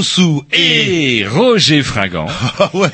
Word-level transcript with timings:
Jean-Loup 0.00 0.29
Grossou 0.29 0.29
et... 0.29 0.29
Fringant. 1.82 2.26
Ah 2.58 2.70
ouais, 2.74 2.88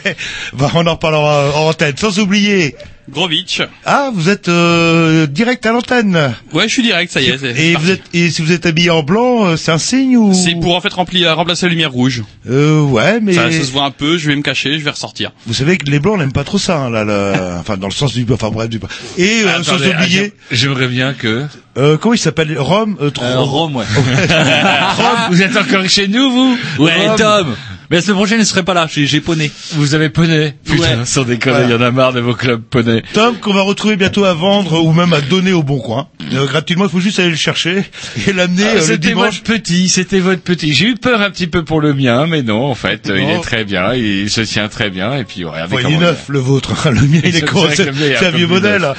bah 0.53 0.71
on 0.75 0.87
en 0.87 0.93
reparlera 0.93 1.51
en 1.57 1.69
antenne, 1.71 1.97
sans 1.97 2.19
oublier. 2.21 2.77
Grovitch. 3.09 3.63
Ah, 3.85 4.11
vous 4.13 4.29
êtes 4.29 4.49
euh, 4.49 5.27
direct 5.29 5.65
à 5.65 5.71
l'antenne. 5.73 6.35
Ouais, 6.53 6.65
je 6.67 6.73
suis 6.73 6.83
direct, 6.83 7.13
ça 7.13 7.21
y 7.21 7.27
est. 7.27 7.35
Et 7.57 7.73
parti. 7.73 7.75
vous 7.87 7.91
êtes 7.93 8.03
et 8.15 8.31
si 8.31 8.43
vous 8.43 8.51
êtes 8.51 8.67
habillé 8.67 8.91
en 8.91 9.05
blanc, 9.05 9.47
euh, 9.47 9.57
c'est 9.57 9.71
un 9.71 9.79
signe 9.79 10.17
ou? 10.17 10.35
C'est 10.35 10.57
pour 10.61 10.75
en 10.75 10.81
fait 10.81 10.93
remplir, 10.93 11.35
remplacer 11.37 11.67
la 11.67 11.71
lumière 11.71 11.93
rouge. 11.93 12.25
euh, 12.51 12.81
ouais, 12.81 13.21
mais 13.21 13.35
Ça, 13.35 13.51
ça 13.53 13.63
se 13.63 13.71
voit 13.71 13.85
un 13.85 13.93
peu, 13.93 14.19
je 14.19 14.29
vais 14.29 14.35
me 14.35 14.43
cacher, 14.43 14.77
je 14.79 14.85
vais 14.85 14.91
ressortir. 14.91 15.31
vous 15.47 15.55
savez 15.55 15.77
que 15.79 15.89
les 15.89 16.01
blancs 16.01 16.19
n'aiment 16.19 16.33
pas 16.33 16.43
trop 16.43 16.59
ça 16.59 16.79
hein, 16.79 16.91
là, 16.91 17.05
là 17.05 17.59
enfin 17.61 17.77
dans 17.77 17.87
le 17.87 17.93
sens 17.93 18.13
du 18.13 18.27
enfin 18.33 18.51
bref 18.51 18.69
du 18.69 18.81
et 19.19 19.43
euh, 19.45 19.63
sans 19.63 19.77
oublier 19.77 20.33
ah, 20.37 20.43
J'aimerais 20.51 20.89
bien 20.89 21.13
que... 21.15 21.47
euh, 21.79 21.97
comment 21.99 22.15
il 22.15 22.19
s'appelle? 22.19 22.59
Rome 22.59 22.97
euh, 23.01 23.11
Rome, 23.39 23.77
ouais. 23.77 23.85
vous 25.31 25.43
êtes 25.43 25.57
encore 25.57 25.89
chez 25.89 26.09
nous, 26.09 26.29
vous? 26.31 26.59
Ouais, 26.85 27.07
Rome 27.07 27.17
Tom. 27.17 27.57
Mais 27.91 27.97
la 27.99 28.03
semaine 28.03 28.17
prochaine, 28.17 28.39
je 28.41 28.45
serai 28.45 28.63
pas 28.65 28.75
là. 28.75 28.87
J'ai 28.91 29.07
j'ai 29.07 29.21
poney. 29.21 29.51
Vous 29.73 29.95
avez 29.95 30.09
poney 30.09 30.57
Putain, 30.65 30.99
Ouais. 31.01 31.05
sans 31.05 31.23
déconner, 31.25 31.65
il 31.65 31.71
y 31.71 31.75
en 31.75 31.81
a 31.81 31.91
marre 31.91 32.13
de 32.13 32.21
vos 32.21 32.35
clubs 32.35 32.63
poney. 32.63 33.03
Tom 33.13 33.37
qu'on 33.37 33.53
va 33.55 33.63
retrouver 33.63 33.97
bientôt 33.97 34.25
à 34.25 34.35
vendre 34.35 34.83
ou 34.83 34.93
même 34.93 35.13
à 35.13 35.21
donner 35.21 35.53
au 35.53 35.63
bon 35.63 35.79
coin. 35.79 36.09
Euh, 36.33 36.47
gratuitement, 36.47 36.85
il 36.85 36.91
faut 36.91 37.01
juste 37.01 37.19
aller 37.19 37.31
le 37.31 37.37
chercher 37.37 37.85
et 38.27 38.33
l'amener 38.33 38.65
Ah, 38.67 38.71
euh, 38.71 38.75
le 38.77 38.81
c'était 38.81 39.13
votre 39.13 39.43
petit, 39.43 39.89
c'était 39.89 40.19
votre 40.21 40.43
petit. 40.43 40.73
J'ai 40.73 40.87
eu 40.87 40.95
peur 40.95 41.21
un 41.21 41.31
petit 41.31 41.47
peu 41.47 41.65
pour 41.65 41.81
le 41.81 41.95
mien, 41.95 42.27
mais 42.27 42.43
non, 42.43 42.65
en 42.67 42.75
fait, 42.75 43.09
euh, 43.09 43.21
il 43.21 43.29
est 43.31 43.41
très 43.41 43.65
bien, 43.65 43.95
il 43.95 44.29
se 44.31 44.41
tient 44.41 44.69
très 44.69 44.91
bien, 44.91 45.15
et 45.17 45.25
puis 45.25 45.45
regardez 45.45 45.77
Bon, 45.77 45.89
il 45.89 45.95
est 45.95 45.99
neuf 45.99 46.25
le 46.29 46.39
vôtre, 46.39 46.87
hein. 46.87 46.91
le 46.91 47.03
mien 47.03 47.21
il 47.25 47.37
est 47.37 47.43
con, 47.43 47.67
c'est 47.75 47.89
un 47.89 48.31
vieux 48.31 48.47
modèle. 48.47 48.81
Moi, 48.83 48.95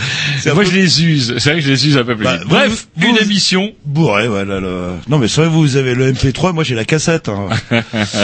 peu 0.56 0.66
je 0.66 0.72
les 0.76 1.04
use. 1.04 1.36
C'est 1.38 1.52
vrai 1.52 1.60
que 1.60 1.66
je 1.66 1.72
les 1.72 1.88
use 1.88 1.98
un 1.98 2.04
peu 2.04 2.16
plus. 2.16 2.24
Bah. 2.26 2.40
Bref, 2.46 2.88
vous- 2.96 3.08
une 3.08 3.16
vous- 3.16 3.24
émission. 3.24 3.72
bourré, 3.86 4.28
voilà. 4.28 4.60
Le... 4.60 4.92
Non, 5.10 5.18
mais 5.18 5.28
c'est 5.28 5.42
vrai, 5.42 5.50
vous 5.50 5.76
avez 5.76 5.94
le 5.96 6.12
MP3, 6.14 6.54
moi 6.54 6.64
j'ai 6.64 6.76
la 6.76 6.86
cassette. 6.86 7.30
Hein. 7.30 7.50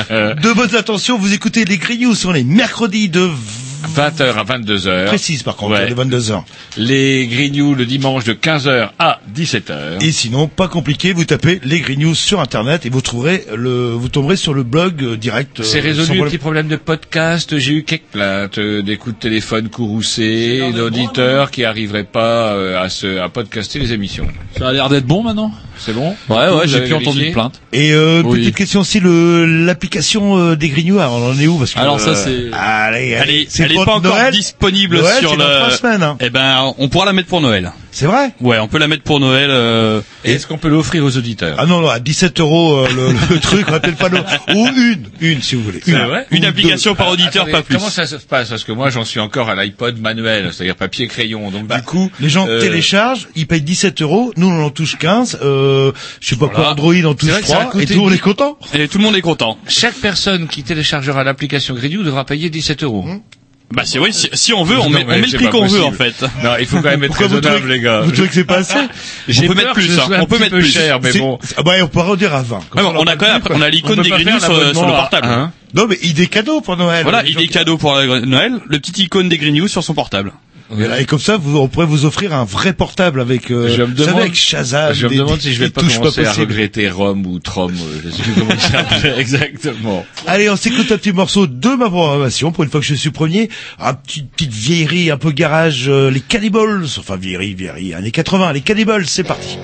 de 0.09 0.53
bonnes 0.53 0.75
intentions, 0.75 1.17
vous 1.17 1.33
écoutez 1.33 1.65
les 1.65 1.77
Grignoux 1.77 2.15
sur 2.15 2.31
les 2.33 2.43
mercredis 2.43 3.09
de 3.09 3.29
20h 3.87 4.37
à 4.37 4.43
22h. 4.43 5.05
précise 5.05 5.43
par 5.43 5.55
contre, 5.55 5.73
Ouais. 5.73 5.87
les 5.87 5.93
22 5.93 6.31
heures. 6.31 6.45
Les 6.77 7.27
Grignoux 7.27 7.75
le 7.75 7.85
dimanche 7.85 8.23
de 8.23 8.33
15h 8.33 8.89
à 8.99 9.19
17h. 9.35 10.01
Et 10.03 10.11
sinon, 10.11 10.47
pas 10.47 10.67
compliqué, 10.67 11.13
vous 11.13 11.25
tapez 11.25 11.59
les 11.63 11.79
Grignoux 11.79 12.15
sur 12.15 12.39
internet 12.39 12.85
et 12.85 12.89
vous 12.89 13.01
trouverez 13.01 13.45
le, 13.55 13.91
vous 13.91 14.09
tomberez 14.09 14.35
sur 14.35 14.53
le 14.53 14.63
blog 14.63 15.03
euh, 15.03 15.17
direct. 15.17 15.59
euh, 15.59 15.63
C'est 15.63 15.79
sans 15.79 15.83
résolu 15.87 16.01
le 16.01 16.05
problème. 16.15 16.25
petit 16.29 16.37
problème 16.37 16.67
de 16.67 16.75
podcast. 16.75 17.57
J'ai 17.57 17.73
eu 17.73 17.83
quelques 17.83 18.03
plaintes 18.11 18.57
euh, 18.57 18.81
des 18.81 18.97
coups 18.97 19.15
de 19.15 19.19
téléphone 19.21 19.69
courroucés, 19.69 20.71
d'auditeurs 20.75 21.51
qui 21.51 21.63
arriveraient 21.65 22.03
pas 22.03 22.53
euh, 22.53 22.81
à 22.81 22.89
se 22.89 23.19
à 23.19 23.29
podcaster 23.29 23.79
les 23.79 23.93
émissions. 23.93 24.27
Ça 24.57 24.69
a 24.69 24.73
l'air 24.73 24.89
d'être 24.89 25.05
bon 25.05 25.23
maintenant? 25.23 25.51
C'est 25.85 25.93
bon 25.93 26.15
Ouais, 26.29 26.49
ouais, 26.49 26.67
j'ai 26.67 26.81
plus 26.81 26.93
entendu 26.93 27.27
de 27.27 27.31
plainte. 27.33 27.59
Et 27.73 27.91
euh, 27.91 28.21
Oui. 28.23 28.39
petite 28.39 28.55
question 28.55 28.79
aussi, 28.81 28.99
le 28.99 29.45
l'application 29.65 30.37
euh, 30.37 30.55
des 30.55 30.69
Grignoux, 30.69 30.99
alors, 30.99 31.15
on 31.15 31.31
en 31.31 31.39
est 31.39 31.47
où? 31.47 31.57
Parce 31.57 31.73
que, 31.73 31.79
Alors 31.79 31.99
ça, 31.99 32.11
euh, 32.11 32.15
c'est- 32.15 32.55
allez, 32.57 33.09
Elle 33.09 33.21
allez, 33.21 33.33
est, 33.41 33.45
c'est 33.49 33.63
elle 33.63 33.71
est 33.71 33.75
pour 33.75 33.85
pas 33.85 33.95
encore 33.95 34.15
Noël. 34.15 34.31
disponible 34.33 34.97
Noël, 34.99 35.19
sur 35.19 35.31
c'est 35.31 35.37
dans 35.37 35.47
le. 35.47 35.55
trois 35.57 35.71
semaines. 35.71 36.03
Hein. 36.03 36.17
Eh 36.21 36.29
ben, 36.29 36.73
on 36.77 36.87
pourra 36.89 37.05
la 37.05 37.13
mettre 37.13 37.27
pour 37.27 37.41
Noël. 37.41 37.71
C'est 37.95 38.07
vrai 38.07 38.31
Ouais, 38.41 38.57
on 38.57 38.67
peut 38.67 38.79
la 38.79 38.87
mettre 38.87 39.03
pour 39.03 39.19
Noël. 39.19 39.49
euh, 39.51 40.01
Et 40.25 40.31
est-ce 40.33 40.47
qu'on 40.47 40.57
peut 40.57 40.67
l'offrir 40.67 41.03
aux 41.05 41.15
auditeurs 41.15 41.55
Ah 41.59 41.67
non, 41.67 41.79
non, 41.79 41.89
à 41.89 41.99
17 41.99 42.39
euros 42.39 42.77
euh, 42.77 42.87
le, 42.91 43.33
le 43.35 43.39
truc, 43.39 43.65
on 43.67 43.71
va 43.71 43.79
peut-être 43.79 43.97
pas 43.99 44.09
le... 44.09 44.17
Ou 44.55 44.67
une, 44.75 45.05
une 45.21 45.41
si 45.43 45.53
vous 45.53 45.61
voulez. 45.63 45.79
C'est 45.85 45.91
Une, 45.91 45.99
vrai 45.99 46.25
Une 46.31 46.41
deux. 46.41 46.47
application 46.47 46.95
par 46.95 47.09
auditeur, 47.09 47.43
Attendez, 47.43 47.51
pas 47.51 47.61
plus. 47.61 47.75
Comment 47.77 47.89
ça 47.91 48.07
se 48.07 48.15
passe? 48.15 48.49
Parce 48.49 48.63
que 48.63 48.71
moi, 48.71 48.89
j'en 48.89 49.05
suis 49.05 49.19
encore 49.19 49.47
à 49.49 49.55
l'iPod 49.55 49.99
manuel, 50.01 50.49
c'est-à-dire 50.51 50.75
papier 50.75 51.05
crayon. 51.07 51.51
Donc 51.51 51.67
Bah, 51.67 51.77
du 51.77 51.83
coup, 51.83 52.09
les 52.19 52.29
gens 52.29 52.47
euh, 52.47 52.59
téléchargent, 52.59 53.27
ils 53.35 53.45
payent 53.45 53.61
17 53.61 54.01
euros, 54.01 54.33
nous 54.37 54.47
on 54.49 54.63
en 54.65 54.71
touche 54.71 54.97
15, 54.97 55.37
euh, 55.43 55.91
je 56.19 56.29
sais 56.29 56.35
pas 56.35 56.47
quoi, 56.47 56.55
Voilà. 56.55 56.71
Android 56.71 56.95
en 57.05 57.13
touche 57.13 57.29
vrai 57.29 57.41
que 57.41 57.47
ça 57.47 57.61
a 57.61 57.65
3, 57.65 57.81
et 57.81 57.85
tout 57.85 57.93
le 57.93 57.99
monde 57.99 58.13
est 58.13 58.17
content. 58.17 58.57
Et 58.73 58.87
tout 58.87 58.97
le 58.97 59.03
monde 59.03 59.15
est 59.15 59.21
content. 59.21 59.59
chaque 59.67 59.95
personne 59.95 60.47
qui 60.47 60.63
téléchargera 60.63 61.23
l'application 61.23 61.75
Grignoux 61.75 62.01
devra 62.03 62.25
payer 62.25 62.49
17 62.49 62.81
euros. 62.83 63.05
Bah 63.71 63.83
c'est 63.85 63.97
oui, 63.97 64.13
si, 64.13 64.29
si 64.33 64.53
on 64.53 64.63
veut, 64.63 64.77
on 64.79 64.83
Non, 64.89 64.99
met, 64.99 65.03
on 65.03 65.07
met 65.07 65.17
le 65.25 65.35
prix 65.37 65.49
qu'on 65.49 65.65
veut 65.65 65.83
en 65.83 65.91
fait. 65.91 66.13
Non, 66.43 66.51
il 66.59 66.67
faut 66.67 66.75
quand 66.77 66.89
même 66.89 67.03
être 67.03 67.07
Pourquoi 67.07 67.27
vous 67.27 67.35
raisonnable, 67.37 67.59
trouvez- 67.61 67.73
les 67.73 67.79
gars. 67.81 68.01
Vous 68.01 68.11
trouvez 68.11 68.27
que 68.27 68.33
c'est 68.35 68.43
pas 68.43 68.57
assez 68.59 68.77
J'ai 69.27 69.47
peut 69.47 69.55
peur 69.55 69.63
mettre 69.63 69.73
plus, 69.73 69.99
hein. 69.99 70.03
On 70.21 70.25
peut 70.25 70.35
petit 70.35 70.41
mettre 70.43 70.55
plus. 70.57 70.71
cher, 70.71 70.99
mais 71.01 71.11
bon. 71.13 71.39
Ah 71.57 71.63
bah 71.63 71.71
on 71.81 71.87
pourra 71.87 72.11
en 72.11 72.15
dire 72.15 72.35
à 72.35 72.43
20. 72.43 72.59
Comme 72.69 72.85
Ouais, 72.85 72.91
ça, 72.91 72.97
on 72.99 73.03
a 73.05 73.15
quand 73.15 73.25
même, 73.33 73.41
on 73.49 73.61
a 73.61 73.69
l'icône 73.69 73.95
peut 73.95 74.03
des 74.03 74.09
Grignoux 74.09 74.39
sur, 74.39 74.55
sur 74.75 74.85
le 74.85 74.91
portable. 74.91 75.27
un. 75.27 75.51
Non 75.73 75.87
mais 75.87 75.97
idée 76.03 76.27
cadeau 76.27 76.61
pour 76.61 76.77
Noël. 76.77 77.01
Voilà, 77.03 77.23
il 77.25 77.39
est 77.41 77.47
cadeau 77.47 77.77
pour 77.77 77.93
Noël, 77.95 78.59
le 78.67 78.79
petit 78.79 79.03
icône 79.03 79.27
des 79.27 79.39
Grignoux 79.39 79.67
sur 79.67 79.83
son 79.83 79.95
portable. 79.95 80.33
Et 80.99 81.05
comme 81.05 81.19
ça, 81.19 81.37
vous, 81.37 81.57
on 81.57 81.67
pourrait 81.67 81.85
vous 81.85 82.05
offrir 82.05 82.33
un 82.33 82.45
vrai 82.45 82.73
portable 82.73 83.21
avec, 83.21 83.51
euh, 83.51 83.67
Je 83.69 83.81
me 83.83 83.87
vous 83.87 83.97
savez, 83.97 84.05
demande- 84.07 84.21
avec 84.21 84.35
Shazam. 84.35 84.93
Je 84.93 85.05
me 85.05 85.09
des- 85.11 85.17
demande 85.17 85.39
si 85.41 85.53
je 85.53 85.59
vais 85.59 85.69
pas 85.69 85.81
commencer 85.81 86.21
à 86.21 86.25
possibles. 86.25 86.51
regretter 86.51 86.89
Rome 86.89 87.25
ou 87.25 87.39
Trom, 87.39 87.71
euh, 87.73 88.01
je 88.05 88.09
sais 88.09 88.21
plus 88.21 88.33
comment 88.33 88.57
ça 88.59 89.17
exactement. 89.19 90.05
Allez, 90.27 90.49
on 90.49 90.55
s'écoute 90.55 90.91
un 90.91 90.97
petit 90.97 91.11
morceau 91.13 91.47
de 91.47 91.69
ma 91.75 91.89
programmation 91.89 92.51
pour 92.51 92.63
une 92.63 92.69
fois 92.69 92.79
que 92.79 92.85
je 92.85 92.95
suis 92.95 93.11
premier. 93.11 93.49
Un 93.79 93.93
petit 93.93 94.23
petite 94.23 94.53
vieillerie, 94.53 95.11
un 95.11 95.17
peu 95.17 95.31
garage, 95.31 95.85
euh, 95.87 96.09
les 96.09 96.21
Cannibals. 96.21 96.85
Enfin 96.97 97.15
vieillerie, 97.17 97.53
vieillerie, 97.53 97.93
années 97.93 98.11
80, 98.11 98.53
les 98.53 98.61
Cannibals, 98.61 99.05
c'est 99.07 99.23
parti. 99.23 99.57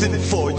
bought 0.00 0.14
it 0.14 0.20
for 0.20 0.57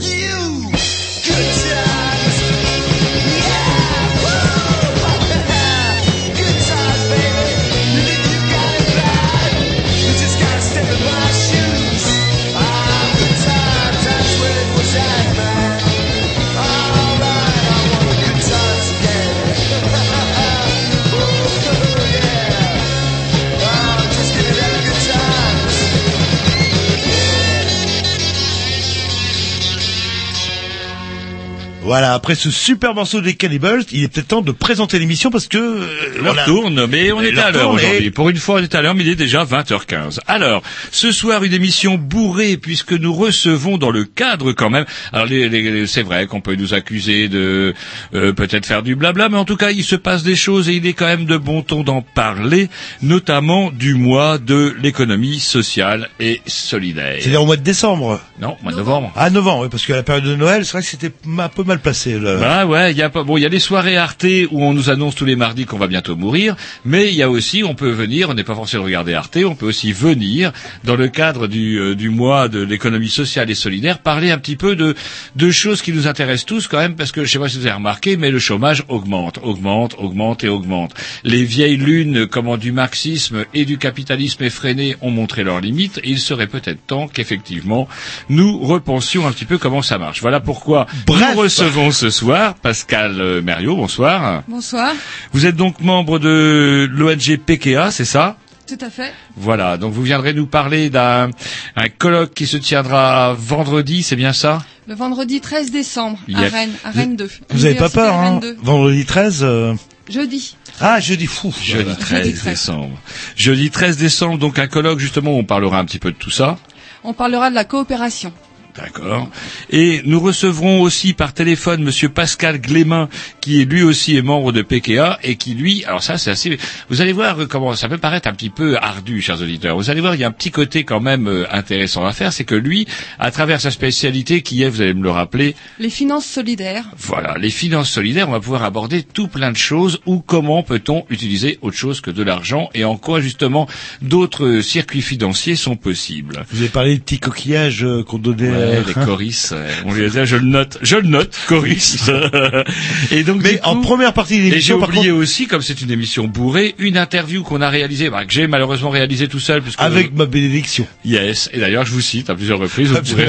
Voilà, 32.09 32.15
après 32.17 32.33
ce 32.33 32.49
super 32.49 32.95
morceau 32.95 33.21
des 33.21 33.35
Cannibals, 33.35 33.83
il 33.91 34.03
est 34.03 34.07
peut-être 34.07 34.29
temps 34.29 34.41
de 34.41 34.51
présenter 34.51 34.97
l'émission 34.97 35.29
parce 35.29 35.47
que... 35.47 35.57
euh, 35.59 35.85
L'heure 36.15 36.23
voilà. 36.33 36.43
tourne, 36.45 36.87
mais 36.87 37.11
on 37.11 37.21
est 37.21 37.37
à 37.37 37.51
l'heure 37.51 37.71
et- 37.73 37.75
aujourd'hui. 37.75 38.09
Pour 38.11 38.29
une 38.29 38.37
fois, 38.37 38.55
on 38.59 38.63
est 38.63 38.73
à 38.73 38.81
l'heure, 38.81 38.95
mais 38.95 39.03
il 39.03 39.09
est 39.09 39.15
déjà 39.15 39.43
20h15. 39.45 40.17
Alors, 40.25 40.63
ce 40.91 41.11
soir, 41.11 41.43
une 41.43 41.53
émission 41.53 41.99
bourrée, 41.99 42.57
puisque 42.57 42.93
nous 42.93 43.13
recevons 43.13 43.77
dans 43.77 43.91
le 43.91 44.05
cadre 44.05 44.53
quand 44.53 44.71
même... 44.71 44.85
Alors, 45.13 45.27
les, 45.27 45.49
les- 45.49 45.85
c'est 45.85 46.01
vrai 46.01 46.25
qu'on 46.25 46.41
peut 46.41 46.55
nous 46.55 46.73
accuser 46.73 47.27
de 47.27 47.75
euh, 48.15 48.33
peut-être 48.33 48.65
faire 48.65 48.81
du 48.81 48.95
blabla, 48.95 49.29
mais 49.29 49.37
en 49.37 49.45
tout 49.45 49.57
cas, 49.57 49.69
il 49.69 49.83
se 49.83 49.95
passe 49.95 50.23
des 50.23 50.35
choses 50.35 50.67
et 50.67 50.73
il 50.77 50.87
est 50.87 50.93
quand 50.93 51.05
même 51.05 51.25
de 51.25 51.37
bon 51.37 51.61
ton 51.61 51.83
d'en 51.83 52.01
parler, 52.01 52.69
notamment 53.03 53.69
du 53.69 53.93
mois 53.93 54.39
de 54.39 54.75
l'économie 54.81 55.39
sociale 55.39 56.09
et 56.19 56.41
solidaire. 56.47 57.17
C'est-à-dire 57.19 57.43
au 57.43 57.45
mois 57.45 57.57
de 57.57 57.61
décembre. 57.63 58.19
Non, 58.41 58.57
mois 58.63 58.71
de 58.71 58.77
novembre. 58.77 59.11
Ah, 59.15 59.29
novembre, 59.29 59.63
oui, 59.63 59.67
parce 59.69 59.85
qu'à 59.85 59.95
la 59.95 60.03
période 60.03 60.23
de 60.25 60.35
Noël, 60.35 60.65
c'est 60.65 60.71
vrai 60.71 60.81
que 60.81 60.87
c'était 60.87 61.11
un 61.37 61.49
peu 61.49 61.63
mal 61.63 61.77
placé. 61.79 61.99
Là. 62.17 62.37
Bah 62.37 62.65
ouais, 62.65 62.91
il 62.91 62.97
y 62.97 63.01
a 63.01 63.09
pas 63.09 63.23
bon, 63.23 63.37
il 63.37 63.41
y 63.41 63.45
a 63.45 63.49
les 63.49 63.59
soirées 63.59 63.97
Arte 63.97 64.25
où 64.51 64.63
on 64.63 64.73
nous 64.73 64.89
annonce 64.89 65.15
tous 65.15 65.25
les 65.25 65.35
mardis 65.35 65.65
qu'on 65.65 65.77
va 65.77 65.87
bientôt 65.87 66.15
mourir, 66.15 66.55
mais 66.85 67.09
il 67.09 67.15
y 67.15 67.21
a 67.21 67.29
aussi 67.29 67.63
on 67.63 67.75
peut 67.75 67.91
venir, 67.91 68.29
on 68.29 68.33
n'est 68.33 68.43
pas 68.43 68.55
forcé 68.55 68.77
de 68.77 68.81
regarder 68.81 69.13
Arte, 69.13 69.37
on 69.45 69.55
peut 69.55 69.67
aussi 69.67 69.91
venir 69.91 70.51
dans 70.83 70.95
le 70.95 71.07
cadre 71.07 71.47
du 71.47 71.79
euh, 71.79 71.95
du 71.95 72.09
mois 72.09 72.47
de 72.47 72.61
l'économie 72.61 73.09
sociale 73.09 73.49
et 73.51 73.55
solidaire 73.55 73.99
parler 73.99 74.31
un 74.31 74.37
petit 74.37 74.55
peu 74.55 74.75
de 74.75 74.95
de 75.35 75.51
choses 75.51 75.81
qui 75.81 75.93
nous 75.93 76.07
intéressent 76.07 76.45
tous 76.45 76.67
quand 76.67 76.79
même 76.79 76.95
parce 76.95 77.11
que 77.11 77.23
je 77.23 77.31
sais 77.31 77.39
pas 77.39 77.49
si 77.49 77.57
vous 77.57 77.65
avez 77.65 77.75
remarqué 77.75 78.17
mais 78.17 78.31
le 78.31 78.39
chômage 78.39 78.83
augmente, 78.87 79.39
augmente, 79.43 79.95
augmente 79.99 80.43
et 80.43 80.49
augmente. 80.49 80.93
Les 81.23 81.43
vieilles 81.43 81.77
lunes 81.77 82.27
comment 82.27 82.57
du 82.57 82.71
marxisme 82.71 83.45
et 83.53 83.65
du 83.65 83.77
capitalisme 83.77 84.43
effréné 84.43 84.95
ont 85.01 85.11
montré 85.11 85.43
leurs 85.43 85.61
limites 85.61 85.99
et 86.03 86.09
il 86.09 86.19
serait 86.19 86.47
peut-être 86.47 86.85
temps 86.85 87.07
qu'effectivement 87.07 87.87
nous 88.29 88.59
repensions 88.59 89.27
un 89.27 89.31
petit 89.31 89.45
peu 89.45 89.57
comment 89.57 89.81
ça 89.81 89.97
marche. 89.97 90.21
Voilà 90.21 90.39
pourquoi 90.39 90.87
Bref. 91.05 91.33
nous 91.33 91.41
recevons 91.41 91.88
ce 91.91 92.09
soir 92.09 92.55
Pascal 92.55 93.19
euh, 93.19 93.41
Mériot, 93.41 93.75
bonsoir. 93.75 94.43
Bonsoir, 94.47 94.93
Vous 95.33 95.45
êtes 95.45 95.55
donc 95.55 95.79
membre 95.81 96.19
de 96.19 96.87
l'ONG 96.91 97.37
PKA, 97.37 97.91
c'est 97.91 98.05
ça? 98.05 98.37
Tout 98.67 98.77
à 98.85 98.89
fait. 98.89 99.11
Voilà, 99.35 99.77
donc 99.77 99.93
vous 99.93 100.03
viendrez 100.03 100.33
nous 100.33 100.45
parler 100.45 100.89
d'un 100.91 101.31
un 101.75 101.89
colloque 101.89 102.33
qui 102.35 102.45
se 102.45 102.57
tiendra 102.57 103.33
vendredi, 103.37 104.03
c'est 104.03 104.15
bien 104.15 104.31
ça? 104.33 104.59
Le 104.87 104.93
vendredi 104.95 105.41
13 105.41 105.71
décembre 105.71 106.19
à. 106.35 106.39
Rennes, 106.41 106.71
à 106.83 106.91
Rennes 106.91 107.15
2. 107.15 107.29
Vous 107.51 107.65
avez 107.65 107.75
pas 107.75 107.89
peur, 107.89 108.13
hein 108.13 108.39
Rennes 108.41 108.55
2. 108.55 108.57
Vendredi 108.61 109.05
13... 109.05 109.39
euh, 109.43 109.73
Jeudi. 110.09 110.55
Ah, 110.81 110.99
jeudi 110.99 111.25
fou. 111.27 111.53
Jeudi 111.61 111.83
Voilà. 111.83 111.95
13 111.99 112.17
Jeudi 112.25 112.33
13. 112.33 112.43
décembre. 112.53 112.97
Jeudi 113.35 113.69
13 113.71 113.97
décembre, 113.97 114.37
donc 114.37 114.57
un 114.59 114.67
colloque 114.67 114.99
justement 114.99 115.31
où 115.35 115.39
on 115.39 115.43
parlera 115.43 115.79
un 115.79 115.85
petit 115.85 115.99
peu 115.99 116.11
de 116.11 116.17
tout 116.17 116.31
ça. 116.31 116.57
On 117.03 117.13
parlera 117.13 117.49
de 117.49 117.55
la 117.55 117.65
coopération. 117.65 118.33
D'accord. 118.75 119.29
Et 119.71 120.01
nous 120.05 120.19
recevrons 120.19 120.81
aussi 120.81 121.13
par 121.13 121.33
téléphone 121.33 121.83
Monsieur 121.83 122.09
Pascal 122.09 122.61
Glémin, 122.61 123.09
qui 123.41 123.61
est 123.61 123.65
lui 123.65 123.83
aussi 123.83 124.15
est 124.15 124.21
membre 124.21 124.51
de 124.51 124.61
PKA 124.61 125.19
et 125.23 125.35
qui 125.35 125.53
lui, 125.53 125.83
alors 125.85 126.03
ça 126.03 126.17
c'est 126.17 126.31
assez. 126.31 126.57
Vous 126.89 127.01
allez 127.01 127.11
voir 127.13 127.35
comment 127.49 127.75
ça 127.75 127.89
peut 127.89 127.97
paraître 127.97 128.27
un 128.27 128.33
petit 128.33 128.49
peu 128.49 128.77
ardu, 128.77 129.21
chers 129.21 129.41
auditeurs. 129.41 129.75
Vous 129.75 129.89
allez 129.89 130.01
voir, 130.01 130.15
il 130.15 130.21
y 130.21 130.23
a 130.23 130.27
un 130.27 130.31
petit 130.31 130.51
côté 130.51 130.83
quand 130.83 130.99
même 131.01 131.27
euh, 131.27 131.45
intéressant 131.51 132.05
à 132.05 132.13
faire, 132.13 132.31
c'est 132.31 132.43
que 132.45 132.55
lui, 132.55 132.87
à 133.17 133.31
travers 133.31 133.59
sa 133.59 133.71
spécialité 133.71 134.41
qui 134.41 134.63
est, 134.63 134.69
vous 134.69 134.81
allez 134.81 134.93
me 134.93 135.03
le 135.03 135.11
rappeler, 135.11 135.55
Les 135.79 135.89
finances 135.89 136.25
solidaires. 136.25 136.85
voilà, 136.97 137.35
les 137.37 137.49
finances 137.49 137.89
solidaires, 137.89 138.29
on 138.29 138.33
va 138.33 138.39
pouvoir 138.39 138.63
aborder 138.63 139.03
tout 139.03 139.27
plein 139.27 139.51
de 139.51 139.57
choses 139.57 139.99
ou 140.05 140.19
comment 140.19 140.63
peut-on 140.63 141.05
utiliser 141.09 141.57
autre 141.61 141.77
chose 141.77 142.01
que 142.01 142.11
de 142.11 142.23
l'argent 142.23 142.69
et 142.73 142.85
en 142.85 142.97
quoi 142.97 143.19
justement 143.19 143.67
d'autres 144.01 144.45
euh, 144.45 144.61
circuits 144.61 145.01
financiers 145.01 145.55
sont 145.55 145.75
possibles. 145.75 146.45
Vous 146.51 146.59
avez 146.61 146.69
parlé 146.69 146.93
des 146.95 146.99
petits 146.99 147.19
coquillages 147.19 147.83
euh, 147.83 148.03
qu'on 148.03 148.19
donnait... 148.19 148.49
Ouais, 148.49 148.58
euh, 148.59 148.81
les 148.87 148.93
choris, 148.93 149.49
ouais. 149.51 149.57
on 149.85 149.93
lui 149.93 150.05
a 150.05 150.09
dit, 150.09 150.17
je 150.23 150.35
le 150.35 150.45
note, 150.45 150.77
je 150.81 150.95
le 150.97 151.07
note, 151.07 151.35
choris. 151.47 152.09
et 153.11 153.23
donc, 153.23 153.41
Mais 153.43 153.59
en 153.63 153.81
première 153.81 154.13
partie 154.13 154.37
de 154.37 154.43
j'ai 154.43 154.49
l'émission, 154.49 154.79
par 154.79 154.89
oublié 154.89 155.09
contre, 155.09 155.21
aussi, 155.21 155.47
comme 155.47 155.61
c'est 155.61 155.81
une 155.81 155.91
émission 155.91 156.27
bourrée, 156.27 156.75
une 156.77 156.97
interview 156.97 157.43
qu'on 157.43 157.61
a 157.61 157.69
réalisée, 157.69 158.09
bah, 158.09 158.25
que 158.25 158.33
j'ai 158.33 158.47
malheureusement 158.47 158.89
réalisée 158.89 159.27
tout 159.27 159.39
seul, 159.39 159.61
puisque 159.61 159.81
avec 159.81 160.13
ma 160.13 160.25
bénédiction. 160.25 160.85
yes. 161.05 161.49
Et 161.53 161.59
d'ailleurs, 161.59 161.85
je 161.85 161.91
vous 161.91 162.01
cite 162.01 162.29
à 162.29 162.35
plusieurs 162.35 162.59
reprises. 162.59 162.89
Vous 162.89 163.01
pourrez. 163.01 163.27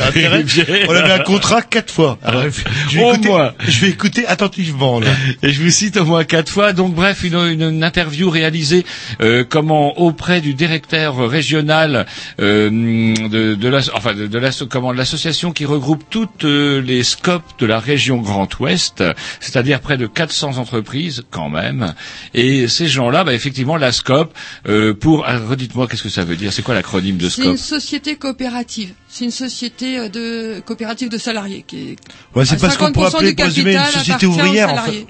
On 0.89 0.95
avait 0.95 1.13
un 1.13 1.19
contrat 1.21 1.63
quatre 1.63 1.93
fois. 1.93 2.19
Alors, 2.23 2.45
je, 2.89 2.97
vais 2.99 3.03
Au 3.05 3.13
écouter, 3.15 3.29
moins. 3.29 3.53
je 3.67 3.81
vais 3.81 3.89
écouter 3.91 4.27
attentivement. 4.27 5.01
Là. 5.01 5.11
Et 5.43 5.51
je 5.53 5.63
vous 5.63 5.71
cite 5.71 5.97
au 5.97 6.05
moins 6.05 6.25
quatre 6.25 6.51
fois. 6.51 6.73
Donc 6.73 6.95
bref, 6.95 7.23
une, 7.25 7.35
une- 7.35 7.61
une 7.71 7.85
interview 7.85 8.31
réalisée 8.31 8.85
euh, 9.21 9.45
comment 9.49 9.99
auprès 10.01 10.41
du 10.41 10.55
directeur 10.55 11.29
régional 11.29 12.07
euh, 12.41 12.69
de, 12.71 13.55
de 13.55 13.69
la, 13.69 13.81
enfin 13.95 14.15
de, 14.15 14.27
de 14.27 14.39
la, 14.39 14.51
comment 14.69 14.93
de 14.93 14.99
l'association 14.99 15.20
qui 15.55 15.65
regroupe 15.65 16.05
toutes 16.09 16.45
euh, 16.45 16.81
les 16.81 17.03
scopes 17.03 17.45
de 17.59 17.67
la 17.67 17.79
région 17.79 18.19
Grand 18.19 18.49
Ouest, 18.61 19.05
c'est-à-dire 19.41 19.81
près 19.81 19.97
de 19.99 20.07
400 20.07 20.57
entreprises 20.59 21.23
quand 21.31 21.49
même. 21.50 21.95
Et 22.35 22.69
ces 22.69 22.89
gens-là, 22.89 23.25
bah, 23.25 23.35
effectivement, 23.35 23.77
la 23.77 23.93
scope 23.93 24.33
euh, 24.69 24.95
pour 24.95 25.25
ah, 25.27 25.39
redites-moi 25.39 25.87
qu'est-ce 25.89 26.03
que 26.03 26.09
ça 26.09 26.25
veut 26.25 26.37
dire? 26.37 26.53
C'est 26.53 26.62
quoi 26.62 26.75
l'acronyme 26.75 27.19
de 27.19 27.29
C'est 27.29 27.43
une 27.45 27.57
scope? 27.57 27.81
société 27.81 28.17
coopérative. 28.17 28.93
C'est 29.09 29.25
une 29.25 29.31
société 29.31 29.99
euh, 29.99 30.09
de 30.09 30.61
coopérative 30.65 31.09
de 31.09 31.19
salariés 31.19 31.65
qui 31.67 31.91
est 31.91 31.97
Ouais, 32.35 32.45
c'est 32.45 32.55
À 32.57 32.59
pas 32.59 32.71
ce 32.71 32.79
qu'on 32.79 32.93
pourrait 32.93 33.11
50% 33.11 33.17
appeler 33.17 33.75
une 33.75 33.85
société 33.93 34.27
ouvrière. 34.27 34.73
En 34.73 34.79
fait. 34.79 35.07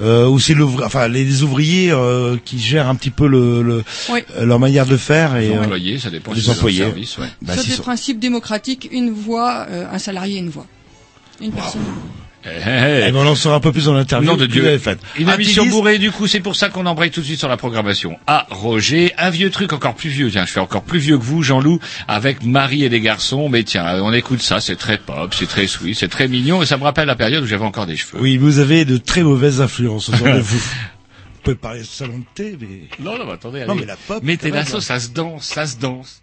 Euh, 0.00 0.26
où 0.26 0.38
c'est 0.38 0.54
l'ouvri- 0.54 0.84
enfin 0.84 1.08
les 1.08 1.42
ouvriers 1.42 1.90
euh, 1.90 2.36
qui 2.44 2.58
gèrent 2.58 2.88
un 2.88 2.94
petit 2.94 3.10
peu 3.10 3.26
le, 3.26 3.62
le- 3.62 3.84
Oui. 4.10 4.20
euh, 4.36 4.44
leur 4.44 4.58
manière 4.58 4.86
de 4.86 4.96
faire 4.96 5.36
et 5.36 5.48
Les 5.48 5.54
euh, 5.54 5.62
employés, 5.62 5.98
ça 5.98 6.10
dépend 6.10 6.32
le 6.32 6.50
employés. 6.50 6.78
service, 6.80 7.18
ouais. 7.18 7.28
bah, 7.42 7.54
Sur 7.54 7.64
des 7.64 7.70
ça. 7.76 7.82
principes 7.82 8.18
démocratiques, 8.18 8.88
une 8.92 9.10
voix, 9.10 9.66
euh, 9.70 9.86
un 9.90 9.98
salarié, 9.98 10.38
une 10.38 10.50
voix. 10.50 10.66
Une 11.40 11.52
personne. 11.52 11.80
Eh, 12.46 12.50
eh, 12.64 13.04
Eh 13.08 13.12
ben, 13.12 13.16
on 13.16 13.26
en 13.26 13.34
saura 13.34 13.56
un 13.56 13.60
peu 13.60 13.72
plus 13.72 13.86
dans 13.86 13.94
l'interview. 13.94 14.30
Nom 14.30 14.36
de 14.36 14.46
Dieu. 14.46 14.80
Une 15.18 15.28
Un 15.28 15.34
émission 15.34 15.66
bourrée, 15.66 15.98
du 15.98 16.12
coup, 16.12 16.26
c'est 16.28 16.40
pour 16.40 16.54
ça 16.54 16.68
qu'on 16.68 16.86
embraye 16.86 17.10
tout 17.10 17.20
de 17.20 17.26
suite 17.26 17.38
sur 17.40 17.48
la 17.48 17.56
programmation. 17.56 18.18
Ah, 18.26 18.46
Roger, 18.50 19.12
un 19.18 19.30
vieux 19.30 19.50
truc 19.50 19.72
encore 19.72 19.94
plus 19.94 20.10
vieux. 20.10 20.30
Tiens, 20.30 20.46
je 20.46 20.52
fais 20.52 20.60
encore 20.60 20.82
plus 20.84 21.00
vieux 21.00 21.18
que 21.18 21.24
vous, 21.24 21.42
Jean-Loup, 21.42 21.80
avec 22.06 22.44
Marie 22.44 22.84
et 22.84 22.88
les 22.88 23.00
garçons. 23.00 23.48
Mais 23.48 23.64
tiens, 23.64 24.00
on 24.02 24.12
écoute 24.12 24.40
ça, 24.42 24.60
c'est 24.60 24.76
très 24.76 24.98
pop, 24.98 25.34
c'est 25.34 25.48
très 25.48 25.66
sweet, 25.66 25.96
c'est 25.98 26.08
très 26.08 26.28
mignon, 26.28 26.62
et 26.62 26.66
ça 26.66 26.76
me 26.76 26.84
rappelle 26.84 27.06
la 27.06 27.16
période 27.16 27.42
où 27.42 27.46
j'avais 27.46 27.64
encore 27.64 27.86
des 27.86 27.96
cheveux. 27.96 28.18
Oui, 28.20 28.36
vous 28.36 28.58
avez 28.60 28.84
de 28.84 28.96
très 28.96 29.22
mauvaises 29.22 29.60
influences 29.60 30.08
autour 30.08 30.26
de 30.28 30.38
vous. 30.40 30.58
Vous 30.58 31.42
pouvez 31.42 31.56
parler 31.56 31.80
de 31.80 31.84
salon 31.86 32.18
de 32.18 32.24
thé, 32.34 32.56
mais 32.60 32.88
Non, 33.04 33.18
non, 33.18 33.26
mais 33.26 33.32
attendez, 33.32 33.60
non, 33.64 33.72
allez. 33.72 33.80
mais 33.80 33.86
la 33.86 33.96
pop. 33.96 34.22
Mettez 34.22 34.50
la 34.50 34.64
sauce, 34.64 34.84
ça 34.84 35.00
se 35.00 35.08
danse, 35.10 35.44
ça 35.44 35.66
se 35.66 35.76
danse. 35.78 36.22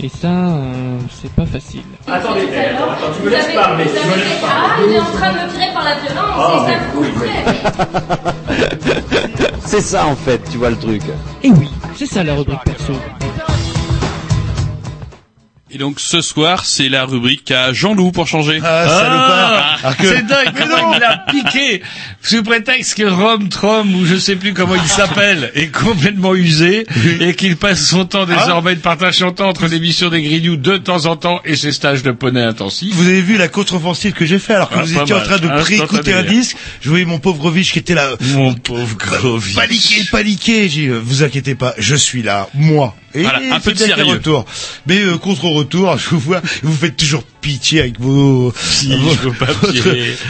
Et 0.00 0.08
ça, 0.08 0.28
euh, 0.28 0.98
c'est 1.10 1.32
pas 1.32 1.44
facile. 1.44 1.82
Attendez, 2.06 2.42
attends, 2.56 2.90
attends, 2.92 3.12
tu 3.16 3.22
me 3.24 3.30
laisses 3.30 3.52
parler, 3.52 3.84
tu 3.84 3.90
me 4.08 4.14
laisses 4.14 4.40
parler. 4.40 4.54
Ah, 4.64 4.76
il 4.86 4.92
est 4.94 5.00
en 5.00 5.04
train 5.06 5.32
de 5.32 5.38
me 5.38 5.48
tirer 5.52 5.72
par 5.74 5.82
la 5.84 5.96
violence, 5.96 6.66
c'est 6.68 6.72
ça 6.72 6.78
que 6.78 6.90
vous. 6.94 7.04
C'est 9.66 9.80
ça 9.80 10.06
en 10.06 10.14
fait, 10.14 10.40
tu 10.50 10.58
vois 10.58 10.70
le 10.70 10.78
truc. 10.78 11.02
Et 11.42 11.50
oui, 11.50 11.68
c'est 11.96 12.06
ça 12.06 12.22
la 12.22 12.34
rubrique 12.34 12.62
perso. 12.64 12.92
Et 15.70 15.76
donc 15.76 16.00
ce 16.00 16.20
soir, 16.22 16.64
c'est 16.64 16.88
la 16.88 17.04
rubrique 17.04 17.50
à 17.50 17.72
Jean-Loup 17.74 18.12
pour 18.12 18.26
changer. 18.26 18.58
Ah, 18.64 18.86
salopard. 18.88 19.78
Alors 19.82 19.96
que- 19.98 20.06
C'est 20.16 20.22
dingue 20.26 20.54
comment 20.56 20.94
il 20.94 21.02
a 21.02 21.18
piqué 21.30 21.82
sous 22.28 22.42
prétexte 22.42 22.94
que 22.96 23.04
Rom 23.04 23.48
Trom 23.48 23.94
ou 23.94 24.04
je 24.04 24.16
sais 24.16 24.36
plus 24.36 24.52
comment 24.52 24.74
il 24.74 24.88
s'appelle 24.88 25.50
est 25.54 25.68
complètement 25.72 26.34
usé 26.34 26.86
et 27.20 27.34
qu'il 27.34 27.56
passe 27.56 27.86
son 27.86 28.04
temps 28.04 28.26
désormais 28.26 28.74
de 28.74 28.80
partage 28.80 29.16
chantant 29.18 29.48
entre 29.48 29.66
l'émission 29.66 30.10
des 30.10 30.22
Grignoux 30.22 30.56
de 30.56 30.76
temps 30.76 31.06
en 31.06 31.16
temps 31.16 31.40
et 31.44 31.56
ses 31.56 31.72
stages 31.72 32.02
de 32.02 32.10
poney 32.10 32.42
intensifs. 32.42 32.94
Vous 32.94 33.06
avez 33.08 33.22
vu 33.22 33.36
la 33.38 33.48
contre-offensive 33.48 34.12
que 34.12 34.26
j'ai 34.26 34.38
fait 34.38 34.54
alors 34.54 34.68
que 34.68 34.74
Ah, 34.78 34.82
vous 34.82 34.98
étiez 34.98 35.14
en 35.14 35.20
train 35.20 35.38
de 35.38 35.48
préécouter 35.62 36.12
un 36.12 36.18
Instantané. 36.18 36.28
disque. 36.38 36.56
Je 36.80 36.88
voyais 36.90 37.04
mon 37.04 37.18
pauvre 37.18 37.38
Grovitch 37.38 37.72
qui 37.72 37.78
était 37.78 37.94
là. 37.94 38.10
Mon 38.34 38.54
pauvre 38.54 38.96
Grovitch. 38.96 39.54
Paniqué, 39.56 40.04
paniqué. 40.10 40.68
J'ai 40.68 40.68
dit, 40.68 40.86
euh, 40.88 41.00
vous 41.02 41.22
inquiétez 41.22 41.54
pas, 41.54 41.74
je 41.78 41.94
suis 41.94 42.22
là, 42.22 42.48
moi. 42.54 42.94
Et 43.14 43.22
Voilà, 43.22 43.40
un 43.54 43.60
peu 43.60 43.72
de 43.72 43.78
sérieux. 43.78 44.04
retour. 44.04 44.44
Mais 44.86 44.98
euh, 44.98 45.16
contre-retour, 45.16 45.96
je 45.98 46.10
vous 46.10 46.18
vois, 46.18 46.42
vous 46.62 46.74
faites 46.74 46.96
toujours 46.96 47.22
pitié 47.40 47.80
avec 47.80 48.00
vos, 48.00 48.52
Si, 48.56 48.88
vos- 48.96 49.10
votre, 49.30 49.34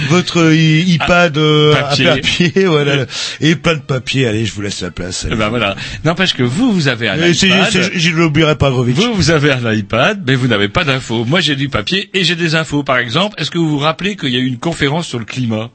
votre 0.09 0.53
i- 0.55 0.83
iPad 0.95 1.37
euh, 1.37 1.75
à 1.75 1.83
papier. 1.85 2.05
papier, 2.07 2.53
voilà, 2.67 3.07
et 3.41 3.57
plein 3.57 3.75
de 3.75 3.81
papier. 3.81 4.27
Allez, 4.27 4.45
je 4.45 4.53
vous 4.53 4.62
laisse 4.62 4.81
la 4.83 4.91
place. 4.91 5.27
Eh 5.31 5.35
ben 5.35 5.49
voilà. 5.49 5.77
N'empêche 6.05 6.35
que 6.35 6.43
vous, 6.43 6.73
vous 6.73 6.88
avez 6.88 7.09
un 7.09 7.17
Et 7.23 7.35
c'est- 7.35 7.49
iPad. 7.49 7.91
je 7.95 8.11
l'oublierai 8.11 8.57
pas, 8.57 8.71
Grovitch. 8.71 8.97
Vous, 8.97 9.15
vous 9.15 9.31
avez 9.31 9.53
un 9.53 9.73
iPad, 9.73 10.23
mais 10.27 10.35
vous 10.35 10.47
n'avez 10.49 10.69
pas 10.69 10.85
d'infos. 10.85 11.25
Moi, 11.25 11.41
j'ai 11.41 11.57
du 11.57 11.69
papier 11.69 12.11
et 12.15 12.25
j'ai 12.25 12.37
des 12.37 12.55
infos. 12.55 12.83
Par 12.83 12.99
exemple, 12.99 13.35
est-ce 13.41 13.50
que 13.50 13.59
vous 13.59 13.69
vous 13.71 13.79
rappelez 13.79 14.17
qu'il 14.17 14.31
y 14.31 14.37
a 14.37 14.41
eu 14.41 14.47
une 14.47 14.59
conférence 14.59 15.07
sur 15.07 15.19
le 15.19 15.25
climat? 15.25 15.71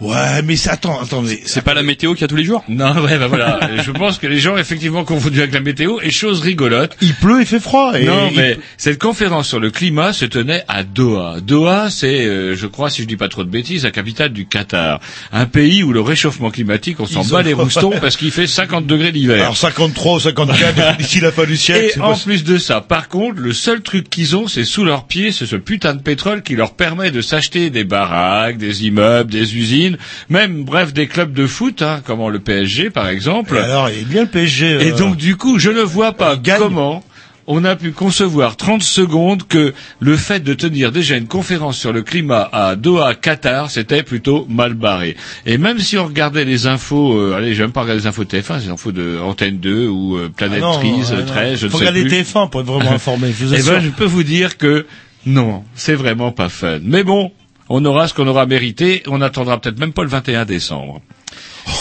Ouais, 0.00 0.42
mais 0.44 0.56
c'est- 0.56 0.70
attends, 0.70 1.00
attendez. 1.00 1.40
C'est 1.46 1.62
pas 1.62 1.72
la 1.72 1.82
météo 1.84 2.12
qu'il 2.14 2.22
y 2.22 2.24
a 2.24 2.28
tous 2.28 2.34
les 2.36 2.44
jours? 2.44 2.64
Non, 2.68 2.94
ouais, 3.02 3.16
bah 3.16 3.28
voilà. 3.28 3.60
Je 3.84 3.90
pense 3.92 4.18
que 4.18 4.26
les 4.26 4.38
gens 4.40 4.56
effectivement 4.56 5.04
confondus 5.04 5.38
avec 5.40 5.54
la 5.54 5.60
météo 5.60 5.98
et 6.02 6.10
chose 6.10 6.40
rigolote. 6.40 6.96
Il 7.00 7.14
pleut, 7.14 7.40
il 7.40 7.46
fait 7.46 7.60
froid. 7.60 7.92
Et 7.98 8.04
non, 8.04 8.30
mais 8.34 8.58
cette 8.76 8.98
conférence 9.00 9.48
sur 9.48 9.60
le 9.60 9.70
climat 9.70 10.12
se 10.12 10.24
tenait 10.24 10.64
à 10.68 10.82
Doha. 10.82 11.40
Doha, 11.40 11.90
c'est, 11.90 12.26
euh, 12.26 12.56
je 12.56 12.66
crois, 12.66 12.90
si 12.90 13.02
je 13.02 13.06
dis 13.06 13.16
pas 13.16 13.28
trop 13.28 13.44
de 13.44 13.48
bêtises, 13.50 13.84
la 13.84 13.92
capitale 13.92 14.32
du 14.32 14.46
Qatar. 14.46 15.00
Un 15.32 15.46
pays 15.46 15.82
où 15.84 15.92
le 15.92 16.00
réchauffement 16.00 16.50
climatique, 16.50 16.98
on 16.98 17.06
s'en 17.06 17.24
bat 17.24 17.42
les 17.42 17.52
roustons 17.52 17.92
parce 18.00 18.16
qu'il 18.16 18.32
fait 18.32 18.48
50 18.48 18.86
degrés 18.86 19.12
l'hiver. 19.12 19.42
Alors 19.42 19.56
53 19.56 20.14
ou 20.16 20.20
54, 20.20 20.96
d'ici 20.98 21.20
la 21.20 21.30
fin 21.30 21.44
du 21.44 21.56
siècle. 21.56 21.92
Et 21.96 22.00
en 22.00 22.10
possible. 22.10 22.32
plus 22.34 22.44
de 22.44 22.58
ça, 22.58 22.80
par 22.80 23.08
contre, 23.08 23.40
le 23.40 23.52
seul 23.52 23.80
truc 23.80 24.10
qu'ils 24.10 24.34
ont, 24.36 24.48
c'est 24.48 24.64
sous 24.64 24.84
leurs 24.84 25.06
pieds, 25.06 25.30
c'est 25.30 25.46
ce 25.46 25.56
putain 25.56 25.94
de 25.94 26.02
pétrole 26.02 26.42
qui 26.42 26.56
leur 26.56 26.74
permet 26.74 27.10
de 27.12 27.20
s'acheter 27.20 27.70
des 27.70 27.84
baraques, 27.84 28.58
des 28.58 28.86
immeubles, 28.86 29.30
des 29.30 29.56
usines, 29.56 29.83
même, 30.28 30.64
bref, 30.64 30.92
des 30.92 31.06
clubs 31.06 31.32
de 31.32 31.46
foot, 31.46 31.82
hein, 31.82 32.00
comme 32.04 32.26
le 32.28 32.38
PSG 32.38 32.90
par 32.90 33.08
exemple. 33.08 33.56
Et 33.56 33.60
alors, 33.60 33.90
il 33.90 34.02
est 34.02 34.04
bien 34.04 34.22
le 34.22 34.28
PSG. 34.28 34.66
Et 34.66 34.92
euh, 34.92 34.96
donc, 34.96 35.16
du 35.16 35.36
coup, 35.36 35.58
je 35.58 35.70
ne 35.70 35.82
vois 35.82 36.12
pas 36.12 36.36
gagne. 36.36 36.58
comment 36.58 37.02
on 37.46 37.64
a 37.64 37.76
pu 37.76 37.92
concevoir 37.92 38.56
30 38.56 38.82
secondes 38.82 39.46
que 39.46 39.74
le 40.00 40.16
fait 40.16 40.40
de 40.40 40.54
tenir 40.54 40.92
déjà 40.92 41.16
une 41.16 41.26
conférence 41.26 41.78
sur 41.78 41.92
le 41.92 42.02
climat 42.02 42.48
à 42.52 42.76
Doha, 42.76 43.14
Qatar, 43.14 43.70
c'était 43.70 44.02
plutôt 44.02 44.46
mal 44.48 44.74
barré. 44.74 45.16
Et 45.44 45.58
même 45.58 45.78
si 45.78 45.98
on 45.98 46.06
regardait 46.06 46.44
les 46.44 46.66
infos, 46.66 47.18
euh, 47.18 47.34
allez, 47.36 47.54
j'aime 47.54 47.72
pas 47.72 47.82
regarder 47.82 48.00
les 48.02 48.06
infos 48.06 48.24
TF1, 48.24 48.62
les 48.62 48.70
infos 48.70 48.92
de 48.92 49.18
Antenne 49.20 49.58
2 49.58 49.88
ou 49.88 50.16
euh, 50.16 50.28
ah 50.30 50.34
Planète 50.36 50.60
non, 50.60 50.78
13, 50.78 51.12
ah 51.12 51.20
non. 51.20 51.26
13, 51.26 51.58
je 51.60 51.66
ne 51.66 51.70
Faut 51.70 51.78
sais 51.78 51.84
regarder 51.88 52.08
plus. 52.08 52.22
TF1 52.22 52.50
pour 52.50 52.60
être 52.60 52.66
vraiment 52.66 52.92
informé. 52.92 53.34
Je 53.38 53.44
vous 53.44 53.54
Eh 53.58 53.62
ben, 53.62 53.80
je 53.80 53.90
peux 53.90 54.04
vous 54.04 54.22
dire 54.22 54.56
que 54.56 54.86
non, 55.26 55.64
c'est 55.74 55.94
vraiment 55.94 56.32
pas 56.32 56.48
fun. 56.48 56.78
Mais 56.82 57.02
bon, 57.02 57.30
on 57.68 57.84
aura 57.84 58.08
ce 58.08 58.14
qu'on 58.14 58.26
aura 58.26 58.46
mérité. 58.46 59.02
On 59.06 59.20
attendra 59.20 59.60
peut-être 59.60 59.78
même 59.78 59.92
pas 59.92 60.02
le 60.02 60.08
21 60.08 60.44
décembre. 60.44 61.00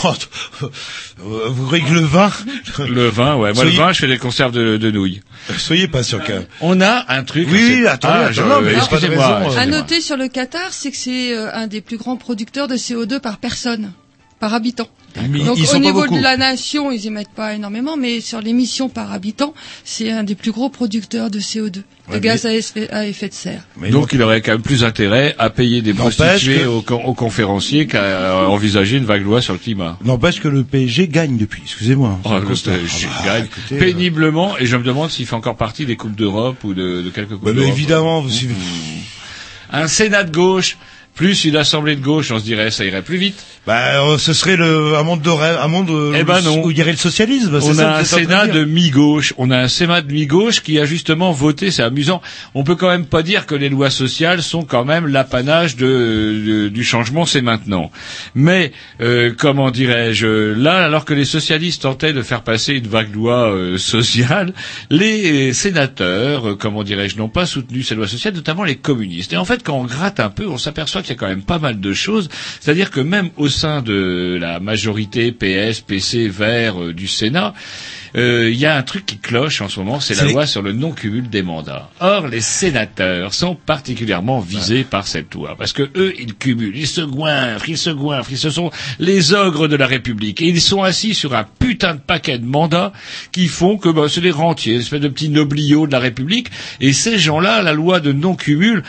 Oh, 0.05 0.13
euh, 0.63 0.69
vous 1.49 1.65
croyez 1.65 1.83
que 1.83 1.91
le 1.93 1.99
vin 1.99 2.31
Le 2.79 3.07
vin, 3.09 3.35
ouais. 3.35 3.53
Moi, 3.53 3.63
Soyez- 3.63 3.71
le 3.71 3.77
vin, 3.77 3.91
je 3.91 3.99
fais 3.99 4.07
des 4.07 4.17
conserves 4.17 4.53
de, 4.53 4.77
de 4.77 4.91
nouilles. 4.91 5.21
Soyez 5.57 5.87
pas 5.89 6.03
sûr 6.03 6.19
quand 6.25 6.33
même. 6.33 6.45
On 6.61 6.79
a 6.79 7.03
un 7.09 7.23
truc. 7.23 7.47
Oui, 7.51 7.85
attendez, 7.85 8.13
Ah, 8.13 8.19
attendez, 8.27 8.33
je- 8.33 8.41
non, 8.43 8.61
mais 8.61 8.73
excusez-moi, 8.75 9.41
euh, 9.51 9.57
À 9.57 9.65
noter 9.65 9.99
sur 9.99 10.15
le 10.15 10.29
Qatar, 10.29 10.71
c'est 10.71 10.89
que 10.91 10.97
c'est 10.97 11.35
euh, 11.35 11.53
un 11.53 11.67
des 11.67 11.81
plus 11.81 11.97
grands 11.97 12.15
producteurs 12.15 12.67
de 12.69 12.75
CO2 12.77 13.19
par 13.19 13.37
personne, 13.37 13.91
par 14.43 14.53
habitant. 14.53 14.89
Mais 15.29 15.39
Donc 15.39 15.57
ils 15.57 15.65
sont 15.67 15.77
au 15.77 15.79
niveau 15.79 16.01
beaucoup. 16.01 16.17
de 16.17 16.21
la 16.21 16.35
nation, 16.35 16.91
ils 16.91 17.07
émettent 17.07 17.29
pas 17.33 17.53
énormément, 17.53 17.95
mais 17.95 18.19
sur 18.19 18.41
l'émission 18.41 18.89
par 18.89 19.13
habitant, 19.13 19.53
c'est 19.85 20.11
un 20.11 20.23
des 20.23 20.35
plus 20.35 20.51
gros 20.51 20.67
producteurs 20.69 21.29
de 21.29 21.39
CO2, 21.39 21.83
de 22.11 22.17
gaz 22.17 22.45
à 22.45 22.53
effet, 22.53 22.89
à 22.91 23.05
effet 23.07 23.29
de 23.29 23.33
serre. 23.33 23.61
Mais 23.77 23.89
Donc 23.89 24.09
il 24.11 24.21
aurait 24.21 24.41
quand 24.41 24.51
même 24.51 24.61
plus 24.61 24.83
intérêt 24.83 25.33
à 25.39 25.49
payer 25.49 25.81
des 25.81 25.93
prostituées 25.93 26.61
que- 26.61 26.65
aux, 26.65 26.81
con- 26.81 27.03
aux 27.05 27.13
conférenciers 27.13 27.87
qu'à 27.87 28.01
euh, 28.03 28.45
envisager 28.47 28.97
une 28.97 29.05
vague 29.05 29.23
loi 29.23 29.41
sur 29.41 29.53
le 29.53 29.59
climat. 29.59 29.97
N'empêche 30.03 30.41
que 30.41 30.49
le 30.49 30.63
PSG 30.65 31.07
gagne 31.07 31.37
depuis. 31.37 31.61
Excusez-moi. 31.63 32.19
Oh, 32.25 32.33
le 32.33 32.41
Constat. 32.41 32.71
PSG 32.71 33.07
Ah 33.19 33.25
gagne 33.25 33.45
écoutez, 33.45 33.77
péniblement 33.77 34.57
et 34.57 34.65
je 34.65 34.75
me 34.75 34.83
demande 34.83 35.09
s'il 35.09 35.25
fait 35.25 35.35
encore 35.35 35.55
partie 35.55 35.85
des 35.85 35.95
coupes 35.95 36.15
d'Europe 36.17 36.61
ou 36.65 36.73
de, 36.73 37.01
de 37.01 37.09
quelques 37.11 37.29
coupes 37.35 37.45
bah, 37.45 37.53
d'Europe. 37.53 37.69
évidemment, 37.71 38.19
vous 38.21 38.29
suivez. 38.29 38.55
Un 39.71 39.87
Sénat 39.87 40.23
de 40.23 40.31
gauche 40.31 40.77
plus 41.15 41.45
une 41.45 41.55
assemblée 41.55 41.95
de 41.95 42.01
gauche, 42.01 42.31
on 42.31 42.39
se 42.39 42.43
dirait 42.43 42.71
ça 42.71 42.85
irait 42.85 43.01
plus 43.03 43.17
vite. 43.17 43.43
Bah, 43.65 44.03
euh, 44.03 44.17
ce 44.17 44.33
serait 44.33 44.57
le, 44.57 44.95
un 44.97 45.03
monde 45.03 45.21
de 45.21 45.29
rêve, 45.29 45.57
un 45.61 45.67
monde 45.69 45.89
euh, 45.89 46.13
Eh 46.19 46.23
ben 46.23 46.41
non. 46.41 46.65
où 46.65 46.71
il 46.71 46.77
y 46.77 46.81
aurait 46.81 46.91
le 46.91 46.97
socialisme. 46.97 47.57
On 47.61 47.73
ça 47.73 47.93
a 47.93 47.99
un 47.99 48.03
Sénat 48.03 48.47
de 48.47 48.65
mi-gauche. 48.65 49.33
On 49.37 49.51
a 49.51 49.57
un 49.57 49.67
Sénat 49.69 50.01
de 50.01 50.11
mi-gauche 50.11 50.61
qui 50.63 50.79
a 50.79 50.85
justement 50.85 51.31
voté. 51.31 51.71
C'est 51.71 51.83
amusant. 51.83 52.21
On 52.55 52.63
peut 52.65 52.75
quand 52.75 52.89
même 52.89 53.05
pas 53.05 53.21
dire 53.23 53.45
que 53.45 53.55
les 53.55 53.69
lois 53.69 53.89
sociales 53.89 54.41
sont 54.41 54.63
quand 54.63 54.83
même 54.83 55.07
l'apanage 55.07 55.77
de, 55.77 55.85
de- 55.85 56.67
du 56.69 56.83
changement. 56.83 57.25
C'est 57.25 57.41
maintenant. 57.41 57.89
Mais 58.35 58.73
euh, 58.99 59.31
comment 59.37 59.71
dirais-je 59.71 60.27
Là, 60.27 60.83
alors 60.83 61.05
que 61.05 61.13
les 61.13 61.23
socialistes 61.25 61.83
tentaient 61.83 62.11
de 62.11 62.21
faire 62.21 62.41
passer 62.41 62.73
une 62.73 62.87
vague 62.87 63.13
loi 63.15 63.49
euh, 63.49 63.77
sociale, 63.77 64.53
les 64.89 65.53
sénateurs, 65.53 66.49
euh, 66.49 66.55
comment 66.55 66.83
dirais-je, 66.83 67.17
n'ont 67.17 67.29
pas 67.29 67.45
soutenu 67.45 67.81
ces 67.83 67.95
lois 67.95 68.07
sociales, 68.07 68.33
notamment 68.33 68.63
les 68.65 68.75
communistes. 68.75 69.31
Et 69.31 69.37
en 69.37 69.45
fait, 69.45 69.63
quand 69.63 69.75
on 69.77 69.85
gratte 69.85 70.19
un 70.19 70.29
peu, 70.29 70.47
on 70.47 70.57
s'aperçoit 70.57 71.01
y 71.09 71.11
a 71.13 71.15
quand 71.15 71.27
même 71.27 71.43
pas 71.43 71.59
mal 71.59 71.79
de 71.79 71.93
choses. 71.93 72.29
C'est-à-dire 72.59 72.91
que 72.91 72.99
même 72.99 73.29
au 73.37 73.49
sein 73.49 73.81
de 73.81 74.37
la 74.39 74.59
majorité 74.59 75.31
PS, 75.31 75.81
PC, 75.81 76.27
Vert 76.27 76.81
euh, 76.81 76.93
du 76.93 77.07
Sénat, 77.07 77.53
euh, 78.15 78.49
il 78.51 78.57
y 78.59 78.65
a 78.67 78.75
un 78.77 78.83
truc 78.83 79.05
qui 79.07 79.17
cloche 79.17 79.61
en 79.61 79.69
ce 79.69 79.79
moment, 79.79 79.99
c'est 79.99 80.13
la 80.13 80.21
C'est- 80.27 80.31
loi 80.33 80.45
sur 80.45 80.61
le 80.61 80.71
non-cumul 80.71 81.29
des 81.29 81.41
mandats. 81.41 81.89
Or, 81.99 82.27
les 82.27 82.41
sénateurs 82.41 83.33
sont 83.33 83.55
particulièrement 83.55 84.39
visés 84.39 84.83
par 84.83 85.07
cette 85.07 85.33
loi, 85.33 85.55
parce 85.57 85.73
que 85.73 85.89
eux, 85.95 86.13
ils 86.19 86.35
cumulent, 86.35 86.77
ils 86.77 86.85
se 86.87 87.01
goinfrent, 87.01 87.69
ils 87.69 87.77
se 87.77 87.89
goinfrent, 87.89 88.31
ils 88.31 88.37
se 88.37 88.51
sont 88.51 88.69
les 88.99 89.33
ogres 89.33 89.67
de 89.67 89.75
la 89.75 89.87
République, 89.87 90.41
et 90.43 90.47
ils 90.47 90.61
sont 90.61 90.83
assis 90.83 91.15
sur 91.15 91.33
un 91.35 91.43
putain 91.57 91.95
de 91.95 91.99
paquet 91.99 92.37
de 92.37 92.45
mandats 92.45 92.93
qui 93.31 93.47
font 93.47 93.77
que 93.77 93.89
bah, 93.89 94.05
c'est 94.07 94.21
des 94.21 94.29
rentiers, 94.31 94.75
une 94.75 94.81
espèce 94.81 95.01
de 95.01 95.07
petits 95.07 95.29
nobliaux 95.29 95.87
de 95.87 95.91
la 95.91 95.99
République, 95.99 96.49
et 96.81 96.93
ces 96.93 97.17
gens-là, 97.17 97.63
la 97.63 97.73
loi 97.73 97.99
de 97.99 98.11
non-cumul, 98.11 98.83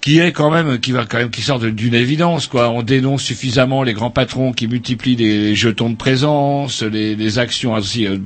qui 0.00 0.18
est 0.18 0.32
quand 0.32 0.50
même 0.50 0.78
qui 0.80 0.92
va 0.92 1.04
quand 1.04 1.18
même 1.18 1.30
qui 1.30 1.42
sort 1.42 1.58
d'une 1.60 1.94
évidence 1.94 2.46
quoi. 2.46 2.70
On 2.70 2.82
dénonce 2.82 3.22
suffisamment 3.22 3.82
les 3.82 3.92
grands 3.92 4.10
patrons 4.10 4.52
qui 4.52 4.66
multiplient 4.66 5.16
les 5.16 5.54
jetons 5.54 5.90
de 5.90 5.96
présence, 5.96 6.82
les, 6.82 7.14
les 7.16 7.38
actions 7.38 7.76
ainsi 7.76 8.06
euh, 8.06 8.16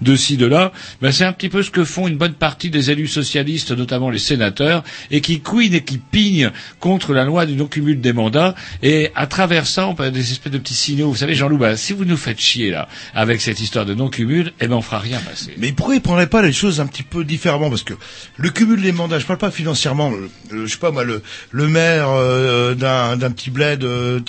de 0.00 0.16
ci 0.16 0.36
de 0.36 0.46
là. 0.46 0.72
Ben, 1.00 1.10
c'est 1.10 1.24
un 1.24 1.32
petit 1.32 1.48
peu 1.48 1.62
ce 1.62 1.70
que 1.70 1.84
font 1.84 2.06
une 2.08 2.16
bonne 2.18 2.34
partie 2.34 2.68
des 2.70 2.90
élus 2.90 3.08
socialistes, 3.08 3.72
notamment 3.72 4.10
les 4.10 4.18
sénateurs, 4.18 4.82
et 5.10 5.20
qui 5.22 5.40
couinent 5.40 5.74
et 5.74 5.84
qui 5.84 5.98
pignent 5.98 6.50
contre 6.80 7.14
la 7.14 7.24
loi 7.24 7.46
du 7.46 7.54
non-cumul 7.54 8.00
des 8.00 8.12
mandats. 8.12 8.54
Et 8.82 9.10
à 9.14 9.26
travers 9.26 9.66
ça, 9.66 9.86
on 9.86 9.94
peut 9.94 10.02
avoir 10.04 10.12
des 10.12 10.32
espèces 10.32 10.52
de 10.52 10.58
petits 10.58 10.74
signaux. 10.74 11.08
Vous 11.08 11.16
savez, 11.16 11.34
Jean-Loup, 11.34 11.58
ben, 11.58 11.76
si 11.76 11.92
vous 11.94 12.04
nous 12.04 12.16
faites 12.16 12.40
chier 12.40 12.70
là 12.70 12.88
avec 13.14 13.40
cette 13.40 13.60
histoire 13.60 13.86
de 13.86 13.94
non-cumul, 13.94 14.52
eh 14.60 14.66
ben 14.68 14.76
on 14.76 14.82
fera 14.82 14.98
rien 14.98 15.18
passer. 15.20 15.54
Mais 15.58 15.72
pourquoi 15.72 15.94
ils 15.94 16.00
prendraient 16.02 16.26
pas 16.28 16.42
les 16.42 16.52
choses 16.52 16.80
un 16.80 16.86
petit 16.86 17.02
peu 17.04 17.24
différemment? 17.24 17.70
Parce 17.70 17.84
que 17.84 17.94
le 18.36 18.50
cumul 18.50 18.82
des 18.82 18.92
mandats, 18.92 19.18
je 19.18 19.24
parle 19.26 19.38
pas 19.38 19.50
financièrement. 19.50 20.10
le- 20.10 20.28
le- 20.50 20.66
je 20.66 20.72
sais 20.72 20.78
pas 20.78 20.90
moi, 20.90 21.04
le, 21.04 21.21
le 21.50 21.68
maire 21.68 22.08
euh, 22.10 22.74
d'un 22.74 23.30
petit 23.30 23.50
bled, 23.50 23.84
euh, 23.84 24.20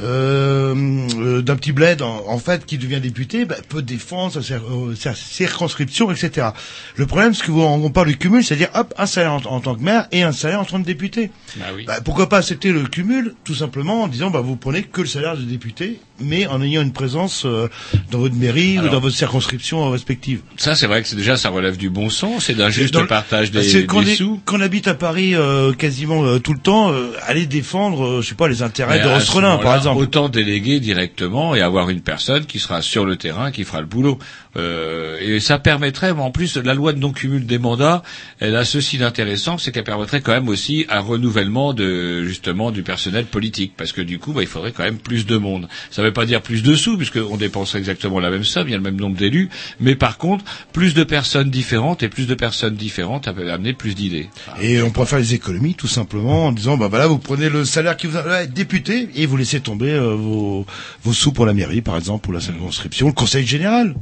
euh, 0.00 1.42
d'un 1.42 1.56
petit 1.56 1.72
bled 1.72 2.02
en, 2.02 2.24
en 2.28 2.38
fait 2.38 2.66
qui 2.66 2.78
devient 2.78 3.00
député, 3.00 3.44
bah, 3.44 3.56
peut 3.68 3.82
défendre 3.82 4.32
sa, 4.32 4.40
cir- 4.40 4.96
sa 4.96 5.14
circonscription, 5.14 6.10
etc. 6.10 6.48
Le 6.96 7.06
problème, 7.06 7.34
c'est 7.34 7.44
que 7.44 7.50
vous, 7.50 7.62
on 7.62 7.90
parle 7.90 8.08
du 8.08 8.16
cumul, 8.18 8.44
c'est-à-dire 8.44 8.68
hop 8.74 8.92
un 8.96 9.06
salaire 9.06 9.32
en, 9.32 9.42
en 9.46 9.60
tant 9.60 9.74
que 9.74 9.82
maire 9.82 10.06
et 10.12 10.22
un 10.22 10.32
salaire 10.32 10.60
en 10.60 10.64
tant 10.64 10.80
que 10.80 10.86
député. 10.86 11.30
Bah 11.56 11.66
oui. 11.74 11.84
Bah, 11.86 12.00
pourquoi 12.04 12.28
pas 12.28 12.38
accepter 12.38 12.72
le 12.72 12.84
cumul, 12.84 13.34
tout 13.44 13.54
simplement 13.54 14.02
en 14.02 14.08
disant 14.08 14.30
bah 14.30 14.40
vous 14.40 14.56
prenez 14.56 14.82
que 14.82 15.00
le 15.00 15.06
salaire 15.06 15.36
de 15.36 15.42
député, 15.42 16.00
mais 16.20 16.46
en 16.46 16.62
ayant 16.62 16.82
une 16.82 16.92
présence 16.92 17.44
euh, 17.44 17.68
dans 18.10 18.18
votre 18.18 18.34
mairie 18.36 18.78
Alors- 18.78 18.90
ou 18.90 18.94
dans 18.94 19.00
votre 19.00 19.16
circonscription 19.16 19.90
respective. 19.90 20.40
Ça, 20.56 20.74
c'est 20.74 20.86
vrai 20.86 21.02
que 21.02 21.08
c'est 21.08 21.16
déjà 21.16 21.36
ça 21.36 21.48
relève 21.50 21.76
du 21.76 21.90
bon 21.90 22.08
sens 22.10 22.48
et 22.50 22.54
d'un 22.54 22.70
juste 22.70 22.94
Dans 22.94 23.06
partage 23.06 23.50
des, 23.50 23.84
quand, 23.86 24.02
des 24.02 24.12
est- 24.12 24.16
sous. 24.16 24.40
quand 24.44 24.58
on 24.58 24.60
habite 24.60 24.86
à 24.88 24.94
Paris 24.94 25.34
euh, 25.34 25.72
quasiment 25.72 26.24
euh, 26.24 26.38
tout 26.38 26.52
le 26.52 26.60
temps, 26.60 26.92
euh, 26.92 27.12
aller 27.26 27.46
défendre, 27.46 28.04
euh, 28.04 28.22
je 28.22 28.28
sais 28.28 28.34
pas, 28.34 28.48
les 28.48 28.62
intérêts 28.62 28.98
Mais 28.98 29.04
de 29.04 29.08
Rostrelin, 29.08 29.56
par 29.58 29.76
exemple. 29.76 30.00
Autant 30.00 30.28
déléguer 30.28 30.80
directement 30.80 31.54
et 31.54 31.60
avoir 31.60 31.90
une 31.90 32.00
personne 32.00 32.46
qui 32.46 32.58
sera 32.60 32.80
sur 32.82 33.04
le 33.04 33.16
terrain, 33.16 33.50
qui 33.50 33.64
fera 33.64 33.80
le 33.80 33.86
boulot. 33.86 34.18
Euh, 34.56 35.18
et 35.20 35.40
ça 35.40 35.58
permettrait, 35.58 36.12
en 36.12 36.30
plus, 36.30 36.56
la 36.56 36.74
loi 36.74 36.92
de 36.92 37.00
non-cumul 37.00 37.44
des 37.44 37.58
mandats, 37.58 38.02
elle 38.38 38.54
a 38.54 38.64
ceci 38.64 38.98
d'intéressant, 38.98 39.58
c'est 39.58 39.72
qu'elle 39.72 39.82
permettrait 39.84 40.20
quand 40.20 40.32
même 40.32 40.48
aussi 40.48 40.86
un 40.88 41.00
renouvellement 41.00 41.72
de 41.72 42.22
justement 42.24 42.70
du 42.70 42.82
personnel 42.84 43.24
politique, 43.24 43.72
parce 43.76 43.90
que 43.92 44.00
du 44.00 44.18
coup, 44.20 44.32
bah, 44.32 44.42
il 44.42 44.46
faudrait 44.48 44.70
quand 44.72 44.84
même 44.84 44.98
plus 44.98 45.26
de 45.26 45.36
monde. 45.36 45.68
Ça 45.90 46.02
ne 46.04 46.10
veut 46.10 46.14
pas 46.14 46.26
dire 46.26 46.42
plus 46.42 46.62
de 46.62 46.74
sous, 46.74 46.96
puisqu'on 46.96 47.36
dépenserait 47.36 47.78
exactement 47.78 48.20
la 48.20 48.30
même 48.30 48.44
somme, 48.44 48.68
il 48.68 48.72
y 48.72 48.74
a 48.74 48.78
le 48.78 48.82
même 48.82 49.00
nombre 49.00 49.16
d'élus, 49.16 49.48
mais 49.80 49.94
par 49.94 50.18
contre, 50.18 50.44
plus 50.72 50.94
de 50.94 51.04
personnes 51.04 51.50
différentes 51.50 52.02
et 52.02 52.08
plus 52.08 52.26
de 52.26 52.34
personnes 52.34 52.74
différentes, 52.74 53.28
peut 53.34 53.50
amener 53.50 53.72
plus 53.72 53.94
d'idées. 53.94 54.28
Et 54.60 54.82
on 54.82 54.90
pourrait 54.90 55.06
faire 55.06 55.18
les 55.18 55.34
économies 55.34 55.74
tout 55.74 55.88
simplement 55.88 56.46
en 56.46 56.52
disant 56.52 56.76
bah 56.76 56.88
voilà 56.88 57.06
vous 57.06 57.18
prenez 57.18 57.48
le 57.48 57.64
salaire 57.64 57.96
qui 57.96 58.06
vous 58.06 58.16
a 58.16 58.42
être 58.42 58.52
député 58.52 59.08
et 59.14 59.26
vous 59.26 59.36
laissez 59.36 59.60
tomber 59.60 59.92
euh, 59.92 60.14
vos, 60.14 60.66
vos 61.02 61.12
sous 61.12 61.32
pour 61.32 61.46
la 61.46 61.54
mairie 61.54 61.82
par 61.82 61.96
exemple 61.96 62.24
pour 62.24 62.32
la 62.32 62.40
circonscription, 62.40 63.06
le 63.08 63.12
conseil 63.12 63.46
général. 63.46 63.94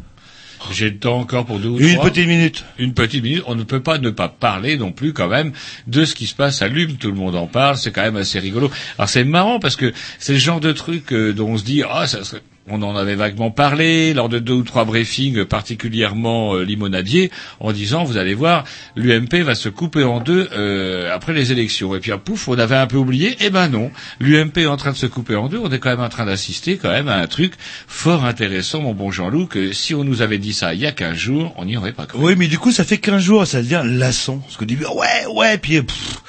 J'ai 0.70 0.90
le 0.90 0.98
temps 0.98 1.18
encore 1.18 1.44
pour 1.44 1.58
deux 1.58 1.68
ou 1.68 1.78
Une 1.78 1.94
trois 1.94 2.10
petite 2.10 2.26
minute. 2.26 2.64
Une 2.78 2.94
petite 2.94 3.22
minute. 3.22 3.42
On 3.46 3.54
ne 3.54 3.64
peut 3.64 3.82
pas 3.82 3.98
ne 3.98 4.10
pas 4.10 4.28
parler 4.28 4.76
non 4.76 4.92
plus 4.92 5.12
quand 5.12 5.28
même 5.28 5.52
de 5.86 6.04
ce 6.04 6.14
qui 6.14 6.26
se 6.26 6.34
passe 6.34 6.62
à 6.62 6.68
Lume. 6.68 6.96
Tout 6.96 7.08
le 7.08 7.16
monde 7.16 7.34
en 7.34 7.46
parle. 7.46 7.76
C'est 7.76 7.92
quand 7.92 8.02
même 8.02 8.16
assez 8.16 8.38
rigolo. 8.38 8.70
Alors 8.98 9.08
c'est 9.08 9.24
marrant 9.24 9.58
parce 9.58 9.76
que 9.76 9.92
c'est 10.18 10.34
le 10.34 10.38
genre 10.38 10.60
de 10.60 10.72
truc 10.72 11.12
euh, 11.12 11.32
dont 11.32 11.50
on 11.50 11.58
se 11.58 11.64
dit 11.64 11.82
ah 11.88 12.06
ça 12.06 12.24
serait 12.24 12.42
on 12.68 12.82
en 12.82 12.96
avait 12.96 13.14
vaguement 13.14 13.50
parlé 13.50 14.14
lors 14.14 14.28
de 14.28 14.38
deux 14.38 14.52
ou 14.52 14.62
trois 14.62 14.84
briefings 14.84 15.44
particulièrement 15.44 16.54
euh, 16.54 16.64
limonadiers 16.64 17.30
en 17.60 17.72
disant 17.72 18.04
vous 18.04 18.16
allez 18.16 18.34
voir 18.34 18.64
l'UMP 18.94 19.42
va 19.42 19.54
se 19.54 19.68
couper 19.68 20.04
en 20.04 20.20
deux 20.20 20.48
euh, 20.52 21.12
après 21.12 21.32
les 21.32 21.52
élections. 21.52 21.94
Et 21.94 22.00
puis 22.00 22.12
pouf 22.24 22.48
on 22.48 22.58
avait 22.58 22.76
un 22.76 22.86
peu 22.86 22.96
oublié. 22.96 23.36
Eh 23.40 23.50
ben 23.50 23.68
non. 23.68 23.90
l'UMP 24.20 24.58
est 24.58 24.66
en 24.66 24.76
train 24.76 24.92
de 24.92 24.96
se 24.96 25.06
couper 25.06 25.34
en 25.34 25.48
deux. 25.48 25.58
On 25.58 25.70
est 25.70 25.78
quand 25.78 25.90
même 25.90 26.00
en 26.00 26.08
train 26.08 26.26
d'assister 26.26 26.76
quand 26.76 26.90
même 26.90 27.08
à 27.08 27.16
un 27.16 27.26
truc 27.26 27.54
fort 27.86 28.24
intéressant 28.24 28.80
mon 28.80 28.94
bon 28.94 29.10
Jean-Loup 29.10 29.46
que 29.46 29.72
si 29.72 29.94
on 29.94 30.04
nous 30.04 30.22
avait 30.22 30.38
dit 30.38 30.52
ça 30.52 30.74
il 30.74 30.80
y 30.80 30.86
a 30.86 30.92
15 30.92 31.16
jours 31.16 31.54
on 31.56 31.64
n'y 31.64 31.76
aurait 31.76 31.92
pas 31.92 32.06
cru. 32.06 32.18
Oui 32.20 32.34
mais 32.36 32.46
du 32.46 32.58
coup 32.58 32.70
ça 32.70 32.84
fait 32.84 32.98
15 32.98 33.22
jours 33.22 33.46
ça 33.46 33.60
devient 33.60 33.82
lassant. 33.84 34.38
Parce 34.38 34.56
que 34.56 34.64
du 34.64 34.76
ouais 34.76 35.26
ouais 35.34 35.58
puis 35.58 35.82
pff, 35.82 36.22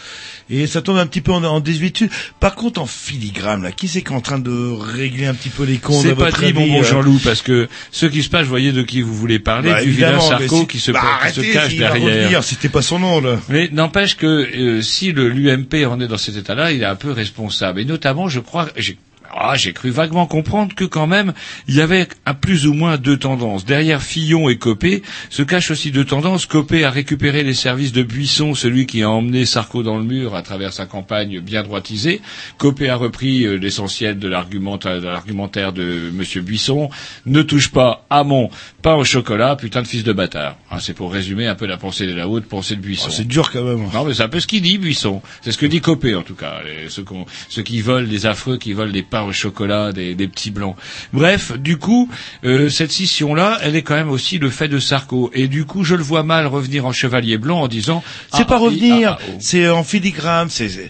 et 0.53 0.67
ça 0.67 0.81
tombe 0.81 0.97
un 0.97 1.05
petit 1.07 1.21
peu 1.21 1.31
en, 1.31 1.43
en 1.43 1.59
désuétude. 1.59 2.09
Par 2.39 2.55
contre, 2.55 2.81
en 2.81 2.85
filigrane, 2.85 3.63
là, 3.63 3.71
qui 3.71 3.87
c'est 3.87 4.01
qui 4.01 4.11
est 4.13 4.15
en 4.15 4.21
train 4.21 4.39
de 4.39 4.71
régler 4.95 5.25
un 5.25 5.33
petit 5.33 5.49
peu 5.49 5.63
les 5.63 5.77
comptes 5.77 6.03
C'est 6.03 6.15
pas 6.15 6.29
mon 6.53 6.67
bon 6.67 6.79
euh 6.81 6.83
Jean-Loup, 6.83 7.19
parce 7.23 7.41
que 7.41 7.67
ce 7.91 8.05
qui 8.05 8.23
se 8.23 8.29
passe, 8.29 8.43
vous 8.43 8.49
voyez 8.49 8.71
de 8.71 8.81
qui 8.83 9.01
vous 9.01 9.13
voulez 9.15 9.39
parler, 9.39 9.69
Bah, 9.71 9.83
du 9.83 9.91
vilain 9.91 10.19
Sarko 10.19 10.65
qui 10.65 10.79
se, 10.79 10.91
Bah, 10.91 10.99
qui 11.27 11.33
se 11.33 11.39
arrêtez, 11.39 11.53
cache 11.53 11.73
il 11.73 11.79
derrière. 11.79 12.43
c'était 12.43 12.69
pas 12.69 12.81
son 12.81 12.99
nom, 12.99 13.21
là. 13.21 13.39
Mais 13.49 13.69
n'empêche 13.71 14.15
que 14.17 14.25
euh, 14.27 14.81
si 14.81 15.11
le 15.11 15.29
l'UMP 15.29 15.85
en 15.85 15.99
est 16.01 16.07
dans 16.07 16.17
cet 16.17 16.35
état-là, 16.37 16.71
il 16.71 16.81
est 16.81 16.85
un 16.85 16.95
peu 16.95 17.11
responsable. 17.11 17.79
Et 17.79 17.85
notamment, 17.85 18.27
je 18.29 18.39
crois, 18.39 18.67
j'ai 18.75 18.97
ah, 19.35 19.55
j'ai 19.55 19.73
cru 19.73 19.89
vaguement 19.89 20.25
comprendre 20.27 20.75
que 20.75 20.83
quand 20.85 21.07
même, 21.07 21.33
il 21.67 21.75
y 21.75 21.81
avait 21.81 22.07
à 22.25 22.33
plus 22.33 22.67
ou 22.67 22.73
moins 22.73 22.97
deux 22.97 23.17
tendances. 23.17 23.65
Derrière 23.65 24.01
Fillon 24.01 24.49
et 24.49 24.57
Copé 24.57 25.01
se 25.29 25.41
cachent 25.43 25.71
aussi 25.71 25.91
deux 25.91 26.05
tendances. 26.05 26.45
Copé 26.45 26.83
a 26.83 26.89
récupéré 26.91 27.43
les 27.43 27.53
services 27.53 27.91
de 27.93 28.03
Buisson, 28.03 28.53
celui 28.55 28.85
qui 28.85 29.01
a 29.03 29.09
emmené 29.09 29.45
Sarko 29.45 29.81
dans 29.83 29.97
le 29.97 30.03
mur 30.03 30.35
à 30.35 30.41
travers 30.41 30.73
sa 30.73 30.85
campagne 30.85 31.39
bien 31.39 31.63
droitisée. 31.63 32.21
Copé 32.57 32.89
a 32.89 32.95
repris 32.95 33.45
euh, 33.45 33.55
l'essentiel 33.57 34.19
de 34.19 34.27
l'argument- 34.27 34.77
de 34.77 35.05
l'argumentaire 35.05 35.73
de 35.73 36.09
Monsieur 36.13 36.41
Buisson. 36.41 36.89
Ne 37.25 37.41
touche 37.41 37.69
pas 37.71 38.05
à 38.09 38.23
mon 38.23 38.49
pain 38.81 38.95
au 38.95 39.03
chocolat, 39.03 39.55
putain 39.55 39.81
de 39.81 39.87
fils 39.87 40.03
de 40.03 40.13
bâtard. 40.13 40.57
Hein, 40.71 40.77
c'est 40.79 40.93
pour 40.93 41.11
résumer 41.11 41.47
un 41.47 41.55
peu 41.55 41.65
la 41.65 41.77
pensée 41.77 42.05
de 42.07 42.13
la 42.13 42.27
haute 42.27 42.45
pensée 42.45 42.75
de 42.75 42.81
Buisson. 42.81 43.07
Oh, 43.09 43.13
c'est 43.13 43.27
dur 43.27 43.51
quand 43.51 43.63
même. 43.63 43.87
Non, 43.93 44.03
mais 44.05 44.13
c'est 44.13 44.23
un 44.23 44.29
peu 44.29 44.39
ce 44.39 44.47
qu'il 44.47 44.61
dit, 44.61 44.77
Buisson. 44.77 45.21
C'est 45.41 45.51
ce 45.51 45.57
que 45.57 45.65
dit 45.65 45.81
Copé, 45.81 46.15
en 46.15 46.21
tout 46.23 46.35
cas. 46.35 46.61
Les- 46.65 46.89
ceux, 46.89 47.63
qui 47.63 47.81
volent, 47.81 48.07
les 48.09 48.25
affreux, 48.25 48.57
qui 48.57 48.73
volent 48.73 48.91
des 48.91 49.01
pains 49.03 49.22
au 49.25 49.33
chocolat, 49.33 49.91
des, 49.91 50.15
des 50.15 50.27
petits 50.27 50.51
blancs. 50.51 50.75
Bref, 51.11 51.57
du 51.57 51.77
coup, 51.77 52.09
euh, 52.43 52.69
cette 52.69 52.91
scission-là, 52.91 53.59
elle 53.61 53.75
est 53.75 53.81
quand 53.81 53.95
même 53.95 54.09
aussi 54.09 54.37
le 54.37 54.49
fait 54.49 54.67
de 54.67 54.79
Sarko. 54.79 55.31
Et 55.33 55.47
du 55.47 55.65
coup, 55.65 55.83
je 55.83 55.95
le 55.95 56.03
vois 56.03 56.23
mal 56.23 56.47
revenir 56.47 56.85
en 56.85 56.91
chevalier 56.91 57.37
blanc 57.37 57.61
en 57.61 57.67
disant... 57.67 58.03
C'est 58.33 58.41
ah, 58.41 58.45
pas 58.45 58.57
revenir, 58.57 59.11
ah, 59.13 59.19
ah, 59.19 59.25
oh. 59.29 59.37
c'est 59.39 59.69
en 59.69 59.83
filigrane, 59.83 60.49
c'est, 60.49 60.89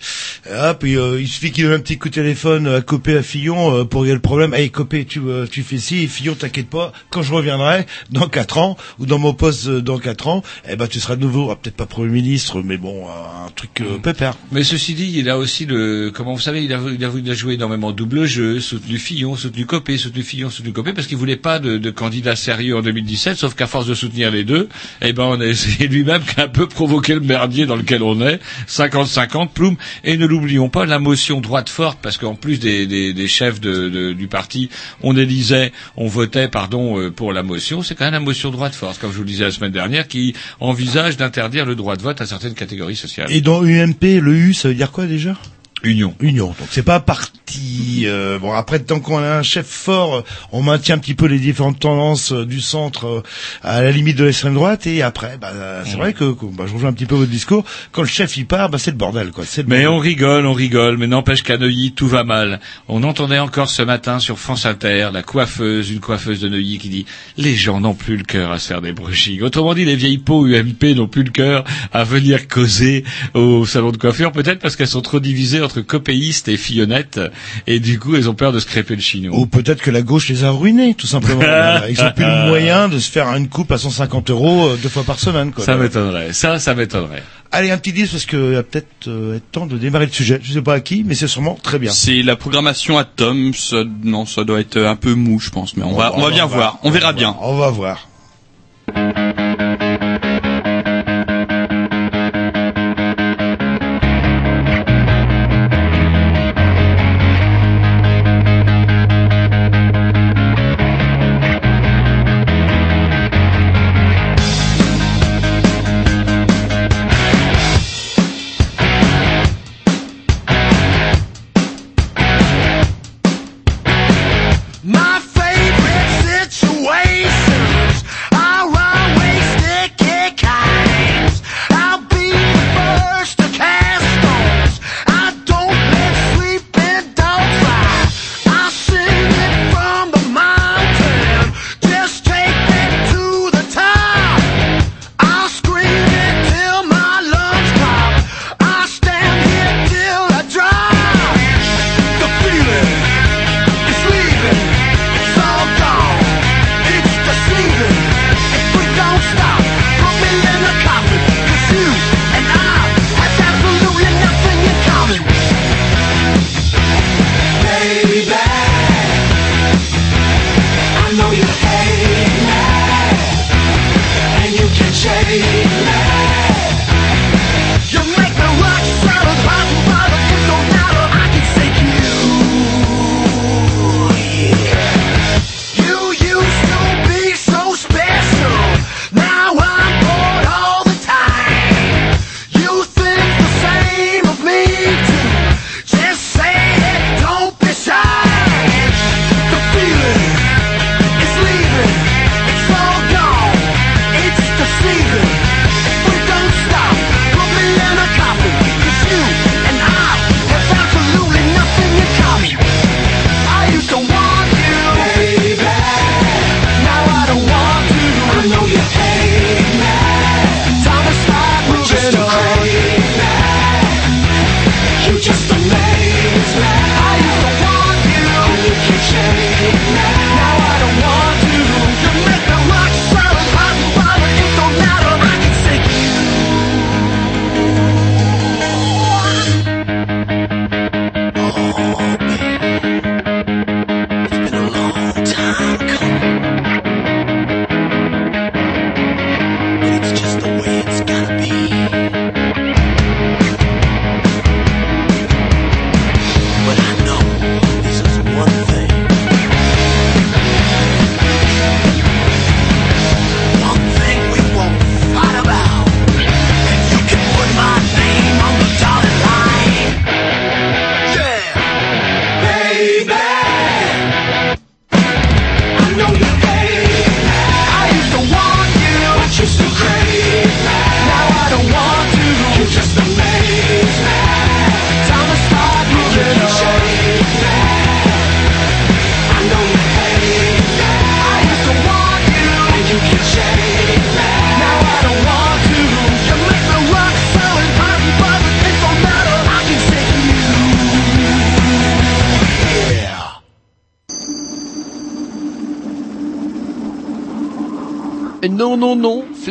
hop, 0.50 0.84
et, 0.84 0.96
euh, 0.96 1.22
il 1.22 1.28
suffit 1.28 1.52
qu'il 1.52 1.66
donne 1.66 1.74
un 1.74 1.80
petit 1.80 1.98
coup 1.98 2.10
de 2.10 2.14
téléphone 2.14 2.68
à 2.68 2.82
Copé, 2.82 3.18
à 3.18 3.24
Fillon, 3.24 3.76
euh, 3.76 3.84
pour 3.84 4.02
régler 4.02 4.16
le 4.16 4.22
problème. 4.22 4.54
Hey, 4.54 4.70
Copé, 4.70 5.06
tu, 5.06 5.20
euh, 5.20 5.46
tu 5.50 5.64
fais 5.64 5.78
ci, 5.78 6.04
et 6.04 6.08
Fillon, 6.08 6.36
t'inquiète 6.36 6.70
pas, 6.70 6.92
quand 7.10 7.22
je 7.22 7.34
reviendrai, 7.34 7.86
dans 8.12 8.28
quatre 8.28 8.58
ans, 8.58 8.78
ou 9.00 9.06
dans 9.06 9.20
mon 9.20 9.34
poste 9.34 9.68
euh, 9.68 9.82
dans 9.82 10.00
quatre 10.00 10.28
ans, 10.28 10.44
eh 10.70 10.76
ben, 10.76 10.88
tu 10.88 11.00
seras 11.00 11.16
de 11.16 11.22
nouveau, 11.22 11.52
ah, 11.52 11.56
peut-être 11.56 11.76
pas 11.76 11.86
Premier 11.86 12.12
ministre, 12.12 12.62
mais 12.62 12.78
bon, 12.78 13.06
euh, 13.06 13.46
un 13.48 13.52
truc 13.52 13.82
euh, 13.82 13.98
pépère. 13.98 14.36
Mais 14.52 14.64
ceci 14.64 14.94
dit, 14.94 15.12
il 15.16 15.30
a 15.30 15.38
aussi 15.38 15.66
le, 15.66 16.12
comment 16.14 16.34
vous 16.34 16.40
savez, 16.40 16.64
il 16.64 16.74
a, 16.74 16.80
il 16.92 17.04
a, 17.04 17.12
il 17.16 17.30
a 17.30 17.34
joué 17.34 17.56
énormément 17.56 17.92
de 17.92 18.04
double 18.24 18.28
jeu, 18.28 18.60
soutenu 18.60 18.98
Fillon, 18.98 19.36
soutenu 19.36 19.66
Copé, 19.66 19.98
soutenu 19.98 20.24
Fillon, 20.24 20.50
soutenu 20.50 20.72
Copé, 20.72 20.94
parce 20.94 21.08
qu'il 21.08 21.18
voulait 21.18 21.36
pas 21.36 21.60
de, 21.60 21.90
candidat 21.92 22.36
sérieux 22.36 22.78
en 22.78 22.82
2017, 22.82 23.38
sauf 23.38 23.54
qu'à 23.54 23.68
force 23.68 23.86
de 23.86 23.94
soutenir 23.94 24.32
les 24.32 24.44
deux, 24.44 24.70
eh 25.02 25.12
ben, 25.14 25.24
on 25.24 25.42
a 25.42 25.46
essayé 25.46 25.88
lui-même 25.88 26.22
qui 26.24 26.40
a 26.40 26.46
un 26.46 26.48
peu 26.48 26.68
provoqué 26.68 27.14
le 27.14 27.20
merdier 27.20 27.66
dans 27.66 27.76
lequel 27.76 28.02
on 28.02 28.22
est, 28.26 28.40
50-50, 28.68 29.50
ploum, 29.50 29.76
et 30.04 30.16
ne 30.16 30.26
l'oublions 30.26 30.70
pas, 30.70 30.86
la 30.86 31.00
motion 31.00 31.42
droite 31.42 31.70
forte, 31.70 32.00
parce 32.02 32.18
qu'en 32.18 32.36
plus 32.36 32.60
des, 32.60 33.28
chefs 33.28 33.60
du 33.60 34.28
parti, 34.28 34.70
on 35.02 35.18
élisait, 35.18 35.74
on 35.98 36.08
votait, 36.08 36.48
pardon, 36.48 37.00
euh, 37.00 37.12
pour 37.12 37.34
la 37.34 37.44
motion, 37.44 37.82
c'est 37.82 37.96
quand 37.96 38.06
même 38.06 38.14
la 38.14 38.20
motion 38.20 38.52
droite 38.52 38.76
forte, 38.76 39.00
comme 39.00 39.12
je 39.12 39.18
vous 39.18 39.24
le 39.24 39.30
disais 39.30 39.44
la 39.44 39.52
semaine 39.52 39.72
dernière, 39.72 40.08
qui 40.08 40.34
envisage 40.60 41.18
d'interdire 41.18 41.66
le 41.66 41.76
droit 41.76 41.98
de 41.98 42.02
vote 42.02 42.22
à 42.22 42.26
certaines 42.26 42.54
catégories 42.54 42.96
sociales. 42.96 43.32
Et 43.32 43.42
dans 43.42 43.64
UMP, 43.64 44.20
le 44.22 44.34
U, 44.34 44.54
ça 44.54 44.70
veut 44.70 44.76
dire 44.76 44.92
quoi 44.92 45.08
déjà? 45.08 45.38
Union. 45.84 46.16
Union. 46.22 46.48
Donc 46.48 46.68
c'est 46.72 46.84
pas 46.84 47.00
parti. 47.00 48.04
euh, 48.06 48.40
bon 48.40 48.52
après 48.54 48.80
tant 48.80 49.00
qu'on 49.00 49.18
a 49.20 49.38
un 49.38 49.44
chef 49.44 49.68
fort, 49.68 50.16
euh, 50.16 50.22
on 50.52 50.62
maintient 50.64 50.96
un 50.96 50.98
petit 50.98 51.14
peu 51.14 51.26
les 51.28 51.40
différentes 51.40 51.80
tendances 51.80 52.32
euh, 52.32 52.46
du 52.46 52.62
centre 52.62 53.06
euh, 53.08 53.24
à 53.64 53.82
la 53.82 53.92
limite 53.92 54.18
de 54.18 54.24
l'extrême 54.24 54.54
droite 54.56 54.88
et 54.88 55.02
après, 55.04 55.38
bah, 55.40 55.52
c'est 55.86 55.98
vrai 55.98 56.14
que, 56.14 56.32
que- 56.34 56.46
bah, 56.46 56.64
je 56.68 56.74
rejoins 56.74 56.90
un 56.90 56.94
petit 56.94 57.06
peu 57.06 57.16
votre 57.16 57.30
discours. 57.30 57.64
Quand 57.92 58.02
le 58.02 58.08
chef 58.08 58.36
il 58.38 58.46
part, 58.48 58.70
bah, 58.70 58.78
c'est 58.80 58.92
le 58.92 58.98
bordel 58.98 59.32
quoi. 59.32 59.44
C'est 59.46 59.62
le 59.64 59.68
Mais 59.68 59.84
bordel. 59.84 59.90
on 59.90 59.98
rigole, 60.00 60.46
on 60.46 60.54
rigole, 60.54 60.98
mais 60.98 61.08
n'empêche 61.08 61.44
qu'à 61.44 61.58
Neuilly, 61.58 61.92
tout 61.92 62.08
va 62.08 62.24
mal. 62.24 62.60
On 62.88 63.04
entendait 63.04 63.40
encore 63.40 63.70
ce 63.70 63.82
matin 63.82 64.20
sur 64.20 64.40
France 64.40 64.66
Inter 64.66 65.10
la 65.14 65.22
coiffeuse, 65.22 65.92
une 65.92 66.00
coiffeuse 66.00 66.40
de 66.40 66.50
Neuilly 66.50 66.78
qui 66.80 66.90
dit 66.90 67.06
«Les 67.38 67.56
gens 67.56 67.80
n'ont 67.82 67.94
plus 67.94 68.18
le 68.18 68.24
cœur 68.24 68.52
à 68.52 68.60
se 68.60 68.68
faire 68.68 68.82
des 68.82 68.94
brushings.» 68.94 69.42
Autrement 69.44 69.74
dit, 69.74 69.86
les 69.86 69.96
vieilles 69.96 70.18
peaux 70.18 70.46
UMP 70.48 70.96
n'ont 70.96 71.08
plus 71.08 71.24
le 71.24 71.32
cœur 71.32 71.64
à 71.92 72.04
venir 72.04 72.48
causer 72.48 73.04
au 73.34 73.66
salon 73.66 73.92
de 73.92 73.98
coiffure, 73.98 74.32
peut-être 74.32 74.60
parce 74.60 74.76
qu'elles 74.76 74.88
sont 74.88 75.02
trop 75.02 75.20
divisées 75.20 75.62
entre 75.62 75.73
copéistes 75.82 76.48
et 76.48 76.58
fillonnettes, 76.58 77.20
et 77.68 77.80
du 77.80 78.00
coup, 78.00 78.16
elles 78.16 78.30
ont 78.30 78.34
peur 78.34 78.52
de 78.52 78.60
se 78.60 78.66
crêper 78.66 78.96
le 78.96 79.02
chignon. 79.02 79.34
Ou 79.34 79.46
peut-être 79.46 79.82
que 79.82 79.92
la 79.92 80.02
gauche 80.02 80.30
les 80.30 80.44
a 80.44 80.52
ruinés, 80.52 80.94
tout 80.96 81.08
simplement. 81.08 81.42
Ils 81.90 82.02
ont 82.02 82.12
plus 82.12 82.26
le 82.26 82.48
moyen 82.48 82.90
de 82.90 83.00
se 83.00 83.12
faire 83.12 83.28
une 83.36 83.50
coupe 83.50 83.72
à 83.72 83.78
150 83.78 84.30
euros 84.30 84.70
euh, 84.70 84.78
deux 84.82 84.90
fois 84.90 85.04
par 85.04 85.20
semaine. 85.20 85.52
Quoi. 85.52 85.64
Ça 85.64 85.76
m'étonnerait, 85.76 86.34
ça, 86.34 86.60
ça 86.60 86.76
m'étonnerait. 86.76 87.24
Allez, 87.52 87.70
un 87.70 87.78
petit 87.78 87.94
disque 87.94 88.14
parce 88.14 88.26
qu'il 88.26 88.40
va 88.40 88.64
peut-être 88.64 89.08
euh, 89.08 89.36
être 89.36 89.52
temps 89.52 89.68
de 89.68 89.78
démarrer 89.78 90.08
le 90.08 90.12
sujet. 90.12 90.40
Je 90.42 90.54
sais 90.54 90.62
pas 90.62 90.74
à 90.74 90.80
qui, 90.80 91.04
mais 91.04 91.14
c'est 91.14 91.28
sûrement 91.28 91.58
très 91.62 91.78
bien. 91.78 91.92
C'est 91.92 92.24
la 92.24 92.36
programmation 92.36 92.98
Atom. 92.98 93.54
Ça, 93.54 93.84
non, 94.04 94.26
ça 94.26 94.44
doit 94.44 94.60
être 94.60 94.80
un 94.80 94.96
peu 94.96 95.14
mou, 95.14 95.40
je 95.40 95.52
pense, 95.52 95.78
mais 95.78 95.84
on, 95.84 95.94
va, 95.94 96.14
on 96.16 96.22
va 96.22 96.32
bien 96.32 96.48
voir. 96.48 96.80
On 96.82 96.90
verra 96.90 97.14
bien. 97.14 97.36
On 97.42 97.56
va 97.56 97.70
voir. 97.70 98.08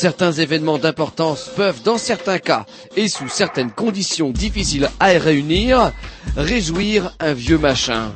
certains 0.00 0.32
événements 0.32 0.78
d'importance 0.78 1.50
peuvent, 1.54 1.82
dans 1.82 1.98
certains 1.98 2.38
cas, 2.38 2.64
et 2.96 3.06
sous 3.06 3.28
certaines 3.28 3.70
conditions 3.70 4.30
difficiles 4.30 4.88
à 4.98 5.08
réunir, 5.08 5.92
réjouir 6.38 7.14
un 7.20 7.34
vieux 7.34 7.58
machin. 7.58 8.10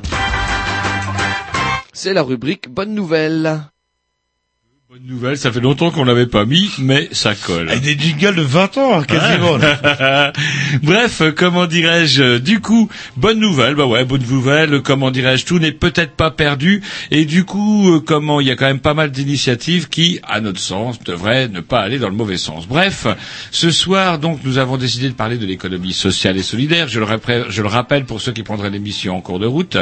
C'est 1.93 2.13
la 2.13 2.23
rubrique 2.23 2.69
Bonne 2.69 2.95
Nouvelle. 2.95 3.61
Bonne 4.95 5.13
nouvelle, 5.13 5.37
ça 5.37 5.51
fait 5.51 5.59
longtemps 5.59 5.91
qu'on 5.91 6.05
l'avait 6.05 6.25
pas 6.25 6.45
mis, 6.45 6.71
mais 6.79 7.09
ça 7.11 7.35
colle. 7.35 7.69
Avec 7.69 7.83
des 7.83 7.99
jingles 7.99 8.35
de 8.35 8.41
20 8.41 8.77
ans, 8.77 8.99
hein, 8.99 9.03
quasiment. 9.03 9.57
Bref, 10.83 11.21
comment 11.35 11.65
dirais-je 11.65 12.23
euh, 12.23 12.39
Du 12.39 12.61
coup, 12.61 12.87
bonne 13.17 13.37
nouvelle, 13.37 13.75
bah 13.75 13.87
ouais, 13.87 14.05
bonne 14.05 14.23
nouvelle. 14.23 14.81
Comment 14.83 15.11
dirais-je 15.11 15.43
Tout 15.43 15.59
n'est 15.59 15.73
peut-être 15.73 16.13
pas 16.13 16.31
perdu, 16.31 16.81
et 17.11 17.25
du 17.25 17.43
coup, 17.43 17.89
euh, 17.89 17.99
comment 17.99 18.39
il 18.39 18.47
y 18.47 18.51
a 18.51 18.55
quand 18.55 18.67
même 18.67 18.79
pas 18.79 18.93
mal 18.93 19.11
d'initiatives 19.11 19.89
qui, 19.89 20.21
à 20.23 20.39
notre 20.39 20.61
sens, 20.61 20.97
devraient 21.03 21.49
ne 21.49 21.59
pas 21.59 21.81
aller 21.81 21.99
dans 21.99 22.09
le 22.09 22.15
mauvais 22.15 22.37
sens. 22.37 22.65
Bref, 22.65 23.05
ce 23.51 23.71
soir, 23.71 24.17
donc, 24.17 24.39
nous 24.45 24.59
avons 24.59 24.77
décidé 24.77 25.09
de 25.09 25.13
parler 25.13 25.37
de 25.37 25.45
l'économie 25.45 25.91
sociale 25.91 26.37
et 26.37 26.43
solidaire. 26.43 26.87
Je 26.87 26.99
le, 26.99 27.05
rappelle, 27.05 27.47
je 27.49 27.61
le 27.61 27.67
rappelle 27.67 28.05
pour 28.05 28.21
ceux 28.21 28.31
qui 28.31 28.43
prendraient 28.43 28.69
l'émission 28.69 29.17
en 29.17 29.21
cours 29.21 29.39
de 29.39 29.47
route. 29.47 29.75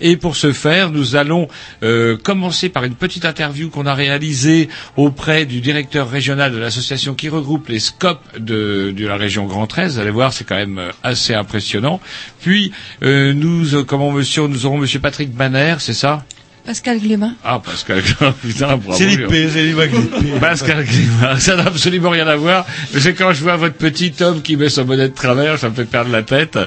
Et 0.00 0.16
pour 0.16 0.36
ce 0.36 0.54
faire, 0.54 0.90
nous 0.90 1.16
allons 1.16 1.48
euh, 1.82 2.16
commencer 2.16 2.70
par 2.70 2.84
une 2.84 2.94
petite 2.94 3.26
interview 3.26 3.68
qu'on 3.68 3.84
a 3.84 3.92
réalisée 3.92 4.53
auprès 4.96 5.44
du 5.46 5.60
directeur 5.60 6.08
régional 6.10 6.52
de 6.52 6.58
l'association 6.58 7.14
qui 7.14 7.28
regroupe 7.28 7.68
les 7.68 7.78
SCOP 7.80 8.20
de, 8.38 8.92
de 8.96 9.06
la 9.06 9.16
région 9.16 9.46
Grand 9.46 9.66
13. 9.66 9.94
Vous 9.94 10.00
allez 10.00 10.10
voir, 10.10 10.32
c'est 10.32 10.44
quand 10.44 10.56
même 10.56 10.78
euh, 10.78 10.90
assez 11.02 11.34
impressionnant. 11.34 12.00
Puis, 12.40 12.72
euh, 13.02 13.32
nous, 13.32 13.74
euh, 13.74 13.84
comment 13.84 14.10
monsieur, 14.12 14.46
nous 14.46 14.66
aurons 14.66 14.78
monsieur 14.78 15.00
Patrick 15.00 15.30
Banner, 15.32 15.76
c'est 15.78 15.94
ça? 15.94 16.24
Pascal 16.64 16.98
Glémin. 16.98 17.34
ah, 17.44 17.60
Pascal, 17.62 18.02
putain, 18.42 18.78
bravo. 18.78 18.94
C'est 18.94 19.06
l'IP, 19.08 19.28
c'est 19.52 19.64
l'IP. 19.64 20.40
Pascal 20.40 20.82
Glémin, 20.84 21.38
ça 21.38 21.56
n'a 21.56 21.66
absolument 21.66 22.08
rien 22.08 22.26
à 22.26 22.36
voir. 22.36 22.64
C'est 22.98 23.12
quand 23.12 23.34
je 23.34 23.42
vois 23.42 23.56
votre 23.56 23.74
petit 23.76 24.14
homme 24.20 24.40
qui 24.40 24.56
met 24.56 24.70
son 24.70 24.84
bonnet 24.84 25.08
de 25.10 25.14
travers, 25.14 25.58
ça 25.58 25.68
me 25.68 25.74
fait 25.74 25.84
perdre 25.84 26.10
la 26.10 26.22
tête. 26.22 26.58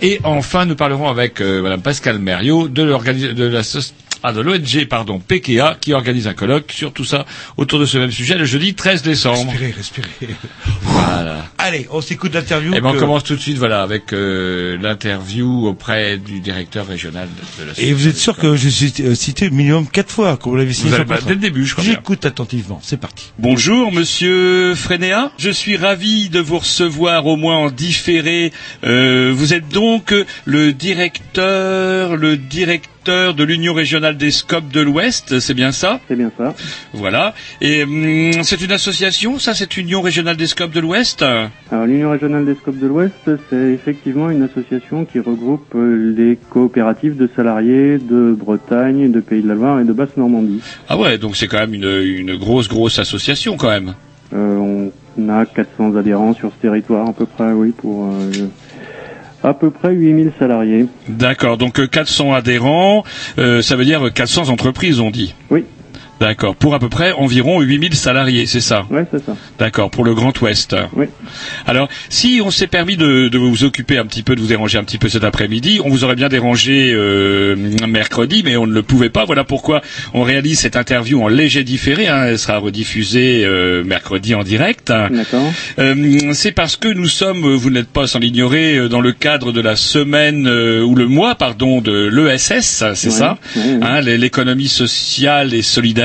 Et 0.00 0.18
enfin, 0.24 0.64
nous 0.64 0.76
parlerons 0.76 1.08
avec 1.10 1.42
euh, 1.42 1.60
Madame 1.60 1.82
Pascal 1.82 2.18
Mériot 2.18 2.68
de 2.68 2.84
de 3.34 3.44
la 3.44 3.62
ah, 4.26 4.32
de 4.32 4.40
l'ONG, 4.40 4.86
pardon, 4.88 5.20
PKA, 5.20 5.76
qui 5.78 5.92
organise 5.92 6.26
un 6.26 6.32
colloque 6.32 6.72
sur 6.72 6.94
tout 6.94 7.04
ça 7.04 7.26
autour 7.58 7.78
de 7.78 7.84
ce 7.84 7.98
même 7.98 8.10
sujet 8.10 8.38
le 8.38 8.46
jeudi 8.46 8.74
13 8.74 9.02
décembre. 9.02 9.50
Respirez, 9.52 9.74
respirez. 9.76 10.34
Voilà. 10.80 11.44
Allez, 11.58 11.86
on 11.90 12.00
s'écoute 12.00 12.32
l'interview. 12.34 12.74
Et 12.74 12.80
ben, 12.80 12.88
on 12.88 12.92
que- 12.94 12.98
commence 13.00 13.22
tout 13.22 13.36
de 13.36 13.40
suite, 13.40 13.58
voilà, 13.58 13.82
avec 13.82 14.14
euh, 14.14 14.78
l'interview 14.80 15.66
auprès 15.66 16.16
du 16.16 16.40
directeur 16.40 16.86
régional 16.86 17.28
de, 17.58 17.64
de 17.64 17.68
la 17.68 17.78
Et 17.78 17.92
vous 17.92 18.08
êtes 18.08 18.16
sûr 18.16 18.36
que 18.36 18.56
je 18.56 18.68
suis 18.70 18.94
euh, 19.00 19.14
cité 19.14 19.50
minimum 19.50 19.86
quatre 19.86 20.10
fois, 20.10 20.38
comme 20.38 20.52
vous 20.52 20.58
l'avez 20.58 20.72
signé 20.72 20.96
Vous 20.96 21.04
bah, 21.04 21.16
le 21.20 21.26
dès 21.26 21.34
le 21.34 21.40
début, 21.40 21.66
je 21.66 21.72
crois 21.72 21.84
bien. 21.84 21.92
J'écoute 21.92 22.24
attentivement, 22.24 22.80
c'est 22.82 22.96
parti. 22.96 23.30
Bonjour 23.38 23.92
Monsieur 23.92 24.74
Frénéa, 24.74 25.32
je 25.38 25.50
suis 25.50 25.76
ravi 25.76 26.30
de 26.30 26.40
vous 26.40 26.60
recevoir 26.60 27.26
au 27.26 27.36
moins 27.36 27.56
en 27.58 27.70
différé. 27.70 28.52
Euh, 28.84 29.32
vous 29.36 29.52
êtes 29.52 29.68
donc 29.68 30.14
le 30.46 30.72
directeur, 30.72 32.16
le 32.16 32.38
directeur 32.38 32.93
de 33.08 33.44
l'Union 33.44 33.74
régionale 33.74 34.16
des 34.16 34.30
SCOP 34.30 34.68
de 34.72 34.80
l'Ouest, 34.80 35.38
c'est 35.40 35.54
bien 35.54 35.72
ça 35.72 36.00
C'est 36.08 36.16
bien 36.16 36.30
ça. 36.36 36.54
Voilà. 36.92 37.34
Et 37.60 37.82
hum, 37.82 38.42
c'est 38.42 38.60
une 38.60 38.72
association, 38.72 39.38
ça, 39.38 39.54
cette 39.54 39.76
Union 39.76 40.00
régionale 40.00 40.36
des 40.36 40.46
SCOP 40.46 40.70
de 40.72 40.80
l'Ouest 40.80 41.22
Alors 41.22 41.86
l'Union 41.86 42.10
régionale 42.10 42.44
des 42.44 42.54
scopes 42.54 42.78
de 42.78 42.86
l'Ouest, 42.86 43.30
c'est 43.50 43.72
effectivement 43.72 44.30
une 44.30 44.42
association 44.42 45.04
qui 45.04 45.18
regroupe 45.20 45.74
euh, 45.74 46.14
les 46.16 46.38
coopératives 46.50 47.16
de 47.16 47.28
salariés 47.34 47.98
de 47.98 48.36
Bretagne, 48.38 49.10
de 49.10 49.20
Pays 49.20 49.42
de 49.42 49.48
la 49.48 49.54
Loire 49.54 49.80
et 49.80 49.84
de 49.84 49.92
Basse-Normandie. 49.92 50.60
Ah 50.88 50.98
ouais, 50.98 51.18
donc 51.18 51.36
c'est 51.36 51.46
quand 51.48 51.58
même 51.58 51.74
une, 51.74 51.84
une 51.84 52.36
grosse, 52.36 52.68
grosse 52.68 52.98
association 52.98 53.56
quand 53.56 53.68
même. 53.68 53.94
Euh, 54.34 54.90
on 55.16 55.28
a 55.28 55.46
400 55.46 55.96
adhérents 55.96 56.34
sur 56.34 56.50
ce 56.50 56.60
territoire 56.60 57.08
à 57.08 57.12
peu 57.12 57.26
près, 57.26 57.52
oui, 57.52 57.72
pour 57.76 58.06
euh, 58.06 58.30
à 59.44 59.54
peu 59.54 59.70
près 59.70 59.92
8000 59.92 60.32
salariés. 60.38 60.86
D'accord, 61.08 61.58
donc 61.58 61.78
euh, 61.78 61.86
400 61.86 62.32
adhérents, 62.32 63.04
euh, 63.38 63.62
ça 63.62 63.76
veut 63.76 63.84
dire 63.84 64.12
400 64.12 64.48
entreprises, 64.48 65.00
on 65.00 65.10
dit 65.10 65.34
Oui. 65.50 65.64
D'accord, 66.20 66.54
pour 66.54 66.74
à 66.74 66.78
peu 66.78 66.88
près 66.88 67.12
environ 67.12 67.60
8000 67.60 67.94
salariés, 67.94 68.46
c'est 68.46 68.60
ça 68.60 68.86
Ouais, 68.90 69.04
c'est 69.10 69.24
ça. 69.24 69.36
D'accord, 69.58 69.90
pour 69.90 70.04
le 70.04 70.14
Grand 70.14 70.38
Ouest. 70.40 70.76
Oui. 70.94 71.06
Alors, 71.66 71.88
si 72.08 72.40
on 72.44 72.50
s'est 72.50 72.68
permis 72.68 72.96
de, 72.96 73.28
de 73.28 73.36
vous 73.38 73.64
occuper 73.64 73.98
un 73.98 74.06
petit 74.06 74.22
peu, 74.22 74.36
de 74.36 74.40
vous 74.40 74.46
déranger 74.46 74.78
un 74.78 74.84
petit 74.84 74.98
peu 74.98 75.08
cet 75.08 75.24
après-midi, 75.24 75.80
on 75.84 75.88
vous 75.90 76.04
aurait 76.04 76.14
bien 76.14 76.28
dérangé 76.28 76.92
euh, 76.94 77.56
mercredi, 77.88 78.42
mais 78.44 78.56
on 78.56 78.66
ne 78.66 78.72
le 78.72 78.82
pouvait 78.82 79.10
pas. 79.10 79.24
Voilà 79.24 79.42
pourquoi 79.44 79.82
on 80.14 80.22
réalise 80.22 80.60
cette 80.60 80.76
interview 80.76 81.20
en 81.22 81.28
léger 81.28 81.64
différé. 81.64 82.06
hein. 82.06 82.24
Elle 82.28 82.38
sera 82.38 82.58
rediffusée 82.58 83.42
euh, 83.44 83.82
mercredi 83.84 84.34
en 84.34 84.44
direct. 84.44 84.88
D'accord. 84.88 85.52
Euh, 85.80 86.32
c'est 86.32 86.52
parce 86.52 86.76
que 86.76 86.88
nous 86.88 87.08
sommes, 87.08 87.54
vous 87.54 87.70
n'êtes 87.70 87.88
pas 87.88 88.06
sans 88.06 88.20
l'ignorer, 88.20 88.88
dans 88.88 89.00
le 89.00 89.12
cadre 89.12 89.50
de 89.52 89.60
la 89.60 89.74
semaine 89.76 90.46
ou 90.48 90.94
le 90.94 91.06
mois, 91.06 91.34
pardon, 91.34 91.80
de 91.80 92.06
l'ESS, 92.06 92.84
c'est 92.94 93.10
ça, 93.10 93.36
hein, 93.82 94.00
l'é- 94.00 94.16
l'économie 94.16 94.68
sociale 94.68 95.54
et 95.54 95.62
solidaire. 95.62 96.03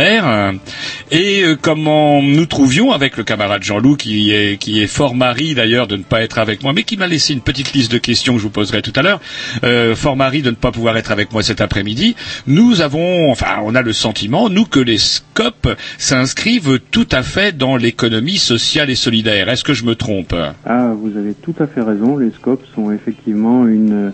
Et 1.12 1.44
euh, 1.44 1.56
comment 1.60 2.22
nous 2.22 2.46
trouvions 2.46 2.92
avec 2.92 3.18
le 3.18 3.24
camarade 3.24 3.64
Jean-Loup, 3.64 3.96
qui 3.96 4.32
est 4.32 4.58
qui 4.58 4.82
est 4.82 4.88
fort 4.88 5.16
mari 5.16 5.56
d'ailleurs 5.56 5.88
de 5.88 5.98
ne 5.98 6.04
pas 6.04 6.22
être 6.22 6.38
avec 6.40 6.64
moi, 6.64 6.74
mais 6.74 6.84
qui 6.84 6.98
m'a 6.98 7.08
laissé 7.08 7.34
une 7.34 7.42
petite 7.42 7.74
liste 7.74 7.92
de 7.92 7.98
questions 7.98 8.34
que 8.34 8.40
je 8.40 8.44
vous 8.44 8.50
poserai 8.50 8.82
tout 8.82 8.94
à 8.96 9.02
l'heure. 9.02 9.20
Euh, 9.64 9.96
fort 9.96 10.16
mari 10.16 10.42
de 10.42 10.52
ne 10.52 10.56
pas 10.56 10.72
pouvoir 10.72 10.98
être 10.98 11.12
avec 11.12 11.34
moi 11.34 11.44
cet 11.44 11.62
après-midi. 11.62 12.16
Nous 12.48 12.82
avons, 12.82 13.32
enfin, 13.32 13.60
on 13.64 13.76
a 13.76 13.82
le 13.82 13.94
sentiment, 13.94 14.50
nous, 14.50 14.66
que 14.66 14.80
les 14.80 14.98
SCOP 14.98 15.68
s'inscrivent 15.98 16.80
tout 16.92 17.08
à 17.12 17.24
fait 17.24 17.58
dans 17.58 17.76
l'économie 17.76 18.38
sociale 18.38 18.90
et 18.90 18.96
solidaire. 18.96 19.50
Est-ce 19.50 19.64
que 19.64 19.74
je 19.74 19.84
me 19.84 19.96
trompe? 19.96 20.36
Ah, 20.66 20.94
vous 20.96 21.18
avez 21.18 21.34
tout 21.34 21.56
à 21.60 21.68
fait 21.68 21.82
raison. 21.82 22.18
Les 22.18 22.32
scopes 22.32 22.64
sont 22.76 22.92
effectivement 22.92 23.68
une 23.68 24.14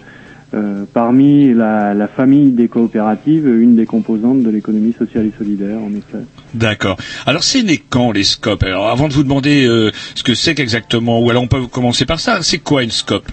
euh, 0.55 0.85
parmi 0.93 1.53
la, 1.53 1.93
la 1.93 2.07
famille 2.07 2.51
des 2.51 2.67
coopératives, 2.67 3.47
une 3.47 3.75
des 3.75 3.85
composantes 3.85 4.41
de 4.41 4.49
l'économie 4.49 4.93
sociale 4.93 5.25
et 5.25 5.33
solidaire, 5.37 5.77
en 5.81 5.91
effet. 5.91 6.23
D'accord. 6.53 6.97
Alors 7.25 7.43
c'est 7.43 7.61
né 7.63 7.81
quand 7.89 8.11
les 8.11 8.23
SCOP 8.23 8.63
Alors 8.63 8.87
avant 8.89 9.07
de 9.07 9.13
vous 9.13 9.23
demander 9.23 9.67
euh, 9.67 9.91
ce 10.15 10.23
que 10.23 10.33
c'est 10.33 10.55
qu'exactement, 10.55 11.19
ou 11.21 11.29
alors 11.29 11.43
on 11.43 11.47
peut 11.47 11.67
commencer 11.67 12.05
par 12.05 12.19
ça, 12.19 12.39
c'est 12.41 12.59
quoi 12.59 12.83
une 12.83 12.91
SCOP 12.91 13.23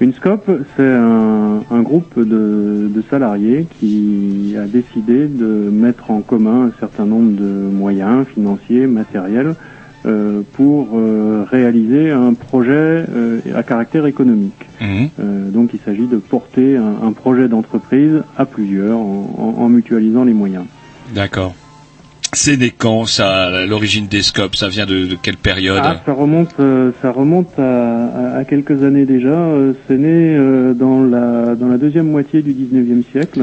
Une 0.00 0.12
SCOP, 0.14 0.50
c'est 0.76 0.82
un, 0.82 1.62
un 1.70 1.82
groupe 1.82 2.18
de, 2.18 2.90
de 2.92 3.02
salariés 3.08 3.66
qui 3.78 4.54
a 4.58 4.66
décidé 4.66 5.26
de 5.28 5.70
mettre 5.70 6.10
en 6.10 6.20
commun 6.22 6.66
un 6.66 6.72
certain 6.80 7.04
nombre 7.04 7.32
de 7.36 7.44
moyens 7.44 8.26
financiers, 8.34 8.86
matériels, 8.86 9.54
euh, 10.04 10.42
pour 10.54 10.88
euh, 10.98 11.44
réaliser 11.50 12.10
un 12.10 12.34
projet 12.34 12.72
euh, 12.72 13.38
à 13.54 13.62
caractère 13.62 14.06
économique. 14.06 14.66
Mhm. 14.80 15.08
Euh, 15.20 15.50
donc 15.50 15.70
il 15.74 15.80
s'agit 15.84 16.06
de 16.06 16.16
porter 16.16 16.76
un, 16.76 17.06
un 17.06 17.12
projet 17.12 17.48
d'entreprise 17.48 18.22
à 18.36 18.44
plusieurs 18.46 18.98
en, 18.98 19.54
en- 19.58 19.62
en 19.62 19.68
mutualisant 19.68 20.24
les 20.24 20.32
moyens. 20.34 20.64
D'accord. 21.14 21.54
C'est 22.34 22.56
né 22.56 22.72
quand 22.76 23.04
ça, 23.04 23.66
l'origine 23.66 24.06
des 24.06 24.22
SCOP 24.22 24.56
Ça 24.56 24.68
vient 24.68 24.86
de, 24.86 25.06
de 25.06 25.16
quelle 25.22 25.36
période 25.36 25.80
Ah, 25.82 26.00
ça 26.06 26.12
remonte, 26.14 26.54
euh, 26.60 26.90
ça 27.02 27.10
remonte 27.12 27.58
à, 27.58 28.06
à- 28.06 28.36
à 28.38 28.44
quelques 28.44 28.82
années 28.82 29.04
déjà. 29.04 29.50
C'est 29.86 29.98
né 29.98 30.36
dans 30.74 31.02
la 31.04 31.54
dans 31.54 31.68
la 31.68 31.76
deuxième 31.76 32.10
moitié 32.10 32.40
du 32.42 32.52
19e 32.54 33.02
siècle. 33.12 33.42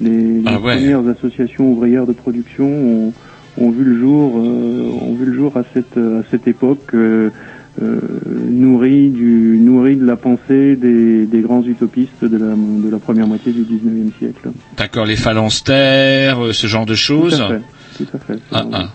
Les, 0.00 0.10
les 0.10 0.42
Ah 0.46 0.60
ouais. 0.60 0.76
premières 0.76 1.08
associations 1.08 1.72
ouvrières 1.72 2.06
de 2.06 2.12
production 2.12 2.66
ont, 2.66 3.12
ont 3.60 3.70
vu 3.70 3.84
le 3.84 3.98
jour, 3.98 4.36
euh, 4.36 4.90
ont 5.02 5.14
vu 5.14 5.26
le 5.26 5.34
jour 5.34 5.56
à 5.56 5.62
cette 5.74 5.96
à 5.96 6.22
cette 6.30 6.46
époque. 6.48 6.94
euh, 6.94 7.30
euh, 7.80 8.00
nourries 8.48 9.10
du 9.10 9.56
nourries 9.60 9.94
de 9.94 10.04
la 10.04 10.16
pensée 10.16 10.74
des, 10.74 11.26
des 11.26 11.40
grands 11.42 11.62
utopistes 11.62 12.24
de 12.24 12.36
la 12.36 12.54
de 12.56 12.90
la 12.90 12.98
première 12.98 13.28
moitié 13.28 13.52
du 13.52 13.62
19e 13.62 14.10
siècle. 14.18 14.48
D'accord, 14.76 15.04
les 15.06 15.14
phalanstères, 15.14 16.44
euh, 16.44 16.52
ce 16.52 16.66
genre 16.66 16.86
de 16.86 16.96
choses 16.96 17.36
Tout 17.36 17.42
à 17.44 17.48
fait. 17.48 17.62
Tout 18.04 18.06
à 18.14 18.18
fait. 18.18 18.38
Ah, 18.50 18.64
ah. 18.72 18.88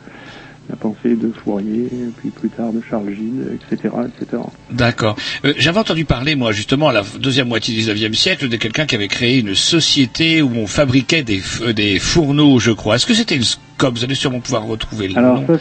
La 0.69 0.77
pensée 0.77 1.15
de 1.15 1.29
Fourier, 1.29 1.89
puis 2.17 2.29
plus 2.29 2.49
tard 2.49 2.71
de 2.71 2.79
Charles 2.89 3.09
Gide, 3.13 3.59
etc., 3.69 3.93
etc. 4.07 4.41
D'accord. 4.71 5.17
Euh, 5.43 5.53
J'avais 5.57 5.77
entendu 5.79 6.05
parler, 6.05 6.35
moi, 6.35 6.53
justement, 6.53 6.87
à 6.87 6.93
la 6.93 7.03
deuxième 7.19 7.49
moitié 7.49 7.75
du 7.75 7.81
19e 7.81 8.13
siècle, 8.13 8.47
de 8.47 8.55
quelqu'un 8.55 8.85
qui 8.85 8.95
avait 8.95 9.09
créé 9.09 9.39
une 9.39 9.55
société 9.55 10.41
où 10.41 10.51
on 10.55 10.65
fabriquait 10.65 11.21
des, 11.23 11.41
euh, 11.61 11.73
des 11.73 11.99
fourneaux, 11.99 12.59
je 12.59 12.71
crois. 12.71 12.95
Est-ce 12.95 13.05
que 13.05 13.13
c'était 13.13 13.35
une 13.35 13.43
SCOP 13.43 13.93
Vous 13.97 14.03
allez 14.05 14.15
sûrement 14.15 14.39
pouvoir 14.39 14.65
retrouver 14.65 15.09
le 15.09 15.17
Alors 15.17 15.41
nom. 15.41 15.47
ça 15.47 15.59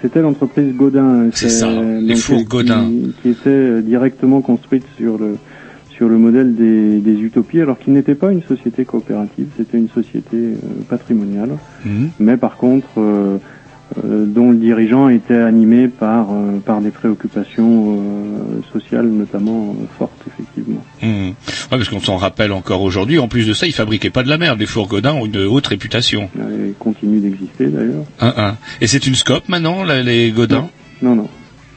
c'était 0.00 0.20
l'entreprise 0.22 0.72
Godin. 0.74 1.28
C'est 1.34 1.50
ça, 1.50 1.68
les 1.70 2.16
fours 2.16 2.38
qui- 2.38 2.44
Godin. 2.44 2.90
Qui, 3.22 3.28
était 3.28 3.50
euh, 3.50 3.82
directement 3.82 4.40
construite 4.40 4.84
sur 4.96 5.18
le 5.18 5.36
sur 5.94 6.08
le 6.10 6.18
modèle 6.18 6.54
des, 6.54 6.98
des 6.98 7.18
utopies, 7.22 7.60
alors 7.62 7.78
qu'il 7.78 7.94
n'était 7.94 8.14
pas 8.14 8.30
une 8.30 8.42
société 8.42 8.84
coopérative, 8.84 9.46
c'était 9.56 9.78
une 9.78 9.88
société 9.88 10.36
euh, 10.36 10.54
patrimoniale, 10.90 11.50
Mhm. 11.86 12.10
mais 12.20 12.36
par 12.36 12.56
contre 12.58 12.86
euh, 12.98 13.38
dont 14.04 14.50
le 14.50 14.56
dirigeant 14.56 15.08
était 15.08 15.36
animé 15.36 15.88
par 15.88 16.28
euh, 16.30 16.58
par 16.64 16.80
des 16.80 16.90
préoccupations 16.90 17.98
euh, 17.98 18.60
sociales 18.72 19.06
notamment 19.06 19.76
euh, 19.78 19.84
fortes 19.98 20.22
effectivement. 20.26 20.84
Mhm. 21.02 21.28
Ouais, 21.28 21.34
parce 21.70 21.88
qu'on 21.88 22.00
s'en 22.00 22.16
rappelle 22.16 22.52
encore 22.52 22.82
aujourd'hui. 22.82 23.18
En 23.18 23.28
plus 23.28 23.46
de 23.46 23.52
ça, 23.52 23.66
ils 23.66 23.72
fabriquaient 23.72 24.10
pas 24.10 24.22
de 24.22 24.28
la 24.28 24.38
merde. 24.38 24.58
Les 24.58 24.66
fours 24.66 24.88
Godin 24.88 25.14
ont 25.14 25.26
une 25.26 25.38
haute 25.44 25.66
réputation. 25.68 26.28
Et 26.36 26.72
continue 26.78 27.20
d'exister 27.20 27.66
d'ailleurs. 27.66 28.04
Et 28.80 28.86
c'est 28.86 29.06
une 29.06 29.14
SCOP 29.14 29.48
maintenant, 29.48 29.84
là, 29.84 30.02
les 30.02 30.30
Godin 30.30 30.68
Non 31.02 31.14
non. 31.14 31.28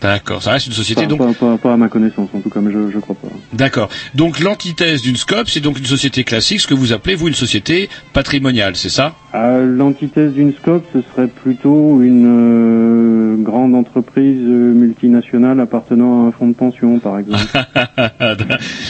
D'accord, 0.01 0.41
ça 0.41 0.51
reste 0.51 0.67
une 0.67 0.73
société 0.73 1.01
Pas, 1.01 1.07
donc. 1.07 1.19
pas, 1.19 1.33
pas- 1.33 1.57
pas 1.57 1.73
à 1.73 1.77
ma 1.77 1.89
connaissance 1.89 2.29
en 2.33 2.39
tout 2.39 2.49
cas, 2.49 2.61
mais 2.61 2.71
je 2.71 2.89
je 2.91 2.99
crois 2.99 3.15
pas. 3.15 3.27
D'accord. 3.53 3.89
Donc 4.15 4.39
l'antithèse 4.39 5.01
d'une 5.01 5.17
SCOP, 5.17 5.49
c'est 5.49 5.59
donc 5.59 5.77
une 5.77 5.85
société 5.85 6.23
classique, 6.23 6.61
ce 6.61 6.67
que 6.67 6.73
vous 6.73 6.93
appelez 6.93 7.15
vous 7.15 7.27
une 7.27 7.33
société 7.33 7.89
patrimoniale, 8.13 8.75
c'est 8.77 8.89
ça? 8.89 9.15
L'antithèse 9.33 10.33
d'une 10.33 10.53
SCOP, 10.53 10.85
ce 10.93 10.99
serait 11.13 11.27
plutôt 11.27 12.01
une 12.01 12.25
euh, 12.27 13.43
grande 13.43 13.75
entreprise 13.75 14.39
euh, 14.41 14.73
multinationale 14.73 15.59
appartenant 15.59 16.23
à 16.25 16.27
un 16.29 16.31
fonds 16.31 16.47
de 16.47 16.53
pension, 16.55 16.99
par 16.99 17.19
exemple. 17.19 17.43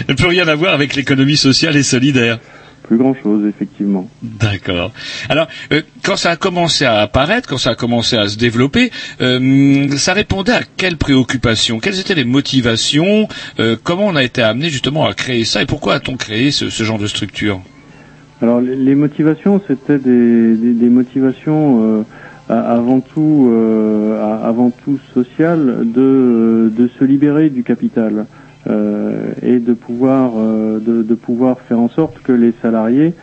Elle 0.07 0.15
peut 0.15 0.27
rien 0.27 0.47
avoir 0.47 0.73
avec 0.73 0.95
l'économie 0.95 1.37
sociale 1.37 1.75
et 1.75 1.83
solidaire. 1.83 2.39
Plus 2.89 2.97
grand 2.97 3.13
chose, 3.21 3.45
effectivement. 3.45 4.09
D'accord. 4.23 4.91
Alors, 5.29 5.47
euh, 5.71 5.83
quand 6.03 6.15
ça 6.15 6.31
a 6.31 6.35
commencé 6.37 6.85
à 6.85 7.01
apparaître, 7.01 7.47
quand 7.47 7.59
ça 7.59 7.69
a 7.69 7.75
commencé 7.75 8.17
à 8.17 8.27
se 8.27 8.35
développer, 8.35 8.89
euh, 9.21 9.87
ça 9.95 10.13
répondait 10.13 10.53
à 10.53 10.61
quelles 10.75 10.97
préoccupations? 10.97 11.79
Quelles 11.79 11.99
étaient 11.99 12.15
les 12.15 12.23
motivations? 12.25 13.27
Euh, 13.59 13.75
Comment 13.83 14.07
on 14.07 14.15
a 14.15 14.23
été 14.23 14.41
amené 14.41 14.71
justement 14.71 15.05
à 15.05 15.13
créer 15.13 15.45
ça? 15.45 15.61
Et 15.61 15.67
pourquoi 15.67 15.93
a-t-on 15.93 16.17
créé 16.17 16.49
ce, 16.49 16.71
ce 16.71 16.83
genre 16.83 16.97
de 16.97 17.05
structure? 17.05 17.61
Alors, 18.41 18.59
les, 18.59 18.75
les 18.75 18.95
motivations, 18.95 19.61
c'était 19.67 19.99
des, 19.99 20.55
des, 20.55 20.73
des 20.73 20.89
motivations 20.89 22.03
avant 22.49 23.01
tout, 23.01 23.53
avant 24.43 24.71
tout 24.71 24.97
sociales, 25.13 25.81
de, 25.85 26.73
de 26.75 26.89
se 26.97 27.03
libérer 27.03 27.51
du 27.51 27.61
capital 27.61 28.25
et 28.67 29.59
de 29.59 29.73
pouvoir, 29.73 30.33
euh, 30.37 30.79
de, 30.79 31.03
de 31.03 31.15
pouvoir 31.15 31.59
faire 31.61 31.79
en 31.79 31.89
sorte 31.89 32.19
que 32.21 32.31
les 32.31 32.53
salariés 32.61 33.13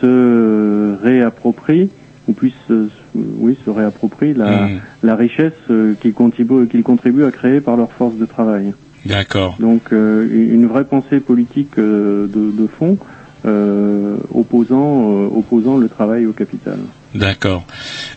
se 0.00 0.96
réapproprient 1.02 1.90
ou 2.28 2.32
puissent, 2.32 2.54
euh, 2.70 2.88
oui, 3.14 3.56
se 3.64 3.70
réapproprient 3.70 4.34
la, 4.34 4.66
Mhm. 4.68 4.80
la 5.02 5.14
richesse 5.16 5.52
euh, 5.70 5.94
qu'ils 6.00 6.12
contribuent, 6.14 6.66
contribuent 6.82 7.24
à 7.24 7.30
créer 7.30 7.60
par 7.60 7.76
leur 7.76 7.92
force 7.92 8.16
de 8.16 8.26
travail. 8.26 8.74
D'accord. 9.04 9.56
Donc 9.60 9.92
euh, 9.92 10.26
une 10.32 10.66
vraie 10.66 10.84
pensée 10.84 11.20
politique 11.20 11.78
euh, 11.78 12.26
de, 12.26 12.50
de 12.50 12.66
fond 12.66 12.98
euh, 13.46 14.16
opposant, 14.34 15.12
euh, 15.12 15.28
opposant 15.32 15.76
le 15.76 15.88
travail 15.88 16.26
au 16.26 16.32
capital. 16.32 16.78
D'accord. 17.14 17.64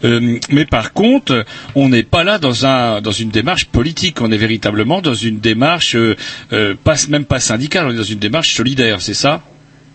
Euh, 0.04 0.38
mais 0.52 0.66
par 0.66 0.94
contre, 0.94 1.46
on 1.76 1.90
n'est 1.90 2.04
pas 2.04 2.24
là 2.24 2.40
dans 2.40 2.66
un 2.66 3.02
dans 3.02 3.12
une 3.12 3.30
démarche 3.30 3.66
politique. 3.66 4.22
On 4.22 4.32
est 4.32 4.38
véritablement 4.38 5.02
dans 5.02 5.14
une 5.14 5.40
démarche 5.40 5.96
pas 6.84 6.96
même 7.10 7.26
pas 7.26 7.40
syndicale. 7.40 7.88
On 7.88 7.92
est 7.92 7.98
dans 7.98 8.04
une 8.04 8.20
démarche 8.20 8.56
solidaire, 8.56 9.02
c'est 9.02 9.14
ça? 9.14 9.42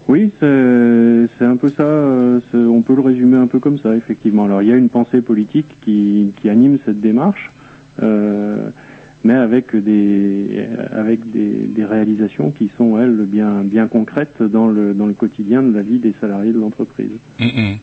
Oui, 0.06 0.30
c'est 0.38 1.44
un 1.44 1.56
peu 1.56 1.70
ça. 1.70 1.84
on 2.54 2.82
peut 2.82 2.94
le 2.94 3.02
résumer 3.02 3.38
un 3.38 3.46
peu 3.46 3.58
comme 3.58 3.78
ça, 3.78 3.96
effectivement. 3.96 4.44
Alors 4.44 4.62
il 4.62 4.68
y 4.68 4.72
a 4.72 4.76
une 4.76 4.90
pensée 4.90 5.20
politique 5.22 5.66
qui, 5.84 6.32
qui 6.40 6.48
anime 6.48 6.78
cette 6.84 7.00
démarche, 7.00 7.50
euh, 8.02 8.70
mais 9.24 9.34
avec 9.34 9.74
des 9.74 10.66
avec 10.92 11.30
des, 11.30 11.66
des 11.66 11.84
réalisations 11.84 12.50
qui 12.50 12.70
sont 12.76 12.98
elles 12.98 13.24
bien 13.26 13.62
bien 13.64 13.88
concrètes 13.88 14.42
dans 14.42 14.68
le 14.68 14.94
dans 14.94 15.06
le 15.06 15.14
quotidien 15.14 15.62
de 15.62 15.74
la 15.74 15.82
vie 15.82 15.98
des 15.98 16.14
salariés 16.20 16.52
de 16.52 16.60
l'entreprise. 16.60 17.10
Mm, 17.40 17.44
mm. 17.44 17.78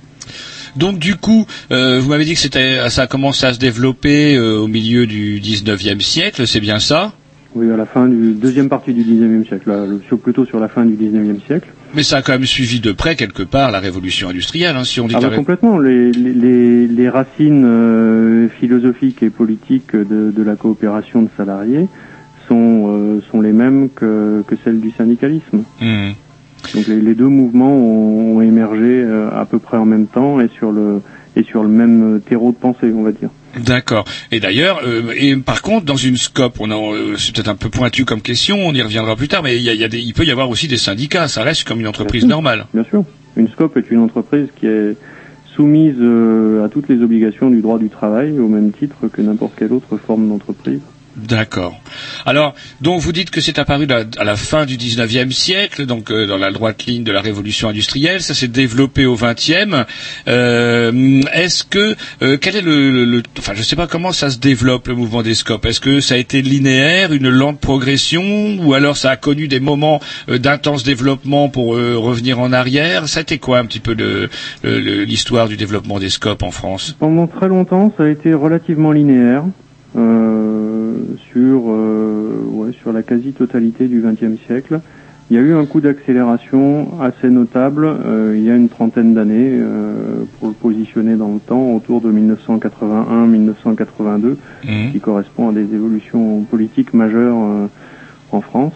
Donc 0.77 0.99
du 0.99 1.15
coup, 1.15 1.45
euh, 1.71 1.99
vous 1.99 2.09
m'avez 2.09 2.23
dit 2.23 2.33
que 2.33 2.39
c'était 2.39 2.89
ça 2.89 3.03
a 3.03 3.07
commencé 3.07 3.45
à 3.45 3.53
se 3.53 3.59
développer 3.59 4.35
euh, 4.35 4.59
au 4.59 4.67
milieu 4.67 5.05
du 5.07 5.41
19e 5.41 5.99
siècle, 5.99 6.47
c'est 6.47 6.61
bien 6.61 6.79
ça? 6.79 7.11
Oui, 7.53 7.69
à 7.69 7.75
la 7.75 7.85
fin 7.85 8.07
du 8.07 8.33
deuxième 8.33 8.69
partie 8.69 8.93
du 8.93 9.03
19e 9.03 9.45
siècle, 9.45 9.69
là, 9.69 9.85
plutôt 10.23 10.45
sur 10.45 10.59
la 10.59 10.69
fin 10.69 10.85
du 10.85 10.93
19e 10.93 11.45
siècle. 11.45 11.67
Mais 11.93 12.03
ça 12.03 12.17
a 12.17 12.21
quand 12.21 12.31
même 12.31 12.45
suivi 12.45 12.79
de 12.79 12.91
près 12.93 13.15
quelque 13.15 13.43
part 13.43 13.69
la 13.71 13.79
révolution 13.79 14.29
industrielle, 14.29 14.75
hein, 14.77 14.83
si 14.85 14.99
on 15.01 15.07
dit 15.07 15.15
Ah 15.17 15.21
bah, 15.21 15.35
complètement. 15.35 15.77
Les, 15.77 16.11
les- 16.11 16.33
les, 16.33 16.87
les 16.87 17.09
racines 17.09 17.63
euh, 17.65 18.47
philosophiques 18.59 19.23
et 19.23 19.29
politiques 19.29 19.93
de, 19.95 20.31
de 20.31 20.43
la 20.43 20.55
coopération 20.55 21.21
de 21.21 21.27
salariés 21.35 21.87
sont, 22.47 22.85
euh, 22.87 23.21
sont 23.29 23.41
les 23.41 23.51
mêmes 23.51 23.89
que, 23.93 24.43
que 24.47 24.55
celles 24.63 24.79
du 24.79 24.91
syndicalisme. 24.91 25.63
Hmm. 25.81 26.11
Donc 26.75 26.87
les, 26.87 27.01
les 27.01 27.15
deux 27.15 27.27
mouvements 27.27 27.75
ont, 27.75 28.37
ont 28.37 28.41
émergé 28.41 29.03
euh, 29.03 29.29
à 29.31 29.45
peu 29.45 29.59
près 29.59 29.77
en 29.77 29.85
même 29.85 30.07
temps 30.07 30.39
et 30.39 30.47
sur 30.57 30.71
le 30.71 31.01
et 31.35 31.43
sur 31.43 31.63
le 31.63 31.69
même 31.69 32.19
terreau 32.27 32.51
de 32.51 32.57
pensée, 32.57 32.91
on 32.95 33.03
va 33.03 33.11
dire. 33.11 33.29
D'accord. 33.57 34.05
Et 34.31 34.39
d'ailleurs, 34.39 34.81
euh, 34.85 35.13
et 35.15 35.35
par 35.35 35.61
contre, 35.61 35.85
dans 35.85 35.95
une 35.95 36.17
scope, 36.17 36.59
on 36.59 36.69
euh, 36.71 37.15
c'est 37.17 37.33
peut-être 37.35 37.49
un 37.49 37.55
peu 37.55 37.69
pointu 37.69 38.05
comme 38.05 38.21
question, 38.21 38.57
on 38.59 38.73
y 38.73 38.81
reviendra 38.81 39.15
plus 39.15 39.27
tard, 39.27 39.43
mais 39.43 39.57
il, 39.57 39.63
y 39.63 39.69
a, 39.69 39.73
il 39.73 39.79
y 39.79 39.83
a 39.83 39.89
des, 39.89 39.99
il 39.99 40.13
peut 40.13 40.23
y 40.23 40.31
avoir 40.31 40.49
aussi 40.49 40.67
des 40.67 40.77
syndicats. 40.77 41.27
Ça 41.27 41.43
reste 41.43 41.67
comme 41.67 41.79
une 41.79 41.87
entreprise 41.87 42.25
normale. 42.25 42.65
Bien 42.73 42.85
sûr. 42.85 43.03
Une 43.37 43.47
SCOP 43.47 43.77
est 43.77 43.89
une 43.91 43.99
entreprise 43.99 44.47
qui 44.59 44.67
est 44.67 44.95
soumise 45.55 45.95
euh, 45.99 46.65
à 46.65 46.69
toutes 46.69 46.87
les 46.89 47.01
obligations 47.01 47.49
du 47.49 47.61
droit 47.61 47.77
du 47.77 47.89
travail 47.89 48.39
au 48.39 48.47
même 48.47 48.71
titre 48.71 49.07
que 49.11 49.21
n'importe 49.21 49.53
quelle 49.57 49.73
autre 49.73 49.97
forme 49.97 50.27
d'entreprise. 50.27 50.81
D'accord. 51.15 51.79
Alors, 52.25 52.55
donc 52.79 53.01
vous 53.01 53.11
dites 53.11 53.31
que 53.31 53.41
c'est 53.41 53.59
apparu 53.59 53.85
à 54.17 54.23
la 54.23 54.35
fin 54.37 54.65
du 54.65 54.77
19e 54.77 55.31
siècle, 55.31 55.85
donc 55.85 56.09
euh, 56.09 56.25
dans 56.25 56.37
la 56.37 56.51
droite 56.51 56.85
ligne 56.85 57.03
de 57.03 57.11
la 57.11 57.19
révolution 57.19 57.67
industrielle, 57.67 58.21
ça 58.21 58.33
s'est 58.33 58.47
développé 58.47 59.05
au 59.05 59.17
20e. 59.17 59.85
Euh, 60.29 61.21
Est-ce 61.33 61.63
que 61.65 61.95
euh, 62.21 62.37
quel 62.39 62.55
est 62.55 62.61
le, 62.61 62.91
le- 62.91 63.05
le- 63.05 63.23
enfin 63.37 63.53
je 63.55 63.61
sais 63.63 63.75
pas 63.75 63.87
comment 63.87 64.13
ça 64.13 64.29
se 64.29 64.37
développe 64.37 64.87
le 64.87 64.95
mouvement 64.95 65.21
des 65.21 65.33
scopes. 65.35 65.65
Est-ce 65.65 65.81
que 65.81 65.99
ça 65.99 66.15
a 66.15 66.17
été 66.17 66.41
linéaire, 66.41 67.11
une 67.11 67.29
lente 67.29 67.59
progression, 67.59 68.57
ou 68.61 68.73
alors 68.73 68.95
ça 68.95 69.11
a 69.11 69.17
connu 69.17 69.47
des 69.49 69.59
moments 69.59 69.99
euh, 70.29 70.37
d'intense 70.37 70.83
développement 70.83 71.49
pour 71.49 71.75
euh, 71.75 71.95
revenir 71.97 72.39
en 72.39 72.53
arrière? 72.53 73.07
Ça 73.09 73.19
a 73.19 73.21
été 73.23 73.37
quoi 73.37 73.59
un 73.59 73.65
petit 73.65 73.81
peu 73.81 73.95
l'histoire 74.63 75.47
du 75.49 75.57
développement 75.57 75.99
des 75.99 76.09
scopes 76.09 76.43
en 76.43 76.51
France? 76.51 76.95
Pendant 76.99 77.27
très 77.27 77.47
longtemps, 77.49 77.93
ça 77.97 78.03
a 78.03 78.07
été 78.07 78.33
relativement 78.33 78.91
linéaire 78.91 79.43
euh, 79.97 80.93
sur 81.31 81.63
euh, 81.69 82.43
ouais, 82.51 82.71
sur 82.81 82.91
la 82.93 83.03
quasi-totalité 83.03 83.87
du 83.87 84.01
XXe 84.01 84.39
siècle. 84.45 84.79
Il 85.29 85.35
y 85.35 85.37
a 85.37 85.41
eu 85.43 85.53
un 85.53 85.65
coup 85.65 85.79
d'accélération 85.79 86.99
assez 87.01 87.29
notable 87.29 87.85
euh, 87.85 88.33
il 88.35 88.43
y 88.43 88.51
a 88.51 88.55
une 88.55 88.67
trentaine 88.67 89.13
d'années 89.13 89.51
euh, 89.61 90.23
pour 90.39 90.49
le 90.49 90.53
positionner 90.53 91.15
dans 91.15 91.31
le 91.33 91.39
temps 91.39 91.71
autour 91.73 92.01
de 92.01 92.11
1981-1982 92.11 94.35
Mhm. 94.65 94.91
qui 94.91 94.99
correspond 94.99 95.49
à 95.49 95.53
des 95.53 95.73
évolutions 95.73 96.41
politiques 96.41 96.93
majeures 96.93 97.37
euh, 97.37 97.67
en 98.31 98.41
France 98.41 98.73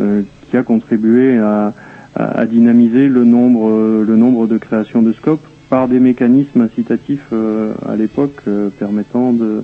euh, 0.00 0.22
qui 0.50 0.56
a 0.56 0.62
contribué 0.62 1.38
à, 1.38 1.72
à, 2.16 2.24
à 2.40 2.46
dynamiser 2.46 3.08
le 3.08 3.24
nombre 3.24 4.02
le 4.02 4.16
nombre 4.16 4.46
de 4.46 4.58
créations 4.58 5.02
de 5.02 5.12
scopes 5.12 5.44
par 5.70 5.88
des 5.88 6.00
mécanismes 6.00 6.62
incitatifs 6.62 7.26
euh, 7.32 7.72
à 7.88 7.96
l'époque 7.96 8.36
euh, 8.48 8.68
permettant 8.78 9.32
de 9.32 9.62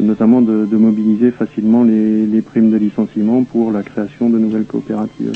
notamment 0.00 0.42
de, 0.42 0.66
de 0.66 0.76
mobiliser 0.76 1.30
facilement 1.30 1.84
les, 1.84 2.26
les 2.26 2.42
primes 2.42 2.70
de 2.70 2.76
licenciement 2.76 3.44
pour 3.44 3.72
la 3.72 3.82
création 3.82 4.30
de 4.30 4.38
nouvelles 4.38 4.64
coopératives. 4.64 5.32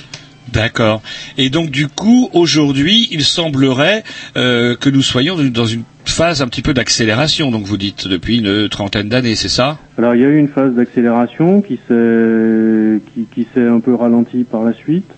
D'accord. 0.52 1.00
Et 1.38 1.48
donc 1.48 1.70
du 1.70 1.88
coup, 1.88 2.28
aujourd'hui, 2.32 3.08
il 3.10 3.22
semblerait 3.22 4.04
euh, 4.36 4.76
que 4.76 4.90
nous 4.90 5.02
soyons 5.02 5.36
dans 5.36 5.64
une 5.64 5.82
phase 6.04 6.42
un 6.42 6.48
petit 6.48 6.60
peu 6.62 6.74
d'accélération. 6.74 7.50
Donc 7.50 7.64
vous 7.64 7.78
dites 7.78 8.06
depuis 8.06 8.38
une 8.38 8.68
trentaine 8.68 9.08
d'années, 9.08 9.36
c'est 9.36 9.48
ça? 9.48 9.78
Alors 9.96 10.14
il 10.14 10.20
y 10.20 10.24
a 10.24 10.28
eu 10.28 10.36
une 10.38 10.48
phase 10.48 10.74
d'accélération 10.74 11.62
qui 11.62 11.78
s'est 11.88 13.00
qui, 13.14 13.26
qui 13.34 13.48
s'est 13.54 13.66
un 13.66 13.80
peu 13.80 13.94
ralentie 13.94 14.44
par 14.44 14.62
la 14.64 14.74
suite. 14.74 15.10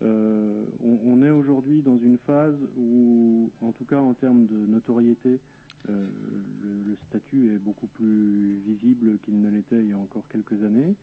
Euh, 0.00 0.66
on, 0.80 1.00
on 1.04 1.22
est 1.22 1.30
aujourd'hui 1.30 1.82
dans 1.82 1.98
une 1.98 2.18
phase 2.18 2.56
où, 2.76 3.50
en 3.60 3.72
tout 3.72 3.84
cas 3.84 3.98
en 3.98 4.14
termes 4.14 4.46
de 4.46 4.58
notoriété, 4.58 5.40
euh, 5.88 6.08
le, 6.62 6.82
le 6.90 6.96
statut 6.96 7.52
est 7.54 7.58
beaucoup 7.58 7.86
plus 7.86 8.56
visible 8.56 9.18
qu'il 9.18 9.40
ne 9.40 9.48
l'était 9.50 9.78
il 9.84 9.88
y 9.90 9.92
a 9.92 9.98
encore 9.98 10.28
quelques 10.28 10.62
années, 10.62 10.96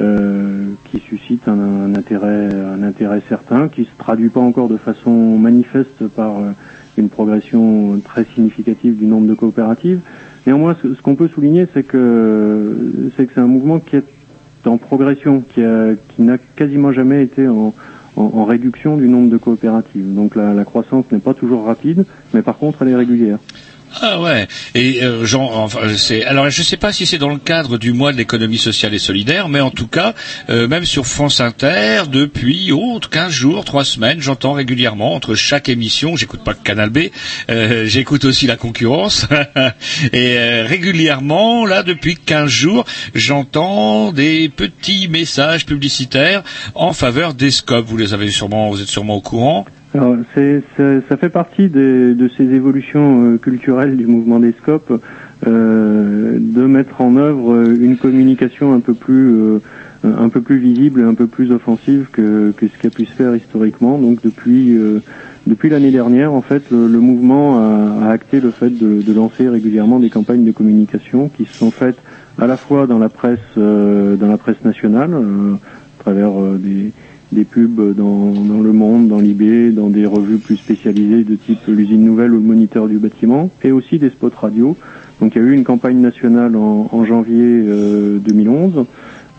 euh, 0.00 0.66
qui 0.90 1.00
suscite 1.00 1.48
un, 1.48 1.58
un 1.58 1.94
intérêt 1.94 2.48
un 2.54 2.82
intérêt 2.82 3.20
certain, 3.28 3.68
qui 3.68 3.84
se 3.84 3.90
traduit 3.98 4.28
pas 4.28 4.40
encore 4.40 4.68
de 4.68 4.76
façon 4.76 5.10
manifeste 5.38 6.06
par 6.08 6.38
euh, 6.38 6.50
une 6.96 7.08
progression 7.08 8.00
très 8.04 8.24
significative 8.34 8.96
du 8.96 9.06
nombre 9.06 9.26
de 9.26 9.34
coopératives. 9.34 10.00
Néanmoins, 10.46 10.76
ce, 10.82 10.94
ce 10.94 11.02
qu'on 11.02 11.14
peut 11.14 11.28
souligner, 11.28 11.66
c'est 11.74 11.82
que 11.82 13.10
c'est 13.16 13.26
que 13.26 13.32
c'est 13.34 13.40
un 13.40 13.46
mouvement 13.46 13.80
qui 13.80 13.96
est 13.96 14.04
en 14.66 14.78
progression, 14.78 15.42
qui, 15.54 15.62
a- 15.62 15.94
qui 15.94 16.22
n'a 16.22 16.38
quasiment 16.38 16.92
jamais 16.92 17.22
été 17.22 17.46
en, 17.48 17.74
en, 18.16 18.22
en 18.22 18.44
réduction 18.44 18.96
du 18.96 19.08
nombre 19.08 19.30
de 19.30 19.36
coopératives. 19.36 20.14
Donc 20.14 20.34
la, 20.36 20.54
la 20.54 20.64
croissance 20.64 21.04
n'est 21.12 21.18
pas 21.20 21.34
toujours 21.34 21.64
rapide, 21.66 22.04
mais 22.34 22.42
par 22.42 22.58
contre 22.58 22.82
elle 22.82 22.88
est 22.88 22.96
régulière. 22.96 23.38
Ah 24.00 24.20
ouais. 24.20 24.46
Et 24.74 25.02
euh, 25.02 25.26
enfin, 25.34 25.80
c'est 25.96 26.24
alors 26.24 26.50
je 26.50 26.62
sais 26.62 26.76
pas 26.76 26.92
si 26.92 27.06
c'est 27.06 27.18
dans 27.18 27.30
le 27.30 27.38
cadre 27.38 27.78
du 27.78 27.92
mois 27.92 28.12
de 28.12 28.18
l'économie 28.18 28.58
sociale 28.58 28.94
et 28.94 28.98
solidaire, 28.98 29.48
mais 29.48 29.60
en 29.60 29.70
tout 29.70 29.86
cas, 29.86 30.14
euh, 30.50 30.68
même 30.68 30.84
sur 30.84 31.06
France 31.06 31.40
Inter, 31.40 32.02
depuis 32.10 32.70
oh, 32.72 33.00
15 33.00 33.32
jours, 33.32 33.64
3 33.64 33.84
semaines, 33.84 34.20
j'entends 34.20 34.52
régulièrement 34.52 35.14
entre 35.14 35.34
chaque 35.34 35.68
émission, 35.68 36.16
j'écoute 36.16 36.44
pas 36.44 36.54
Canal 36.54 36.90
B, 36.90 36.98
euh, 37.50 37.84
j'écoute 37.86 38.24
aussi 38.24 38.46
la 38.46 38.56
concurrence, 38.56 39.26
et 40.12 40.38
euh, 40.38 40.64
régulièrement, 40.66 41.66
là 41.66 41.82
depuis 41.82 42.16
15 42.16 42.48
jours, 42.48 42.84
j'entends 43.14 44.12
des 44.12 44.48
petits 44.48 45.08
messages 45.08 45.66
publicitaires 45.66 46.42
en 46.74 46.92
faveur 46.92 47.34
des 47.34 47.50
scopes. 47.50 47.86
Vous 47.86 47.96
les 47.96 48.14
avez 48.14 48.30
sûrement, 48.30 48.70
vous 48.70 48.80
êtes 48.80 48.88
sûrement 48.88 49.16
au 49.16 49.20
courant. 49.20 49.66
Alors, 49.94 50.16
c'est, 50.34 50.62
c'est- 50.76 51.00
ça 51.08 51.16
fait 51.16 51.30
partie 51.30 51.68
des- 51.68 52.14
de 52.14 52.28
ces 52.36 52.44
évolutions 52.44 53.24
euh, 53.24 53.36
culturelles 53.38 53.96
du 53.96 54.06
mouvement 54.06 54.38
des 54.38 54.52
scopes 54.52 54.92
euh, 55.46 56.36
de 56.38 56.62
mettre 56.66 57.00
en 57.00 57.16
œuvre 57.16 57.54
euh, 57.54 57.76
une 57.80 57.96
communication 57.96 58.74
un 58.74 58.80
peu 58.80 58.92
plus 58.94 59.30
euh, 59.34 59.58
un 60.04 60.28
peu 60.28 60.40
plus 60.42 60.58
visible 60.58 61.02
un 61.04 61.14
peu 61.14 61.26
plus 61.26 61.50
offensive 61.52 62.08
que, 62.12 62.52
que 62.56 62.68
ce 62.68 62.78
qui 62.78 62.86
a 62.86 62.90
pu 62.90 63.06
se 63.06 63.12
faire 63.12 63.34
historiquement. 63.34 63.98
Donc 63.98 64.20
depuis 64.22 64.76
euh, 64.76 65.00
depuis 65.46 65.70
l'année 65.70 65.90
dernière, 65.90 66.34
en 66.34 66.42
fait, 66.42 66.62
le, 66.70 66.86
le 66.86 67.00
mouvement 67.00 67.58
a, 67.58 68.06
a 68.06 68.10
acté 68.10 68.40
le 68.40 68.50
fait 68.50 68.68
de, 68.70 69.00
de 69.00 69.12
lancer 69.14 69.48
régulièrement 69.48 69.98
des 69.98 70.10
campagnes 70.10 70.44
de 70.44 70.52
communication 70.52 71.30
qui 71.34 71.46
se 71.46 71.54
sont 71.54 71.70
faites 71.70 71.96
à 72.38 72.46
la 72.46 72.58
fois 72.58 72.86
dans 72.86 72.98
la 72.98 73.08
presse 73.08 73.38
dans 73.56 74.28
la 74.28 74.36
presse 74.36 74.62
nationale, 74.64 75.10
à 75.14 76.02
travers 76.02 76.30
des 76.58 76.92
des 77.32 77.44
pubs 77.44 77.94
dans, 77.94 78.32
dans 78.32 78.60
Le 78.62 78.72
Monde, 78.72 79.08
dans 79.08 79.20
Libé, 79.20 79.70
dans 79.70 79.90
des 79.90 80.06
revues 80.06 80.38
plus 80.38 80.56
spécialisées 80.56 81.24
de 81.24 81.34
type 81.34 81.58
l'usine 81.68 82.04
nouvelle 82.04 82.30
ou 82.32 82.36
le 82.36 82.40
moniteur 82.46 82.88
du 82.88 82.96
bâtiment, 82.98 83.50
et 83.62 83.70
aussi 83.72 83.98
des 83.98 84.10
spots 84.10 84.30
radio. 84.40 84.76
Donc 85.20 85.34
il 85.34 85.42
y 85.42 85.44
a 85.44 85.48
eu 85.48 85.52
une 85.52 85.64
campagne 85.64 85.98
nationale 86.00 86.56
en, 86.56 86.88
en 86.90 87.04
janvier 87.04 87.34
euh, 87.42 88.18
2011 88.18 88.84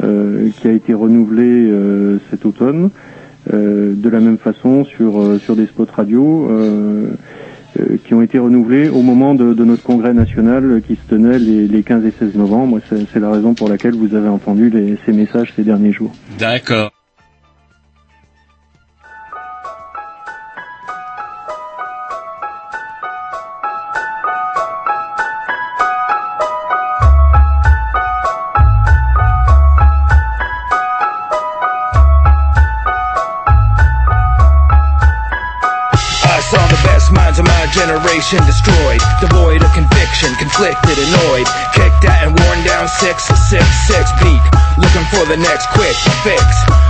euh, 0.03 0.49
qui 0.59 0.67
a 0.67 0.71
été 0.71 0.93
renouvelée 0.93 1.43
euh, 1.69 2.17
cet 2.29 2.45
automne. 2.45 2.89
Euh, 3.53 3.93
de 3.95 4.09
la 4.09 4.19
même 4.19 4.37
façon 4.37 4.83
sur 4.83 5.19
euh, 5.21 5.39
sur 5.39 5.55
des 5.55 5.65
spots 5.65 5.87
radio 5.95 6.47
euh, 6.51 7.07
qui 8.05 8.13
ont 8.13 8.21
été 8.21 8.37
renouvelés 8.37 8.89
au 8.89 9.01
moment 9.01 9.33
de, 9.33 9.53
de 9.53 9.63
notre 9.63 9.81
congrès 9.83 10.13
national 10.13 10.81
qui 10.85 10.95
se 10.95 11.09
tenait 11.09 11.39
les, 11.39 11.67
les 11.67 11.81
15 11.83 12.05
et 12.05 12.11
16 12.19 12.35
novembre. 12.35 12.79
C'est 12.89 13.19
la 13.19 13.31
raison 13.31 13.53
pour 13.53 13.69
laquelle 13.69 13.95
vous 13.95 14.13
avez 14.15 14.27
entendu 14.27 14.69
les- 14.69 14.97
ces 15.05 15.13
messages 15.13 15.53
ces 15.55 15.63
derniers 15.63 15.93
jours. 15.93 16.11
D'accord. 16.37 16.91
Generation 37.79 38.43
destroyed, 38.43 38.99
devoid 39.23 39.63
of 39.63 39.71
conviction, 39.71 40.35
conflicted, 40.35 40.99
annoyed, 40.99 41.47
kicked 41.71 42.03
at 42.03 42.27
and 42.27 42.35
worn 42.35 42.59
down 42.67 42.91
six, 42.99 43.23
six, 43.47 43.63
six 43.87 44.03
peak, 44.19 44.43
looking 44.75 45.07
for 45.07 45.23
the 45.31 45.39
next 45.39 45.63
quick 45.71 45.95
fix. 46.27 46.43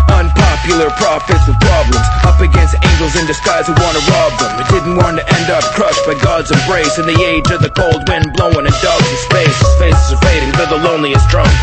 Unpopular 0.10 0.90
prophets 0.98 1.46
with 1.46 1.62
problems, 1.62 2.02
up 2.26 2.42
against 2.42 2.74
angels 2.82 3.14
in 3.14 3.30
disguise 3.30 3.70
who 3.70 3.78
wanna 3.78 4.02
rob 4.10 4.34
them. 4.42 4.54
It 4.58 4.68
didn't 4.74 4.98
want 4.98 5.22
to 5.22 5.26
end 5.38 5.54
up 5.54 5.62
crushed 5.78 6.02
by 6.10 6.18
God's 6.26 6.50
embrace 6.50 6.98
in 6.98 7.06
the 7.06 7.20
age 7.22 7.46
of 7.54 7.62
the 7.62 7.70
cold 7.70 8.10
wind 8.10 8.34
blowing 8.34 8.66
and 8.66 8.78
dogs 8.82 9.06
in 9.06 9.18
space. 9.30 9.60
Faces 9.78 10.10
are 10.10 10.22
fading, 10.26 10.50
they're 10.58 10.74
the 10.74 10.82
loneliest 10.82 11.30
drunk. 11.30 11.54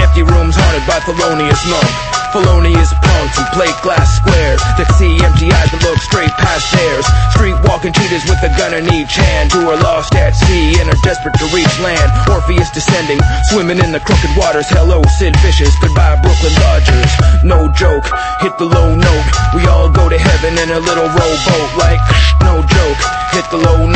Empty 0.00 0.24
rooms 0.24 0.56
haunted 0.56 0.84
by 0.88 0.98
felonious 1.04 1.60
Monk. 1.68 2.09
Felonious 2.30 2.94
punks 3.02 3.42
and 3.42 3.48
plate 3.50 3.74
glass 3.82 4.06
squares 4.22 4.62
that 4.78 4.86
see 4.94 5.18
empty 5.18 5.50
eyes 5.50 5.66
that 5.74 5.82
look 5.82 5.98
straight 5.98 6.30
past 6.38 6.62
theirs. 6.70 7.02
Street 7.34 7.58
walking 7.66 7.90
cheaters 7.90 8.22
with 8.30 8.38
a 8.46 8.54
gun 8.54 8.70
in 8.70 8.86
each 8.94 9.18
hand 9.18 9.50
who 9.50 9.66
are 9.66 9.74
lost 9.82 10.14
at 10.14 10.38
sea 10.38 10.78
and 10.78 10.86
are 10.86 11.02
desperate 11.02 11.34
to 11.42 11.50
reach 11.50 11.74
land. 11.82 12.06
Orpheus 12.30 12.70
descending, 12.70 13.18
swimming 13.50 13.82
in 13.82 13.90
the 13.90 13.98
crooked 13.98 14.30
waters. 14.38 14.70
Hello, 14.70 15.02
Sid 15.18 15.34
Vicious. 15.42 15.74
Goodbye, 15.82 16.22
Brooklyn 16.22 16.54
Dodgers. 16.54 17.10
No 17.42 17.66
joke, 17.74 18.06
hit 18.38 18.54
the 18.62 18.70
low 18.70 18.94
note. 18.94 19.26
We 19.50 19.66
all 19.66 19.90
go 19.90 20.06
to 20.06 20.18
heaven 20.18 20.54
in 20.54 20.70
a 20.70 20.78
little 20.78 21.10
rowboat. 21.10 21.70
Like, 21.74 21.98
no 22.46 22.62
joke, 22.62 23.00
hit 23.34 23.46
the 23.50 23.58
low 23.58 23.89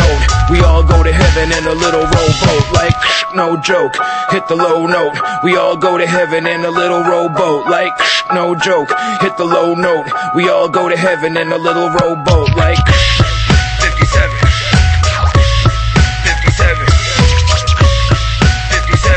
all 0.75 0.83
go 0.83 1.03
to 1.05 1.13
heaven 1.13 1.53
in 1.53 1.65
a 1.67 1.75
little 1.75 2.03
rowboat. 2.03 2.73
Like, 2.73 2.95
no 3.35 3.57
joke, 3.63 3.95
hit 4.31 4.49
the 4.49 4.57
low 4.57 4.87
note. 4.87 5.15
We 5.45 5.57
all 5.57 5.77
go 5.77 5.97
to 5.99 6.07
heaven 6.07 6.47
in 6.47 6.65
a 6.65 6.71
little 6.71 7.03
rowboat. 7.03 7.67
Like, 7.71 7.93
no 8.35 8.57
joke, 8.57 8.91
hit 9.21 9.37
the 9.37 9.45
low 9.45 9.75
note. 9.75 10.07
We 10.35 10.49
all 10.49 10.69
go 10.69 10.89
to 10.89 10.97
heaven 10.97 11.37
in 11.37 11.53
a 11.53 11.59
little 11.59 11.91
rowboat. 11.91 12.57
Like, 12.57 12.79
57. 13.87 14.35
57. 16.27 16.87
57. 18.75 19.15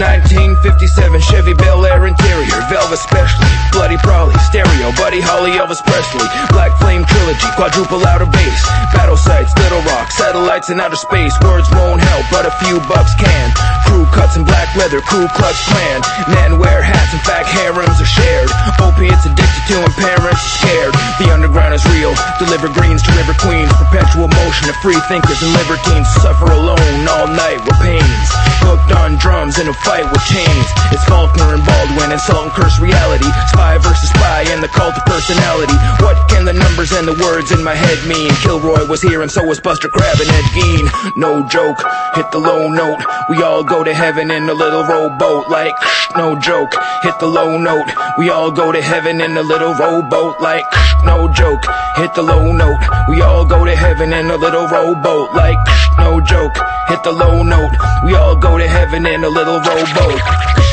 1957 0.00 1.20
Chevy 1.20 1.52
Bel 1.52 1.84
Air 1.84 2.06
interior, 2.06 2.64
velvet 2.70 2.96
specially, 2.96 3.52
bloody 3.72 3.96
Prolly, 3.98 4.34
stereo, 4.46 4.92
Buddy 4.96 5.20
Holly, 5.20 5.58
Elvis 5.58 5.82
Presley, 5.82 6.26
Black 6.54 6.72
Flame 6.78 7.04
trilogy, 7.04 7.48
quadruple 7.56 8.02
outer 8.06 8.26
Base, 8.26 8.62
battle 8.94 9.16
sites, 9.16 9.52
Little 9.58 9.82
Rock, 9.82 10.10
satellites 10.10 10.70
in 10.70 10.80
outer 10.80 10.96
space. 10.96 11.34
Words 11.42 11.70
won't 11.74 12.00
help, 12.00 12.24
but 12.30 12.46
a 12.46 12.52
few 12.62 12.78
bucks 12.86 13.14
can. 13.18 13.50
Crew 13.86 14.06
cuts 14.14 14.36
in 14.36 14.44
black 14.44 14.70
leather, 14.76 15.00
Ku 15.02 15.26
Klux 15.34 15.56
Klan. 15.66 16.00
Men 16.30 16.58
wear 16.58 16.82
hats, 16.82 17.12
in 17.12 17.22
fact 17.26 17.48
harems 17.50 17.98
are 17.98 18.06
shared. 18.06 18.50
Opiates 18.78 19.26
addicted 19.26 19.62
to 19.70 19.76
and 19.82 19.94
parents 19.98 20.40
are 20.40 20.54
scared. 20.62 20.94
The 21.18 21.32
underground 21.32 21.74
is 21.74 21.84
real. 21.90 22.14
Deliver 22.38 22.68
greens 22.70 23.02
to 23.02 23.10
river 23.18 23.34
queens. 23.38 23.70
Perpetual 23.76 24.28
motion 24.28 24.68
of 24.70 24.76
free 24.82 25.00
thinkers 25.10 25.42
and 25.42 25.52
libertines 25.54 26.08
suffer 26.22 26.50
alone 26.50 27.06
all 27.08 27.26
night 27.26 27.60
with 27.66 27.78
pains. 27.82 28.49
Hooked 28.62 28.92
on 28.92 29.16
drums 29.18 29.58
in 29.58 29.68
a 29.68 29.74
fight 29.84 30.06
with 30.10 30.22
chains. 30.26 30.66
It's 30.92 31.04
Faulkner 31.06 31.54
and 31.54 31.64
Baldwin, 31.64 32.12
insult 32.12 32.50
and 32.50 32.52
curse 32.52 32.78
reality. 32.80 33.28
Spy 33.48 33.78
versus 33.78 34.10
spy 34.10 34.44
and 34.48 34.62
the 34.62 34.68
cult 34.68 34.96
of 34.96 35.04
personality. 35.06 35.74
What 36.00 36.28
can 36.28 36.44
the 36.44 36.52
numbers 36.52 36.92
and 36.92 37.06
the 37.06 37.16
words 37.18 37.52
in 37.52 37.62
my 37.62 37.74
head 37.74 37.98
mean? 38.06 38.30
Kilroy 38.42 38.86
was 38.86 39.02
here 39.02 39.22
and 39.22 39.30
so 39.30 39.44
was 39.44 39.60
Buster 39.60 39.88
Crab 39.88 40.20
and 40.20 40.30
Ed 40.30 40.48
Gein. 40.54 40.86
No 41.16 41.46
joke, 41.48 41.80
hit 42.14 42.30
the 42.32 42.38
low 42.38 42.68
note. 42.68 43.00
We 43.28 43.42
all 43.42 43.64
go 43.64 43.84
to 43.84 43.92
heaven 43.92 44.30
in 44.30 44.48
a 44.48 44.54
little 44.54 44.84
rowboat. 44.84 45.48
Like, 45.48 45.74
no 46.16 46.38
joke, 46.38 46.74
hit 47.02 47.18
the 47.18 47.26
low 47.26 47.58
note. 47.58 47.88
We 48.18 48.30
all 48.30 48.50
go 48.50 48.72
to 48.72 48.82
heaven 48.82 49.20
in 49.20 49.36
a 49.36 49.42
little 49.42 49.74
rowboat. 49.74 50.40
Like, 50.40 50.64
no 51.04 51.32
joke, 51.32 51.64
hit 51.96 52.14
the 52.14 52.22
low 52.22 52.52
note. 52.52 52.80
We 53.08 53.22
all 53.22 53.44
go 53.44 53.64
to 53.64 53.74
heaven 53.74 54.12
in 54.12 54.30
a 54.30 54.36
little 54.36 54.66
rowboat. 54.66 55.34
Like, 55.34 55.58
no 56.00 56.20
joke, 56.20 56.56
hit 56.88 57.02
the 57.04 57.12
low 57.12 57.42
note. 57.42 57.74
We 58.04 58.14
all 58.14 58.36
go 58.36 58.58
to 58.58 58.66
heaven 58.66 59.06
in 59.06 59.22
a 59.24 59.28
little 59.28 59.60
rowboat. 59.60 60.69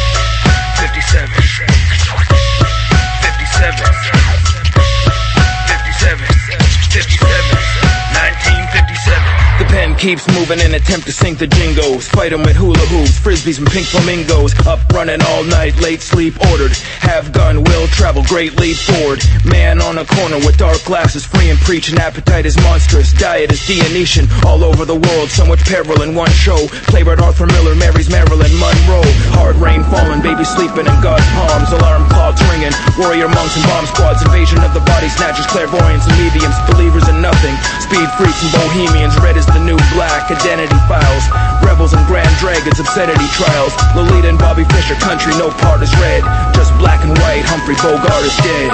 Keeps 9.97 10.27
moving 10.37 10.59
in 10.59 10.75
attempt 10.75 11.07
to 11.07 11.11
sink 11.11 11.39
the 11.39 11.47
jingos. 11.47 12.07
Fight 12.07 12.29
with 12.29 12.55
hula 12.55 12.85
hoops, 12.93 13.17
frisbees 13.17 13.57
and 13.57 13.65
pink 13.67 13.87
flamingos. 13.87 14.53
Up 14.67 14.79
running 14.93 15.21
all 15.33 15.43
night, 15.43 15.73
late 15.81 16.01
sleep 16.01 16.37
ordered. 16.51 16.71
Have 17.01 17.33
gun, 17.33 17.63
will 17.63 17.87
travel, 17.87 18.21
great 18.23 18.59
leap 18.61 18.77
forward. 18.77 19.23
Man 19.45 19.81
on 19.81 19.97
a 19.97 20.05
corner 20.05 20.37
with 20.37 20.57
dark 20.57 20.83
glasses, 20.85 21.25
free 21.25 21.49
and 21.49 21.57
preaching. 21.59 21.97
Appetite 21.97 22.45
is 22.45 22.55
monstrous, 22.61 23.11
diet 23.13 23.51
is 23.51 23.65
Dionysian. 23.65 24.27
All 24.45 24.63
over 24.63 24.85
the 24.85 24.95
world, 24.95 25.29
so 25.29 25.45
much 25.45 25.65
peril 25.65 26.01
in 26.01 26.13
one 26.13 26.29
show. 26.29 26.67
Playwright 26.93 27.19
Arthur 27.19 27.47
Miller 27.47 27.73
marries 27.75 28.09
Marilyn 28.09 28.53
Monroe. 28.61 29.07
Hard 29.33 29.55
rain 29.57 29.81
falling, 29.89 30.21
baby 30.21 30.45
sleeping 30.45 30.85
in 30.85 30.97
God's 31.01 31.25
palms. 31.33 31.73
Alarm 31.73 32.05
clocks 32.13 32.43
ringing, 32.53 32.73
warrior 33.01 33.29
monks 33.29 33.57
and 33.57 33.65
bomb 33.65 33.85
squads. 33.89 34.21
Invasion 34.21 34.61
of 34.61 34.73
the 34.77 34.83
body 34.85 35.09
snatchers, 35.09 35.47
clairvoyants 35.47 36.05
and 36.05 36.15
mediums. 36.21 36.55
Believers 36.69 37.07
in 37.09 37.17
nothing. 37.21 37.55
Speed 37.81 38.05
freaks 38.19 38.43
and 38.45 38.51
bohemians, 38.53 39.17
red 39.23 39.37
is 39.37 39.45
the 39.47 39.63
new 39.63 39.79
black. 39.93 40.31
Identity 40.31 40.75
files, 40.87 41.25
rebels 41.63 41.93
and 41.93 42.03
grand 42.07 42.31
dragons, 42.37 42.79
obscenity 42.79 43.27
trials. 43.35 43.73
Lolita 43.95 44.29
and 44.29 44.39
Bobby 44.39 44.63
Fischer, 44.73 44.95
country, 44.99 45.31
no 45.37 45.49
part 45.63 45.81
is 45.81 45.93
red. 45.97 46.23
Just 46.55 46.75
black 46.79 47.03
and 47.03 47.15
white, 47.19 47.43
Humphrey 47.45 47.75
Bogart 47.79 48.23
is 48.25 48.35
dead. 48.43 48.71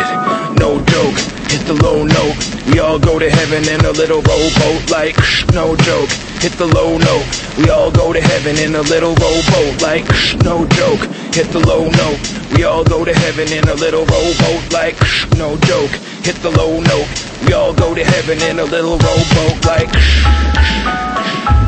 No 0.57 0.79
joke, 0.85 1.17
hit 1.53 1.67
the 1.67 1.77
low 1.85 2.03
note. 2.03 2.37
We 2.73 2.79
all 2.79 2.97
go 2.97 3.19
to 3.19 3.29
heaven 3.29 3.63
in 3.69 3.85
a 3.85 3.91
little 3.91 4.21
rowboat, 4.21 4.89
like, 4.89 5.15
shh, 5.21 5.45
no 5.53 5.75
joke. 5.75 6.09
Hit 6.41 6.53
the 6.53 6.65
low 6.65 6.97
note. 6.97 7.27
We 7.57 7.69
all 7.69 7.91
go 7.91 8.11
to 8.11 8.21
heaven 8.21 8.57
in 8.57 8.73
a 8.75 8.81
little 8.81 9.13
rowboat, 9.15 9.81
like, 9.81 10.05
shh, 10.13 10.35
no 10.43 10.65
joke. 10.79 11.03
Hit 11.37 11.47
the 11.53 11.61
low 11.61 11.89
note. 11.89 12.21
We 12.57 12.63
all 12.63 12.83
go 12.83 13.05
to 13.05 13.13
heaven 13.13 13.47
in 13.51 13.63
a 13.69 13.75
little 13.75 14.05
rowboat, 14.05 14.73
like, 14.73 14.97
shh, 15.03 15.29
no 15.37 15.57
joke. 15.69 15.91
hit 16.25 16.35
the 16.41 16.49
low 16.51 16.79
note. 16.79 17.09
We 17.45 17.53
all 17.53 17.73
go 17.73 17.93
to 17.93 18.03
heaven 18.03 18.41
in 18.49 18.59
a 18.59 18.65
little 18.65 18.97
rowboat 18.97 19.65
like. 19.65 19.93
shh. 19.93 20.23
hum, 20.25 21.62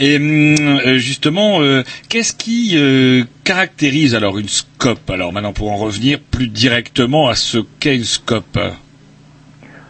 euh, 0.00 0.98
justement, 0.98 1.60
euh, 1.60 1.82
qu'est-ce 2.08 2.34
qui 2.34 2.74
euh, 2.76 3.24
caractérise 3.44 4.14
alors 4.14 4.38
une 4.38 4.48
scope? 4.48 5.10
Alors 5.10 5.32
maintenant, 5.32 5.52
pour 5.52 5.70
en 5.70 5.76
revenir 5.76 6.20
plus 6.20 6.48
directement 6.48 7.28
à 7.28 7.34
ce 7.34 7.58
qu'est 7.80 7.96
une 7.96 8.04
scope. 8.04 8.58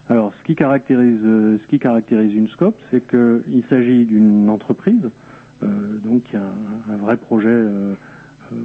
Alors, 0.08 0.32
ce 0.38 0.44
qui 0.44 0.54
caractérise, 0.54 1.20
ce 1.20 1.66
qui 1.68 1.78
caractérise 1.78 2.34
une 2.34 2.48
scope, 2.48 2.80
c'est 2.90 3.06
qu'il 3.06 3.62
s'agit 3.68 4.06
d'une 4.06 4.48
entreprise, 4.48 5.10
donc 5.60 6.22
qui 6.22 6.36
a 6.36 6.50
un, 6.90 6.96
vrai 6.96 7.18
projet 7.18 7.62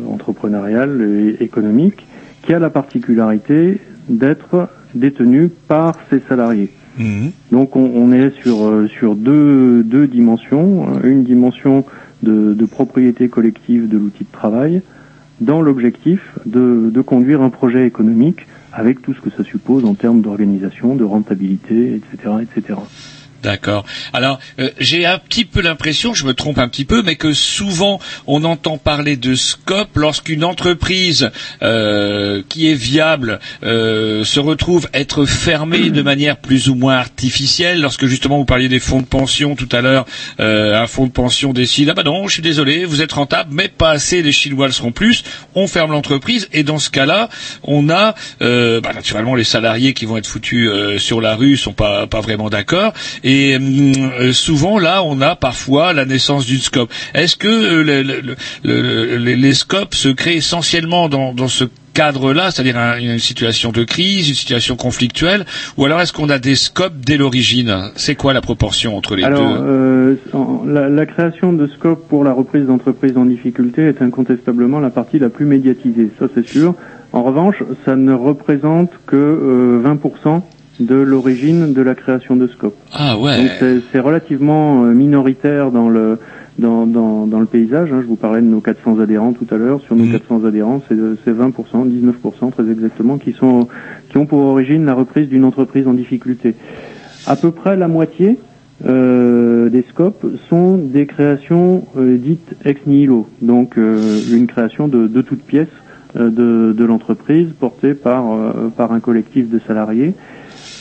entrepreneurial 0.10 1.02
et 1.02 1.44
économique, 1.44 2.08
qui 2.44 2.54
a 2.54 2.60
la 2.60 2.70
particularité 2.70 3.82
d'être 4.08 4.70
détenu 4.96 5.50
par 5.50 5.96
ses 6.10 6.22
salariés. 6.30 6.72
Donc, 7.52 7.76
on, 7.76 8.12
est 8.12 8.32
sur 8.42 8.66
euh, 8.66 8.88
sur 8.88 9.16
deux 9.16 9.84
deux 9.84 10.08
dimensions, 10.08 11.02
une 11.04 11.24
dimension 11.24 11.86
de, 12.22 12.54
de 12.54 12.66
propriété 12.66 13.30
collective 13.30 13.90
de 13.90 13.98
l'outil 13.98 14.24
de 14.24 14.32
travail, 14.32 14.82
dans 15.42 15.62
l'objectif 15.62 16.22
de, 16.46 16.90
de 16.92 17.02
conduire 17.02 17.42
un 17.42 17.50
projet 17.50 17.86
économique 17.86 18.46
avec 18.72 19.02
tout 19.02 19.14
ce 19.14 19.22
que 19.22 19.30
ça 19.30 19.44
suppose 19.44 19.86
en 19.86 19.94
termes 19.94 20.22
d'organisation, 20.22 20.96
de 20.96 21.04
rentabilité, 21.04 21.96
etc., 21.96 22.36
etc. 22.42 22.80
D'accord. 23.44 23.84
Alors, 24.14 24.40
euh, 24.58 24.70
j'ai 24.80 25.06
un 25.06 25.20
petit 25.20 25.44
peu 25.44 25.62
l'impression, 25.62 26.14
je 26.14 26.26
me 26.26 26.34
trompe 26.34 26.60
un 26.60 26.70
petit 26.70 26.86
peu, 26.86 27.04
mais 27.04 27.18
que 27.18 27.34
souvent 27.34 28.00
on 28.26 28.46
entend 28.46 28.78
parler 28.78 29.18
de 29.18 29.36
scope 29.36 29.98
lorsqu'une 29.98 30.46
entreprise 30.46 31.30
euh, 31.62 32.42
qui 32.48 32.72
est 32.72 32.74
viable 32.74 33.42
euh, 33.64 34.24
se 34.24 34.40
retrouve 34.40 34.88
être 34.94 35.26
fermée 35.26 35.90
de 35.90 36.02
manière 36.02 36.38
plus 36.38 36.70
ou 36.70 36.76
moins 36.76 36.96
artificielle. 36.96 37.82
Lorsque 37.82 38.06
justement 38.06 38.38
vous 38.38 38.46
parliez 38.46 38.70
des 38.70 38.80
fonds 38.80 39.02
de 39.02 39.06
pension 39.06 39.56
tout 39.56 39.70
à 39.74 39.82
l'heure, 39.82 40.06
un 40.40 40.88
fonds 40.88 41.06
de 41.06 41.12
pension 41.12 41.52
décide 41.52 41.90
ah 41.90 41.94
bah 41.94 42.04
non, 42.04 42.30
je 42.30 42.36
suis 42.36 42.42
désolé, 42.42 42.86
vous 42.86 43.02
êtes 43.02 43.12
rentable, 43.12 43.50
mais 43.54 43.68
pas 43.68 43.90
assez, 43.90 44.22
les 44.22 44.32
Chinois 44.32 44.68
le 44.68 44.74
seront 44.74 44.94
plus. 44.94 45.24
On 45.54 45.68
ferme 45.68 45.92
l'entreprise 45.92 46.48
et 46.54 46.64
dans 46.64 46.80
ce 46.80 46.90
cas-là, 46.90 47.28
on 47.64 47.90
a 47.90 48.16
bah, 48.40 48.94
naturellement 48.96 49.36
les 49.36 49.44
salariés 49.44 49.94
qui 49.94 50.06
vont 50.06 50.16
être 50.16 50.28
foutus 50.28 50.70
sur 50.98 51.20
la 51.20 51.36
rue 51.36 51.58
sont 51.58 51.74
pas 51.74 52.08
pas 52.08 52.22
vraiment 52.22 52.50
d'accord 52.50 52.94
euh, 53.60 54.32
souvent 54.34 54.80
là, 54.80 55.04
on 55.04 55.22
a 55.22 55.36
parfois 55.36 55.94
la 55.94 56.06
naissance 56.06 56.46
d'une 56.46 56.60
scope. 56.60 56.92
Est-ce 57.14 57.36
que 57.36 57.48
euh, 57.48 57.84
le- 57.84 58.04
le- 58.04 58.22
le- 58.64 59.18
le- 59.18 59.34
les 59.34 59.54
scopes 59.54 59.96
se 59.96 60.10
créent 60.10 60.38
essentiellement 60.38 61.10
dans, 61.10 61.34
dans 61.34 61.48
ce 61.48 61.66
cadre-là, 61.94 62.50
c'est-à-dire 62.52 62.78
un- 62.78 62.98
une 62.98 63.20
situation 63.20 63.72
de 63.72 63.84
crise, 63.84 64.28
une 64.30 64.36
situation 64.36 64.76
conflictuelle, 64.76 65.46
ou 65.78 65.86
alors 65.86 66.02
est-ce 66.02 66.12
qu'on 66.14 66.30
a 66.30 66.40
des 66.40 66.56
scopes 66.56 66.96
dès 67.06 67.18
l'origine? 67.18 67.92
C'est 67.96 68.16
quoi 68.16 68.34
la 68.34 68.42
proportion 68.42 68.98
entre 68.98 69.16
les 69.16 69.24
Alors, 69.24 69.40
deux? 69.58 69.64
euh, 69.64 70.16
la, 70.66 70.90
la 70.90 71.06
création 71.06 71.54
de 71.54 71.68
scope 71.68 72.08
pour 72.10 72.24
la 72.24 72.34
reprise 72.34 72.66
d'entreprises 72.66 73.16
en 73.18 73.26
difficulté 73.26 73.84
est 73.84 74.02
incontestablement 74.02 74.80
la 74.80 74.90
partie 74.90 75.20
la 75.20 75.30
plus 75.30 75.46
médiatisée, 75.46 76.10
ça 76.20 76.26
c'est 76.34 76.48
sûr. 76.48 76.74
En 77.12 77.22
revanche, 77.22 77.58
ça 77.86 77.96
ne 77.96 78.12
représente 78.14 78.90
que 79.06 79.16
euh, 79.16 79.80
20% 79.86 80.42
de 80.86 80.96
l'origine 80.96 81.74
de 81.74 81.82
la 81.82 81.96
création 81.96 82.36
de 82.36 82.48
scope. 82.48 82.76
Ah 82.94 83.18
ouais. 83.18 83.38
Donc 83.38 83.48
c'est- 83.60 83.80
c'est 83.92 84.00
relativement 84.00 84.84
euh, 84.86 84.94
minoritaire 84.94 85.72
dans 85.72 85.90
le 85.90 86.18
dans, 86.60 86.86
dans, 86.86 87.26
dans 87.26 87.40
le 87.40 87.48
paysage. 87.48 87.92
hein. 87.92 88.00
Je 88.02 88.06
vous 88.08 88.16
parlais 88.16 88.40
de 88.42 88.46
nos 88.46 88.60
400 88.62 89.00
adhérents 89.00 89.34
tout 89.34 89.48
à 89.50 89.58
l'heure. 89.58 89.82
Sur 89.82 89.96
nos 89.96 90.06
400 90.12 90.46
adhérents, 90.46 90.82
c'est 90.88 90.96
c'est 91.26 91.32
20%, 91.34 91.52
19% 91.88 92.52
très 92.52 92.70
exactement, 92.72 93.18
qui 93.18 93.34
sont 93.34 93.68
qui 94.10 94.18
ont 94.18 94.26
pour 94.28 94.40
origine 94.40 94.86
la 94.86 94.94
reprise 94.94 95.28
d'une 95.30 95.46
entreprise 95.46 95.88
en 95.88 95.94
difficulté. 95.94 96.54
À 97.26 97.36
peu 97.36 97.50
près 97.52 97.76
la 97.76 97.88
moitié 97.88 98.38
euh, 98.86 99.70
des 99.70 99.84
scopes 99.90 100.26
sont 100.50 100.78
des 100.78 101.06
créations 101.06 101.86
euh, 101.98 102.18
dites 102.18 102.54
ex 102.66 102.82
nihilo, 102.86 103.28
donc 103.42 103.78
euh, 103.78 104.20
une 104.32 104.48
création 104.48 104.88
de, 104.88 105.08
de 105.08 105.22
toute 105.22 105.42
pièce 105.44 105.68
euh, 106.18 106.30
de, 106.30 106.74
de 106.74 106.86
l'entreprise 106.86 107.48
portée 107.60 107.94
par 107.94 108.32
euh, 108.34 108.70
par 108.76 108.92
un 108.92 109.00
collectif 109.00 109.50
de 109.50 109.60
salariés. 109.68 110.14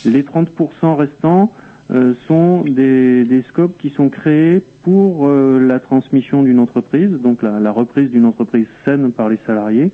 Les 0.05 0.23
30% 0.23 0.97
restants 0.97 1.53
euh, 1.91 2.15
sont 2.27 2.63
des, 2.63 3.25
des 3.25 3.43
scopes 3.43 3.77
qui 3.79 3.91
sont 3.91 4.09
créés 4.09 4.63
pour 4.83 5.27
euh, 5.27 5.59
la 5.59 5.79
transmission 5.79 6.43
d'une 6.43 6.59
entreprise, 6.59 7.11
donc 7.11 7.43
la, 7.43 7.61
la 7.61 7.71
reprise 7.71 8.11
d'une 8.11 8.25
entreprise 8.25 8.67
saine 8.85 9.13
par 9.13 9.29
les 9.29 9.39
salariés, 9.47 9.93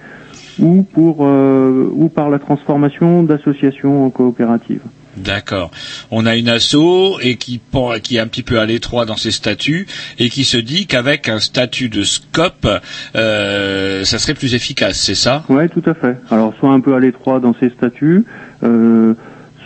ou 0.58 0.82
pour 0.82 1.18
euh, 1.20 1.90
ou 1.92 2.08
par 2.08 2.30
la 2.30 2.38
transformation 2.38 3.22
d'associations 3.22 4.04
en 4.04 4.10
coopératives. 4.10 4.82
D'accord. 5.18 5.70
On 6.10 6.26
a 6.26 6.36
une 6.36 6.48
asso 6.48 7.18
et 7.20 7.36
qui, 7.36 7.60
qui 8.02 8.16
est 8.16 8.20
un 8.20 8.26
petit 8.26 8.42
peu 8.42 8.60
à 8.60 8.66
l'étroit 8.66 9.04
dans 9.04 9.16
ses 9.16 9.30
statuts 9.30 9.86
et 10.18 10.28
qui 10.28 10.44
se 10.44 10.56
dit 10.56 10.86
qu'avec 10.86 11.28
un 11.28 11.40
statut 11.40 11.88
de 11.88 12.02
scope, 12.02 12.68
euh, 13.16 14.04
ça 14.04 14.18
serait 14.18 14.34
plus 14.34 14.54
efficace, 14.54 15.00
c'est 15.00 15.14
ça? 15.14 15.44
Oui, 15.48 15.68
tout 15.68 15.82
à 15.86 15.94
fait. 15.94 16.16
Alors, 16.30 16.54
soit 16.60 16.70
un 16.70 16.80
peu 16.80 16.94
à 16.94 17.00
l'étroit 17.00 17.40
dans 17.40 17.54
ses 17.58 17.70
statuts, 17.70 18.24
euh, 18.62 19.14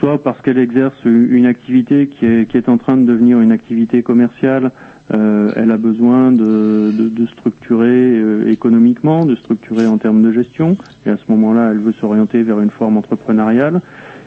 soit 0.03 0.20
parce 0.20 0.40
qu'elle 0.42 0.59
exerce 0.59 0.96
une 1.05 1.46
activité 1.46 2.09
qui 2.09 2.26
est, 2.26 2.68
en 2.68 2.76
train 2.76 2.96
de 2.96 3.07
devenir 3.07 3.40
une 3.40 3.53
activité 3.53 4.03
commerciale. 4.03 4.72
euh, 5.14 5.53
elle 5.55 5.70
a 5.70 5.76
besoin 5.76 6.32
de, 6.32 6.90
de, 6.92 7.26
structurer 7.26 7.86
euh, 8.18 8.50
économiquement, 8.50 9.24
de 9.26 9.36
structurer 9.36 9.86
en 9.86 9.98
termes 9.98 10.22
de 10.22 10.32
gestion. 10.32 10.76
Et 11.07 11.11
à 11.11 11.16
ce 11.16 11.22
moment-là, 11.28 11.70
elle 11.70 11.78
veut 11.78 11.92
s'orienter 11.92 12.42
vers 12.42 12.59
une 12.61 12.70
forme 12.70 12.96
entrepreneuriale. 12.96 13.80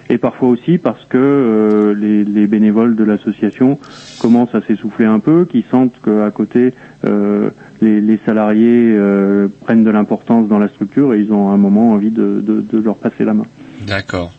Et 0.10 0.18
parfois 0.18 0.50
aussi 0.50 0.78
parce 0.78 1.04
que 1.10 1.18
euh, 1.18 1.94
les, 1.94 2.24
les 2.24 2.48
bénévoles 2.48 2.96
de 2.96 3.04
l'association 3.04 3.78
commencent 4.20 4.56
à 4.56 4.62
s'essouffler 4.62 5.06
un 5.06 5.20
peu, 5.20 5.44
qui 5.44 5.66
sentent 5.72 6.00
qu'à 6.06 6.32
côté, 6.32 6.74
les, 7.82 8.20
salariés 8.26 8.98
prennent 9.62 9.84
de 9.84 9.92
l'importance 9.92 10.48
dans 10.48 10.60
la 10.60 10.70
structure 10.70 11.14
et 11.14 11.20
ils 11.20 11.34
ont 11.34 11.50
à 11.50 11.54
un 11.54 11.58
moment 11.58 11.92
envie 11.92 12.12
de 12.12 12.78
leur 12.82 12.96
passer 12.96 13.26
la 13.26 13.34
main. 13.34 13.46
D'accord. 13.86 14.32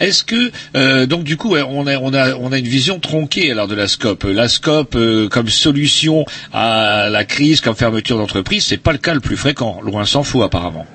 Est-ce 0.00 0.24
que 0.24 0.50
euh, 0.76 1.06
donc 1.06 1.24
du 1.24 1.36
coup 1.36 1.54
on 1.54 1.86
a 1.86 2.58
une 2.58 2.64
vision 2.64 2.98
tronquée 2.98 3.50
alors 3.50 3.68
de 3.68 3.74
la 3.74 3.88
scope. 3.88 4.24
La 4.24 4.48
scope 4.48 4.94
euh, 4.96 5.28
comme 5.28 5.48
solution 5.48 6.24
à 6.52 7.08
la 7.10 7.24
crise, 7.24 7.60
comme 7.60 7.74
fermeture 7.74 8.18
d'entreprise, 8.18 8.64
c'est 8.64 8.82
pas 8.82 8.92
le 8.92 8.98
cas 8.98 9.14
le 9.14 9.20
plus 9.20 9.36
fréquent. 9.36 9.80
Loin 9.82 10.04
s'en 10.04 10.22
faut 10.22 10.42
apparemment. 10.42 10.86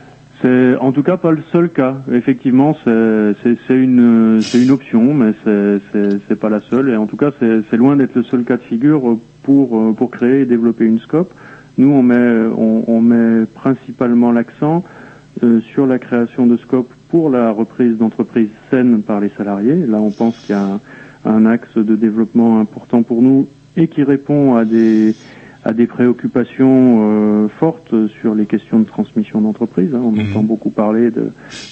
C'est 0.41 0.75
en 0.75 0.91
tout 0.91 1.03
cas 1.03 1.15
pas 1.15 1.31
le 1.31 1.41
seul 1.53 1.69
cas. 1.69 1.95
Effectivement, 2.11 2.75
c'est 2.83 2.93
une 3.69 4.39
c'est 4.41 4.69
option, 4.69 5.13
mais 5.13 5.33
c'est 5.43 6.39
pas 6.39 6.49
la 6.49 6.59
seule. 6.69 6.89
Et 6.89 6.97
en 6.97 7.05
tout 7.05 7.15
cas, 7.15 7.31
c'est 7.39 7.77
loin 7.77 7.95
d'être 7.95 8.15
le 8.15 8.23
seul 8.23 8.43
cas 8.43 8.57
de 8.57 8.63
figure 8.63 9.17
pour 9.43 9.95
pour 9.95 10.11
créer 10.11 10.41
et 10.41 10.45
développer 10.45 10.85
une 10.85 10.99
scope. 10.99 11.33
Nous, 11.77 11.89
on 11.89 12.03
met 12.03 12.47
on, 12.57 12.83
on 12.87 13.01
met 13.01 13.45
principalement 13.45 14.31
l'accent 14.31 14.83
euh, 15.41 15.61
sur 15.73 15.87
la 15.87 15.97
création 15.97 16.45
de 16.45 16.57
scope 16.57 16.93
pour 17.13 17.29
la 17.29 17.51
reprise 17.51 17.95
d'entreprises 17.95 18.49
saines 18.71 19.03
par 19.03 19.19
les 19.19 19.29
salariés. 19.37 19.85
Là, 19.85 19.99
on 20.01 20.09
pense 20.09 20.35
qu'il 20.39 20.55
y 20.55 20.57
a 20.57 20.63
un, 20.63 20.79
un 21.25 21.45
axe 21.45 21.77
de 21.77 21.95
développement 21.95 22.59
important 22.59 23.03
pour 23.03 23.21
nous 23.21 23.47
et 23.77 23.87
qui 23.87 24.01
répond 24.01 24.55
à 24.55 24.65
des 24.65 25.13
à 25.63 25.73
des 25.73 25.85
préoccupations 25.85 26.97
euh, 27.01 27.47
fortes 27.59 27.93
sur 28.19 28.33
les 28.33 28.47
questions 28.47 28.79
de 28.79 28.85
transmission 28.85 29.41
d'entreprise. 29.41 29.93
hein. 29.93 30.01
On 30.03 30.19
entend 30.19 30.41
beaucoup 30.43 30.71
parler 30.71 31.11
de, 31.11 31.27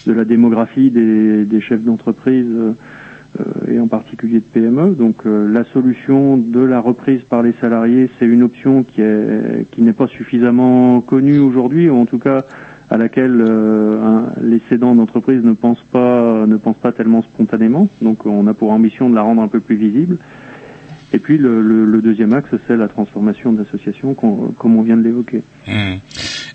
de 0.06 0.14
la 0.14 0.26
démographie 0.26 0.92
des, 0.92 1.44
des 1.44 1.60
chefs 1.60 1.82
d'entreprise 1.84 2.46
euh, 2.48 2.72
euh, 3.40 3.74
et 3.74 3.80
en 3.80 3.88
particulier 3.88 4.40
de 4.40 4.46
PME. 4.54 4.92
Donc 4.92 5.26
euh, 5.26 5.52
la 5.52 5.64
solution 5.74 6.38
de 6.38 6.62
la 6.64 6.80
reprise 6.80 7.22
par 7.28 7.42
les 7.42 7.54
salariés, 7.60 8.12
c'est 8.20 8.28
une 8.28 8.44
option 8.44 8.84
qui 8.84 9.02
est 9.02 9.66
qui 9.72 9.82
n'est 9.82 9.92
pas 10.04 10.08
suffisamment 10.08 11.02
connue 11.02 11.40
aujourd'hui, 11.40 11.90
ou 11.90 11.96
en 11.98 12.06
tout 12.06 12.20
cas 12.20 12.46
à 12.92 12.98
laquelle 12.98 13.40
euh, 13.42 14.22
les 14.44 14.62
cédants 14.70 14.94
d'entreprise 14.94 15.42
ne 15.44 15.54
pensent 15.54 15.84
pas 15.92 16.46
ne 16.46 16.58
pensent 16.58 16.78
pas 16.78 16.92
tellement 16.92 17.24
spontanément. 17.24 17.88
Donc 18.02 18.26
on 18.26 18.46
a 18.48 18.54
pour 18.54 18.72
ambition 18.72 19.10
de 19.10 19.16
la 19.16 19.22
rendre 19.22 19.42
un 19.42 19.48
peu 19.48 19.62
plus 19.62 19.78
visible. 19.78 20.18
Et 21.14 21.20
puis 21.20 21.38
le, 21.38 21.62
le- 21.62 21.86
le 21.86 22.02
deuxième 22.02 22.34
axe, 22.34 22.50
c'est 22.68 22.78
la 22.78 22.88
transformation 22.88 23.52
d'associations, 23.54 24.14
comme 24.14 24.78
on 24.78 24.82
vient 24.82 24.98
de 24.98 25.02
l'évoquer. 25.04 25.42
Hmm. 25.68 25.96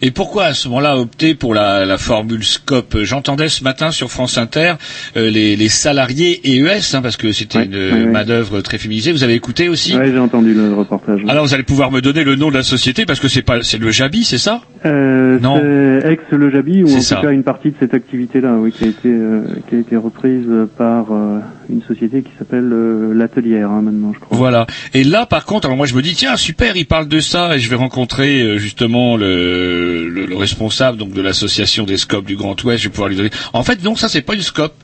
Et 0.02 0.10
pourquoi 0.10 0.44
à 0.46 0.54
ce 0.54 0.68
moment-là 0.68 0.98
opter 0.98 1.34
pour 1.34 1.54
la, 1.54 1.84
la 1.86 1.98
formule 1.98 2.44
scope? 2.44 2.98
J'entendais 3.02 3.48
ce 3.48 3.64
matin 3.64 3.90
sur 3.90 4.10
France 4.10 4.38
Inter 4.38 4.74
euh, 5.16 5.30
les, 5.30 5.56
les 5.56 5.68
salariés 5.68 6.40
EES, 6.44 6.94
hein, 6.94 7.02
parce 7.02 7.16
que 7.16 7.32
c'était 7.32 7.64
une 7.64 7.74
ouais. 7.74 8.06
main-d'œuvre 8.06 8.60
très 8.60 8.78
féminisée. 8.78 9.12
Vous 9.12 9.24
avez 9.24 9.34
écouté 9.34 9.68
aussi? 9.68 9.96
Oui, 9.96 10.10
j'ai 10.12 10.18
entendu 10.18 10.54
le 10.54 10.74
reportage. 10.74 11.20
Alors 11.28 11.44
vous 11.46 11.54
allez 11.54 11.62
pouvoir 11.62 11.90
me 11.90 12.00
donner 12.00 12.24
le 12.24 12.36
nom 12.36 12.50
de 12.50 12.54
la 12.54 12.62
société 12.62 13.06
parce 13.06 13.20
que 13.20 13.28
c'est 13.28 13.42
pas 13.42 13.62
c'est 13.62 13.78
le 13.78 13.90
Jabi, 13.90 14.24
c'est 14.24 14.38
ça? 14.38 14.60
Euh, 14.84 15.38
Non. 15.40 15.56
ex 16.04 16.22
le 16.30 16.50
Jabi 16.50 16.82
ou 16.82 16.94
en 16.96 17.00
ça. 17.00 17.16
tout 17.16 17.22
cas 17.22 17.30
une 17.30 17.42
partie 17.42 17.70
de 17.70 17.76
cette 17.80 17.94
activité-là, 17.94 18.54
oui, 18.58 18.72
qui 18.72 18.84
a 18.84 18.88
été 18.88 19.08
euh, 19.08 19.42
qui 19.68 19.76
a 19.76 19.78
été 19.78 19.96
reprise 19.96 20.46
par 20.76 21.06
euh, 21.12 21.38
une 21.68 21.82
société 21.82 22.22
qui 22.22 22.30
s'appelle 22.38 22.68
euh, 22.72 23.12
l'Atelière 23.14 23.70
hein, 23.70 23.82
maintenant, 23.82 24.12
je 24.14 24.20
crois. 24.20 24.36
Voilà. 24.36 24.66
Et 24.94 25.04
là, 25.04 25.26
par 25.26 25.44
contre, 25.44 25.66
alors 25.66 25.76
moi 25.76 25.86
je 25.86 25.94
me 25.94 26.02
dis 26.02 26.14
tiens 26.14 26.36
super, 26.36 26.76
il 26.76 26.86
parle 26.86 27.08
de 27.08 27.20
ça 27.20 27.56
et 27.56 27.58
je 27.58 27.68
vais 27.70 27.76
rencontrer 27.76 28.42
euh, 28.42 28.58
justement 28.58 29.16
le, 29.16 29.85
le, 30.08 30.26
le 30.26 30.36
responsable 30.36 30.98
donc 30.98 31.12
de 31.12 31.22
l'association 31.22 31.84
des 31.84 31.96
scopes 31.96 32.24
du 32.26 32.36
Grand 32.36 32.62
Ouest. 32.64 32.82
Je 32.82 32.88
vais 32.88 32.92
pouvoir 32.92 33.08
lui 33.08 33.16
donner. 33.16 33.30
En 33.52 33.62
fait, 33.62 33.82
non, 33.84 33.94
ça 33.96 34.08
c'est 34.08 34.22
pas 34.22 34.34
une 34.34 34.42
scope. 34.42 34.74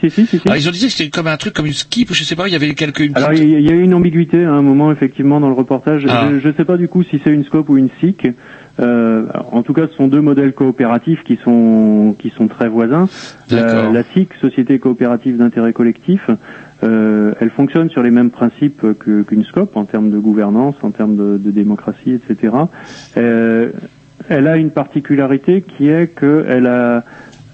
Si, 0.00 0.08
si, 0.10 0.26
si, 0.26 0.40
ils 0.56 0.68
ont 0.68 0.70
dit 0.70 0.80
que 0.86 0.88
c'était 0.92 1.10
comme 1.10 1.26
un 1.26 1.36
truc 1.36 1.52
comme 1.54 1.66
une 1.66 1.72
skip, 1.72 2.12
je 2.12 2.22
sais 2.22 2.36
pas. 2.36 2.46
Il 2.46 2.52
y 2.52 2.54
avait 2.56 2.74
quelques. 2.74 3.00
Une 3.00 3.16
Alors 3.16 3.32
il 3.32 3.48
y, 3.48 3.56
a- 3.56 3.58
il 3.58 3.64
y 3.66 3.70
a 3.70 3.72
eu 3.72 3.80
une 3.82 3.94
ambiguïté 3.94 4.44
à 4.44 4.52
un 4.52 4.62
moment 4.62 4.92
effectivement 4.92 5.40
dans 5.40 5.48
le 5.48 5.54
reportage. 5.54 6.04
Ah. 6.08 6.28
Je 6.40 6.46
ne 6.46 6.52
sais 6.52 6.64
pas 6.64 6.76
du 6.76 6.86
coup 6.86 7.02
si 7.02 7.20
c'est 7.24 7.32
une 7.32 7.44
scope 7.44 7.68
ou 7.70 7.76
une 7.76 7.88
SIC. 8.00 8.28
Euh, 8.80 9.26
en 9.52 9.62
tout 9.62 9.72
cas, 9.72 9.86
ce 9.88 9.94
sont 9.96 10.06
deux 10.08 10.20
modèles 10.20 10.52
coopératifs 10.52 11.22
qui 11.24 11.38
sont 11.44 12.14
qui 12.18 12.30
sont 12.36 12.46
très 12.46 12.68
voisins. 12.68 13.08
La, 13.50 13.62
D'accord. 13.62 13.92
la 13.92 14.02
SIC, 14.12 14.28
Société 14.40 14.78
coopérative 14.78 15.38
d'intérêt 15.38 15.72
collectif, 15.72 16.28
euh, 16.84 17.34
elle 17.40 17.50
fonctionne 17.50 17.88
sur 17.90 18.02
les 18.02 18.10
mêmes 18.10 18.30
principes 18.30 18.84
qu'une 19.00 19.44
scope 19.44 19.76
en 19.76 19.84
termes 19.86 20.10
de 20.10 20.18
gouvernance, 20.18 20.74
en 20.82 20.90
termes 20.90 21.16
de, 21.16 21.38
de 21.38 21.50
démocratie, 21.50 22.12
etc. 22.28 22.52
Euh, 23.16 23.70
elle 24.28 24.46
a 24.46 24.56
une 24.56 24.70
particularité 24.70 25.62
qui 25.62 25.88
est 25.88 26.14
qu'elle 26.18 26.66
a 26.66 27.04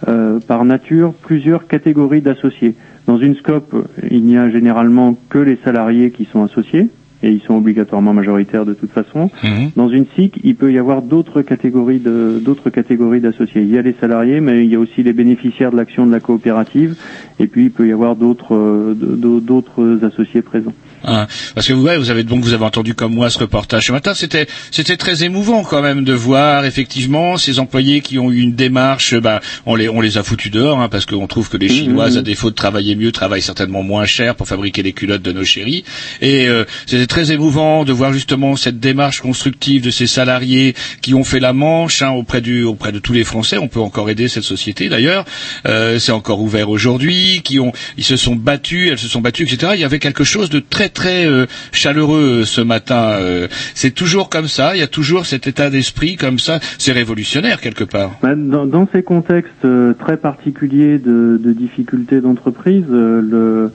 euh, 0.09 0.41
par 0.41 0.65
nature 0.65 1.13
plusieurs 1.13 1.67
catégories 1.67 2.23
d'associés. 2.23 2.75
Dans 3.07 3.19
une 3.19 3.35
scope, 3.35 3.75
il 4.11 4.25
n'y 4.25 4.39
a 4.39 4.49
généralement 4.49 5.17
que 5.29 5.39
les 5.39 5.59
salariés 5.65 6.11
qui 6.11 6.27
sont 6.27 6.43
associés, 6.43 6.89
et 7.23 7.31
ils 7.31 7.43
sont 7.43 7.55
obligatoirement 7.55 8.15
majoritaires 8.15 8.65
de 8.65 8.73
toute 8.73 8.93
façon. 8.93 9.31
Mhm. 9.43 9.73
Dans 9.77 9.89
une 9.89 10.07
SIC, 10.17 10.41
il 10.43 10.57
peut 10.57 10.73
y 10.73 10.79
avoir 10.79 11.03
d'autres 11.03 11.43
catégories 11.43 11.99
de 11.99 12.41
d'autres 12.43 12.71
catégories 12.71 13.21
d'associés. 13.21 13.63
Il 13.63 13.71
y 13.71 13.79
a 13.79 13.83
les 13.83 13.95
salariés, 14.01 14.41
mais 14.41 14.65
il 14.65 14.71
y 14.71 14.75
a 14.75 14.79
aussi 14.79 15.03
les 15.03 15.13
bénéficiaires 15.13 15.71
de 15.71 15.77
l'action 15.77 16.07
de 16.07 16.13
la 16.13 16.21
coopérative, 16.21 16.97
et 17.39 17.47
puis 17.47 17.65
il 17.65 17.71
peut 17.71 17.87
y 17.87 17.93
avoir 17.93 18.17
d'autres 18.17 18.55
euh, 18.55 18.95
d'autres 18.95 19.99
associés 20.03 20.43
présents. 20.43 20.73
Hein, 21.05 21.27
parce 21.55 21.67
que 21.67 21.73
vous, 21.73 21.85
ouais, 21.85 21.97
vous 21.97 22.11
avez 22.11 22.25
donc 22.25 22.45
vous 22.45 22.53
avez 22.53 22.65
entendu 22.65 22.95
comme 22.95 23.15
moi 23.15 23.31
ce 23.31 23.39
reportage 23.39 23.87
ce 23.87 23.93
matin. 23.93 24.13
C'était 24.15 24.47
c'était 24.71 24.97
très 24.97 25.25
émouvant 25.25 25.63
quand 25.65 25.83
même 25.83 26.05
de 26.05 26.13
voir 26.13 26.65
effectivement 26.65 27.37
ces 27.37 27.59
employés 27.59 28.01
qui 28.01 28.19
ont 28.19 28.31
eu 28.31 28.41
une 28.41 28.55
démarche. 28.55 29.15
Ben, 29.15 29.41
on 29.67 29.75
les 29.75 29.89
on 29.89 30.01
les 30.01 30.19
a 30.19 30.23
foutus 30.23 30.51
dehors 30.53 30.81
hein, 30.81 30.89
parce 30.89 31.07
qu'on 31.07 31.27
trouve 31.27 31.49
que 31.49 31.57
les 31.57 31.69
Chinoises, 31.69 32.19
à 32.19 32.23
défaut 32.23 32.51
de 32.51 32.55
travailler 32.55 32.97
mieux, 32.97 33.13
travaillent 33.13 33.43
certainement 33.43 33.83
moins 33.83 34.05
cher 34.05 34.35
pour 34.35 34.47
fabriquer 34.47 34.83
les 34.83 34.93
culottes 34.93 35.23
de 35.23 35.33
nos 35.33 35.45
chéris. 35.45 35.85
Et 36.21 36.49
euh, 36.49 36.65
c'était 36.87 37.07
très 37.07 37.33
émouvant 37.33 37.85
de 37.85 37.93
voir 37.93 38.13
justement 38.13 38.57
cette 38.57 38.79
démarche 38.79 39.21
constructive 39.21 39.83
de 39.83 39.91
ces 39.91 40.07
salariés 40.07 40.75
qui 41.01 41.15
ont 41.15 41.25
fait 41.25 41.41
la 41.41 41.53
manche 41.53 42.03
hein, 42.03 42.11
auprès 42.11 42.41
du 42.41 42.65
auprès 42.65 42.93
de 42.93 42.99
tous 42.99 43.13
les 43.13 43.25
Français. 43.25 43.57
On 43.59 43.69
peut 43.69 43.81
encore 43.81 44.11
aider 44.11 44.29
cette 44.29 44.45
société 44.45 44.89
d'ailleurs. 44.89 45.25
Euh, 45.67 45.99
C'est 45.99 46.13
encore 46.13 46.41
ouvert 46.41 46.69
aujourd'hui. 46.69 47.41
Qui 47.43 47.59
ont 47.59 47.73
ils 47.97 48.05
se 48.05 48.17
sont 48.17 48.37
battus, 48.37 48.91
elles 48.91 48.99
se 48.99 49.09
sont 49.09 49.21
battues, 49.21 49.45
etc. 49.45 49.73
Il 49.75 49.81
y 49.81 49.85
avait 49.85 49.99
quelque 49.99 50.25
chose 50.25 50.51
de 50.51 50.61
très 50.61 50.90
très 50.93 51.27
euh, 51.27 51.47
chaleureux 51.73 52.41
euh, 52.41 52.45
ce 52.45 52.61
matin. 52.61 53.15
Euh, 53.19 53.49
c'est 53.75 53.93
toujours 53.93 54.29
comme 54.29 54.49
ça. 54.49 54.77
Il 54.77 54.81
y 54.81 54.83
a 54.83 54.87
toujours 54.87 55.27
cet 55.27 55.47
état 55.47 55.71
d'esprit 55.71 56.17
comme 56.17 56.39
ça. 56.39 56.59
C'est 56.79 56.93
révolutionnaire 56.93 57.61
quelque 57.61 57.85
part. 57.85 58.13
Bah, 58.23 58.35
Dans, 58.35 58.89
ces 58.93 59.03
contextes 59.03 59.67
très 59.99 60.17
particuliers 60.17 60.99
de, 60.99 61.39
difficultés 61.53 62.21
d'entreprise, 62.21 62.85
le, 62.89 63.71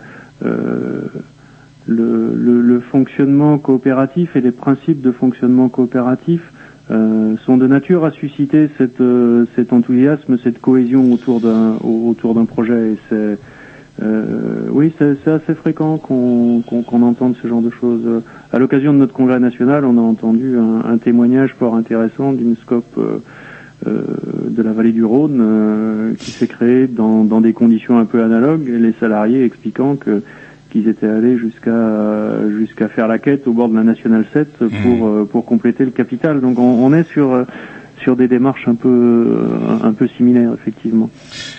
fonctionnement 2.91 3.57
coopératif 3.57 4.35
et 4.35 4.41
les 4.41 4.51
principes 4.51 5.01
de 5.01 5.11
fonctionnement 5.11 5.69
coopératif 5.69 6.41
sont 6.89 7.57
de 7.57 7.67
nature 7.67 8.05
à 8.05 8.11
susciter 8.11 8.69
cet 8.77 9.73
enthousiasme, 9.73 10.37
cette 10.43 10.59
cohésion 10.59 11.11
autour 11.13 11.39
d'un 11.41 12.45
projet. 12.45 12.95
Euh, 14.01 14.67
oui, 14.71 14.93
c'est 14.99 15.15
c'est 15.23 15.31
assez 15.31 15.53
fréquent 15.53 15.97
qu'on 15.97 16.61
qu'on 16.67 16.83
qu'on 16.83 17.01
entende 17.01 17.35
ce 17.41 17.47
genre 17.47 17.61
de 17.61 17.69
choses. 17.69 18.23
À 18.51 18.59
l'occasion 18.59 18.93
de 18.93 18.97
notre 18.97 19.13
congrès 19.13 19.39
national, 19.39 19.85
on 19.85 19.97
a 19.97 20.01
entendu 20.01 20.57
un, 20.57 20.89
un 20.89 20.97
témoignage 20.97 21.53
fort 21.57 21.75
intéressant 21.75 22.33
d'une 22.33 22.55
scope 22.57 22.97
euh, 22.97 23.19
euh, 23.87 24.01
de 24.49 24.61
la 24.61 24.71
vallée 24.71 24.91
du 24.91 25.03
Rhône 25.05 25.39
euh, 25.41 26.13
qui 26.15 26.31
s'est 26.31 26.47
créée 26.47 26.87
dans, 26.87 27.23
dans 27.23 27.39
des 27.41 27.53
conditions 27.53 27.97
un 27.97 28.05
peu 28.05 28.21
analogues, 28.23 28.67
les 28.67 28.93
salariés 28.99 29.43
expliquant 29.43 29.95
que 29.95 30.21
qu'ils 30.71 30.89
étaient 30.89 31.07
allés 31.07 31.37
jusqu'à 31.37 32.49
jusqu'à 32.49 32.89
faire 32.89 33.07
la 33.07 33.17
quête 33.17 33.47
au 33.47 33.53
bord 33.53 33.69
de 33.69 33.75
la 33.75 33.83
nationale 33.83 34.25
7 34.33 34.57
pour 34.57 35.07
euh, 35.07 35.25
pour 35.29 35.45
compléter 35.45 35.85
le 35.85 35.91
capital. 35.91 36.41
Donc 36.41 36.59
on, 36.59 36.85
on 36.85 36.93
est 36.93 37.07
sur 37.07 37.33
euh, 37.33 37.43
sur 38.01 38.15
des 38.15 38.27
démarches 38.27 38.67
un 38.67 38.75
peu 38.75 38.89
euh, 38.89 39.77
un 39.83 39.93
peu 39.93 40.07
similaires 40.07 40.51
effectivement. 40.53 41.09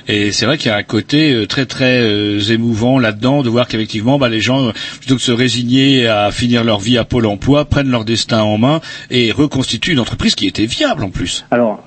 Et 0.08 0.32
c'est 0.32 0.46
vrai 0.46 0.58
qu'il 0.58 0.70
y 0.70 0.74
a 0.74 0.76
un 0.76 0.82
côté 0.82 1.34
euh, 1.34 1.46
très 1.46 1.66
très 1.66 2.00
euh, 2.00 2.38
émouvant 2.52 2.98
là-dedans 2.98 3.42
de 3.42 3.48
voir 3.48 3.68
qu'effectivement 3.68 4.18
bah, 4.18 4.28
les 4.28 4.40
gens, 4.40 4.70
plutôt 4.98 5.14
que 5.14 5.20
de 5.20 5.24
se 5.24 5.32
résigner 5.32 6.06
à 6.06 6.30
finir 6.30 6.64
leur 6.64 6.78
vie 6.78 6.98
à 6.98 7.04
Pôle 7.04 7.26
Emploi, 7.26 7.64
prennent 7.64 7.90
leur 7.90 8.04
destin 8.04 8.42
en 8.42 8.58
main 8.58 8.80
et 9.10 9.32
reconstituent 9.32 9.92
une 9.92 10.00
entreprise 10.00 10.34
qui 10.34 10.46
était 10.46 10.66
viable 10.66 11.04
en 11.04 11.10
plus. 11.10 11.44
Alors, 11.50 11.82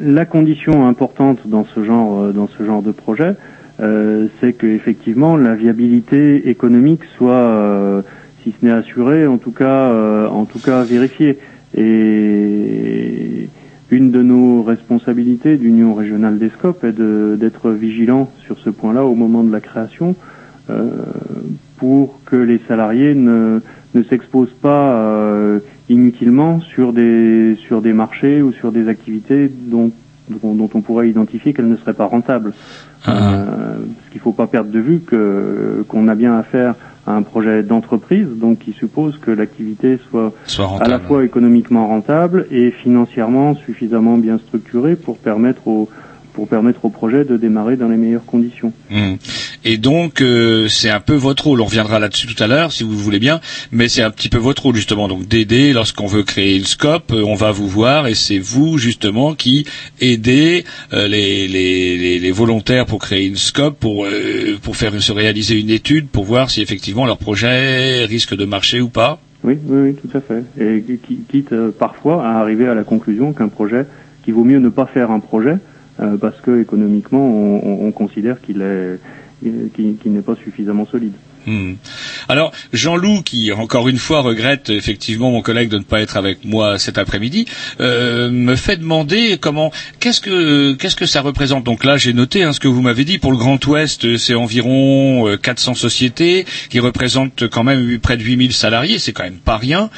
la 0.00 0.24
condition 0.24 0.86
importante 0.86 1.40
dans 1.46 1.66
ce 1.74 1.84
genre, 1.84 2.32
dans 2.32 2.48
ce 2.58 2.64
genre 2.64 2.82
de 2.82 2.92
projet, 2.92 3.34
euh, 3.80 4.26
c'est 4.40 4.52
que 4.52 4.66
effectivement 4.66 5.36
la 5.36 5.54
viabilité 5.54 6.48
économique 6.50 7.00
soit, 7.16 7.32
euh, 7.32 8.02
si 8.42 8.54
ce 8.58 8.66
n'est 8.66 8.72
assurée, 8.72 9.26
en 9.26 9.38
tout 9.38 9.52
cas, 9.52 9.92
en 10.28 10.44
tout 10.44 10.58
cas 10.58 10.82
vérifiée. 10.82 11.38
Et 11.76 13.48
une 13.90 14.10
de 14.12 14.22
nos 14.22 14.62
responsabilités 14.62 15.56
d'Union 15.56 15.94
régionale 15.94 16.38
des 16.38 16.50
scopes 16.50 16.84
est 16.84 16.92
d'être 16.92 17.70
vigilant 17.70 18.30
sur 18.44 18.58
ce 18.58 18.70
point-là 18.70 19.04
au 19.04 19.14
moment 19.14 19.42
de 19.42 19.52
la 19.52 19.60
création, 19.60 20.14
euh, 20.70 20.88
pour 21.76 22.20
que 22.24 22.36
les 22.36 22.60
salariés 22.68 23.14
ne, 23.14 23.60
ne 23.94 24.02
s'exposent 24.04 24.54
pas 24.62 24.94
euh, 24.94 25.58
inutilement 25.88 26.60
sur 26.60 26.92
des 26.92 27.56
sur 27.66 27.82
des 27.82 27.92
marchés 27.92 28.42
ou 28.42 28.52
sur 28.52 28.70
des 28.70 28.88
activités 28.88 29.50
dont 29.50 29.90
dont, 30.28 30.54
dont 30.54 30.70
on 30.74 30.80
pourrait 30.80 31.08
identifier 31.08 31.52
qu'elles 31.52 31.68
ne 31.68 31.76
seraient 31.76 31.94
pas 31.94 32.06
rentables. 32.06 32.52
Euh, 33.08 33.44
parce 33.46 34.08
qu'il 34.10 34.18
ne 34.18 34.22
faut 34.22 34.32
pas 34.32 34.46
perdre 34.46 34.70
de 34.70 34.78
vue 34.78 35.00
que 35.00 35.84
qu'on 35.88 36.06
a 36.06 36.14
bien 36.14 36.36
affaire 36.36 36.74
à 37.10 37.16
un 37.16 37.22
projet 37.22 37.62
d'entreprise, 37.62 38.26
donc 38.36 38.60
qui 38.60 38.72
suppose 38.72 39.18
que 39.18 39.30
l'activité 39.30 39.98
soit, 40.08 40.32
Soit 40.46 40.78
à 40.80 40.88
la 40.88 40.98
fois 40.98 41.24
économiquement 41.24 41.86
rentable 41.86 42.46
et 42.50 42.70
financièrement 42.70 43.54
suffisamment 43.54 44.16
bien 44.16 44.38
structurée 44.38 44.96
pour 44.96 45.18
permettre 45.18 45.66
au 45.68 45.88
pour 46.32 46.46
permettre 46.46 46.84
au 46.84 46.90
projet 46.90 47.24
de 47.24 47.36
démarrer 47.36 47.76
dans 47.76 47.88
les 47.88 47.96
meilleures 47.96 48.24
conditions. 48.24 48.72
Hmm. 48.88 49.14
Et 49.64 49.76
donc 49.76 50.22
euh, 50.22 50.68
c'est 50.68 50.88
un 50.90 51.00
peu 51.00 51.14
votre 51.14 51.44
rôle. 51.44 51.60
On 51.60 51.64
reviendra 51.66 51.98
là-dessus 51.98 52.26
tout 52.26 52.42
à 52.42 52.46
l'heure, 52.46 52.72
si 52.72 52.82
vous 52.82 52.96
voulez 52.96 53.18
bien. 53.18 53.40
Mais 53.72 53.88
c'est 53.88 54.02
un 54.02 54.10
petit 54.10 54.28
peu 54.28 54.38
votre 54.38 54.62
rôle 54.62 54.76
justement, 54.76 55.06
donc 55.08 55.28
d'aider 55.28 55.72
lorsqu'on 55.72 56.06
veut 56.06 56.22
créer 56.22 56.56
une 56.56 56.64
scope. 56.64 57.12
euh, 57.12 57.22
on 57.24 57.34
va 57.34 57.50
vous 57.52 57.68
voir 57.68 58.06
et 58.06 58.14
c'est 58.14 58.38
vous 58.38 58.78
justement 58.78 59.34
qui 59.34 59.66
aidez 60.00 60.64
euh, 60.92 61.08
les, 61.08 61.46
les, 61.48 61.96
les, 61.98 62.18
les 62.18 62.30
volontaires 62.32 62.86
pour 62.86 63.00
créer 63.00 63.26
une 63.26 63.36
scope, 63.36 63.78
pour 63.78 64.06
euh, 64.06 64.58
pour 64.62 64.76
faire 64.76 65.00
se 65.00 65.12
réaliser 65.12 65.58
une 65.60 65.70
étude, 65.70 66.08
pour 66.08 66.24
voir 66.24 66.50
si 66.50 66.62
effectivement 66.62 67.04
leur 67.06 67.18
projet 67.18 68.04
risque 68.06 68.34
de 68.36 68.44
marcher 68.44 68.80
ou 68.80 68.88
pas. 68.88 69.18
Oui, 69.44 69.58
oui, 69.66 69.80
oui, 69.90 69.94
tout 69.94 70.16
à 70.16 70.20
fait. 70.20 70.42
Et 70.62 70.82
qui- 71.06 71.20
quitte 71.30 71.52
euh, 71.52 71.70
parfois 71.70 72.26
à 72.26 72.38
arriver 72.40 72.66
à 72.66 72.74
la 72.74 72.84
conclusion 72.84 73.32
qu'un 73.32 73.48
projet, 73.48 73.86
qu'il 74.24 74.34
vaut 74.34 74.44
mieux 74.44 74.58
ne 74.58 74.68
pas 74.68 74.86
faire 74.86 75.10
un 75.10 75.20
projet 75.20 75.56
euh, 76.00 76.16
parce 76.18 76.38
que 76.40 76.60
économiquement 76.60 77.26
on, 77.26 77.60
on- 77.66 77.86
on 77.88 77.92
considère 77.92 78.40
qu'il 78.40 78.60
est 78.62 78.98
qu'il 79.42 80.12
n'est 80.12 80.22
pas 80.22 80.36
suffisamment 80.36 80.86
solide. 80.86 81.14
Hmm. 81.46 81.74
Alors 82.28 82.52
Jean-Loup, 82.72 83.22
qui 83.22 83.50
encore 83.52 83.88
une 83.88 83.98
fois 83.98 84.20
regrette 84.20 84.68
effectivement 84.68 85.30
mon 85.30 85.40
collègue 85.40 85.70
de 85.70 85.78
ne 85.78 85.84
pas 85.84 86.00
être 86.02 86.16
avec 86.16 86.44
moi 86.44 86.78
cet 86.78 86.98
après-midi, 86.98 87.46
euh, 87.80 88.30
me 88.30 88.56
fait 88.56 88.76
demander 88.76 89.38
comment, 89.38 89.72
qu'est-ce 90.00 90.20
que 90.20 90.74
qu'est-ce 90.74 90.96
que 90.96 91.06
ça 91.06 91.22
représente? 91.22 91.64
Donc 91.64 91.84
là, 91.84 91.96
j'ai 91.96 92.12
noté 92.12 92.42
hein, 92.42 92.52
ce 92.52 92.60
que 92.60 92.68
vous 92.68 92.82
m'avez 92.82 93.04
dit 93.04 93.18
pour 93.18 93.32
le 93.32 93.38
Grand 93.38 93.64
Ouest, 93.66 94.04
euh, 94.04 94.18
c'est 94.18 94.34
environ 94.34 95.28
euh, 95.28 95.36
400 95.38 95.74
sociétés 95.74 96.44
qui 96.68 96.78
représentent 96.78 97.48
quand 97.48 97.64
même 97.64 97.98
près 98.00 98.16
de 98.16 98.22
8000 98.22 98.52
salariés, 98.52 98.98
c'est 98.98 99.12
quand 99.12 99.24
même 99.24 99.38
pas 99.38 99.56
rien. 99.56 99.88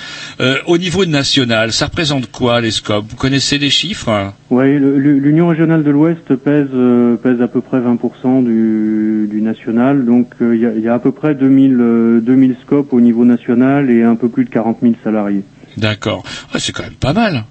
Euh, 0.41 0.59
au 0.67 0.79
niveau 0.79 1.05
national, 1.07 1.73
ça 1.73 1.87
représente 1.87 2.31
quoi 2.31 2.61
les 2.61 2.71
scopes? 2.71 3.07
Vous 3.09 3.17
connaissez 3.17 3.59
les 3.59 3.71
chiffres? 3.71 4.33
Oui, 4.53 4.79
l'Union 4.79 5.49
régionale 5.49 5.83
de 5.83 5.91
l'Ouest 5.91 6.37
pèse 6.37 6.67
euh, 6.75 7.17
pèse 7.17 7.41
à 7.41 7.49
peu 7.49 7.63
près 7.63 7.81
20% 7.81 8.45
du, 8.45 9.27
du 9.27 9.41
national, 9.41 10.05
donc 10.05 10.29
euh, 10.43 10.55
il 10.55 10.61
y, 10.61 10.67
a, 10.67 10.75
y 10.75 10.89
a 10.89 10.93
à 10.95 10.99
peu 10.99 11.11
près 11.11 11.35
2000 11.35 11.79
euh, 11.81 12.21
2000 12.21 12.57
scopes 12.61 12.93
au 12.93 13.01
niveau 13.01 13.25
national 13.25 13.89
et 13.89 14.03
un 14.03 14.15
peu 14.15 14.29
plus 14.29 14.45
de 14.45 14.51
40 14.51 14.81
000 14.83 14.93
salariés. 15.03 15.43
D'accord. 15.79 16.23
C'est 16.59 16.73
quand 16.73 16.83
même 16.83 16.93
pas 17.01 17.15
mal. 17.15 17.45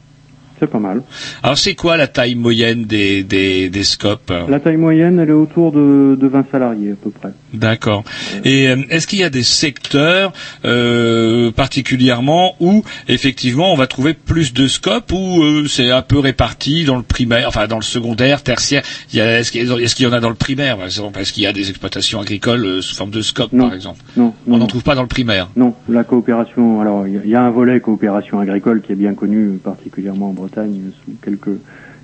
C'est 0.61 0.69
pas 0.69 0.79
mal. 0.79 1.01
Alors 1.41 1.57
c'est 1.57 1.73
quoi 1.73 1.97
la 1.97 2.07
taille 2.07 2.35
moyenne 2.35 2.85
des, 2.85 3.23
des, 3.23 3.69
des 3.69 3.83
scopes 3.83 4.31
La 4.47 4.59
taille 4.59 4.77
moyenne, 4.77 5.17
elle 5.19 5.29
est 5.29 5.33
autour 5.33 5.71
de, 5.71 6.15
de 6.19 6.27
20 6.27 6.45
salariés 6.51 6.91
à 6.91 6.95
peu 6.95 7.09
près. 7.09 7.31
D'accord. 7.53 8.03
Et 8.45 8.69
euh, 8.69 8.77
est-ce 8.91 9.07
qu'il 9.07 9.19
y 9.19 9.23
a 9.23 9.29
des 9.31 9.41
secteurs 9.43 10.31
euh, 10.65 11.51
particulièrement 11.51 12.55
où 12.59 12.83
effectivement 13.07 13.73
on 13.73 13.75
va 13.75 13.87
trouver 13.87 14.13
plus 14.13 14.53
de 14.53 14.67
scopes 14.67 15.11
ou 15.11 15.41
euh, 15.41 15.65
c'est 15.67 15.89
un 15.89 16.01
peu 16.03 16.19
réparti 16.19 16.85
dans 16.85 16.95
le 16.97 17.03
primaire, 17.03 17.47
enfin 17.47 17.67
dans 17.67 17.77
le 17.77 17.81
secondaire, 17.81 18.43
tertiaire? 18.43 18.83
Il 19.11 19.17
y 19.17 19.21
a, 19.21 19.39
Est-ce 19.39 19.51
qu'il 19.51 19.61
est-ce 19.81 19.95
qu'il 19.95 20.05
y 20.05 20.09
en 20.09 20.13
a 20.13 20.19
dans 20.19 20.29
le 20.29 20.35
primaire 20.35 20.77
par 20.77 20.85
exemple? 20.85 21.19
Est-ce 21.19 21.33
qu'il 21.33 21.43
y 21.43 21.47
a 21.47 21.53
des 21.53 21.69
exploitations 21.69 22.19
agricoles 22.21 22.63
euh, 22.65 22.81
sous 22.81 22.95
forme 22.95 23.09
de 23.11 23.21
scopes 23.21 23.51
Non. 23.51 23.65
par 23.65 23.73
exemple? 23.75 23.99
Non, 24.15 24.33
On 24.47 24.57
n'en 24.57 24.67
trouve 24.67 24.83
pas 24.83 24.93
dans 24.95 25.01
le 25.01 25.07
primaire. 25.07 25.49
Non, 25.55 25.73
la 25.89 26.03
coopération. 26.03 26.81
Alors, 26.81 27.07
il 27.07 27.13
y 27.13 27.17
a- 27.17 27.21
il 27.23 27.29
y, 27.29 27.35
a 27.35 27.41
un 27.41 27.49
volet 27.49 27.79
coopération 27.79 28.39
agricole 28.39 28.81
qui 28.81 28.91
est 28.91 28.95
bien 28.95 29.13
connu, 29.13 29.59
particulièrement 29.63 30.29
en 30.29 30.33
Bretagne, 30.33 30.50
sous 30.55 31.11
quelques 31.21 31.57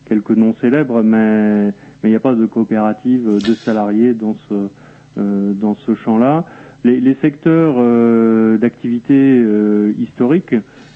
quelques 0.05 0.31
noms 0.31 0.55
célèbres, 0.61 1.03
mais 1.03 1.67
mais 2.01 2.09
il 2.09 2.09
n'y 2.09 2.15
a 2.15 2.21
pas 2.21 2.35
de 2.35 2.45
coopérative 2.45 3.39
de 3.43 3.53
salariés 3.53 4.13
dans 4.13 4.35
ce 4.49 4.69
euh, 5.17 5.53
dans 5.53 5.75
ce 5.75 5.95
champ-là. 5.95 6.45
Les, 6.83 7.17
secteurs 7.21 7.75
euh, 7.79 8.57
d'activité 8.57 9.13
euh, 9.15 9.91
historiques 9.97 10.55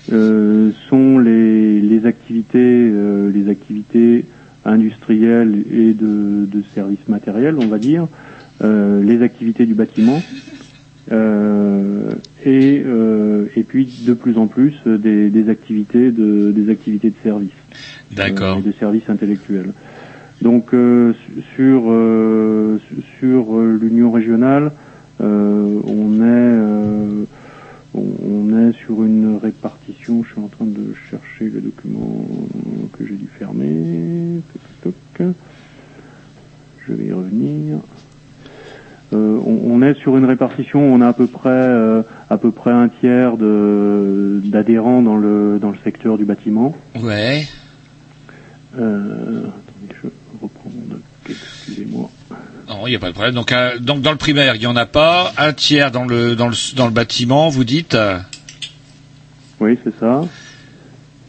sont 0.10 1.20
les 1.20 1.80
les 1.82 2.06
activités 2.06 2.92
les 3.34 3.50
activités 3.50 4.26
industrielles 4.66 5.64
et 5.72 5.94
de, 5.94 6.46
de 6.46 6.64
services 6.76 7.08
matériels, 7.08 7.56
on 7.58 7.68
va 7.68 7.78
dire, 7.78 8.08
les 8.62 9.22
activités 9.22 9.66
du 9.66 9.74
bâtiment. 9.74 10.22
Euh, 11.12 12.14
et, 12.46 12.82
euh, 12.86 13.46
et 13.56 13.64
puis 13.64 13.88
de 14.06 14.14
plus 14.14 14.38
en 14.38 14.48
plus 14.48 14.74
euh, 14.88 14.98
des, 14.98 15.30
des 15.30 15.50
activités 15.50 16.12
de 16.12 16.52
des 16.52 16.70
activités 16.72 17.10
de 17.10 17.16
service 17.24 17.52
D'accord. 18.12 18.58
euh, 18.58 18.62
de 18.62 18.72
services 18.74 19.10
intellectuels. 19.10 19.74
Donc 20.42 20.70
su- 20.72 21.42
sur 21.56 21.82
su- 22.88 23.04
sur 23.20 23.60
l'Union 23.62 24.12
régionale, 24.12 24.72
on 25.20 26.22
est 26.24 27.28
on 27.94 28.58
est 28.58 28.72
sur 28.86 29.04
une 29.04 29.36
répartition. 29.36 30.24
Je 30.24 30.32
suis 30.32 30.42
en 30.42 30.48
train 30.48 30.66
de 30.66 30.94
chercher 31.12 31.46
le 31.50 31.62
document 31.62 32.26
que 32.94 33.06
j'ai 33.06 33.16
dû 33.16 33.28
fermer. 33.38 34.42
Je 36.88 36.94
vais 36.94 37.06
y 37.06 37.12
revenir. 37.12 37.80
Euh, 39.14 39.38
on, 39.46 39.74
on 39.74 39.82
est 39.82 39.94
sur 40.00 40.18
une 40.18 40.26
répartition, 40.26 40.82
on 40.82 41.02
a 41.02 41.10
à 41.10 41.14
peu 41.14 41.28
près 41.28 41.50
euh, 41.50 42.02
à 42.30 42.38
peu 42.38 42.52
près 42.52 42.72
un 42.72 42.88
tiers 42.88 43.36
de 43.36 44.42
d'adhérents 44.46 45.02
dans 45.02 45.18
le 45.18 45.60
dans 45.60 45.70
le 45.70 45.78
secteur 45.84 46.18
du 46.18 46.24
bâtiment. 46.24 46.76
Ouais. 46.96 47.46
Euh, 48.80 49.42
attendez, 49.48 49.96
je 50.02 50.08
reprends 50.42 50.70
mon 50.70 50.98
excusez-moi. 51.30 52.10
Non, 52.70 52.88
il 52.88 52.92
n'y 52.92 52.96
a 52.96 53.00
pas 53.00 53.08
de 53.10 53.14
problème. 53.14 53.36
Donc, 53.36 53.52
euh, 53.52 53.78
donc 53.80 54.02
dans 54.02 54.12
le 54.12 54.18
primaire, 54.18 54.56
il 54.56 54.60
n'y 54.60 54.66
en 54.68 54.78
a 54.78 54.86
pas. 54.86 55.34
Un 55.38 55.52
tiers 55.52 55.92
dans 55.92 56.06
le 56.06 56.36
dans 56.38 56.48
le 56.48 56.56
dans 56.76 56.86
le 56.86 56.94
bâtiment, 56.94 57.50
vous 57.50 57.66
dites. 57.66 57.98
Oui, 59.60 59.78
c'est 59.84 59.94
ça. 60.00 60.22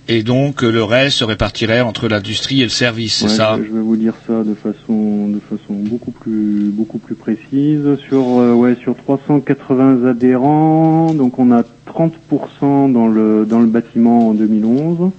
Et 0.08 0.22
donc 0.22 0.62
le 0.62 0.82
reste 0.82 1.18
se 1.18 1.24
répartirait 1.24 1.80
entre 1.80 2.08
l'industrie 2.08 2.60
et 2.60 2.64
le 2.64 2.70
service, 2.70 3.18
c'est 3.18 3.28
ça 3.28 3.56
je, 3.56 3.68
je 3.68 3.72
vais 3.72 3.80
vous 3.80 3.96
dire 3.96 4.14
ça 4.26 4.42
de 4.42 4.54
façon 4.54 5.28
de 5.28 5.38
façon 5.38 5.74
beaucoup 5.74 6.10
plus 6.10 6.70
beaucoup 6.72 6.98
plus 6.98 7.14
précise. 7.14 7.96
Sur 8.08 8.40
euh, 8.40 8.52
ouais 8.52 8.76
sur 8.82 8.96
380 8.96 10.04
adhérents, 10.08 11.14
donc 11.14 11.38
on 11.38 11.52
a 11.52 11.62
30% 11.86 12.92
dans 12.92 13.06
le 13.06 13.46
dans 13.46 13.60
le 13.60 13.66
bâtiment 13.66 14.30
en 14.30 14.34
2011. 14.34 15.12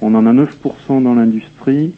On 0.00 0.14
en 0.14 0.26
a 0.26 0.32
9% 0.32 1.02
dans 1.02 1.14
l'industrie, 1.14 1.92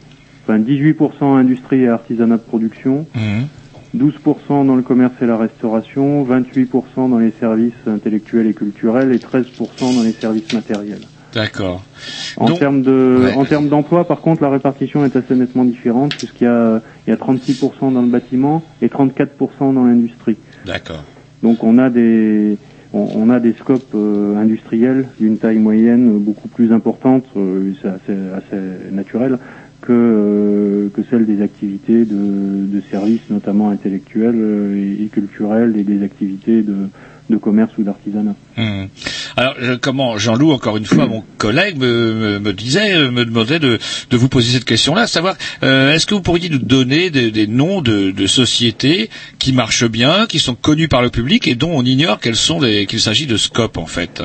enfin 0.44 0.58
18% 0.58 1.36
industrie 1.36 1.82
et 1.82 1.88
artisanat 1.88 2.36
de 2.36 2.42
production. 2.42 3.06
Mhm. 3.14 3.48
12% 3.94 4.66
dans 4.66 4.74
le 4.76 4.82
commerce 4.82 5.14
et 5.22 5.26
la 5.26 5.36
restauration, 5.36 6.24
28% 6.24 7.08
dans 7.08 7.18
les 7.18 7.32
services 7.40 7.72
intellectuels 7.86 8.46
et 8.46 8.54
culturels 8.54 9.12
et 9.12 9.18
13% 9.18 9.94
dans 9.94 10.02
les 10.02 10.12
services 10.12 10.52
matériels. 10.52 11.00
D'accord. 11.36 11.84
En 12.38 12.46
Donc- 12.46 12.58
termes 12.58 12.82
de, 12.82 13.18
Ouais. 13.24 13.34
en 13.34 13.44
termes 13.44 13.68
d'emploi, 13.68 14.06
par 14.08 14.20
contre, 14.22 14.42
la 14.42 14.48
répartition 14.50 15.04
est 15.04 15.14
assez 15.16 15.34
nettement 15.34 15.64
différente 15.64 16.14
puisqu'il 16.16 16.44
y 16.44 16.48
a, 16.48 16.80
il 17.06 17.10
y 17.10 17.12
a 17.12 17.16
36% 17.16 17.92
dans 17.92 18.00
le 18.02 18.08
bâtiment 18.08 18.62
et 18.82 18.88
34% 18.88 19.74
dans 19.74 19.84
l'industrie. 19.84 20.36
D'accord. 20.64 21.04
Donc 21.42 21.62
on 21.62 21.76
a 21.78 21.90
des, 21.90 22.56
on, 22.94 23.06
on 23.16 23.28
a 23.30 23.38
des 23.38 23.52
scopes 23.52 23.92
euh, 23.94 24.34
industriels 24.36 25.08
d'une 25.20 25.36
taille 25.36 25.58
moyenne 25.58 26.18
beaucoup 26.18 26.48
plus 26.48 26.72
importante, 26.72 27.24
euh, 27.36 27.72
c'est 27.82 27.88
assez, 27.88 28.18
assez 28.34 28.92
naturel 28.92 29.38
que 29.82 29.92
euh, 29.92 30.88
que 30.94 31.02
celle 31.10 31.26
des 31.26 31.42
activités 31.42 32.04
de, 32.06 32.66
de 32.66 32.80
services, 32.90 33.20
notamment 33.30 33.68
intellectuels 33.70 34.34
euh, 34.36 34.74
et, 34.98 35.04
et 35.04 35.06
culturels, 35.08 35.74
et 35.78 35.84
des 35.84 36.02
activités 36.02 36.62
de, 36.62 36.74
de 37.28 37.36
commerce 37.36 37.72
ou 37.78 37.82
d'artisanat. 37.82 38.34
Mhm. 38.56 38.88
Alors, 39.36 39.54
je- 39.60 39.72
comment 39.74 40.16
Jean-Loup, 40.18 40.52
encore 40.52 40.76
une 40.76 40.84
fois, 40.84 41.06
mon 41.06 41.24
collègue 41.38 41.76
me, 41.78 42.14
me, 42.14 42.38
me 42.38 42.52
disait, 42.52 42.94
euh, 42.94 43.10
me 43.10 43.24
demandait 43.24 43.58
de, 43.58 43.78
de 44.10 44.16
vous 44.16 44.28
poser 44.28 44.52
cette 44.52 44.64
question-là, 44.64 45.06
savoir, 45.06 45.34
euh, 45.62 45.92
est-ce 45.92 46.06
que 46.06 46.14
vous 46.14 46.22
pourriez 46.22 46.48
nous 46.48 46.58
donner 46.58 47.10
des, 47.10 47.30
des 47.30 47.46
noms 47.46 47.82
de, 47.82 48.10
de 48.12 48.26
sociétés 48.26 49.10
qui 49.38 49.52
marchent 49.52 49.88
bien, 49.88 50.26
qui 50.26 50.38
sont 50.38 50.54
connues 50.54 50.88
par 50.88 51.02
le 51.02 51.10
public 51.10 51.48
et 51.48 51.54
dont 51.54 51.72
on 51.74 51.82
ignore 51.84 52.20
qu'elles 52.20 52.36
sont 52.36 52.60
qu'il 52.60 53.00
s'agit 53.00 53.26
de 53.26 53.36
scope 53.36 53.76
en 53.78 53.86
fait? 53.86 54.22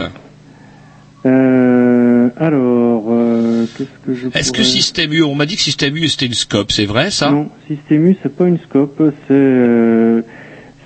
Euh, 1.26 2.30
alors, 2.38 3.06
euh, 3.10 3.66
qu'est-ce 3.78 4.08
que 4.08 4.16
je 4.16 4.38
Est-ce 4.38 4.52
que 4.52 4.64
Système 4.64 5.14
U, 5.14 5.22
on 5.22 5.36
m'a 5.36 5.45
dit 5.45 5.56
que 5.56 5.62
Système 5.62 5.95
U 5.95 6.08
c'était 6.08 6.26
une 6.26 6.34
scope, 6.34 6.72
c'est 6.72 6.86
vrai 6.86 7.12
ça? 7.12 7.30
Non, 7.30 7.49
Système 7.68 8.08
U, 8.08 8.18
c'est 8.24 8.36
pas 8.36 8.47
une 8.47 8.58
scope, 8.60 8.97
c'est 9.28 9.34
euh, 9.34 10.22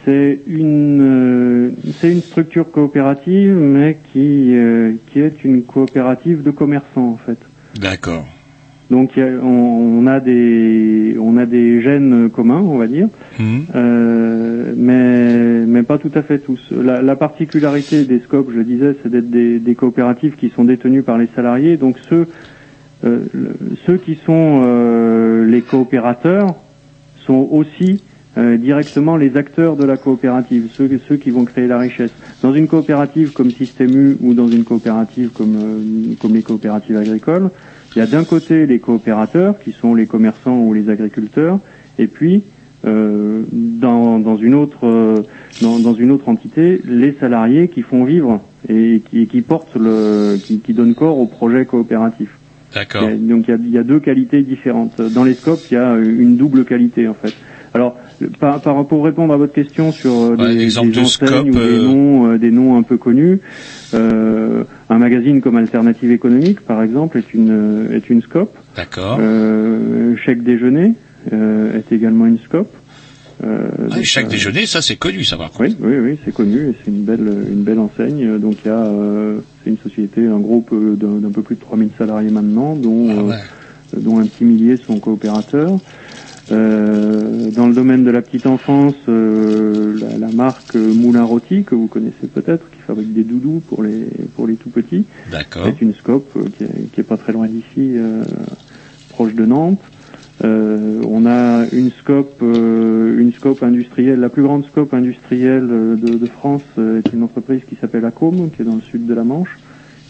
c'est 0.06 0.40
une 0.48 1.02
euh, 1.02 1.70
c'est 2.00 2.12
une 2.12 2.22
structure 2.22 2.70
coopérative, 2.72 3.54
mais 3.56 3.98
qui 4.14 4.56
euh, 4.56 4.94
qui 5.12 5.20
est 5.20 5.44
une 5.44 5.64
coopérative 5.64 6.44
de 6.44 6.52
commerçants 6.52 7.10
en 7.10 7.18
fait. 7.18 7.40
D'accord. 7.80 8.26
Donc 8.92 9.14
on, 9.18 10.06
a 10.06 10.20
des 10.20 11.18
on 11.20 11.38
a 11.38 11.48
des 11.48 11.82
gènes 11.82 12.30
communs, 12.30 12.62
on 12.62 12.78
va 12.78 12.86
dire, 12.86 13.08
Mhm. 13.40 13.66
euh, 13.74 14.74
mais 14.78 15.66
mais 15.66 15.82
pas 15.82 15.98
tout 15.98 16.12
à 16.14 16.22
fait 16.22 16.38
tous. 16.38 16.62
La, 16.72 17.02
la 17.02 17.16
particularité 17.16 18.06
des 18.06 18.20
scopes, 18.20 18.50
je 18.52 18.58
le 18.58 18.64
disais, 18.64 18.96
c'est 19.02 19.10
d'être 19.10 19.32
des, 19.32 19.58
des 19.58 19.74
coopératives 19.76 20.36
qui 20.36 20.50
sont 20.50 20.64
détenues 20.66 21.02
par 21.02 21.18
les 21.18 21.28
salariés. 21.36 21.78
Donc 21.78 21.98
ceux 22.10 22.28
euh, 23.06 23.24
ceux 23.88 23.98
qui 23.98 24.20
sont 24.24 24.62
euh, 24.64 25.46
les 25.46 25.62
coopérateurs 25.62 26.54
sont 27.26 27.48
aussi 27.52 28.02
euh, 28.38 28.58
directement 28.58 29.16
les 29.16 29.38
acteurs 29.38 29.76
de 29.76 29.86
la 29.86 29.98
coopérative, 29.98 30.70
ceux, 30.74 30.90
ceux 31.08 31.18
qui 31.18 31.32
vont 31.32 31.46
créer 31.46 31.68
la 31.68 31.78
richesse. 31.78 32.12
Dans 32.42 32.54
une 32.54 32.68
coopérative 32.68 33.32
comme 33.32 33.52
Système 33.52 33.96
U 33.96 34.18
ou 34.22 34.34
dans 34.34 34.48
une 34.48 34.64
coopérative 34.64 35.30
comme, 35.30 35.56
euh, 35.56 36.16
comme 36.22 36.34
les 36.34 36.44
coopératives 36.44 36.98
agricoles, 36.98 37.50
il 37.96 38.00
y 38.00 38.02
a 38.02 38.08
d'un 38.08 38.26
côté 38.26 38.66
les 38.66 38.80
coopérateurs, 38.80 39.58
qui 39.58 39.72
sont 39.72 39.96
les 39.96 40.06
commerçants 40.06 40.60
ou 40.60 40.74
les 40.74 40.90
agriculteurs, 40.90 41.60
et 41.98 42.08
puis 42.08 42.44
euh, 42.86 43.44
dans, 43.52 44.20
dans, 44.20 44.36
une 44.36 44.54
autre, 44.54 44.86
euh, 44.86 45.24
dans, 45.62 45.80
dans 45.80 45.94
une 45.94 46.12
autre 46.12 46.28
entité, 46.28 46.82
les 46.86 47.14
salariés 47.14 47.70
qui 47.70 47.82
font 47.82 48.04
vivre 48.04 48.42
et 48.68 49.02
qui, 49.10 49.28
qui 49.28 49.42
portent 49.42 49.76
le, 49.76 50.38
qui, 50.44 50.60
qui 50.60 50.74
donnent 50.74 50.94
corps 50.94 51.18
au 51.18 51.26
projet 51.26 51.66
coopératif. 51.66 52.30
D'accord. 52.74 53.04
Donc 53.04 53.46
il 53.48 53.52
y, 53.52 53.54
a, 53.54 53.58
il 53.58 53.72
y 53.72 53.78
a 53.78 53.84
deux 53.84 54.02
qualités 54.02 54.42
différentes. 54.42 55.02
Dans 55.02 55.24
les 55.24 55.34
scopes, 55.34 55.62
il 55.72 55.76
y 55.76 55.78
a 55.78 55.96
une 55.96 56.36
double 56.36 56.66
qualité 56.66 57.08
en 57.08 57.14
fait. 57.14 57.34
Alors, 57.74 57.98
par, 58.40 58.62
par- 58.62 58.86
pour 58.88 59.04
répondre 59.06 59.34
à 59.34 59.38
votre 59.38 59.54
question 59.54 59.92
sur 59.92 60.12
euh, 60.14 60.36
des, 60.38 60.56
des 60.56 60.66
de 60.66 61.00
enseignes 61.00 61.50
ou 61.50 61.54
des 61.54 61.60
euh, 61.60 61.84
noms, 61.84 62.28
euh, 62.32 62.38
des 62.38 62.52
noms 62.52 62.78
un 62.78 62.84
peu 62.84 62.98
connus, 62.98 63.40
euh, 63.94 64.64
un 64.90 64.98
magazine 64.98 65.42
comme 65.42 65.58
Alternative 65.58 66.12
économique, 66.12 66.62
par 66.62 66.82
exemple, 66.84 67.18
est 67.18 67.34
une 67.34 67.90
est 67.92 68.10
une 68.10 68.22
scope. 68.22 68.56
D'accord. 68.76 69.18
Euh, 69.22 70.16
chèque 70.26 70.44
déjeuner 70.44 70.94
euh, 71.34 71.78
est 71.78 71.92
également 71.94 72.26
une 72.26 72.40
scope. 72.40 72.74
Euh, 73.44 73.68
Ah, 73.92 73.96
chaque 74.04 74.28
euh, 74.28 74.30
déjeuner, 74.30 74.66
ça 74.66 74.82
c'est 74.82 74.96
connu, 74.96 75.24
ça 75.26 75.36
par 75.36 75.52
contre. 75.52 75.64
oui, 75.64 75.76
oui, 75.82 75.96
oui, 76.12 76.20
c'est 76.24 76.34
connu 76.34 76.70
et 76.70 76.76
c'est 76.84 76.90
une 76.92 77.04
belle, 77.04 77.28
une 77.52 77.64
belle 77.64 77.80
enseigne. 77.80 78.38
Donc 78.40 78.56
il 78.64 78.70
y 78.70 78.72
a, 78.72 78.78
euh, 78.86 79.40
c'est 79.64 79.72
une 79.72 79.78
société, 79.78 80.26
un 80.26 80.40
groupe 80.40 80.70
euh, 80.72 80.96
d'un 80.96 81.32
peu 81.32 81.42
plus 81.42 81.56
de 81.56 81.62
3000 81.62 81.90
salariés 81.98 82.30
maintenant, 82.32 82.76
dont, 82.76 83.08
Ah 83.32 83.34
euh, 83.96 84.00
dont 84.00 84.20
un 84.20 84.26
petit 84.26 84.46
millier 84.46 84.78
sont 84.78 85.00
coopérateurs. 85.00 85.78
Euh, 86.52 87.50
dans 87.52 87.68
le 87.68 87.74
domaine 87.74 88.04
de 88.04 88.12
la 88.12 88.22
petite 88.22 88.46
enfance, 88.46 88.96
euh, 89.10 89.98
la, 90.00 90.18
la 90.28 90.32
marque 90.32 90.76
Moulin 90.76 91.24
Rôti 91.24 91.64
que 91.64 91.74
vous 91.74 91.88
connaissez 91.88 92.28
peut-être, 92.32 92.70
qui 92.70 92.80
fabrique 92.86 93.14
des 93.14 93.24
doudous 93.24 93.62
pour 93.68 93.82
les 93.82 94.06
pour 94.36 94.46
les 94.46 94.56
tout 94.56 94.70
petits, 94.70 95.06
D'accord. 95.32 95.66
c'est 95.66 95.82
une 95.82 95.94
scope 95.94 96.30
euh, 96.36 96.46
qui, 96.58 96.64
est, 96.66 96.92
qui 96.92 97.02
est 97.02 97.04
pas 97.04 97.18
très 97.18 97.34
loin 97.34 97.48
d'ici, 97.48 97.64
euh, 97.98 98.24
proche 99.10 99.34
de 99.34 99.46
Nantes. 99.46 99.82
Euh, 100.44 101.02
on 101.08 101.26
a 101.26 101.66
une 101.72 101.92
scope, 101.92 102.40
euh, 102.44 103.18
une 103.20 103.34
scope 103.34 103.64
industrielle, 103.64 104.20
la 104.20 104.30
plus 104.30 104.44
grande 104.44 104.66
scope 104.66 104.94
industrielle 104.94 105.68
de, 105.68 105.96
de 105.96 106.26
France 106.26 106.62
euh, 106.78 107.00
est 107.00 107.14
une 107.14 107.24
entreprise 107.24 107.62
qui 107.68 107.76
s'appelle 107.80 108.06
Acom, 108.06 108.50
qui 108.52 108.62
est 108.62 108.66
dans 108.66 108.76
le 108.76 108.82
sud 108.82 109.06
de 109.08 109.14
la 109.14 109.24
Manche, 109.24 109.58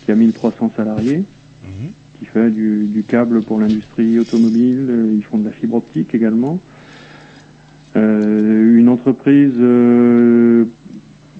qui 0.03 0.11
a 0.11 0.15
1300 0.15 0.71
salariés, 0.75 1.23
qui 1.63 2.04
qui 2.25 2.31
fait 2.31 2.49
du, 2.49 2.85
du 2.85 3.03
câble 3.03 3.41
pour 3.41 3.59
l'industrie 3.59 4.17
automobile. 4.19 4.87
euh, 4.89 5.13
Ils 5.15 5.23
font 5.23 5.37
de 5.37 5.45
la 5.45 5.51
fibre 5.51 5.75
optique 5.75 6.13
également. 6.15 6.59
Euh, 7.95 8.77
une 8.77 8.89
entreprise 8.89 9.53
euh, 9.59 10.65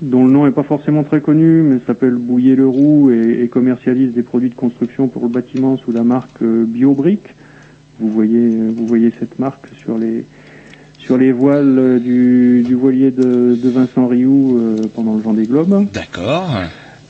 dont 0.02 0.26
le 0.26 0.32
nom 0.32 0.46
n'est 0.46 0.52
pas 0.52 0.64
forcément 0.64 1.04
très 1.04 1.20
connu, 1.22 1.64
mais 1.64 1.78
s'appelle 1.86 2.14
Bouillet 2.16 2.56
le 2.56 2.68
Roux 2.68 3.12
et, 3.12 3.42
et 3.44 3.48
commercialise 3.48 4.14
des 4.14 4.22
produits 4.22 4.50
de 4.50 4.56
construction 4.56 5.08
pour 5.08 5.24
le 5.24 5.30
bâtiment 5.30 5.78
sous 5.78 5.92
la 5.92 6.04
marque 6.04 6.42
BioBrick. 6.44 7.22
Vous 8.00 8.10
voyez, 8.10 8.58
vous 8.76 8.86
voyez 8.88 9.12
cette 9.20 9.40
marque 9.40 9.68
sur 9.78 9.98
les 9.98 10.24
sur 10.98 11.18
les 11.20 11.32
voiles 11.32 12.02
du, 12.04 12.64
du 12.66 12.74
voilier 12.74 13.12
de, 13.12 13.56
de 13.62 13.70
Vincent 13.70 14.08
Rioux 14.08 14.58
euh, 14.58 14.78
pendant 14.96 15.14
le 15.14 15.22
Vendée 15.22 15.46
Globe. 15.46 15.86
D'accord. 15.94 16.50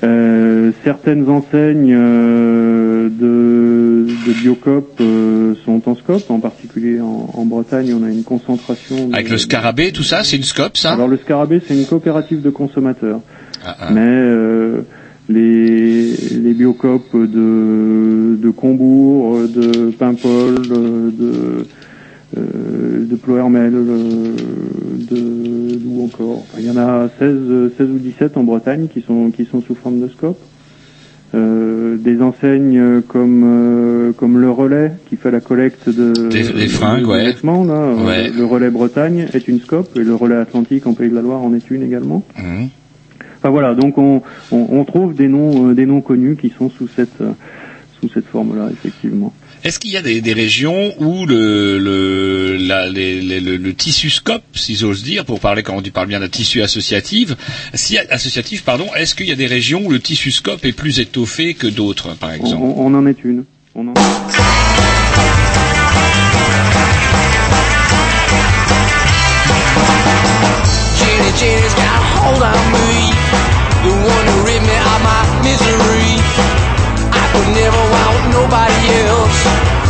Euh, 0.03 0.55
certaines 0.84 1.28
enseignes 1.30 1.93
euh, 1.95 3.09
de, 3.09 4.05
de 4.28 4.34
Biocop 4.41 4.99
euh, 5.01 5.53
sont 5.66 5.82
en 5.89 5.95
scope, 5.95 6.30
en 6.30 6.39
particulier 6.39 6.99
en, 7.01 7.30
en 7.34 7.45
Bretagne, 7.45 7.93
on 7.99 8.03
a 8.03 8.09
une 8.09 8.24
concentration. 8.24 9.09
de- 9.09 9.13
Avec 9.13 9.30
le 9.30 9.38
scarabée, 9.38 9.91
tout 9.91 10.03
ça, 10.03 10.24
c'est 10.24 10.38
une 10.38 10.43
scope, 10.43 10.78
ça? 10.78 10.93
Alors 10.93 11.07
le 11.07 11.18
Scarabée, 11.18 11.61
c'est 11.68 11.76
une 11.76 11.86
coopérative 11.86 12.41
de 12.41 12.49
consommateurs. 12.49 13.20
Ah, 13.66 13.76
ah. 13.80 13.89
Mais 13.91 14.01
euh, 14.05 14.82
les, 15.30 16.11
les 16.11 16.53
Biocop 16.53 17.16
de, 17.16 18.38
de 18.41 18.49
Combourg, 18.51 19.39
de 19.47 19.89
Paimpol, 19.91 20.55
de, 20.68 21.66
de 22.36 23.16
Ploermel, 23.16 23.72
de 23.72 25.78
d'où 25.78 26.03
encore. 26.03 26.39
Enfin, 26.43 26.57
il 26.59 26.66
y 26.66 26.70
en 26.70 26.78
a 26.78 27.07
16, 27.20 27.22
euh, 27.22 27.70
16 27.78 27.89
ou 27.89 27.97
17 27.99 28.38
en 28.38 28.43
Bretagne 28.43 28.88
qui 28.93 29.01
sont 29.01 29.32
qui 29.32 29.45
sont 29.45 29.61
sous 29.61 29.76
forme 29.76 30.01
de 30.01 30.07
scope. 30.09 30.38
Euh, 31.36 31.98
des 31.98 32.22
enseignes 32.22 32.78
euh, 32.80 33.02
comme 33.06 33.42
euh, 33.44 34.12
comme 34.14 34.40
le 34.40 34.50
Relais 34.50 34.94
qui 35.10 35.18
fait 35.18 35.32
la 35.32 35.42
collecte 35.42 35.90
de 35.90 36.30
Des- 36.30 36.44
des 36.54 36.68
fringues, 36.68 37.02
de 37.02 37.08
ouais. 37.08 37.26
vêtements 37.26 37.66
là. 37.66 37.74
euh, 37.74 38.06
Ouais. 38.06 38.30
Le 38.30 38.46
Relais 38.46 38.70
Bretagne 38.70 39.28
est 39.34 39.48
une 39.50 39.60
scope 39.60 39.98
et 39.98 40.04
le 40.04 40.16
Relais 40.16 40.36
Atlantique 40.38 40.88
en 40.88 40.94
Pays 40.94 41.10
de 41.10 41.16
la 41.16 41.22
Loire 41.22 41.42
en 41.44 41.54
est 41.54 41.70
une 41.70 41.84
également. 41.84 42.24
Mhm. 42.38 42.70
Enfin 43.40 43.50
voilà, 43.50 43.76
donc 43.76 43.98
on, 43.98 44.22
on, 44.52 44.68
on 44.72 44.84
trouve 44.86 45.14
des 45.14 45.28
noms 45.28 45.72
euh, 45.72 45.74
des 45.74 45.86
noms 45.86 46.02
connus 46.02 46.38
qui 46.40 46.54
sont 46.58 46.70
sous 46.70 46.88
cette 46.96 47.20
euh, 47.22 47.32
sous 48.00 48.08
cette 48.14 48.28
forme-là 48.28 48.70
effectivement. 48.72 49.34
Est-ce 49.66 49.80
qu'il 49.80 49.89
y 49.89 49.97
a 49.97 50.03
des, 50.03 50.22
des 50.22 50.34
régions 50.34 50.93
où 50.99 51.26
le, 51.26 51.80
le, 51.80 52.55
la- 52.55 52.88
les- 52.88 53.20
les- 53.20 53.39
le, 53.39 53.57
le 53.57 53.74
tissu 53.74 54.11
scope, 54.11 54.43
si 54.53 54.76
j'ose 54.76 55.01
dire, 55.01 55.26
pour 55.26 55.39
parler 55.39 55.63
quand 55.63 55.74
on 55.76 55.82
dit 55.82 55.89
parle 55.89 56.05
bien 56.07 56.20
d'un 56.20 56.30
tissu 56.30 56.61
associatif, 56.61 57.32
si, 57.74 57.97
associatif, 57.97 58.61
pardon, 58.63 58.88
est-ce 58.95 59.16
qu'il 59.16 59.26
y 59.26 59.32
a 59.32 59.36
des 59.36 59.47
régions 59.47 59.84
où 59.84 59.89
le 59.89 59.99
tissu 59.99 60.30
scope 60.30 60.63
est 60.66 60.72
plus 60.72 60.99
étoffé 60.99 61.55
que 61.55 61.66
d'autres, 61.66 62.13
par 62.16 62.32
exemple 62.32 62.61
on- 62.61 62.86
on 62.86 62.93
en 62.93 63.07
est 63.07 63.24
une. 63.24 63.45
On 63.74 63.88
en... 63.88 63.93
Jenny, 70.99 71.32
Jenny's 71.39 71.74
got 71.76 71.88
a 71.88 72.01
hold 72.20 72.41
on 72.43 72.61
me. 72.74 72.91
The 73.86 73.93
one 74.16 74.26
who 74.28 74.38
rid 74.49 74.61
me 74.63 74.76
of 74.76 74.99
my 75.05 75.22
misery. 75.47 76.11
I 77.16 77.24
could 77.32 77.49
never 77.55 77.82
want 77.95 78.20
nobody 78.36 78.82
else. 79.07 79.39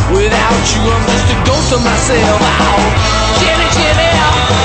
Without 0.06 0.62
you, 0.70 0.82
I'm 0.86 1.04
just 1.10 1.34
a 1.34 1.38
ghost 1.42 1.72
of 1.74 1.82
myself. 1.82 2.38
Oh, 2.38 2.78
Jenny, 3.42 3.66
Jenny, 3.74 4.10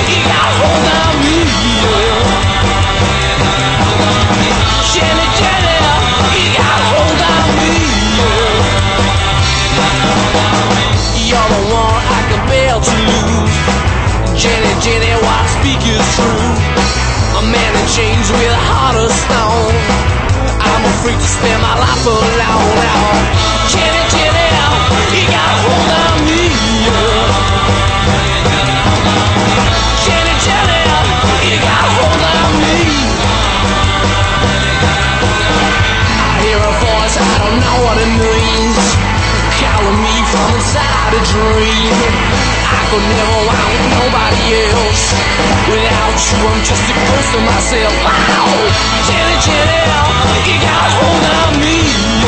you 0.06 0.22
got 0.22 0.38
a 0.38 0.54
hold 0.54 0.86
on 0.86 1.14
me. 1.18 1.42
Jenny, 4.94 5.26
Jenny, 5.38 5.78
you 6.38 6.46
got 6.54 6.78
a 6.78 6.86
hold 6.94 7.20
on 7.26 7.46
me. 7.58 7.74
You're 11.26 11.48
the 11.50 11.62
one 11.74 12.02
I 12.06 12.20
can 12.30 12.42
bear 12.46 12.78
to 12.78 12.94
lose. 13.10 13.56
Jenny, 14.38 14.72
Jenny, 14.78 15.10
what 15.26 15.42
I 15.42 15.46
speak 15.58 15.82
is 15.90 16.06
true. 16.14 16.46
A 17.34 17.42
man 17.50 17.72
in 17.74 17.86
chains 17.90 18.30
with 18.30 18.46
a 18.46 18.62
heart 18.70 18.94
of 18.94 19.10
stone. 19.10 19.74
I'm 20.62 20.82
afraid 20.86 21.18
to 21.18 21.28
spend 21.34 21.58
my 21.62 21.74
life 21.82 22.06
alone. 22.06 23.18
Jenny, 23.74 24.01
inside 41.02 41.14
a 41.14 41.22
dream. 41.26 41.92
I 42.62 42.80
could 42.90 43.02
never 43.02 43.38
want 43.46 43.72
nobody 43.90 44.42
else. 44.70 45.14
Without 45.68 46.14
you, 46.14 46.38
I'm 46.46 46.62
just 46.64 46.90
a 46.90 46.94
ghost 46.94 47.34
of 47.34 47.42
myself. 47.42 47.94
Wow, 48.04 48.70
Jenny, 49.06 49.36
Jenny, 49.42 49.80
oh, 49.90 50.42
you 50.46 50.56
got 50.60 50.78
a 50.78 50.94
hold 50.94 51.24
on 51.24 51.60
me. 51.60 52.21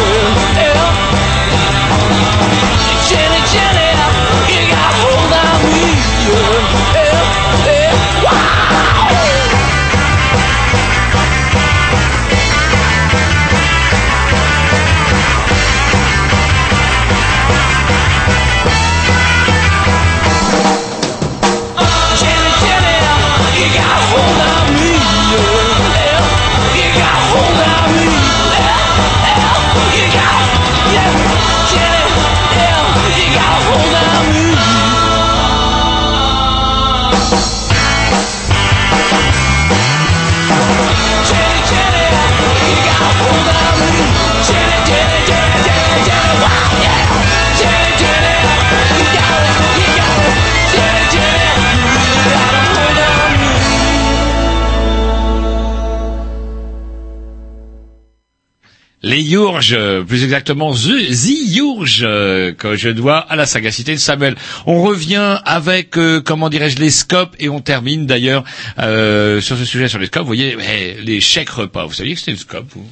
Les 59.15 59.23
Yourges, 59.23 59.79
plus 60.09 60.25
exactement 60.25 60.75
euh, 60.75 62.53
que 62.53 62.75
je 62.75 62.89
dois 62.89 63.19
à 63.19 63.37
la 63.37 63.47
sagacité 63.47 63.93
de 63.93 64.01
Samuel. 64.01 64.35
On 64.67 64.83
revient 64.83 65.39
avec, 65.45 65.97
euh, 65.97 66.21
comment 66.21 66.49
dirais-je, 66.49 66.79
les 66.79 66.91
scopes 66.91 67.37
et 67.39 67.49
on 67.49 67.61
termine 67.61 68.07
d'ailleurs 68.07 68.43
euh, 68.81 69.41
sur 69.41 69.57
ce 69.57 69.65
sujet 69.65 69.87
sur 69.87 70.01
les 70.01 70.07
scopes. 70.07 70.23
Vous 70.23 70.27
voyez, 70.27 70.57
eh, 70.59 71.01
les 71.01 71.21
chèques 71.21 71.51
repas. 71.51 71.87
Vous 71.87 71.93
saviez 71.93 72.15
que 72.15 72.19
c'était 72.19 72.33
une 72.33 72.39
scope 72.39 72.67
vous? 72.75 72.85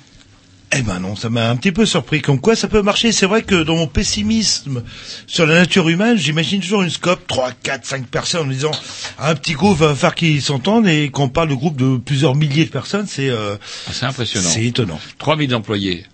Eh 0.74 0.80
ben 0.80 1.00
non, 1.00 1.16
ça 1.16 1.28
m'a 1.28 1.50
un 1.50 1.56
petit 1.56 1.70
peu 1.70 1.84
surpris. 1.84 2.22
Comme 2.22 2.40
quoi, 2.40 2.56
ça 2.56 2.66
peut 2.66 2.80
marcher. 2.80 3.12
C'est 3.12 3.26
vrai 3.26 3.42
que 3.42 3.62
dans 3.62 3.76
mon 3.76 3.86
pessimisme 3.86 4.82
sur 5.26 5.44
la 5.44 5.56
nature 5.56 5.86
humaine, 5.88 6.16
j'imagine 6.16 6.60
toujours 6.60 6.82
une 6.82 6.88
scope, 6.90 7.26
3, 7.26 7.50
4, 7.62 7.84
5 7.84 8.06
personnes 8.06 8.46
en 8.46 8.50
disant 8.50 8.70
un 9.18 9.34
petit 9.34 9.52
groupe 9.52 9.76
va 9.78 9.94
faire 9.94 10.14
qu'ils 10.14 10.40
s'entendent 10.40 10.88
et 10.88 11.10
qu'on 11.10 11.28
parle 11.28 11.50
de 11.50 11.54
groupe 11.54 11.76
de 11.76 11.98
plusieurs 11.98 12.34
milliers 12.34 12.64
de 12.64 12.70
personnes, 12.70 13.06
c'est 13.06 13.28
euh, 13.28 13.56
Ah, 13.86 13.90
C'est 13.92 14.06
impressionnant. 14.06 14.48
c'est 14.48 14.64
étonnant. 14.64 14.98
3000 15.18 15.54
employés, 15.54 16.06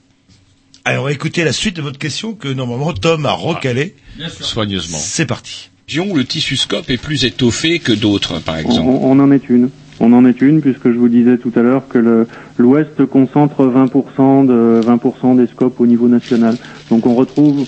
Alors 0.88 1.10
écoutez 1.10 1.44
la 1.44 1.52
suite 1.52 1.76
de 1.76 1.82
votre 1.82 1.98
question 1.98 2.32
que 2.32 2.48
normalement 2.48 2.94
Tom 2.94 3.26
a 3.26 3.32
recalé. 3.32 3.94
soigneusement. 4.40 4.96
C'est 4.98 5.26
parti. 5.26 5.68
Le 5.94 6.22
tissu 6.22 6.56
scope 6.56 6.88
est 6.88 6.96
plus 6.96 7.26
étoffé 7.26 7.78
que 7.78 7.92
d'autres, 7.92 8.40
par 8.42 8.54
On, 8.54 8.58
exemple. 8.58 8.88
on- 8.88 9.10
on 9.12 9.20
en 9.20 9.30
est 9.30 9.50
une. 9.50 9.68
On 10.00 10.14
en 10.14 10.24
est 10.24 10.40
une 10.40 10.62
puisque 10.62 10.90
je 10.90 10.96
vous 10.96 11.10
disais 11.10 11.36
tout 11.36 11.52
à 11.56 11.60
l'heure 11.60 11.88
que 11.88 11.98
le- 11.98 12.26
l'Ouest 12.56 13.04
concentre 13.04 13.66
20% 13.66 14.44
de 14.44 14.80
20% 14.82 15.34
des 15.34 15.46
scopes 15.48 15.78
au 15.78 15.86
niveau 15.86 16.08
national. 16.08 16.56
Donc 16.88 17.04
on 17.04 17.14
retrouve 17.14 17.66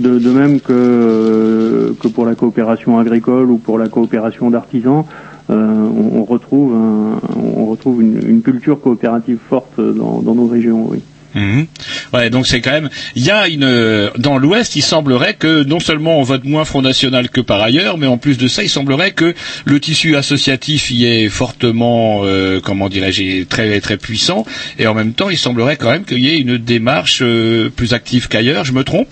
de, 0.00 0.18
de 0.18 0.30
même 0.30 0.60
que 0.60 1.94
que 2.00 2.08
pour 2.08 2.24
la 2.24 2.34
coopération 2.34 2.98
agricole 2.98 3.50
ou 3.50 3.58
pour 3.58 3.78
la 3.78 3.88
coopération 3.88 4.50
d'artisans, 4.50 5.04
euh, 5.50 5.54
on, 5.54 6.20
on 6.20 6.24
retrouve 6.24 6.74
un- 6.74 7.20
on 7.36 7.66
retrouve 7.66 8.00
une, 8.00 8.26
une 8.26 8.40
culture 8.40 8.80
coopérative 8.80 9.38
forte 9.50 9.78
dans, 9.80 10.22
dans 10.22 10.34
nos 10.34 10.46
régions. 10.46 10.86
Oui. 10.88 11.00
Mhm. 11.34 11.66
Ouais, 12.12 12.30
donc 12.30 12.46
c'est 12.46 12.60
quand 12.60 12.70
même. 12.70 12.90
Il 13.16 13.24
y 13.24 13.30
a 13.30 13.48
une 13.48 14.10
dans 14.18 14.38
l'Ouest, 14.38 14.76
il 14.76 14.82
semblerait 14.82 15.34
que 15.34 15.64
non 15.64 15.80
seulement 15.80 16.18
on 16.18 16.22
vote 16.22 16.44
moins 16.44 16.64
Front 16.64 16.82
National 16.82 17.28
que 17.28 17.40
par 17.40 17.60
ailleurs, 17.60 17.98
mais 17.98 18.06
en 18.06 18.18
plus 18.18 18.38
de 18.38 18.46
ça, 18.46 18.62
il 18.62 18.68
semblerait 18.68 19.12
que 19.12 19.34
le 19.64 19.80
tissu 19.80 20.16
associatif 20.16 20.90
y 20.90 21.06
est 21.06 21.28
fortement, 21.28 22.20
euh, 22.24 22.60
comment 22.62 22.88
dirais-je, 22.88 23.44
très 23.44 23.80
très 23.80 23.96
puissant, 23.96 24.44
et 24.78 24.86
en 24.86 24.94
même 24.94 25.12
temps, 25.12 25.30
il 25.30 25.38
semblerait 25.38 25.76
quand 25.76 25.90
même 25.90 26.04
qu'il 26.04 26.20
y 26.20 26.28
ait 26.28 26.38
une 26.38 26.58
démarche 26.58 27.20
euh, 27.22 27.70
plus 27.74 27.92
active 27.94 28.28
qu'ailleurs. 28.28 28.64
Je 28.64 28.72
me 28.72 28.84
trompe? 28.84 29.08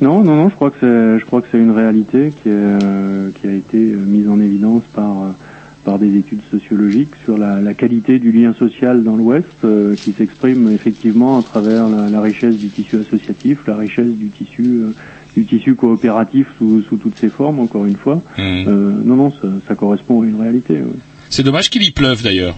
Non, 0.00 0.22
non, 0.24 0.34
non, 0.34 0.48
je 0.48 0.54
crois 0.54 0.70
que 0.70 0.76
c'est, 0.80 1.20
je 1.20 1.24
crois 1.26 1.42
que 1.42 1.48
c'est 1.52 1.58
une 1.58 1.72
réalité 1.72 2.32
qui, 2.42 2.48
est, 2.48 2.52
euh, 2.52 3.30
qui 3.38 3.46
a 3.46 3.52
été 3.52 3.76
euh, 3.76 3.96
mise 3.96 4.28
en 4.28 4.40
évidence 4.40 4.82
par, 4.94 5.10
euh, 5.10 5.32
par 5.84 5.98
des 5.98 6.16
études 6.16 6.42
sociologiques 6.50 7.14
sur 7.24 7.38
la, 7.38 7.60
la 7.60 7.74
qualité 7.74 8.18
du 8.18 8.32
lien 8.32 8.52
social 8.54 9.02
dans 9.02 9.16
l'Ouest, 9.16 9.46
euh, 9.64 9.96
qui 10.04 10.12
s'exprime 10.12 10.70
effectivement 10.72 11.38
à 11.38 11.42
travers 11.42 11.88
la, 11.88 12.08
la 12.10 12.20
richesse 12.20 12.56
du 12.56 12.68
tissu 12.68 12.98
associatif, 12.98 13.66
la 13.66 13.76
richesse 13.76 14.12
du 14.12 14.28
tissu, 14.28 14.62
euh, 14.62 14.94
du 15.36 15.44
tissu 15.46 15.74
coopératif 15.74 16.48
sous, 16.58 16.82
sous 16.82 16.96
toutes 16.96 17.16
ses 17.16 17.28
formes, 17.28 17.60
encore 17.60 17.86
une 17.86 17.96
fois. 17.96 18.22
Euh, 18.38 18.92
non, 19.04 19.16
non, 19.16 19.30
ça, 19.30 19.48
ça 19.68 19.74
correspond 19.74 20.22
à 20.22 20.26
une 20.26 20.40
réalité. 20.40 20.74
oui. 20.74 20.98
C'est 21.30 21.44
dommage 21.44 21.70
qu'il 21.70 21.84
y 21.84 21.92
pleuve 21.92 22.24
d'ailleurs. 22.24 22.56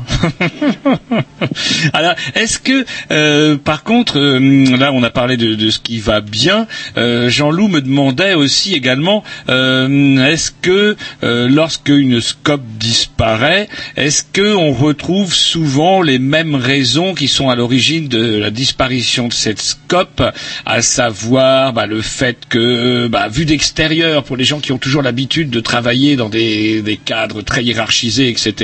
Alors, 1.93 2.15
est-ce 2.35 2.59
que, 2.59 2.87
euh, 3.11 3.59
par 3.59 3.85
contre, 3.85 4.19
euh, 4.19 4.77
là, 4.79 4.93
on 4.95 5.03
a 5.03 5.11
parlé 5.11 5.37
de, 5.37 5.69
ce 5.71 5.79
qui 5.79 5.99
va 5.99 6.23
bien. 6.23 6.67
Euh, 6.97 7.29
Jean-Loup 7.29 7.69
me 7.69 7.83
demandait 7.83 8.33
aussi 8.33 8.73
également, 8.73 9.25
est-ce 9.49 10.51
que 10.51 10.97
lorsque 11.23 11.91
une 11.91 12.23
scope 12.23 12.65
disparaît, 12.79 13.69
est-ce 13.97 14.23
que 14.25 14.55
on 14.55 14.73
retrouve 14.73 15.35
souvent 15.35 16.01
les 16.01 16.19
mêmes 16.19 16.55
raisons 16.55 17.15
qui 17.15 17.29
sont 17.29 17.51
à 17.51 17.57
l'origine 17.57 18.09
de 18.09 18.39
la 18.39 18.51
disparition 18.51 19.29
de 19.29 19.35
cette 19.35 19.61
scope, 19.61 20.23
à 20.65 20.83
savoir 20.83 21.75
bah, 21.75 21.87
le 21.87 22.01
fait 22.01 22.39
que, 22.49 23.07
bah, 23.09 23.29
vu 23.29 23.45
d'extérieur, 23.45 24.25
pour 24.25 24.39
les 24.39 24.45
gens 24.45 24.61
qui 24.61 24.73
ont 24.73 24.79
toujours 24.79 25.03
l'habitude 25.03 25.51
de 25.51 25.61
travailler 25.61 26.17
dans 26.17 26.31
des 26.31 27.01
cadres 27.05 27.43
très 27.43 27.63
hiérarchisés, 27.63 28.31
etc. 28.31 28.62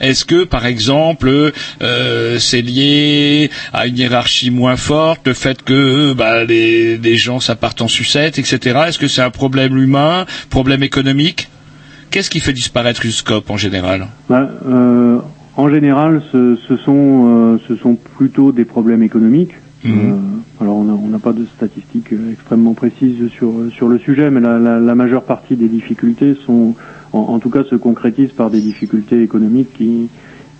Est-ce 0.00 0.24
que, 0.24 0.44
par 0.44 0.66
exemple, 0.66 1.52
euh, 1.82 2.38
c'est 2.38 2.62
lié 2.62 3.50
à 3.72 3.86
une 3.86 3.96
hiérarchie 3.96 4.50
moins 4.50 4.76
forte, 4.76 5.26
le 5.26 5.34
fait 5.34 5.62
que 5.62 6.12
bah, 6.12 6.44
les, 6.44 6.98
les 6.98 7.16
gens 7.16 7.40
s'appartent 7.40 7.82
en 7.82 7.88
sucette, 7.88 8.38
etc. 8.38 8.80
Est-ce 8.88 8.98
que 8.98 9.08
c'est 9.08 9.22
un 9.22 9.30
problème 9.30 9.76
humain, 9.78 10.26
problème 10.50 10.82
économique? 10.82 11.48
Qu'est-ce 12.10 12.30
qui 12.30 12.40
fait 12.40 12.52
disparaître 12.52 13.04
une 13.04 13.12
scope 13.12 13.50
en 13.50 13.56
général? 13.56 14.08
Bah, 14.28 14.50
euh, 14.66 15.18
en 15.56 15.68
général, 15.68 16.22
ce, 16.32 16.56
ce 16.66 16.76
sont, 16.78 17.54
euh, 17.54 17.60
ce 17.68 17.76
sont 17.76 17.94
plutôt 17.94 18.52
des 18.52 18.64
problèmes 18.64 19.02
économiques. 19.02 19.54
Euh, 19.86 20.12
alors, 20.60 20.76
on 20.76 21.08
n'a 21.08 21.18
pas 21.18 21.32
de 21.32 21.46
statistiques 21.56 22.12
extrêmement 22.30 22.74
précises 22.74 23.30
sur, 23.30 23.52
sur 23.74 23.88
le 23.88 23.98
sujet, 23.98 24.30
mais 24.30 24.40
la, 24.40 24.58
la, 24.58 24.78
la 24.78 24.94
majeure 24.94 25.22
partie 25.22 25.56
des 25.56 25.68
difficultés 25.68 26.36
sont, 26.44 26.74
en, 27.12 27.38
tout 27.38 27.50
cas, 27.50 27.64
se 27.64 27.74
concrétisent 27.74 28.32
par 28.32 28.50
des 28.50 28.60
difficultés 28.60 29.22
économiques 29.22 29.72
qui, 29.74 30.08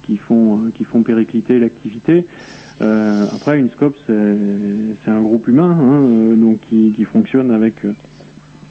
qui 0.03 0.17
font, 0.17 0.67
euh, 0.67 0.71
qui 0.75 0.85
font 0.85 1.03
péricliter 1.03 1.59
l'activité. 1.59 2.27
Euh, 2.81 3.27
après, 3.33 3.59
une 3.59 3.71
scope, 3.71 3.97
c'est 4.07 5.11
un 5.11 5.21
groupe 5.21 5.47
humain, 5.49 5.71
hein, 5.71 6.01
euh, 6.03 6.37
donc 6.37 6.61
qui, 6.69 6.93
qui 6.95 7.05
fonctionne 7.05 7.51
avec 7.51 7.77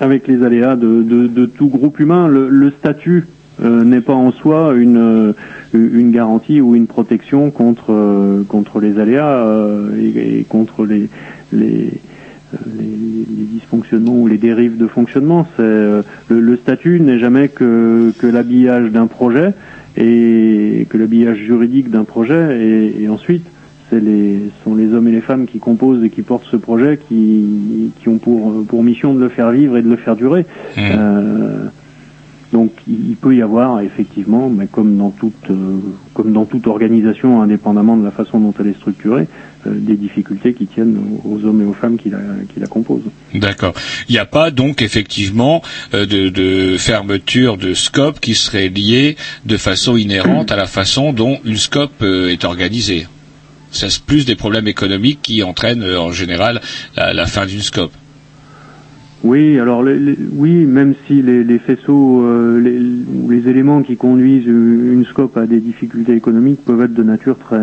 avec 0.01 0.29
les 0.29 0.43
aléas 0.43 0.77
de, 0.77 1.03
de, 1.03 1.45
tout 1.45 1.67
groupe 1.67 1.99
humain. 1.99 2.29
Le, 2.29 2.71
statut 2.79 3.27
n'est 3.61 3.99
pas 3.99 4.13
en 4.13 4.31
soi 4.31 4.73
une, 4.73 5.33
une 5.73 6.11
garantie 6.11 6.61
ou 6.61 6.73
une 6.73 6.87
protection 6.87 7.51
contre, 7.51 8.45
contre 8.47 8.79
les 8.79 8.97
aléas 8.97 9.45
et, 9.97 10.39
et 10.39 10.43
contre 10.45 10.85
les, 10.85 11.09
les, 11.51 11.99
les, 12.77 12.85
les 12.85 13.43
dysfonctionnements 13.45 14.15
ou 14.21 14.27
les 14.27 14.37
dérives 14.37 14.77
de 14.77 14.87
fonctionnement. 14.87 15.47
C'est 15.55 15.63
euh, 15.63 16.01
le, 16.29 16.39
le 16.39 16.57
statut 16.57 16.99
n'est 16.99 17.19
jamais 17.19 17.49
que, 17.49 18.11
que 18.17 18.27
l'habillage 18.27 18.91
d'un 18.91 19.07
projet 19.07 19.53
et 19.97 20.87
que 20.89 20.97
l'habillage 20.97 21.37
juridique 21.37 21.89
d'un 21.89 22.03
projet 22.03 22.57
et, 22.59 23.03
et 23.03 23.09
ensuite 23.09 23.45
c'est 23.89 23.99
les 23.99 24.39
sont 24.63 24.75
les 24.75 24.93
hommes 24.93 25.07
et 25.07 25.11
les 25.11 25.21
femmes 25.21 25.45
qui 25.47 25.59
composent 25.59 26.03
et 26.03 26.09
qui 26.09 26.21
portent 26.21 26.45
ce 26.49 26.57
projet 26.57 26.99
qui, 27.07 27.91
qui 27.99 28.09
ont 28.09 28.17
pour, 28.17 28.65
pour 28.65 28.83
mission 28.83 29.13
de 29.13 29.19
le 29.19 29.29
faire 29.29 29.51
vivre 29.51 29.77
et 29.77 29.81
de 29.81 29.89
le 29.89 29.95
faire 29.95 30.15
durer. 30.15 30.45
Euh, 30.77 31.65
donc 32.53 32.71
il 32.87 33.15
peut 33.15 33.35
y 33.35 33.41
avoir 33.41 33.79
effectivement, 33.81 34.49
mais 34.49 34.67
comme 34.67 34.97
dans 34.97 35.11
toute 35.11 35.49
euh, 35.51 35.77
comme 36.13 36.33
dans 36.33 36.45
toute 36.45 36.65
organisation, 36.67 37.41
indépendamment 37.41 37.97
de 37.97 38.03
la 38.03 38.11
façon 38.11 38.39
dont 38.39 38.53
elle 38.59 38.67
est 38.67 38.77
structurée, 38.77 39.27
des 39.65 39.95
difficultés 39.95 40.53
qui 40.53 40.67
tiennent 40.67 41.19
aux, 41.25 41.43
hommes 41.45 41.61
et 41.61 41.65
aux 41.65 41.73
femmes 41.73 41.97
qui 41.97 42.09
la, 42.09 42.67
composent. 42.67 43.09
D'accord. 43.33 43.73
Il 44.07 44.13
n'y 44.13 44.17
a 44.19 44.25
pas 44.25 44.51
donc 44.51 44.81
effectivement 44.81 45.61
euh, 45.93 46.05
de, 46.05 46.77
fermeture 46.77 47.57
de 47.57 47.73
scope 47.73 48.19
qui 48.19 48.35
serait 48.35 48.69
liée 48.69 49.17
de 49.45 49.57
façon 49.57 49.97
inhérente 49.97 50.51
à 50.51 50.55
la 50.55 50.65
façon 50.65 51.13
dont 51.13 51.39
une 51.45 51.57
scope 51.57 52.01
euh, 52.01 52.31
est 52.31 52.45
organisée. 52.45 53.07
C'est 53.71 53.99
plus 54.01 54.25
des 54.25 54.35
problèmes 54.35 54.67
économiques 54.67 55.19
qui 55.21 55.43
entraînent 55.43 55.83
euh, 55.83 55.99
en 55.99 56.11
général 56.11 56.61
la 56.95 57.25
fin 57.27 57.45
d'une 57.45 57.61
scope. 57.61 57.91
Oui, 59.23 59.59
alors 59.59 59.83
les, 59.83 59.99
les- 59.99 60.17
oui, 60.33 60.65
même 60.65 60.93
si 61.05 61.21
les, 61.21 61.43
les 61.43 61.59
faisceaux 61.59 62.21
euh, 62.23 62.59
les, 62.59 63.49
éléments 63.49 63.81
qui 63.81 63.95
conduisent 63.97 64.45
une 64.47 65.05
scope 65.05 65.35
à 65.37 65.45
des 65.45 65.59
difficultés 65.59 66.13
économiques 66.13 66.63
peuvent 66.63 66.81
être 66.81 66.93
de 66.93 67.03
nature 67.03 67.37
très 67.37 67.59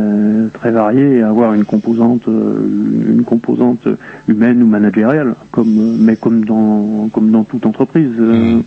très 0.52 0.70
variée 0.70 1.16
et 1.18 1.22
avoir 1.22 1.54
une 1.54 1.64
composante 1.64 2.28
euh, 2.28 2.58
une, 3.12 3.22
composante 3.24 3.86
humaine 4.28 4.62
ou 4.62 4.66
managériale, 4.66 5.34
comme 5.50 5.78
euh, 5.78 5.96
mais 5.98 6.16
comme 6.16 6.44
dans 6.44 7.08
comme 7.12 7.30
dans 7.30 7.44
toute 7.44 7.64
entreprise. 7.66 8.10
euh, 8.18 8.60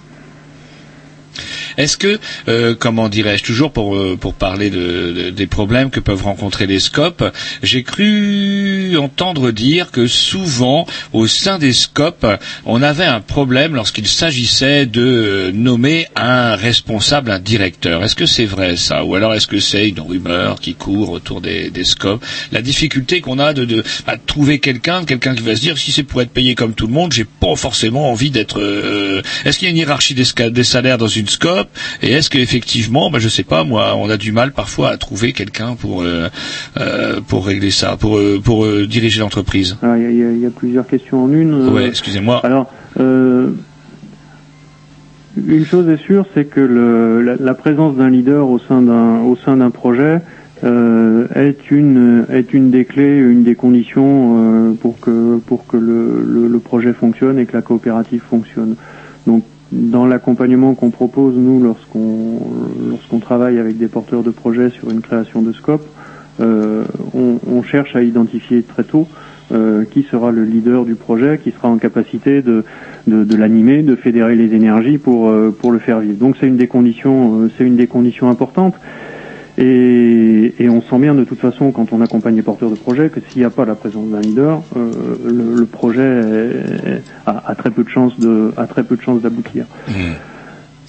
Est-ce 1.79 1.97
que, 1.97 2.19
euh, 2.49 2.75
comment 2.77 3.09
dirais-je, 3.09 3.43
toujours 3.43 3.71
pour 3.71 3.95
euh, 3.95 4.17
pour 4.19 4.33
parler 4.33 4.69
de, 4.69 5.11
de- 5.11 5.29
des 5.31 5.47
problèmes 5.47 5.89
que 5.89 5.99
peuvent 6.01 6.23
rencontrer 6.23 6.67
les 6.67 6.79
scopes, 6.79 7.23
j'ai 7.63 7.83
cru 7.83 8.97
entendre 8.97 9.51
dire 9.51 9.89
que 9.91 10.05
souvent 10.05 10.85
au 11.13 11.25
sein 11.25 11.57
des 11.57 11.71
scopes, 11.73 12.27
on 12.65 12.81
avait 12.83 13.05
un 13.05 13.21
problème 13.21 13.75
lorsqu'il 13.75 14.07
s'agissait 14.07 14.85
de 14.85 15.01
euh, 15.01 15.51
nommer 15.53 16.07
un 16.17 16.55
responsable, 16.55 17.31
un 17.31 17.39
directeur. 17.39 18.03
Est-ce 18.03 18.15
que 18.15 18.25
c'est 18.25 18.45
vrai 18.45 18.75
ça, 18.75 19.05
ou 19.05 19.15
alors 19.15 19.33
est-ce 19.33 19.47
que 19.47 19.59
c'est 19.59 19.87
une 19.87 20.01
rumeur 20.01 20.59
qui 20.59 20.75
court 20.75 21.09
autour 21.11 21.39
des, 21.41 21.71
scopes? 21.85 22.23
La 22.51 22.61
difficulté 22.61 23.21
qu'on 23.21 23.39
a 23.39 23.53
de, 23.53 23.63
de, 23.63 23.83
bah, 24.05 24.17
de 24.17 24.21
trouver 24.25 24.59
quelqu'un, 24.59 25.05
quelqu'un 25.05 25.33
qui 25.33 25.43
va 25.43 25.55
se 25.55 25.61
dire 25.61 25.77
si 25.77 25.91
c'est 25.93 26.03
pour 26.03 26.21
être 26.21 26.31
payé 26.31 26.55
comme 26.55 26.73
tout 26.73 26.87
le 26.87 26.93
monde, 26.93 27.13
j'ai 27.13 27.25
pas 27.25 27.55
forcément 27.55 28.11
envie 28.11 28.31
d'être. 28.31 28.59
Est-ce 29.45 29.57
qu'il 29.57 29.67
y 29.67 29.69
a 29.69 29.71
une 29.71 29.77
hiérarchie 29.77 30.13
des 30.13 30.63
salaires 30.63 30.97
dans 30.97 31.07
une 31.07 31.29
scope? 31.29 31.68
Et 32.01 32.11
est-ce 32.11 32.29
qu'effectivement, 32.29 33.09
bah, 33.09 33.19
je 33.19 33.29
sais 33.29 33.43
pas, 33.43 33.63
moi, 33.63 33.95
on 33.97 34.09
a 34.09 34.17
du 34.17 34.31
mal 34.31 34.51
parfois 34.51 34.89
à 34.89 34.97
trouver 34.97 35.33
quelqu'un 35.33 35.75
pour 35.75 36.01
euh, 36.01 36.29
euh, 36.79 37.19
pour 37.27 37.45
régler 37.45 37.71
ça, 37.71 37.97
pour 37.97 38.17
euh, 38.17 38.39
pour 38.43 38.65
euh, 38.65 38.87
diriger 38.87 39.19
l'entreprise? 39.19 39.77
alors, 39.81 39.97
il 39.97 40.17
y 40.17 40.23
a, 40.23 40.47
y 40.47 40.49
plusieurs 40.51 40.87
questions 40.87 41.23
en 41.23 41.31
une. 41.33 41.69
Ouais, 41.69 41.87
excusez-moi. 41.87 42.41
Alors, 42.43 42.67
une 45.47 45.65
chose 45.65 45.87
est 45.89 46.03
sûre, 46.03 46.25
c'est 46.33 46.45
que 46.45 46.59
le, 46.59 47.21
la, 47.21 47.35
la 47.35 47.53
présence 47.53 47.95
d'un 47.95 48.09
leader 48.09 48.49
au 48.49 48.59
sein 48.59 48.81
d'un 48.81 49.19
au 49.21 49.37
sein 49.37 49.57
d'un 49.57 49.69
projet 49.69 50.19
euh, 50.63 51.27
est 51.35 51.71
une 51.71 52.25
est 52.29 52.53
une 52.53 52.71
des 52.71 52.85
clés, 52.85 53.17
une 53.17 53.43
des 53.43 53.55
conditions 53.55 54.69
euh, 54.71 54.73
pour 54.73 54.99
que 54.99 55.37
pour 55.37 55.65
que 55.67 55.77
le, 55.77 56.23
le, 56.27 56.47
le 56.47 56.59
projet 56.59 56.93
fonctionne 56.93 57.39
et 57.39 57.45
que 57.45 57.55
la 57.55 57.61
coopérative 57.61 58.21
fonctionne. 58.29 58.75
Donc 59.27 59.43
dans 59.71 60.05
l'accompagnement 60.05 60.73
qu'on 60.73 60.89
propose 60.89 61.35
nous 61.35 61.61
lorsqu'on 61.61 62.39
lorsqu'on 62.89 63.19
travaille 63.19 63.59
avec 63.59 63.77
des 63.77 63.87
porteurs 63.87 64.23
de 64.23 64.31
projets 64.31 64.69
sur 64.71 64.89
une 64.89 65.01
création 65.01 65.41
de 65.41 65.51
scope, 65.51 65.85
euh, 66.39 66.85
on, 67.13 67.39
on 67.47 67.63
cherche 67.63 67.95
à 67.95 68.01
identifier 68.01 68.63
très 68.63 68.83
tôt 68.83 69.07
euh, 69.51 69.83
qui 69.85 70.03
sera 70.03 70.31
le 70.31 70.43
leader 70.43 70.85
du 70.85 70.95
projet, 70.95 71.39
qui 71.43 71.51
sera 71.51 71.69
en 71.69 71.77
capacité 71.77 72.41
de, 72.41 72.63
de, 73.07 73.23
de 73.23 73.35
l'animer, 73.35 73.81
de 73.81 73.95
fédérer 73.95 74.35
les 74.35 74.53
énergies 74.53 74.97
pour, 74.97 75.29
euh, 75.29 75.49
pour 75.49 75.71
le 75.71 75.79
faire 75.79 75.99
vivre. 75.99 76.17
Donc 76.17 76.35
c'est 76.39 76.47
une 76.47 76.57
des 76.57 76.67
conditions, 76.67 77.41
euh, 77.41 77.51
c'est 77.57 77.65
une 77.65 77.75
des 77.75 77.87
conditions 77.87 78.29
importantes. 78.29 78.75
Et, 79.61 80.53
et 80.63 80.69
on 80.69 80.81
sent 80.81 80.97
bien 80.99 81.13
de 81.15 81.25
toute 81.25 81.39
façon 81.41 81.71
quand 81.73 81.91
on 81.91 81.99
accompagne 82.01 82.35
les 82.35 82.41
porteurs 82.43 82.69
de 82.69 82.75
projet 82.75 83.09
que 83.09 83.19
s'il 83.19 83.41
n'y 83.41 83.45
a 83.45 83.49
pas 83.49 83.65
la 83.65 83.75
présence 83.75 84.07
d'un 84.09 84.21
leader, 84.21 84.63
euh, 84.77 85.17
le, 85.25 85.53
le 85.53 85.65
projet 85.65 86.01
est- 86.01 87.03
a, 87.25 87.43
a 87.51 87.55
très 87.55 87.69
peu 87.69 87.83
de 87.83 87.89
chances 87.89 88.17
de, 88.19 88.53
a 88.55 88.67
très 88.67 88.83
peu 88.83 88.95
de 88.95 89.01
chances 89.01 89.21
d'aboutir. 89.21 89.65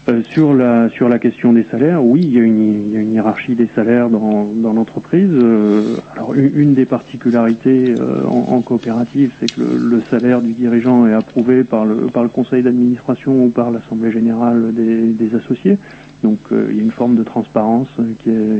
Euh, 0.09 0.23
sur 0.33 0.55
la 0.55 0.89
sur 0.91 1.09
la 1.09 1.19
question 1.19 1.53
des 1.53 1.65
salaires, 1.71 2.03
oui, 2.05 2.23
il 2.23 2.33
y 2.33 2.39
a 2.39 2.43
une, 2.43 2.63
il 2.87 2.93
y 2.93 2.97
a 2.97 3.01
une 3.01 3.13
hiérarchie 3.13 3.55
des 3.55 3.69
salaires 3.75 4.09
dans, 4.09 4.45
dans 4.47 4.73
l'entreprise. 4.73 5.29
Euh, 5.31 5.97
alors 6.15 6.33
une, 6.35 6.51
une 6.55 6.75
des 6.75 6.87
particularités 6.87 7.95
en, 8.27 8.55
en 8.55 8.61
coopérative, 8.63 9.33
c'est 9.41 9.49
que 9.51 9.61
le, 9.61 9.77
le 9.77 10.01
salaire 10.11 10.41
du 10.43 10.53
dirigeant 10.53 11.07
est 11.07 11.13
approuvé 11.13 11.65
par 11.65 11.85
le 11.85 12.07
par 12.07 12.23
le 12.23 12.29
conseil 12.31 12.63
d'administration 12.63 13.45
ou 13.45 13.49
par 13.51 13.71
l'assemblée 13.73 14.11
générale 14.13 14.73
des, 14.75 15.13
des 15.13 15.35
associés. 15.35 15.79
Donc 16.23 16.39
euh, 16.53 16.69
il 16.71 16.77
y 16.77 16.81
a 16.81 16.83
une 16.83 16.91
forme 16.91 17.17
de 17.17 17.25
transparence 17.25 17.89
euh, 17.99 18.13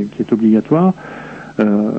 qui 0.09 0.21
est 0.21 0.33
obligatoire. 0.33 0.93
Euh, 1.59 1.91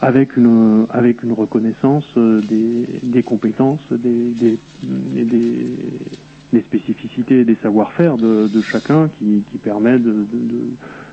avec 0.00 0.36
une 0.36 0.86
avec 0.90 1.22
une 1.22 1.32
reconnaissance 1.32 2.18
des, 2.18 3.22
compétences, 3.22 3.90
des, 3.90 4.32
des, 4.32 4.58
des, 4.82 6.60
spécificités 6.60 7.40
et 7.40 7.44
des 7.44 7.54
savoir-faire 7.54 8.18
de, 8.18 8.60
chacun 8.60 9.08
qui, 9.18 9.42
permet 9.62 9.98
de, 9.98 10.26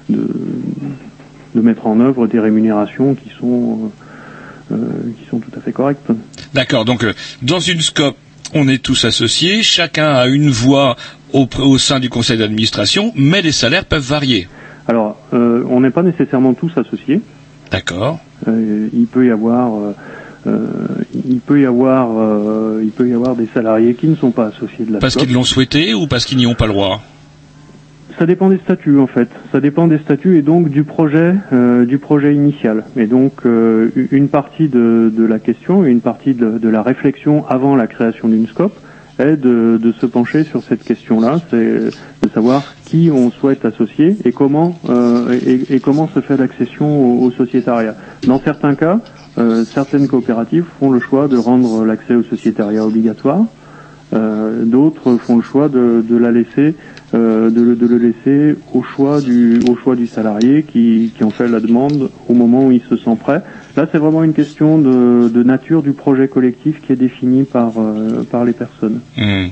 de, 0.10 1.62
mettre 1.62 1.88
en 1.88 2.02
œuvre 2.02 2.28
des 2.28 2.40
rémunérations 2.40 3.16
qui 3.16 3.30
sont 3.40 3.92
qui 4.70 5.30
sont 5.30 5.40
tout 5.40 5.52
à 5.56 5.62
fait 5.62 5.72
correctes. 5.72 6.12
D'accord. 6.54 6.84
Donc 6.84 7.06
dans 7.42 7.60
une 7.60 7.80
scope. 7.80 8.18
on 8.54 8.68
est 8.68 8.84
tous 8.84 9.06
associés, 9.06 9.64
chacun 9.64 10.10
a 10.14 10.28
une 10.28 10.50
voix 10.50 10.98
au, 11.34 11.48
au 11.60 11.78
sein 11.78 12.00
du 12.00 12.10
conseil 12.10 12.38
d'administration, 12.38 13.12
mais 13.16 13.42
les 13.42 13.52
salaires 13.52 13.86
peuvent 13.86 14.02
varier. 14.02 14.48
Alors, 14.88 15.18
euh, 15.34 15.64
on 15.70 15.80
n'est 15.82 15.92
pas 15.92 16.04
nécessairement 16.04 16.54
tous 16.54 16.72
associés. 16.76 17.22
D'accord. 17.72 18.20
Euh, 18.48 18.90
il 18.94 19.06
peut 19.06 19.26
y 19.26 19.30
avoir, 19.32 19.72
euh, 20.46 20.54
il 21.26 21.40
peut 21.40 21.62
y 21.62 21.66
avoir, 21.66 22.10
il 22.82 22.90
peut 22.90 23.08
y 23.08 23.14
avoir 23.14 23.36
des 23.36 23.48
salariés 23.54 23.94
qui 23.94 24.08
ne 24.08 24.16
sont 24.16 24.32
pas 24.32 24.48
associés 24.48 24.86
de 24.86 24.94
la 24.94 25.00
Parce 25.00 25.16
qu'ils 25.16 25.32
l'ont 25.34 25.44
souhaité 25.44 25.94
ou 25.94 26.08
parce 26.08 26.26
qu'ils 26.26 26.38
n'y 26.38 26.48
ont 26.48 26.56
pas 26.56 26.68
le 26.68 26.74
droit? 26.74 27.02
Ça 28.20 28.26
dépend 28.26 28.50
des 28.50 28.58
statuts 28.58 29.00
en 29.00 29.08
fait. 29.08 29.30
Ça 29.52 29.62
dépend 29.62 29.88
des 29.88 29.98
statuts 30.00 30.38
et 30.38 30.42
donc 30.42 30.70
du 30.70 30.84
projet, 30.84 31.34
du 31.88 31.98
projet 31.98 32.36
initial. 32.36 32.84
Et 32.98 33.08
donc 33.08 33.46
une 33.46 34.28
partie 34.28 34.68
de, 34.68 35.12
de 35.16 35.26
la 35.26 35.40
question, 35.40 35.86
une 35.86 36.02
partie 36.02 36.34
de, 36.34 36.58
de 36.58 36.70
la 36.70 36.82
réflexion 36.84 37.48
avant 37.48 37.76
la 37.76 37.88
création 37.88 38.28
d'une 38.28 38.48
scope 38.48 38.78
de, 39.26 39.94
se 40.00 40.06
pencher 40.06 40.44
sur 40.44 40.64
cette 40.64 40.84
question-là, 40.84 41.40
c'est 41.50 41.58
de 41.58 42.30
savoir 42.34 42.64
qui 42.86 43.10
on 43.14 43.32
souhaite 43.32 43.66
associer 43.66 44.18
et 44.26 44.32
comment 44.32 44.80
euh, 44.90 45.38
et, 45.70 45.80
comment 45.80 46.08
se 46.14 46.20
fait 46.22 46.38
l'accession 46.38 47.22
au, 47.24 47.32
sociétariat. 47.32 47.96
Dans 48.26 48.40
certains 48.42 48.76
cas, 48.76 49.00
euh, 49.38 49.64
certaines 49.74 50.08
coopératives 50.08 50.66
font 50.80 50.92
le 50.92 51.00
choix 51.00 51.28
de 51.28 51.38
rendre 51.38 51.86
l'accès 51.86 52.16
au 52.16 52.24
sociétariat 52.24 52.86
obligatoire. 52.86 53.46
Euh, 54.14 54.66
D'autres 54.66 55.16
font 55.18 55.38
le 55.38 55.42
choix 55.44 55.70
de, 55.70 56.04
le- 56.10 57.98
laisser 57.98 58.56
au 58.74 58.84
choix 58.84 59.22
du, 59.22 59.60
au 59.70 59.76
choix 59.78 59.96
du 59.96 60.08
salarié 60.08 60.64
qui, 60.64 61.12
qui 61.16 61.24
en 61.24 61.30
fait 61.30 61.48
la 61.48 61.60
demande 61.62 62.10
au 62.28 62.34
moment 62.34 62.66
où 62.66 62.72
il 62.72 62.82
se 62.90 62.98
sent 62.98 63.16
prêt. 63.20 63.42
Là, 63.76 63.88
c'est 63.92 63.98
vraiment 63.98 64.24
une 64.24 64.34
question 64.34 64.78
de, 64.78 65.30
de 65.30 65.44
nature 65.44 65.82
du 65.82 65.94
projet 65.94 66.28
collectif 66.28 66.82
qui 66.86 66.94
est 66.94 66.98
défini 66.98 67.44
par, 67.44 67.74
euh, 67.78 68.24
par 68.30 68.46
les 68.46 68.54
personnes. 68.54 69.00
Hmm. 69.18 69.48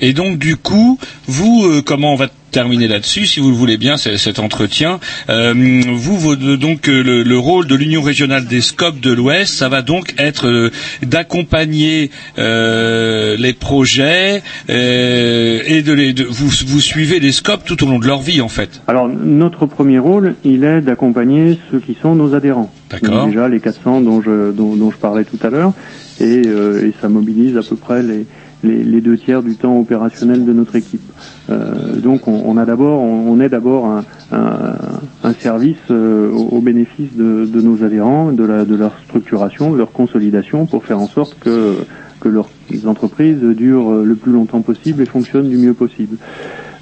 Et 0.00 0.12
donc 0.12 0.38
du 0.38 0.56
coup, 0.56 0.98
vous, 1.26 1.64
euh, 1.64 1.82
comment 1.84 2.12
on 2.12 2.16
va 2.16 2.28
terminer 2.50 2.86
là-dessus, 2.86 3.26
si 3.26 3.40
vous 3.40 3.48
le 3.48 3.54
voulez 3.54 3.78
bien, 3.78 3.96
cet 3.96 4.38
entretien. 4.38 5.00
Euh, 5.30 5.54
vous, 5.88 6.18
vous, 6.18 6.36
donc 6.36 6.88
euh, 6.88 7.02
le, 7.02 7.22
le 7.22 7.38
rôle 7.38 7.66
de 7.66 7.74
l'Union 7.74 8.02
régionale 8.02 8.46
des 8.46 8.60
SCOP 8.60 9.00
de 9.00 9.10
l'Ouest, 9.10 9.54
ça 9.54 9.68
va 9.68 9.80
donc 9.80 10.14
être 10.18 10.46
euh, 10.46 10.70
d'accompagner 11.02 12.10
euh, 12.38 13.36
les 13.38 13.54
projets 13.54 14.42
euh, 14.68 15.60
et 15.66 15.82
de 15.82 15.92
les, 15.92 16.12
de, 16.12 16.24
vous, 16.24 16.50
vous 16.66 16.80
suivez 16.80 17.20
les 17.20 17.32
SCOP 17.32 17.64
tout 17.64 17.82
au 17.82 17.86
long 17.86 17.98
de 17.98 18.06
leur 18.06 18.20
vie 18.20 18.40
en 18.42 18.48
fait. 18.48 18.82
Alors, 18.86 19.08
notre 19.08 19.66
premier 19.66 19.98
rôle, 19.98 20.34
il 20.44 20.64
est 20.64 20.82
d'accompagner 20.82 21.58
ceux 21.70 21.80
qui 21.80 21.96
sont 22.00 22.14
nos 22.14 22.34
adhérents. 22.34 22.70
D'accord. 22.92 23.26
Déjà 23.26 23.48
les 23.48 23.60
400 23.60 24.02
dont 24.02 24.20
je, 24.20 24.52
dont, 24.52 24.76
dont 24.76 24.90
je 24.90 24.98
parlais 24.98 25.24
tout 25.24 25.38
à 25.42 25.50
l'heure, 25.50 25.72
et, 26.20 26.42
euh, 26.46 26.86
et 26.86 26.94
ça 27.00 27.08
mobilise 27.08 27.56
à 27.56 27.62
peu 27.62 27.76
près 27.76 28.02
les, 28.02 28.26
les, 28.62 29.00
deux 29.00 29.16
tiers 29.16 29.42
du 29.42 29.56
temps 29.56 29.78
opérationnel 29.78 30.44
de 30.44 30.52
notre 30.52 30.76
équipe. 30.76 31.02
Euh, 31.50 31.96
donc, 31.96 32.28
on, 32.28 32.42
on 32.44 32.56
a 32.56 32.64
d'abord, 32.64 33.00
on, 33.00 33.30
on 33.30 33.40
est 33.40 33.48
d'abord 33.48 33.86
un, 33.86 34.04
un, 34.30 34.76
un 35.24 35.32
service 35.34 35.76
euh, 35.90 36.30
au, 36.30 36.56
au 36.56 36.60
bénéfice 36.60 37.14
de, 37.14 37.46
de 37.46 37.60
nos 37.60 37.82
adhérents, 37.82 38.30
de, 38.30 38.44
la, 38.44 38.64
de 38.64 38.74
leur 38.74 38.92
structuration, 39.04 39.72
de 39.72 39.78
leur 39.78 39.92
consolidation, 39.92 40.66
pour 40.66 40.84
faire 40.84 41.00
en 41.00 41.08
sorte 41.08 41.36
que 41.40 41.76
que 42.20 42.28
leurs 42.28 42.48
entreprises 42.86 43.40
durent 43.40 44.04
le 44.04 44.14
plus 44.14 44.30
longtemps 44.30 44.60
possible 44.60 45.02
et 45.02 45.06
fonctionnent 45.06 45.48
du 45.48 45.56
mieux 45.56 45.74
possible 45.74 46.18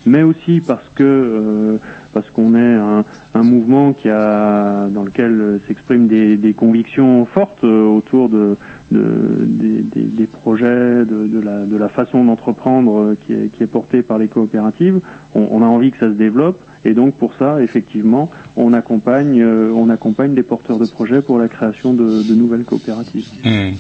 mais 0.07 0.23
aussi 0.23 0.61
parce 0.61 0.89
que 0.95 1.05
euh, 1.05 1.77
parce 2.13 2.29
qu'on 2.31 2.55
est 2.55 2.75
un, 2.75 3.05
un 3.35 3.43
mouvement 3.43 3.93
qui 3.93 4.09
a 4.09 4.89
dans 4.89 5.03
lequel 5.05 5.61
s'expriment 5.67 6.07
des, 6.07 6.37
des 6.37 6.53
convictions 6.53 7.25
fortes 7.27 7.65
euh, 7.65 7.85
autour 7.85 8.29
de, 8.29 8.57
de 8.91 9.03
des, 9.41 9.83
des, 9.83 10.03
des 10.03 10.27
projets, 10.27 11.05
de, 11.05 11.27
de 11.27 11.41
la 11.41 11.65
de 11.67 11.77
la 11.77 11.89
façon 11.89 12.25
d'entreprendre 12.25 12.99
euh, 12.99 13.19
qui 13.27 13.33
est 13.33 13.49
qui 13.53 13.63
est 13.63 13.67
portée 13.69 14.03
par 14.03 14.19
les 14.19 14.29
coopératives. 14.29 15.01
On, 15.35 15.47
on 15.51 15.63
a 15.63 15.67
envie 15.67 15.91
que 15.93 15.99
ça 15.99 16.07
se 16.07 16.17
développe 16.17 16.61
et 16.85 16.95
donc 16.95 17.15
pour 17.15 17.35
ça 17.35 17.63
effectivement 17.63 18.31
on 18.57 18.73
accompagne 18.73 19.41
euh, 19.43 19.71
on 19.75 19.91
accompagne 19.91 20.35
des 20.35 20.43
porteurs 20.43 20.79
de 20.79 20.87
projets 20.87 21.23
pour 21.23 21.39
la 21.39 21.49
création 21.49 21.93
de, 21.93 22.23
de 22.23 22.35
nouvelles 22.35 22.65
coopératives. 22.65 23.29
Hmm. 23.45 23.73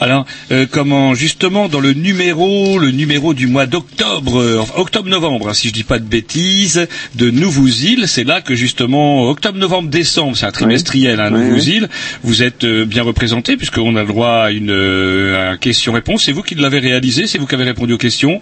Alors, 0.00 0.26
euh, 0.52 0.66
comment 0.70 1.14
justement 1.14 1.68
dans 1.68 1.80
le 1.80 1.92
numéro, 1.92 2.78
le 2.78 2.92
numéro 2.92 3.34
du 3.34 3.48
mois 3.48 3.66
d'octobre, 3.66 4.40
euh, 4.40 4.58
enfin, 4.60 4.74
octobre-novembre, 4.76 5.48
hein, 5.48 5.54
si 5.54 5.68
je 5.68 5.72
dis 5.72 5.82
pas 5.82 5.98
de 5.98 6.04
bêtises, 6.04 6.86
de 7.16 7.30
Nouveau-Île, 7.30 8.06
c'est 8.06 8.22
là 8.24 8.40
que 8.40 8.54
justement 8.54 9.28
octobre-novembre-décembre, 9.28 10.36
c'est 10.36 10.46
un 10.46 10.52
trimestriel, 10.52 11.18
hein, 11.18 11.30
Oui, 11.32 11.40
oui. 11.40 11.48
Nouveau-Île, 11.48 11.88
vous 12.22 12.42
êtes 12.44 12.62
euh, 12.64 12.84
bien 12.84 13.02
représenté 13.02 13.56
puisqu'on 13.56 13.96
a 13.96 14.02
le 14.02 14.08
droit 14.08 14.44
à 14.44 14.50
une, 14.52 14.70
euh, 14.70 15.50
à 15.50 15.52
une 15.52 15.58
question-réponse. 15.58 16.24
C'est 16.24 16.32
vous 16.32 16.42
qui 16.42 16.54
l'avez 16.54 16.78
réalisé, 16.78 17.26
c'est 17.26 17.38
vous 17.38 17.46
qui 17.46 17.56
avez 17.56 17.64
répondu 17.64 17.92
aux 17.94 17.98
questions? 17.98 18.40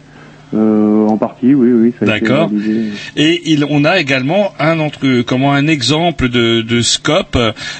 Euh, 0.54 1.06
en 1.08 1.16
partie, 1.16 1.54
oui, 1.54 1.70
oui, 1.72 1.92
D'accord. 2.06 2.50
Et 3.16 3.42
il, 3.46 3.64
on 3.68 3.84
a 3.84 3.98
également 3.98 4.54
un 4.60 4.78
entre, 4.78 5.22
comment 5.22 5.52
un 5.52 5.66
exemple 5.66 6.28
de, 6.28 6.62
de 6.62 6.82
scope 6.82 7.36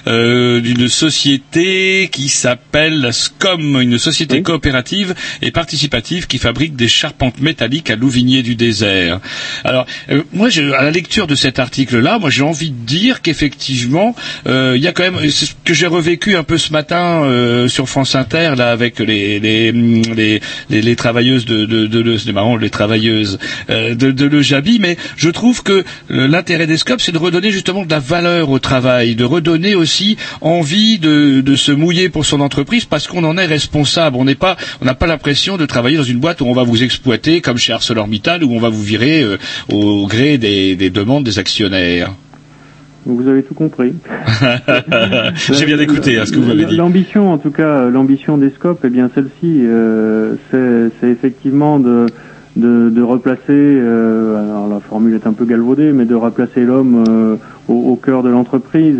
euh, 0.08 0.60
d'une 0.60 0.88
société 0.88 2.08
qui 2.11 2.28
s'appelle 2.28 3.08
SCOM, 3.12 3.80
une 3.80 3.99
société 3.99 4.42
coopérative 4.42 5.14
et 5.42 5.53
participative 5.53 6.26
qui 6.26 6.38
fabrique 6.38 6.74
des 6.74 6.88
charpentes 6.88 7.41
métalliques 7.41 7.88
à 7.91 7.96
Louvigné 7.96 8.42
du 8.42 8.57
désert. 8.57 9.20
Alors, 9.64 9.86
euh, 10.11 10.22
moi, 10.32 10.49
je, 10.49 10.62
à 10.72 10.82
la 10.82 10.91
lecture 10.91 11.26
de 11.28 11.36
cet 11.36 11.58
article-là, 11.61 12.18
moi, 12.18 12.30
j'ai 12.30 12.42
envie 12.42 12.70
de 12.70 12.84
dire 12.84 13.22
qu'effectivement, 13.22 14.14
euh, 14.49 14.74
il 14.76 14.82
y 14.82 14.88
a 14.88 14.92
quand 14.92 15.04
même 15.11 15.28
ce 15.30 15.46
que 15.64 15.72
j'ai 15.72 15.86
revécu 15.86 16.34
un 16.36 16.42
peu 16.42 16.58
ce 16.58 16.72
matin 16.72 17.22
euh, 17.24 17.68
sur 17.68 17.88
France 17.88 18.14
Inter 18.16 18.54
là 18.57 18.70
avec 18.72 18.99
les 18.99 19.38
les 19.38 19.70
les, 19.72 20.41
les, 20.70 20.82
les 20.82 20.96
travailleuses 20.96 21.45
de 21.45 21.64
de, 21.64 21.86
de, 21.86 22.03
de- 22.03 22.16
c'est 22.18 22.32
marrant 22.32 22.55
les 22.58 22.70
travailleuses 22.70 23.38
euh, 23.70 23.95
de, 23.95 24.11
de 24.11 24.26
Le 24.26 24.42
Jabi, 24.42 24.78
mais 24.80 24.96
je 25.16 25.30
trouve 25.30 25.62
que 25.62 25.84
euh, 26.11 26.28
l'intérêt 26.28 26.66
des 26.66 26.76
scopes, 26.76 27.00
c'est 27.00 27.12
de 27.12 27.18
redonner 27.18 27.50
justement 27.50 27.84
de 27.84 27.91
la 27.91 27.99
valeur 27.99 28.50
au 28.50 28.58
travail, 28.58 29.14
de 29.14 29.24
redonner 29.24 29.74
aussi 29.74 30.16
envie 30.41 30.99
de, 30.99 31.41
de 31.41 31.57
se 31.57 31.72
mouiller 31.72 32.08
pour 32.08 32.24
son 32.24 32.41
entreprise 32.41 32.84
parce 32.84 33.07
qu'on 33.07 33.24
en 33.24 33.37
est 33.37 33.46
responsable. 33.46 34.16
On 34.16 34.24
n'est 34.24 34.34
pas, 34.34 34.57
on 34.80 34.84
n'a 34.84 34.95
pas 34.95 35.07
l'impression 35.07 35.57
de 35.57 35.66
travailler 35.66 35.96
dans 35.96 36.03
une 36.03 36.18
boîte 36.18 36.41
où 36.41 36.46
on 36.46 36.54
va 36.54 36.62
vous 36.62 36.83
exploiter 36.83 37.41
comme 37.41 37.58
chez 37.58 37.72
ArcelorMittal 37.72 38.45
où 38.45 38.53
on 38.53 38.61
va 38.61 38.68
vous 38.68 38.83
virer 38.83 39.22
euh, 39.22 39.38
au 39.70 40.07
gré 40.07 40.38
des, 40.38 40.76
des 40.76 40.91
demandes 40.91 41.24
des 41.24 41.38
actionnaires. 41.38 42.12
Vous 43.07 43.28
avez 43.28 43.45
tout 43.45 43.54
compris. 43.54 43.95
J'ai 45.53 45.64
bien 45.64 45.78
écouté 45.78 46.18
hein, 46.18 46.26
ce 46.26 46.33
que 46.33 46.38
vous 46.38 46.49
m'avez 46.49 46.64
dit. 46.64 46.74
L'ambition, 46.76 47.33
en 47.33 47.38
tout 47.38 47.53
cas, 47.53 47.88
l'ambition 47.88 48.37
des 48.37 48.50
scopes, 48.50 48.80
eh 48.83 48.88
bien 48.88 49.08
celle-ci, 49.14 49.61
euh, 49.64 50.34
c'est 50.50 50.91
c'est 50.99 51.08
effectivement 51.08 51.78
de, 51.78 52.07
de, 52.57 52.88
de 52.88 53.03
replacer, 53.03 53.42
euh, 53.50 54.42
alors 54.42 54.68
la 54.68 54.80
formule 54.80 55.14
est 55.14 55.26
un 55.26 55.33
peu 55.33 55.45
galvaudée, 55.45 55.92
mais 55.92 56.07
de 56.07 56.14
replacer 56.14 56.64
l'homme 56.64 57.04
euh, 57.08 57.37
au, 57.68 57.96
cœur 57.96 58.22
de 58.22 58.30
l'entreprise 58.30 58.96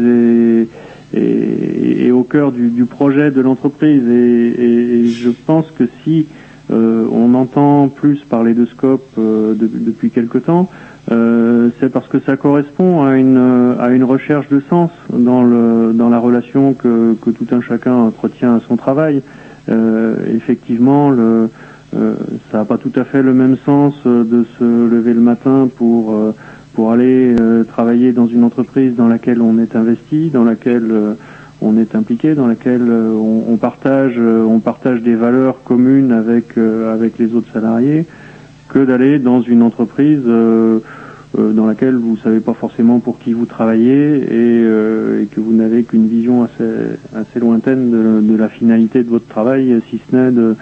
et, 1.15 2.11
au 2.13 2.23
cœur 2.23 2.53
du, 2.53 2.85
projet 2.85 3.31
de 3.31 3.41
l'entreprise. 3.41 4.07
Et, 4.09 5.13
je 5.13 5.31
pense 5.31 5.71
que 5.71 5.85
si 6.05 6.27
euh, 6.71 7.07
on 7.11 7.35
entend 7.35 7.89
plus 7.89 8.19
parler 8.29 8.53
de 8.53 8.67
scope 8.67 9.07
euh, 9.19 9.55
de- 9.55 9.71
depuis 9.73 10.11
quelque 10.11 10.39
temps, 10.39 10.69
c'est 11.09 11.89
parce 11.89 12.09
que 12.09 12.19
ça 12.27 12.37
correspond 12.37 13.05
à 13.05 13.17
une 13.17 13.77
à 13.79 13.91
une 13.91 14.03
recherche 14.03 14.49
de 14.49 14.61
sens 14.69 14.91
dans 15.13 15.45
le 15.45 15.93
dans 15.95 16.09
la 16.09 16.19
relation 16.19 16.75
que 16.75 17.15
que 17.23 17.31
tout 17.31 17.47
un 17.53 17.61
chacun 17.61 17.95
entretient 17.95 18.57
à 18.57 18.61
son 18.67 18.77
travail. 18.77 19.23
Effectivement, 19.69 21.11
le 21.11 21.49
ça 22.51 22.59
n'a 22.59 22.65
pas 22.65 22.79
tout 22.79 22.93
à 22.97 23.05
fait 23.05 23.23
le 23.23 23.35
même 23.35 23.57
sens 23.65 23.95
euh, 24.07 24.25
de 24.25 24.45
se 24.59 24.65
lever 24.65 25.15
le 25.15 25.21
matin 25.21 25.69
pour 25.77 26.15
euh, 26.15 26.33
pour 26.75 26.93
aller 26.93 27.35
euh, 27.41 27.65
travailler 27.65 28.13
dans 28.13 28.27
une 28.27 28.45
entreprise 28.45 28.95
dans 28.95 29.09
laquelle 29.09 29.41
on 29.41 29.59
est 29.59 29.75
investi, 29.75 30.29
dans 30.29 30.45
laquelle 30.45 30.89
euh, 30.91 31.15
on 31.63 31.79
est 31.79 31.95
impliqué, 31.95 32.35
dans 32.35 32.47
laquelle 32.47 32.87
euh, 32.87 33.13
on, 33.15 33.57
partage 33.57 34.15
euh, 34.19 34.45
on 34.45 34.61
partage 34.61 35.01
des 35.01 35.15
valeurs 35.15 35.63
communes 35.65 36.13
avec 36.13 36.59
euh, 36.59 36.93
avec 36.93 37.19
les 37.19 37.35
autres 37.35 37.51
salariés, 37.53 38.05
que 38.69 38.85
d'aller 38.85 39.19
dans 39.19 39.41
une 39.41 39.63
entreprise 39.63 40.21
euh, 40.27 40.81
euh, 41.39 41.53
dans 41.53 41.67
laquelle 41.67 41.95
vous 41.97 42.19
savez 42.19 42.41
pas 42.41 42.53
forcément 42.53 42.99
pour 42.99 43.19
qui 43.19 43.33
vous 43.33 43.47
travaillez 43.47 44.19
et, 44.19 44.27
euh, 44.31 45.25
que 45.35 45.41
vous 45.41 45.55
n'avez 45.55 45.83
qu'une 45.85 46.09
vision 46.09 46.45
assez 46.45 46.99
assez 47.15 47.41
lointaine 47.41 47.91
de, 47.91 48.37
la 48.37 48.51
finalité 48.51 49.03
de 49.03 49.09
votre 49.09 49.27
travail, 49.27 49.81
si 49.89 49.99
ce 50.11 50.15
n'est 50.15 50.31
de 50.31 50.41
euh, 50.41 50.55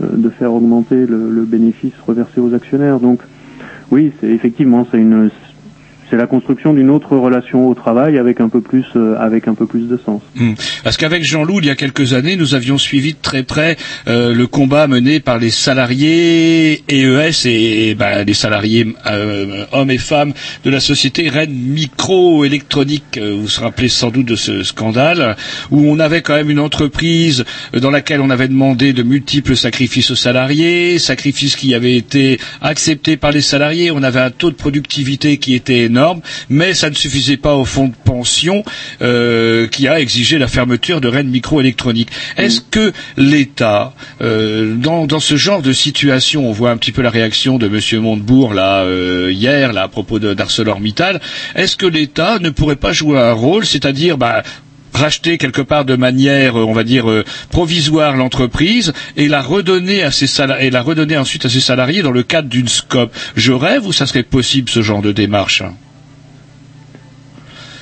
de 0.00 0.28
faire 0.30 0.52
augmenter 0.54 1.06
le, 1.06 1.30
le 1.30 1.42
bénéfice 1.44 1.92
reversé 2.06 2.40
aux 2.40 2.54
actionnaires. 2.54 3.00
Donc 3.00 3.20
oui, 3.90 4.12
c'est 4.20 4.28
effectivement 4.28 4.86
c'est 4.90 4.98
une 4.98 5.30
c'est 6.10 6.16
la 6.16 6.26
construction 6.26 6.74
d'une 6.74 6.90
autre 6.90 7.16
relation 7.16 7.68
au 7.68 7.74
travail 7.74 8.18
avec 8.18 8.40
un 8.40 8.48
peu 8.48 8.60
plus 8.60 8.84
euh, 8.96 9.16
avec 9.18 9.46
un 9.48 9.54
peu 9.54 9.66
plus 9.66 9.88
de 9.88 9.96
sens. 10.04 10.20
Hmm. 10.34 10.54
Parce 10.82 10.96
qu'avec 10.96 11.22
Jean-Loup, 11.24 11.60
il 11.60 11.66
y 11.66 11.70
a 11.70 11.76
quelques 11.76 12.12
années, 12.14 12.36
nous 12.36 12.54
avions 12.54 12.78
suivi 12.78 13.12
de 13.12 13.18
très 13.22 13.42
près 13.42 13.76
euh, 14.08 14.34
le 14.34 14.46
combat 14.46 14.86
mené 14.88 15.20
par 15.20 15.38
les 15.38 15.50
salariés 15.50 16.82
EES 16.88 17.46
et, 17.46 17.90
et, 17.90 17.94
bah, 17.94 18.24
les 18.24 18.34
salariés 18.34 18.86
euh, 19.06 19.64
hommes 19.72 19.90
et 19.90 19.98
femmes 19.98 20.32
de 20.64 20.70
la 20.70 20.80
société 20.80 21.28
Rennes 21.28 21.52
Microélectronique. 21.52 23.18
Euh, 23.18 23.36
Vous 23.36 23.46
vous 23.46 23.62
rappelez 23.62 23.88
sans 23.88 24.10
doute 24.10 24.26
de 24.26 24.36
ce 24.36 24.62
scandale 24.62 25.36
où 25.70 25.84
on 25.86 25.98
avait 25.98 26.22
quand 26.22 26.34
même 26.34 26.50
une 26.50 26.58
entreprise 26.58 27.44
dans 27.72 27.90
laquelle 27.90 28.20
on 28.20 28.30
avait 28.30 28.48
demandé 28.48 28.92
de 28.92 29.02
multiples 29.02 29.56
sacrifices 29.56 30.10
aux 30.10 30.16
salariés, 30.16 30.98
sacrifices 30.98 31.56
qui 31.56 31.74
avaient 31.74 31.96
été 31.96 32.38
acceptés 32.60 33.16
par 33.16 33.30
les 33.32 33.40
salariés. 33.40 33.90
On 33.90 34.02
avait 34.02 34.20
un 34.20 34.30
taux 34.30 34.50
de 34.50 34.56
productivité 34.56 35.38
qui 35.38 35.54
était 35.54 35.80
énorme, 35.80 35.99
mais 36.48 36.74
ça 36.74 36.90
ne 36.90 36.94
suffisait 36.94 37.36
pas 37.36 37.54
au 37.54 37.64
fonds 37.64 37.88
de 37.88 37.94
pension 38.04 38.64
euh, 39.02 39.66
qui 39.68 39.88
a 39.88 40.00
exigé 40.00 40.38
la 40.38 40.48
fermeture 40.48 41.00
de 41.00 41.08
Rennes 41.08 41.28
Microélectronique. 41.28 42.08
Est-ce 42.36 42.60
que 42.60 42.92
l'État, 43.16 43.92
euh, 44.22 44.74
dans, 44.76 45.06
dans 45.06 45.20
ce 45.20 45.36
genre 45.36 45.62
de 45.62 45.72
situation, 45.72 46.48
on 46.48 46.52
voit 46.52 46.70
un 46.70 46.76
petit 46.76 46.92
peu 46.92 47.02
la 47.02 47.10
réaction 47.10 47.58
de 47.58 47.68
Monsieur 47.68 48.00
Montebourg 48.00 48.54
là 48.54 48.82
euh, 48.84 49.30
hier 49.32 49.72
là 49.72 49.82
à 49.84 49.88
propos 49.88 50.18
d'ArcelorMittal, 50.18 51.20
est-ce 51.54 51.76
que 51.76 51.86
l'État 51.86 52.38
ne 52.38 52.50
pourrait 52.50 52.76
pas 52.76 52.92
jouer 52.92 53.18
un 53.18 53.32
rôle, 53.32 53.64
c'est-à-dire 53.66 54.16
bah, 54.18 54.42
racheter 54.92 55.38
quelque 55.38 55.62
part 55.62 55.84
de 55.84 55.96
manière, 55.96 56.56
on 56.56 56.72
va 56.72 56.82
dire, 56.84 57.06
provisoire 57.50 58.16
l'entreprise 58.16 58.92
et 59.16 59.28
la 59.28 59.40
redonner 59.40 60.02
à 60.02 60.10
ses 60.10 60.26
sala- 60.26 60.62
et 60.62 60.70
la 60.70 60.82
redonner 60.82 61.16
ensuite 61.16 61.44
à 61.44 61.48
ses 61.48 61.60
salariés 61.60 62.02
dans 62.02 62.10
le 62.10 62.22
cadre 62.22 62.48
d'une 62.48 62.68
scope? 62.68 63.14
Je 63.36 63.52
rêve 63.52 63.86
ou 63.86 63.92
ça 63.92 64.06
serait 64.06 64.24
possible 64.24 64.68
ce 64.68 64.82
genre 64.82 65.02
de 65.02 65.12
démarche? 65.12 65.62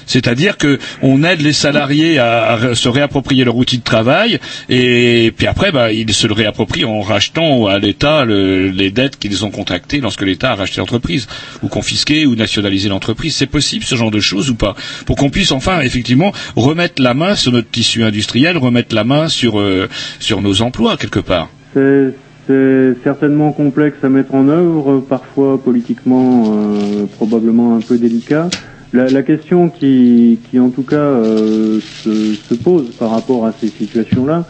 C'est-à-dire 0.09 0.57
que 0.59 0.79
on 1.03 1.23
aide 1.23 1.41
les 1.41 1.53
salariés 1.53 2.19
à, 2.19 2.75
se 2.75 2.89
réapproprier 2.89 3.45
leur 3.45 3.57
outil 3.57 3.79
de 3.79 3.85
travail 3.85 4.41
et 4.69 5.33
puis 5.37 5.47
après 5.47 5.71
bah, 5.71 5.93
ils 5.93 6.13
se 6.13 6.27
le 6.27 6.33
réapproprient 6.35 6.85
en 6.85 7.01
rachetant 7.01 7.67
à 7.67 7.79
l'État 7.79 8.25
le- 8.25 8.69
les 8.71 8.91
dettes 8.91 9.17
qu'ils 9.19 9.45
ont 9.45 9.51
contractées 9.51 10.01
lorsque 10.01 10.23
l'État 10.23 10.51
a 10.53 10.55
racheté 10.57 10.81
l'entreprise 10.81 11.29
ou 11.63 11.69
confisqué 11.69 12.27
ou 12.27 12.35
nationalisé 12.35 12.89
l'entreprise. 12.89 13.37
C'est 13.37 13.47
possible 13.47 13.85
ce 13.85 13.95
genre 13.95 14.11
de 14.11 14.21
choses 14.21 14.51
ou 14.51 14.55
pas? 14.57 14.75
Pour 15.07 15.15
qu'on 15.17 15.31
puisse 15.31 15.53
enfin 15.53 15.81
effectivement 15.83 16.33
remettre 16.57 17.01
la 17.03 17.15
main 17.15 17.35
sur 17.37 17.53
notre 17.53 17.71
tissu 17.71 18.03
industriel, 18.03 18.57
remettre 18.57 18.95
la 18.95 19.05
main 19.05 19.29
sur 19.29 19.61
euh, 19.61 19.89
sur 20.19 20.41
nos 20.43 20.63
emplois 20.63 20.97
quelque 20.97 21.21
part. 21.21 21.49
C'est 21.75 22.15
c'est 22.47 22.95
certainement 23.05 23.53
complexe 23.53 23.99
à 24.03 24.09
mettre 24.09 24.35
en 24.35 24.49
œuvre, 24.49 25.01
parfois 25.01 25.63
politiquement 25.63 26.45
euh, 26.47 27.05
probablement 27.17 27.77
un 27.77 27.81
peu 27.81 27.99
délicat. 27.99 28.49
La, 28.93 29.11
la 29.11 29.23
question 29.23 29.69
qui, 29.69 30.39
qui 30.51 30.59
en 30.59 30.71
tout 30.71 30.83
cas 30.83 30.97
euh, 30.97 31.81
se, 32.05 32.37
se 32.49 32.55
pose 32.55 32.87
par 32.99 33.11
rapport 33.11 33.45
à 33.45 33.55
ces 33.61 33.71
situations-là, 33.79 34.47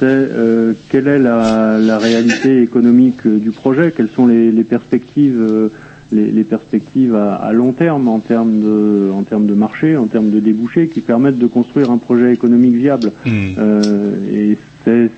c'est 0.00 0.06
euh, 0.06 0.72
quelle 0.88 1.06
est 1.08 1.18
la, 1.18 1.78
la 1.78 1.98
réalité 1.98 2.62
économique 2.62 3.26
euh, 3.26 3.38
du 3.38 3.50
projet, 3.50 3.92
quelles 3.94 4.08
sont 4.10 4.26
les, 4.26 4.50
les 4.50 4.64
perspectives, 4.64 5.38
euh, 5.38 5.68
les, 6.10 6.30
les 6.30 6.44
perspectives 6.44 7.14
à, 7.14 7.34
à 7.34 7.52
long 7.52 7.72
terme 7.72 8.08
en 8.08 8.20
termes 8.20 8.60
de, 8.60 9.10
en 9.12 9.22
termes 9.24 9.46
de 9.46 9.54
marché, 9.54 9.96
en 9.96 10.06
termes 10.06 10.30
de 10.30 10.40
débouchés, 10.40 10.88
qui 10.88 11.02
permettent 11.02 11.38
de 11.38 11.46
construire 11.46 11.90
un 11.90 11.98
projet 11.98 12.32
économique 12.32 12.74
viable? 12.74 13.12
Euh, 13.58 14.14
et 14.32 14.56
c'est 14.84 15.10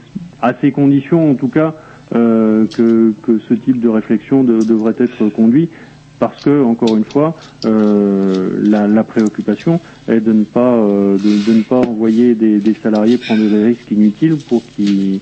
à 0.42 0.52
ces 0.60 0.72
conditions, 0.72 1.30
en 1.30 1.34
tout 1.36 1.48
cas, 1.48 1.76
euh, 2.14 2.66
que, 2.72 3.14
que 3.22 3.38
ce 3.48 3.54
type 3.54 3.80
de 3.80 3.88
réflexion 3.88 4.44
de- 4.44 4.62
devrait 4.64 4.94
être 4.98 5.28
conduit, 5.30 5.70
parce 6.18 6.42
que, 6.42 6.62
encore 6.62 6.96
une 6.96 7.04
fois, 7.04 7.34
euh, 7.64 8.58
la, 8.62 8.86
la 8.86 9.04
préoccupation 9.04 9.80
est 10.08 10.20
de 10.20 10.32
ne 10.32 10.44
pas 10.44 10.74
euh, 10.74 11.18
de, 11.18 11.38
de 11.52 11.52
ne 11.58 11.62
pas 11.62 11.76
envoyer 11.80 12.34
des, 12.34 12.58
des 12.58 12.74
salariés 12.82 13.18
prendre 13.18 13.48
des 13.48 13.64
risques 13.64 13.90
inutiles 13.90 14.36
pour 14.36 14.62
qu'ils 14.74 15.20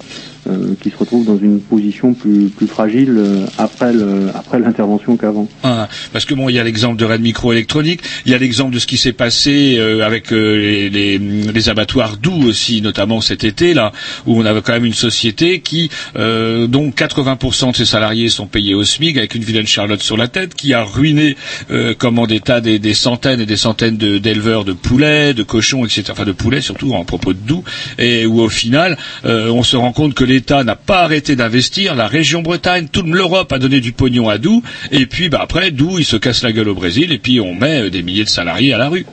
euh, 0.49 0.75
qu'ils 0.81 0.93
se 0.93 0.97
retrouvent 0.97 1.25
dans 1.25 1.39
une 1.39 1.61
position 1.61 2.15
plus, 2.15 2.49
plus 2.49 2.67
fragile 2.67 3.15
euh, 3.17 3.47
après 3.59 3.93
le, 3.93 4.29
après 4.35 4.59
l'intervention 4.59 5.17
qu'avant. 5.17 5.49
Ah, 5.63 5.89
parce 6.13 6.25
que 6.25 6.35
bon, 6.35 6.49
il 6.49 6.55
y 6.55 6.59
a 6.59 6.65
l'exemple 6.65 6.97
de 6.97 7.05
Rennes 7.05 7.23
Microélectronique, 7.23 8.01
il 8.27 8.33
y 8.33 8.35
a 8.35 8.39
l'exemple 8.39 8.75
de 8.75 8.79
ce 8.79 8.87
qui 8.87 8.97
s'est 8.97 9.13
passé 9.13 9.77
euh, 9.79 10.05
avec 10.05 10.33
euh, 10.33 10.57
les, 10.57 10.91
les, 10.91 11.19
les 11.19 11.69
abattoirs 11.69 12.17
doux 12.17 12.49
aussi, 12.49 12.83
notamment 12.83 13.21
cet 13.21 13.45
été 13.45 13.75
là, 13.75 13.93
où 14.27 14.41
on 14.41 14.45
avait 14.45 14.63
quand 14.63 14.73
même 14.73 14.85
une 14.85 14.95
société 14.95 15.61
qui, 15.61 15.91
euh, 16.17 16.67
dont 16.67 16.91
80% 16.91 17.73
de 17.73 17.77
ses 17.77 17.85
salariés 17.85 18.29
sont 18.29 18.47
payés 18.47 18.75
au 18.75 18.85
SMIC 18.85 19.17
avec 19.17 19.35
une 19.35 19.45
vilaine 19.45 19.67
Charlotte 19.67 20.03
sur 20.03 20.17
la 20.17 20.29
tête, 20.29 20.55
qui 20.55 20.75
a 20.75 20.83
ruiné 20.83 21.37
comment 21.99 22.27
des 22.27 22.41
tas 22.41 22.61
des, 22.61 22.79
des 22.79 22.95
centaines 22.95 23.41
et 23.41 23.47
des 23.47 23.57
centaines 23.57 23.97
d'éleveurs 23.97 24.65
de, 24.65 24.73
poulets, 24.73 25.35
de 25.35 25.43
cochons, 25.43 25.85
etc. 25.85 26.05
Enfin 26.11 26.25
de 26.25 26.33
poulets 26.33 26.61
surtout 26.61 26.93
en 26.95 27.05
propos 27.05 27.33
de 27.33 27.39
doux, 27.39 27.65
et 27.99 28.27
où 28.27 28.41
au 28.41 28.49
final, 28.49 28.97
on 29.25 29.63
se 29.63 29.77
rend 29.77 29.93
compte 29.93 30.15
que 30.15 30.25
l'État 30.33 30.65
n'a 30.65 30.77
pas 30.77 31.01
arrêté 31.03 31.37
d'investir, 31.37 31.95
la 31.95 32.07
région 32.07 32.41
Bretagne, 32.43 32.87
toute 32.91 33.07
l'Europe 33.07 33.53
a 33.53 33.59
donné 33.59 33.81
du 33.81 33.93
pognon 33.93 34.29
à 34.31 34.39
Doux, 34.39 34.63
et 34.91 35.05
puis 35.07 35.29
bah, 35.29 35.41
après 35.43 35.71
Doux 35.71 35.99
il 35.99 36.05
se 36.05 36.17
casse 36.17 36.43
la 36.43 36.53
gueule 36.53 36.69
au 36.71 36.75
Brésil, 36.75 37.13
et 37.13 37.19
puis 37.19 37.39
on 37.41 37.55
met 37.55 37.83
euh, 37.83 37.91
des 37.91 38.03
milliers 38.03 38.25
de 38.25 38.29
salariés 38.31 38.73
à 38.73 38.79
la 38.79 38.89
rue. 38.89 39.05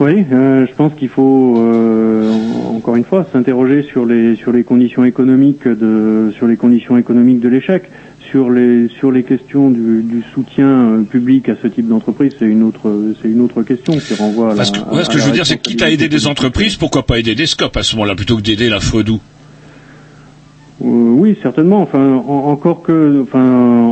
Oui, 0.00 0.24
euh, 0.32 0.64
je 0.68 0.74
pense 0.74 0.92
qu'il 0.98 1.08
faut 1.08 1.56
euh, 1.58 2.30
en- 2.32 2.76
encore 2.76 2.96
une 2.96 3.04
fois 3.04 3.26
s'interroger 3.32 3.82
sur 3.82 4.06
les 4.06 4.36
sur 4.36 4.52
les 4.52 4.62
conditions 4.62 5.04
économiques 5.04 5.66
de 5.66 6.32
sur 6.36 6.46
les 6.46 6.56
conditions 6.56 6.96
économiques 6.96 7.40
de 7.40 7.48
l'échec, 7.48 7.82
sur 8.30 8.48
les 8.48 8.88
sur 9.00 9.10
les 9.10 9.24
questions 9.24 9.70
du, 9.70 10.02
du 10.04 10.22
soutien 10.32 11.04
public 11.10 11.48
à 11.48 11.56
ce 11.60 11.66
type 11.66 11.88
d'entreprise, 11.88 12.32
c'est 12.38 12.44
une 12.46 12.62
autre 12.62 13.14
c'est 13.20 13.28
une 13.28 13.40
autre 13.40 13.62
question 13.64 13.94
qui 13.98 14.14
renvoie 14.14 14.46
à 14.46 14.50
la. 14.50 14.56
Parce 14.58 14.70
que, 14.70 14.78
ouais, 14.94 15.02
ce 15.04 15.10
à 15.10 15.12
que 15.14 15.18
je 15.18 15.24
veux 15.24 15.32
dire, 15.32 15.44
c'est 15.46 15.58
quitte 15.60 15.82
à 15.82 15.90
aider 15.90 16.08
des 16.08 16.26
entreprises, 16.28 16.76
pourquoi 16.76 17.04
pas 17.04 17.18
aider 17.18 17.34
des 17.34 17.46
scopes 17.46 17.76
à 17.76 17.82
ce 17.82 17.96
moment-là, 17.96 18.14
plutôt 18.14 18.36
que 18.36 18.42
d'aider 18.42 18.68
la 18.68 18.78
Fredou? 18.80 19.20
Oui, 20.80 21.36
certainement. 21.42 21.80
Enfin, 21.82 22.22
en- 22.26 22.50
encore 22.50 22.82
que, 22.82 23.22
enfin, 23.22 23.40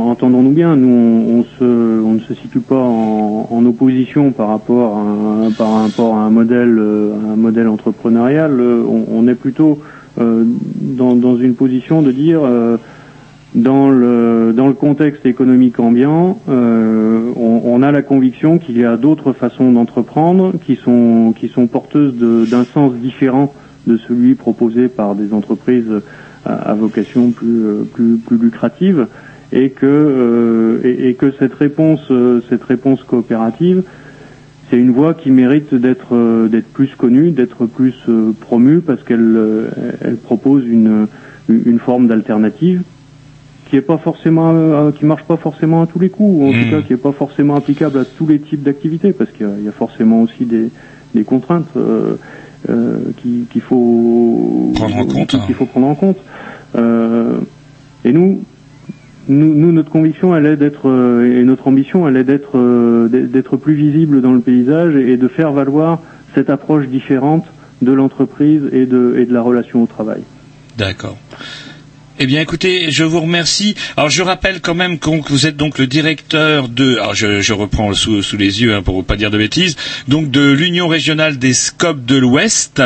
entendons-nous 0.05 0.51
bien, 0.51 0.75
nous, 0.75 0.87
on, 0.89 1.43
se, 1.59 1.63
on 1.63 2.13
ne 2.13 2.19
se 2.19 2.33
situe 2.33 2.61
pas 2.61 2.75
en, 2.81 3.65
opposition 3.65 4.31
par 4.31 4.47
rapport 4.49 4.97
à 4.97 5.01
un, 5.01 5.51
par 5.51 5.73
rapport 5.83 6.15
à 6.15 6.21
un 6.21 6.29
modèle, 6.29 6.77
euh, 6.79 7.13
à 7.13 7.33
un 7.33 7.35
modèle 7.35 7.67
entrepreneurial. 7.67 8.59
Euh, 8.59 8.83
On, 9.11 9.27
est 9.27 9.35
plutôt 9.35 9.79
euh, 10.19 10.43
dans, 10.79 11.35
une 11.37 11.55
position 11.55 12.01
de 12.01 12.11
dire, 12.11 12.39
dans 13.55 13.89
le, 13.89 14.53
dans 14.55 14.67
le 14.67 14.73
contexte 14.73 15.25
économique 15.25 15.79
ambiant, 15.79 16.39
on, 16.47 17.61
on 17.65 17.83
a 17.83 17.91
la 17.91 18.01
conviction 18.01 18.57
qu'il 18.57 18.77
y 18.77 18.85
a 18.85 18.95
d'autres 18.95 19.33
façons 19.33 19.71
d'entreprendre 19.71 20.53
qui 20.65 20.75
sont, 20.77 21.33
qui 21.37 21.49
sont 21.49 21.67
porteuses 21.67 22.15
d'un 22.49 22.63
sens 22.63 22.93
différent 22.93 23.53
de 23.85 23.97
celui 23.97 24.35
proposé 24.35 24.87
par 24.87 25.15
des 25.15 25.33
entreprises 25.33 25.91
à, 26.47 26.71
à 26.71 26.73
vocation 26.73 27.31
plus, 27.31 27.63
euh, 27.65 27.83
plus, 27.93 28.17
plus 28.17 28.37
lucrative 28.37 29.07
et 29.51 29.69
que, 29.69 29.85
euh, 29.85 30.79
et, 30.83 31.09
et 31.09 31.13
que 31.15 31.31
cette 31.39 31.53
réponse, 31.53 32.01
euh, 32.11 32.41
cette 32.49 32.63
réponse 32.63 33.03
coopérative, 33.03 33.83
c'est 34.69 34.77
une 34.77 34.91
voie 34.91 35.13
qui 35.13 35.31
mérite 35.31 35.73
d'être 35.73 36.13
euh, 36.13 36.47
d'être 36.49 36.67
plus 36.67 36.93
connue, 36.95 37.31
d'être 37.31 37.65
plus 37.65 37.93
promue 38.41 38.81
parce 38.81 39.03
qu'elle 39.03 39.37
elle 40.01 40.17
propose 40.17 40.65
une, 40.65 41.07
une 41.49 41.79
forme 41.79 42.07
d'alternative 42.07 42.81
qui 43.69 43.75
est 43.77 43.81
pas 43.81 43.97
forcément 43.97 44.91
qui 44.91 45.05
marche 45.05 45.23
pas 45.23 45.37
forcément 45.37 45.81
à 45.83 45.87
tous 45.87 45.99
les 45.99 46.09
coups 46.09 46.29
ou 46.41 46.47
en 46.47 46.51
tout 46.51 46.69
cas 46.71 46.81
qui 46.81 46.93
est 46.93 46.97
pas 46.97 47.11
forcément 47.13 47.55
applicable 47.55 47.99
à 47.99 48.05
tous 48.05 48.27
les 48.27 48.39
types 48.39 48.63
d'activités 48.63 49.11
parce 49.13 49.31
qu'il 49.31 49.45
y, 49.45 49.49
a- 49.49 49.53
il 49.59 49.65
y 49.65 49.69
a 49.69 49.73
forcément 49.73 50.21
aussi 50.21 50.45
des, 50.45 50.69
des 51.15 51.23
contraintes 51.23 51.67
euh, 52.69 52.97
qui- 53.21 53.45
qu'il 53.51 53.61
faut 53.61 54.71
Prendre 54.75 54.97
en 54.97 55.05
compte, 55.05 55.33
hein. 55.35 55.41
qu'il 55.45 55.55
faut 55.55 55.65
prendre 55.65 55.87
en 55.87 55.95
compte 55.95 56.17
Euh, 56.75 57.39
et 58.03 58.11
nous 58.11 58.43
nous, 59.29 59.53
nous, 59.53 59.71
notre 59.73 59.89
conviction, 59.91 60.35
elle 60.35 60.45
est 60.45 60.57
d'être 60.57 60.87
euh, 60.89 61.39
et 61.41 61.43
notre 61.43 61.67
ambition, 61.67 62.07
elle 62.07 62.15
est 62.17 62.23
d'être 62.23 62.57
d'être 63.09 63.31
d'être 63.31 63.57
plus 63.57 63.73
visible 63.73 64.21
dans 64.21 64.31
le 64.33 64.39
paysage 64.41 64.95
et 64.95 65.17
de 65.17 65.27
faire 65.27 65.51
valoir 65.51 65.99
cette 66.35 66.49
approche 66.49 66.87
différente 66.87 67.45
de 67.81 67.91
l'entreprise 67.93 68.63
et 68.71 68.85
de 68.85 69.15
et 69.17 69.25
de 69.25 69.33
la 69.33 69.41
relation 69.41 69.81
au 69.83 69.85
travail. 69.87 70.21
D'accord. 70.77 71.17
Eh 72.19 72.25
bien, 72.25 72.41
écoutez, 72.41 72.89
je 72.89 73.03
vous 73.03 73.21
remercie. 73.21 73.75
Alors, 73.95 74.09
je 74.09 74.23
rappelle 74.23 74.59
quand 74.59 74.73
même 74.73 74.97
que 74.97 75.09
vous 75.29 75.45
êtes 75.45 75.55
donc 75.55 75.77
le 75.77 75.85
directeur 75.85 76.67
de, 76.67 76.93
alors 76.97 77.13
je, 77.13 77.41
je 77.41 77.53
reprends 77.53 77.93
sous, 77.93 78.23
sous 78.23 78.37
les 78.37 78.61
yeux 78.63 78.73
hein, 78.73 78.81
pour 78.81 79.03
pas 79.03 79.15
dire 79.17 79.29
de 79.29 79.37
bêtises, 79.37 79.75
donc 80.07 80.31
de 80.31 80.51
l'Union 80.51 80.87
régionale 80.87 81.37
des 81.37 81.53
SCOP 81.53 82.03
de 82.05 82.15
l'Ouest. 82.17 82.81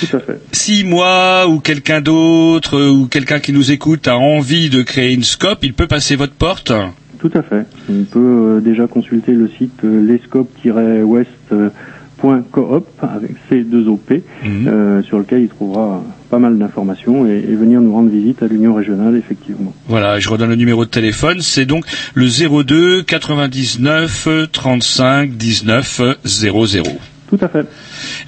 Tout 0.00 0.16
à 0.16 0.20
fait. 0.20 0.40
Si 0.52 0.84
moi 0.84 1.46
ou 1.48 1.58
quelqu'un 1.58 2.00
d'autre 2.00 2.76
euh, 2.78 2.88
ou 2.90 3.06
quelqu'un 3.08 3.40
qui 3.40 3.52
nous 3.52 3.72
écoute 3.72 4.06
a 4.06 4.16
envie 4.16 4.70
de 4.70 4.82
créer 4.82 5.12
une 5.12 5.24
SCOP, 5.24 5.58
il 5.62 5.74
peut 5.74 5.88
passer 5.88 6.14
votre 6.14 6.34
porte. 6.34 6.72
Tout 7.18 7.32
à 7.34 7.42
fait. 7.42 7.66
On 7.90 8.04
peut 8.04 8.18
euh, 8.18 8.60
déjà 8.60 8.86
consulter 8.86 9.32
le 9.32 9.48
site 9.58 9.82
euh, 9.84 10.06
lescope-west 10.06 11.28
.coop 12.52 12.86
avec 13.02 13.32
C2OP 13.50 14.22
Mhm. 14.44 14.68
euh, 14.68 15.02
sur 15.02 15.18
lequel 15.18 15.42
il 15.42 15.48
trouvera 15.48 16.02
pas 16.28 16.38
mal 16.38 16.58
d'informations 16.58 17.26
et, 17.26 17.38
et 17.38 17.54
venir 17.56 17.80
nous 17.80 17.92
rendre 17.92 18.10
visite 18.10 18.42
à 18.42 18.46
l'Union 18.46 18.74
régionale 18.74 19.16
effectivement. 19.16 19.72
Voilà, 19.86 20.18
je 20.18 20.28
redonne 20.28 20.50
le 20.50 20.56
numéro 20.56 20.84
de 20.84 20.90
téléphone, 20.90 21.40
c'est 21.40 21.66
donc 21.66 21.84
le 22.14 22.26
02 22.64 23.02
99 23.02 24.28
35 24.52 25.30
19 25.32 26.00
00. 26.24 26.82
Tout 27.28 27.38
à 27.40 27.48
fait. 27.48 27.66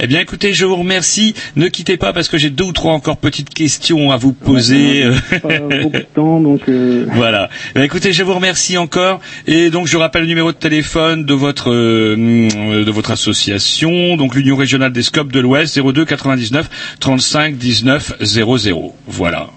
Eh 0.03 0.07
bien, 0.07 0.21
écoutez, 0.21 0.55
je 0.55 0.65
vous 0.65 0.77
remercie. 0.77 1.35
Ne 1.57 1.69
quittez 1.69 1.99
pas 1.99 2.15
parce 2.15 2.29
que 2.31 2.39
j'ai 2.39 2.49
deux 2.49 2.65
ou 2.65 2.73
trois 2.73 2.95
encore 2.95 3.19
petites 3.19 3.51
questions 3.51 4.11
à 4.11 4.17
vous 4.17 4.33
poser. 4.33 5.05
Pas 5.43 5.59
beaucoup 5.59 5.91
de 5.91 6.07
temps 6.15 6.41
donc 6.41 6.63
euh, 6.71 7.05
Voilà. 7.13 7.51
Eh 7.71 7.75
bien, 7.75 7.83
écoutez, 7.83 8.15
je 8.15 8.23
vous 8.23 8.35
remercie 8.35 8.79
encore. 8.79 9.21
Et 9.47 9.69
donc, 9.69 9.87
je 9.87 9.99
rappelle 9.99 10.23
le 10.23 10.29
numéro 10.29 10.53
de 10.53 10.57
téléphone 10.57 11.27
de 11.27 11.35
votre 11.35 11.71
euh, 11.71 12.49
de 12.83 12.91
votre 12.91 13.11
association, 13.11 14.17
donc 14.17 14.35
l'Union 14.35 14.57
régionale 14.57 14.93
des 14.93 15.03
scopes 15.03 15.33
de 15.33 15.41
l'Ouest, 15.41 15.79
02 15.79 16.07
99 16.07 16.97
35 16.99 17.57
19 17.57 18.15
00. 18.23 18.95
Voilà. 19.07 19.51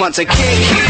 wants 0.00 0.18
a 0.18 0.24
kick. 0.24 0.89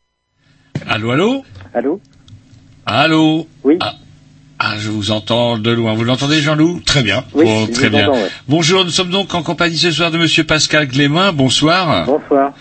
Allô, 0.93 1.11
allô 1.11 1.45
Allô 1.73 2.01
Allô 2.85 3.47
Oui. 3.63 3.77
Ah, 3.79 3.93
ah, 4.59 4.73
je 4.77 4.89
vous 4.89 5.11
entends 5.11 5.57
de 5.57 5.71
loin. 5.71 5.93
Vous 5.93 6.03
l'entendez, 6.03 6.41
Jean-Loup 6.41 6.81
Très 6.85 7.01
bien. 7.01 7.23
Oui, 7.33 7.47
très 7.71 7.89
bien. 7.89 8.09
ouais. 8.11 8.27
Bonjour, 8.49 8.83
nous 8.83 8.91
sommes 8.91 9.09
donc 9.09 9.33
en 9.33 9.41
compagnie 9.41 9.77
ce 9.77 9.89
soir 9.89 10.11
de 10.11 10.17
Monsieur 10.17 10.43
Pascal 10.43 10.87
Glémin. 10.87 11.31
Bonsoir. 11.31 12.05
Bonsoir. 12.05 12.51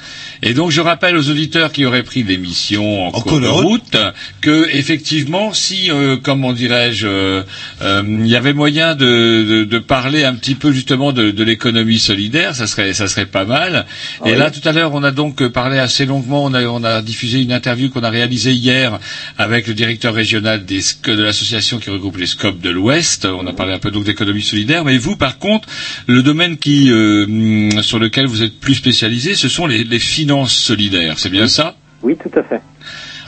Et 0.43 0.55
donc, 0.55 0.71
je 0.71 0.81
rappelle 0.81 1.17
aux 1.17 1.29
auditeurs 1.29 1.71
qui 1.71 1.85
auraient 1.85 2.03
pris 2.03 2.23
l'émission 2.23 3.07
en, 3.07 3.11
cours 3.11 3.41
de 3.41 3.47
route 3.47 3.97
que, 4.41 4.69
effectivement, 4.75 5.53
si, 5.53 5.91
euh, 5.91 6.17
comment 6.23 6.55
dirais-je, 6.55 7.07
euh, 7.07 7.43
euh, 7.83 8.03
il 8.07 8.27
y 8.27 8.37
avait 8.37 8.55
moyen 8.55 8.95
de, 8.95 9.05
de, 9.05 9.65
de 9.65 9.79
parler 9.79 10.25
un 10.25 10.35
petit 10.35 10.55
peu 10.55 10.73
justement 10.73 11.13
de, 11.13 11.31
de 11.31 11.45
l'économie 11.45 11.99
solidaire, 11.99 12.55
ça 12.55 12.67
serait, 12.67 12.95
ça 12.95 13.07
serait 13.07 13.27
pas 13.27 13.45
mal. 13.45 13.85
Et 14.25 14.33
Oui. 14.33 14.39
là, 14.39 14.51
tout 14.51 14.67
à 14.67 14.73
l'heure, 14.73 14.95
on 14.95 15.03
a 15.03 15.11
donc 15.11 15.47
parlé 15.49 15.79
assez 15.79 16.07
longuement. 16.07 16.43
On 16.45 16.55
a, 16.55 16.63
on 16.65 16.85
a 16.85 17.03
diffusé 17.03 17.43
une 17.43 17.53
interview 17.53 17.91
qu'on 17.91 18.03
a 18.03 18.11
réalisée 18.11 18.53
hier 18.53 18.99
avec 19.37 19.67
le 19.67 19.75
directeur 19.75 20.15
régional 20.15 20.65
des, 20.65 20.81
de 21.05 21.23
l'association 21.23 21.79
qui 21.79 21.91
regroupe 21.91 22.17
les 22.17 22.27
SCOP 22.27 22.61
de 22.61 22.71
l'Ouest. 22.71 23.27
On 23.27 23.47
a 23.47 23.53
parlé 23.53 23.75
un 23.75 23.79
peu 23.79 23.91
donc 23.91 24.05
d'économie 24.05 24.43
solidaire. 24.43 24.87
Mais 24.87 24.97
vous, 24.97 25.17
par 25.17 25.39
contre, 25.39 25.69
le 26.07 26.23
domaine 26.23 26.57
qui, 26.57 26.91
euh, 26.91 27.83
sur 27.83 27.99
lequel 27.99 28.25
vous 28.27 28.43
êtes 28.43 28.59
plus 28.59 28.75
spécialisé, 28.77 29.35
ce 29.35 29.49
sont 29.51 29.67
les, 29.67 29.85
les 29.85 29.99
finances 29.99 30.30
solidaires. 30.55 31.15
C'est 31.19 31.29
bien 31.31 31.49
ça? 31.49 31.75
Oui, 32.03 32.17
tout 32.17 32.31
à 32.39 32.43
fait. 32.43 32.61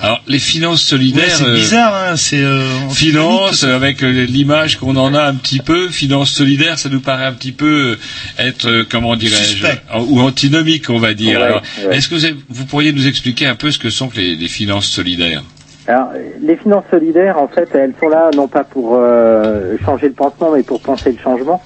Alors, 0.00 0.20
les 0.26 0.40
finances 0.40 0.82
solidaires. 0.82 1.24
Ouais, 1.24 1.30
c'est 1.30 1.44
euh, 1.44 1.54
bizarre, 1.54 1.94
hein, 1.94 2.16
c'est 2.16 2.42
euh, 2.42 2.88
Finance, 2.90 3.62
avec 3.62 4.02
euh, 4.02 4.26
l'image 4.26 4.76
qu'on 4.78 4.96
en 4.96 5.14
a 5.14 5.22
un 5.22 5.34
petit 5.34 5.60
peu, 5.60 5.88
finance 5.90 6.30
solidaire, 6.30 6.76
ça 6.78 6.88
nous 6.88 7.00
paraît 7.00 7.26
un 7.26 7.32
petit 7.34 7.52
peu 7.52 7.92
euh, 7.92 7.96
être, 8.44 8.84
comment 8.90 9.14
dirais-je, 9.14 9.64
ou 10.08 10.20
antinomique, 10.20 10.90
on 10.90 10.98
va 10.98 11.14
dire. 11.14 11.38
Ouais, 11.38 11.44
Alors, 11.46 11.62
ouais. 11.86 11.96
est-ce 11.96 12.08
que 12.08 12.14
vous, 12.16 12.24
avez- 12.24 12.34
vous 12.48 12.64
pourriez 12.64 12.92
nous 12.92 13.06
expliquer 13.06 13.46
un 13.46 13.54
peu 13.54 13.70
ce 13.70 13.78
que 13.78 13.90
sont 13.90 14.08
que 14.08 14.16
les, 14.16 14.34
les 14.34 14.48
finances 14.48 14.86
solidaires? 14.86 15.42
Alors, 15.86 16.10
les 16.40 16.56
finances 16.56 16.84
solidaires, 16.90 17.38
en 17.38 17.46
fait, 17.48 17.68
elles 17.74 17.94
sont 18.00 18.08
là 18.08 18.30
non 18.34 18.48
pas 18.48 18.64
pour 18.64 18.96
euh, 18.96 19.76
changer 19.84 20.06
le 20.08 20.14
pansement, 20.14 20.50
mais 20.56 20.62
pour 20.64 20.80
penser 20.80 21.12
le 21.12 21.18
changement. 21.22 21.62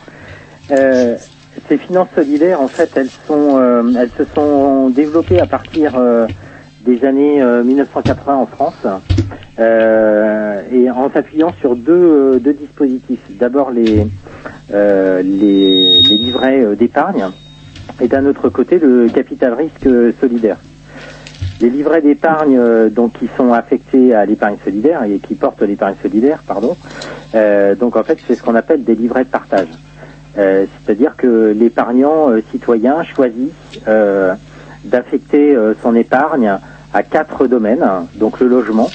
Euh, 0.73 1.17
ces 1.69 1.79
finances 1.79 2.09
solidaires, 2.15 2.61
en 2.61 2.69
fait, 2.69 2.91
elles 2.97 3.11
sont, 3.27 3.59
euh, 3.59 3.83
elles 3.99 4.11
se 4.17 4.25
sont 4.35 4.91
développées 4.91 5.41
à 5.41 5.47
partir 5.47 5.93
euh, 5.97 6.27
des 6.85 7.05
années 7.05 7.43
euh, 7.43 7.65
1980 7.65 8.35
en 8.37 8.47
France, 8.47 8.87
euh, 9.59 10.63
et 10.73 10.91
en 10.91 11.11
s'appuyant 11.11 11.53
sur 11.61 11.75
deux, 11.77 12.41
euh, 12.45 12.53
dispositifs. 12.53 13.21
D'abord 13.39 13.71
les, 13.71 14.07
euh, 14.73 15.23
les, 15.23 16.01
les 16.01 16.17
livrets 16.19 16.61
euh, 16.65 16.75
d'épargne, 16.77 17.25
et 18.01 18.09
d'un 18.09 18.27
autre 18.27 18.49
côté 18.49 18.79
le 18.79 19.09
capital 19.09 19.55
risque 19.55 19.87
euh, 19.87 20.13
solidaire. 20.21 20.59
Les 21.61 21.71
livrets 21.71 22.03
d'épargne 22.03 22.59
euh, 22.59 22.91
donc 22.91 23.15
qui 23.15 23.29
sont 23.37 23.53
affectés 23.55 24.15
à 24.15 24.27
l'épargne 24.27 24.57
solidaire 24.63 25.05
et 25.05 25.19
qui 25.19 25.35
portent 25.35 25.63
l'épargne 25.63 25.95
solidaire, 26.03 26.43
pardon. 26.47 26.77
euh, 27.35 27.75
donc 27.75 27.97
en 27.97 28.03
fait 28.03 28.19
c'est 28.27 28.35
ce 28.35 28.43
qu'on 28.43 28.55
appelle 28.55 28.85
des 28.85 28.95
livrets 28.95 29.25
de 29.25 29.31
partage. 29.31 29.69
Euh, 30.39 30.67
C'est-à-dire 30.85 31.15
que 31.17 31.55
l'épargnant 31.57 32.31
euh, 32.31 32.41
citoyen 32.51 33.03
choisit 33.05 33.53
euh, 33.89 34.35
d'affecter 34.85 35.55
euh, 35.55 35.75
son 35.83 35.95
épargne 35.95 36.59
à 36.93 37.03
quatre 37.03 37.47
domaines. 37.47 37.85
Donc 38.15 38.41
le 38.41 38.47
logement, 38.49 38.91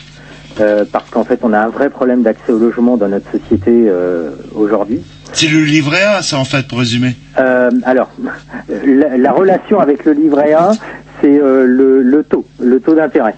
euh, 0.59 0.85
parce 0.91 1.09
qu'en 1.09 1.23
fait 1.23 1.39
on 1.43 1.53
a 1.53 1.59
un 1.59 1.69
vrai 1.69 1.89
problème 1.89 2.21
d'accès 2.23 2.51
au 2.51 2.59
logement 2.59 2.97
dans 2.97 3.07
notre 3.07 3.29
société 3.31 3.85
euh, 3.87 4.31
aujourd'hui. 4.55 5.01
C'est 5.33 5.47
le 5.47 5.59
livret 5.61 6.03
A, 6.03 6.21
ça 6.21 6.37
en 6.37 6.45
fait, 6.45 6.67
pour 6.67 6.79
résumer. 6.79 7.15
Euh, 7.39 7.71
alors, 7.85 8.09
la, 8.85 9.17
la 9.17 9.31
relation 9.31 9.79
avec 9.79 10.05
le 10.05 10.11
livret 10.11 10.53
A, 10.53 10.71
c'est 11.21 11.39
euh, 11.39 11.65
le, 11.65 12.01
le 12.01 12.23
taux, 12.23 12.45
le 12.59 12.79
taux 12.79 12.95
d'intérêt. 12.95 13.35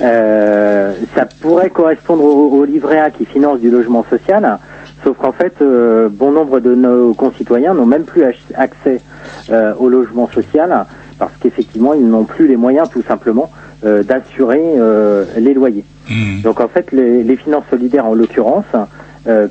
Euh, 0.00 0.94
ça 1.14 1.26
pourrait 1.40 1.70
correspondre 1.70 2.24
au, 2.24 2.50
au 2.50 2.64
livret 2.64 2.98
A 2.98 3.10
qui 3.10 3.24
finance 3.24 3.60
du 3.60 3.70
logement 3.70 4.04
social, 4.10 4.58
sauf 5.02 5.16
qu'en 5.18 5.32
fait, 5.32 5.54
euh, 5.60 6.08
bon 6.10 6.32
nombre 6.32 6.60
de 6.60 6.74
nos 6.74 7.14
concitoyens 7.14 7.74
n'ont 7.74 7.86
même 7.86 8.04
plus 8.04 8.24
accès 8.54 9.00
euh, 9.50 9.74
au 9.78 9.88
logement 9.88 10.28
social 10.28 10.86
parce 11.18 11.32
qu'effectivement, 11.40 11.94
ils 11.94 12.06
n'ont 12.06 12.24
plus 12.24 12.48
les 12.48 12.56
moyens, 12.56 12.88
tout 12.90 13.02
simplement, 13.02 13.50
euh, 13.84 14.02
d'assurer 14.02 14.60
les 15.38 15.54
loyers. 15.54 15.84
Donc 16.42 16.60
en 16.60 16.68
fait, 16.68 16.92
les, 16.92 17.22
les 17.22 17.36
finances 17.36 17.64
solidaires, 17.70 18.06
en 18.06 18.14
l'occurrence, 18.14 18.64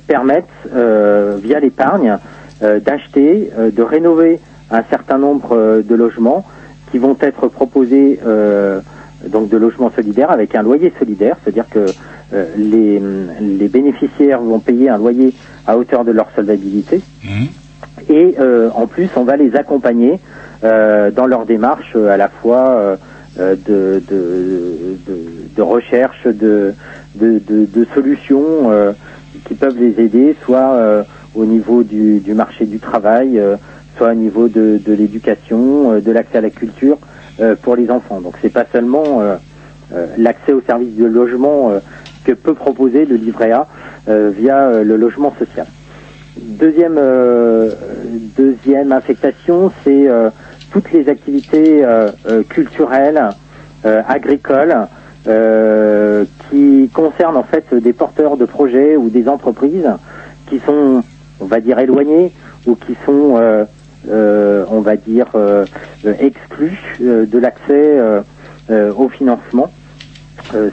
permettent, 0.05 0.45
via 0.73 1.59
l'épargne, 1.59 2.17
d'acheter, 2.61 3.49
de 3.57 3.81
rénover 3.81 4.39
un 4.69 4.83
certain 4.89 5.17
nombre 5.17 5.81
de 5.81 5.95
logements 5.95 6.45
qui 6.91 6.97
vont 6.97 7.17
être 7.21 7.47
proposés 7.47 8.19
donc 9.27 9.49
de 9.49 9.57
logements 9.57 9.91
solidaires 9.95 10.29
avec 10.29 10.55
un 10.55 10.63
loyer 10.63 10.91
solidaire, 10.99 11.37
c'est-à-dire 11.41 11.69
que 11.69 11.85
les, 12.57 13.01
les 13.41 13.67
bénéficiaires 13.67 14.41
vont 14.41 14.59
payer 14.59 14.89
un 14.89 14.97
loyer 14.97 15.33
à 15.67 15.77
hauteur 15.77 16.03
de 16.05 16.11
leur 16.11 16.29
solvabilité. 16.35 17.01
Et 18.09 18.35
euh, 18.39 18.69
en 18.73 18.87
plus 18.87 19.09
on 19.15 19.23
va 19.23 19.35
les 19.37 19.55
accompagner 19.55 20.19
euh, 20.63 21.11
dans 21.11 21.27
leur 21.27 21.45
démarche 21.45 21.91
euh, 21.95 22.09
à 22.09 22.17
la 22.17 22.29
fois 22.29 22.69
euh, 22.69 22.95
euh, 23.39 23.55
de, 23.55 24.01
de, 24.09 24.97
de, 25.07 25.19
de 25.55 25.61
recherche 25.61 26.25
de, 26.25 26.73
de, 27.15 27.85
solutions 27.93 28.71
euh, 28.71 28.91
qui 29.45 29.55
peuvent 29.55 29.77
les 29.77 29.99
aider 30.03 30.35
soit 30.45 30.73
euh, 30.73 31.03
au 31.35 31.45
niveau 31.45 31.83
du, 31.83 32.19
du 32.19 32.33
marché 32.33 32.65
du 32.65 32.79
travail 32.79 33.39
euh, 33.39 33.55
soit 33.97 34.11
au 34.11 34.15
niveau 34.15 34.47
de, 34.47 34.79
de 34.83 34.93
l'éducation 34.93 35.93
euh, 35.93 35.99
de 36.01 36.11
l'accès 36.11 36.37
à 36.37 36.41
la 36.41 36.49
culture 36.49 36.97
euh, 37.39 37.55
pour 37.61 37.75
les 37.75 37.89
enfants. 37.89 38.21
Donc 38.21 38.35
c'est 38.41 38.53
pas 38.53 38.65
seulement 38.71 39.21
euh, 39.21 39.35
euh, 39.93 40.07
l'accès 40.17 40.53
aux 40.53 40.61
services 40.61 40.95
de 40.95 41.05
logement 41.05 41.71
euh, 41.71 41.79
que 42.23 42.31
peut 42.31 42.53
proposer 42.53 43.05
le 43.05 43.15
livret 43.15 43.51
A 43.51 43.67
euh, 44.07 44.31
via 44.35 44.61
euh, 44.61 44.83
le 44.83 44.95
logement 44.95 45.33
social. 45.37 45.67
Deuxième, 46.37 46.97
euh, 46.97 47.71
deuxième 48.37 48.91
affectation, 48.91 49.71
c'est 49.83 50.07
toutes 50.71 50.91
les 50.93 51.09
activités 51.09 51.85
culturelles, 52.47 53.21
agricoles, 53.83 54.87
qui 56.49 56.89
concernent 56.93 57.35
en 57.35 57.43
fait 57.43 57.73
des 57.75 57.91
porteurs 57.91 58.37
de 58.37 58.45
projets 58.45 58.95
ou 58.95 59.09
des 59.09 59.27
entreprises 59.27 59.89
qui 60.47 60.59
sont, 60.59 61.03
on 61.41 61.45
va 61.45 61.59
dire, 61.59 61.77
éloignés 61.79 62.31
ou 62.65 62.75
qui 62.75 62.95
sont, 63.05 63.65
on 64.07 64.81
va 64.81 64.95
dire, 64.95 65.27
exclus 66.19 66.79
de 67.01 67.37
l'accès 67.37 67.99
au 68.69 69.09
financement 69.09 69.69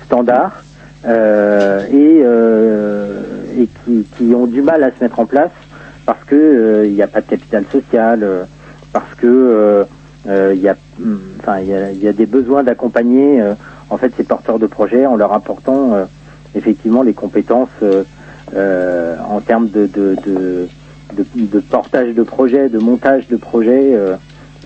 standard 0.06 0.62
et, 1.04 2.22
euh, 2.24 3.44
et 3.56 3.68
qui, 3.84 4.06
qui 4.16 4.34
ont 4.34 4.46
du 4.46 4.62
mal 4.62 4.82
à 4.82 4.90
se 4.90 5.02
mettre 5.02 5.18
en 5.20 5.26
place 5.26 5.52
parce 6.06 6.24
que 6.24 6.34
euh, 6.34 6.86
il 6.86 6.94
n'y 6.94 7.02
a 7.02 7.06
pas 7.06 7.20
de 7.20 7.26
capital 7.26 7.64
social, 7.70 8.22
euh, 8.22 8.44
parce 8.92 9.14
que 9.16 9.26
euh, 9.26 9.84
euh, 10.26 10.54
il 10.54 10.60
y 10.60 10.68
a, 10.68 10.76
enfin 11.38 11.58
il 11.60 11.68
y 11.68 11.74
a, 11.74 11.92
il 11.92 12.02
y 12.02 12.08
a 12.08 12.12
des 12.12 12.26
besoins 12.26 12.62
d'accompagner 12.64 13.40
euh, 13.42 13.54
en 13.90 13.98
fait 13.98 14.12
ces 14.16 14.24
porteurs 14.24 14.58
de 14.58 14.66
projets 14.66 15.06
en 15.06 15.16
leur 15.16 15.32
apportant 15.34 15.94
euh, 15.94 16.06
effectivement 16.54 17.02
les 17.02 17.14
compétences 17.14 17.68
euh, 17.82 18.04
euh, 18.54 19.16
en 19.28 19.40
termes 19.42 19.68
de 19.68 19.86
de, 19.86 20.16
de, 20.24 20.68
de, 21.12 21.26
de 21.34 21.60
portage 21.60 22.14
de 22.14 22.22
projet, 22.22 22.70
de 22.70 22.78
montage 22.78 23.26
de 23.28 23.36
projet 23.36 23.94
euh, 23.94 24.16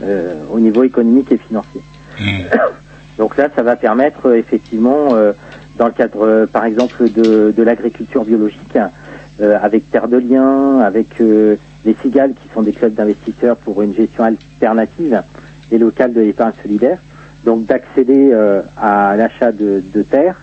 euh, 0.03 0.45
au 0.51 0.61
niveau 0.61 0.85
économique 0.85 1.31
et 1.33 1.39
financier. 1.39 1.83
Donc 3.19 3.37
là, 3.37 3.49
ça 3.57 3.63
va 3.63 3.77
permettre 3.77 4.27
euh, 4.27 4.37
effectivement, 4.37 5.15
euh, 5.15 5.33
dans 5.77 5.87
le 5.87 5.93
cadre, 5.93 6.27
euh, 6.27 6.47
par 6.47 6.65
exemple, 6.65 7.11
de, 7.11 7.53
de 7.57 7.63
l'agriculture 7.63 8.25
biologique, 8.25 8.77
euh, 9.41 9.57
avec 9.63 9.91
Terre 9.91 10.09
de 10.09 10.19
Liens, 10.19 10.81
avec 10.81 11.21
euh, 11.21 11.57
les 11.85 11.97
Cigales, 12.03 12.33
qui 12.35 12.53
sont 12.55 12.63
des 12.63 12.73
clubs 12.73 12.95
d'investisseurs 12.95 13.57
pour 13.57 13.83
une 13.83 13.95
gestion 13.95 14.25
alternative 14.25 15.23
et 15.71 15.79
locale 15.79 16.13
de 16.13 16.21
l'épargne 16.21 16.53
solidaire, 16.63 16.99
donc 17.45 17.65
d'accéder 17.67 18.31
euh, 18.33 18.63
à 18.77 19.17
l'achat 19.17 19.53
de, 19.53 19.83
de 19.93 20.03
terres 20.03 20.41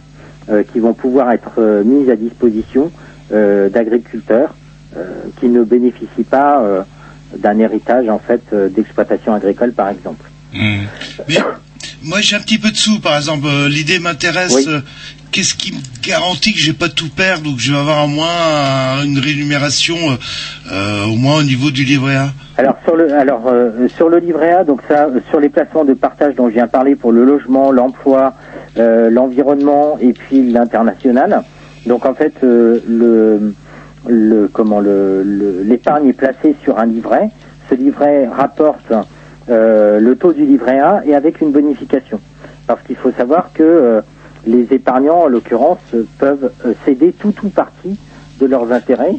euh, 0.49 0.63
qui 0.63 0.79
vont 0.79 0.93
pouvoir 0.93 1.31
être 1.31 1.53
euh, 1.59 1.83
mises 1.83 2.09
à 2.09 2.15
disposition 2.15 2.91
d'agriculteurs 3.31 4.55
qui 5.39 5.49
ne 5.49 5.63
bénéficient 5.63 6.23
pas 6.23 6.83
d'un 7.37 7.59
héritage 7.59 8.09
en 8.09 8.17
fait 8.17 8.41
d'exploitation 8.75 9.35
agricole, 9.35 9.71
par 9.71 9.89
exemple. 9.89 10.25
Mais 10.51 11.37
Moi, 12.01 12.21
j'ai 12.21 12.35
un 12.37 12.39
petit 12.39 12.57
peu 12.57 12.71
de 12.71 12.75
sous, 12.75 12.99
par 12.99 13.15
exemple. 13.17 13.45
L'idée 13.67 13.99
m'intéresse. 13.99 14.67
Qu'est-ce 15.31 15.53
qui 15.53 15.73
me 15.73 15.79
garantit 16.07 16.53
que 16.53 16.59
je 16.59 16.71
vais 16.71 16.77
pas 16.77 16.89
tout 16.89 17.09
perdre 17.15 17.51
ou 17.51 17.55
que 17.55 17.61
je 17.61 17.71
vais 17.71 17.77
avoir 17.77 18.05
au 18.05 18.07
moins 18.07 19.03
une 19.03 19.19
rémunération 19.19 19.95
euh, 19.95 20.15
euh, 20.71 21.05
au 21.05 21.17
moins 21.17 21.39
au 21.39 21.43
niveau 21.43 21.69
du 21.69 21.83
livret 21.83 22.15
A? 22.15 22.29
Alors 22.57 22.77
sur 22.83 22.95
le 22.95 23.13
alors 23.13 23.43
euh, 23.47 23.87
sur 23.89 24.09
le 24.09 24.17
livret 24.17 24.51
A, 24.51 24.63
donc 24.63 24.81
ça 24.87 25.07
sur 25.29 25.39
les 25.39 25.49
placements 25.49 25.85
de 25.85 25.93
partage 25.93 26.33
dont 26.33 26.49
je 26.49 26.55
viens 26.55 26.67
parler 26.67 26.95
pour 26.95 27.11
le 27.11 27.25
logement, 27.25 27.71
l'emploi, 27.71 28.33
l'environnement 28.75 29.97
et 30.01 30.13
puis 30.13 30.51
l'international. 30.51 31.43
Donc 31.85 32.05
en 32.05 32.15
fait 32.15 32.33
le 32.41 33.53
le 34.07 34.49
comment 34.51 34.79
le 34.79 35.23
l'épargne 35.63 36.07
est 36.07 36.13
placée 36.13 36.55
sur 36.63 36.79
un 36.79 36.87
livret. 36.87 37.29
Ce 37.69 37.75
livret 37.75 38.27
rapporte 38.27 38.91
le 39.47 40.13
taux 40.15 40.33
du 40.33 40.45
livret 40.45 40.79
A 40.79 41.03
et 41.05 41.13
avec 41.13 41.39
une 41.39 41.51
bonification. 41.51 42.19
Parce 42.65 42.81
qu'il 42.81 42.95
faut 42.95 43.11
savoir 43.11 43.51
que 43.53 44.01
les 44.45 44.67
épargnants, 44.71 45.21
en 45.23 45.27
l'occurrence, 45.27 45.79
peuvent 46.17 46.51
euh, 46.65 46.73
céder 46.85 47.13
tout 47.13 47.33
ou 47.43 47.49
partie 47.49 47.97
de 48.39 48.45
leurs 48.45 48.71
intérêts. 48.71 49.15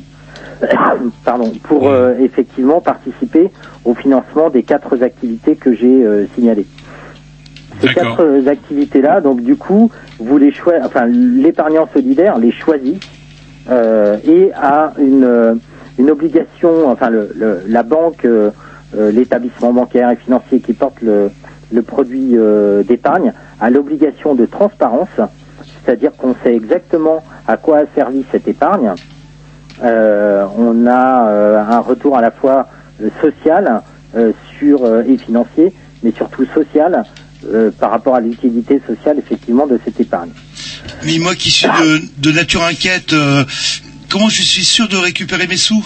Pardon, 1.24 1.52
pour 1.64 1.88
euh, 1.88 2.14
effectivement 2.18 2.80
participer 2.80 3.51
au 3.84 3.94
financement 3.94 4.51
des 4.51 4.62
quatre 4.62 5.02
activités 5.02 5.56
que 5.56 5.74
j'ai 5.74 6.05
euh, 6.05 6.26
signalées. 6.34 6.66
Ces 7.80 7.88
quatre 7.94 8.22
euh, 8.24 8.47
activités-là, 8.47 9.20
donc 9.20 9.42
du 9.42 9.56
coup, 9.56 9.90
vous 10.18 10.38
les 10.38 10.52
choi- 10.52 10.80
enfin 10.84 11.06
l'épargnant 11.06 11.88
solidaire 11.94 12.38
les 12.38 12.51
choisit 12.52 13.01
euh, 13.70 14.18
et 14.24 14.52
a 14.55 14.92
une, 14.98 15.60
une 15.98 16.10
obligation, 16.10 16.88
enfin 16.88 17.09
le, 17.10 17.30
le- 17.34 17.62
la 17.66 17.82
banque, 17.82 18.26
l'établissement 18.92 19.72
bancaire 19.72 20.10
et 20.10 20.16
financier 20.16 20.60
qui 20.60 20.72
porte 20.72 21.01
le, 21.01 21.30
le 21.72 21.82
produit 21.82 22.32
euh, 22.34 22.82
d'épargne 22.82 23.32
a 23.60 23.70
l'obligation 23.70 24.34
de 24.34 24.47
transparence, 24.47 25.09
c'est-à-dire 25.84 26.12
qu'on 26.12 26.34
sait 26.42 26.55
exactement 26.55 27.22
à 27.47 27.56
quoi 27.56 27.78
a 27.78 27.84
servi 27.94 28.24
cette 28.32 28.48
épargne. 28.48 28.92
Euh, 29.82 30.44
on 30.56 30.86
a 30.86 31.28
euh, 31.28 31.62
un 31.62 31.80
retour 31.80 32.16
à 32.16 32.20
la 32.20 32.30
fois 32.30 32.68
euh, 33.02 33.09
social 33.20 33.82
euh, 34.14 34.32
sur 34.59 34.84
euh, 34.84 35.02
et 35.06 35.16
financier, 35.16 35.72
mais 36.02 36.12
surtout 36.12 36.44
social 36.55 37.05
par 37.78 37.90
rapport 37.90 38.14
à 38.16 38.20
l'utilité 38.20 38.82
sociale 38.86 39.18
effectivement 39.18 39.66
de 39.66 39.80
cette 39.82 39.98
épargne. 39.98 40.28
Mais 41.06 41.16
moi 41.18 41.34
qui 41.34 41.51
suis 41.51 41.66
de, 41.68 42.02
de 42.18 42.32
nature 42.32 42.62
inquiète, 42.62 43.14
comment 44.10 44.28
je 44.28 44.42
suis 44.42 44.62
sûr 44.62 44.88
de 44.88 44.98
récupérer 44.98 45.47
mes 45.47 45.56
sous? 45.56 45.82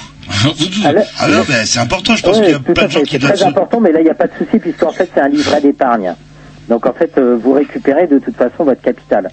Alors, 0.85 1.05
Alors, 1.21 1.45
ben, 1.47 1.65
c'est 1.65 1.79
important. 1.81 2.15
Je 2.17 2.23
pense 2.23 2.39
Ouais, 2.39 2.45
qu'il 2.45 2.53
y 2.53 2.57
a 2.57 2.61
plein 2.61 2.87
de 2.87 2.91
gens 2.91 3.01
qui 3.03 3.11
c'est 3.13 3.19
très 3.19 3.37
se... 3.37 3.45
important, 3.45 3.81
mais 3.81 3.93
là 3.93 4.01
il 4.01 4.05
n'y 4.05 4.11
a 4.11 4.15
pas 4.15 4.27
de 4.27 4.33
souci 4.39 4.59
puisqu'en 4.59 4.91
fait 4.91 5.09
c'est 5.15 5.21
un 5.21 5.29
livret 5.29 5.61
d'épargne. 5.61 6.15
Donc 6.69 6.87
en 6.87 6.93
fait 6.93 7.17
euh, 7.19 7.37
vous 7.41 7.53
récupérez 7.53 8.07
de 8.07 8.19
toute 8.19 8.37
façon 8.37 8.65
votre 8.65 8.81
capital. 8.81 9.31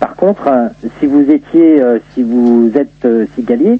Par 0.00 0.14
contre, 0.14 0.46
euh, 0.46 0.68
si 1.00 1.06
vous 1.06 1.22
étiez, 1.30 1.82
euh, 1.82 1.98
si 2.14 2.22
vous 2.22 2.70
êtes 2.74 3.06
cigalier, 3.34 3.78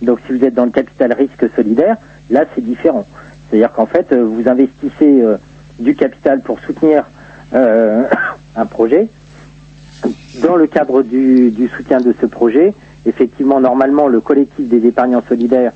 donc 0.00 0.18
si 0.26 0.36
vous 0.36 0.44
êtes 0.44 0.54
dans 0.54 0.64
le 0.64 0.70
capital 0.70 1.12
risque 1.12 1.44
solidaire, 1.54 1.96
là 2.30 2.44
c'est 2.54 2.64
différent. 2.64 3.06
C'est-à-dire 3.50 3.72
qu'en 3.72 3.86
fait 3.86 4.14
vous 4.14 4.48
investissez 4.48 5.22
du 5.78 5.94
capital 5.94 6.40
pour 6.40 6.58
soutenir 6.60 7.04
euh, 7.54 8.04
un 8.56 8.66
projet. 8.66 9.08
Dans 10.42 10.56
le 10.56 10.66
cadre 10.66 11.02
du, 11.02 11.50
du 11.50 11.68
soutien 11.68 12.00
de 12.00 12.14
ce 12.20 12.26
projet, 12.26 12.72
effectivement, 13.06 13.60
normalement, 13.60 14.08
le 14.08 14.20
collectif 14.20 14.66
des 14.66 14.86
épargnants 14.86 15.22
solidaires 15.28 15.72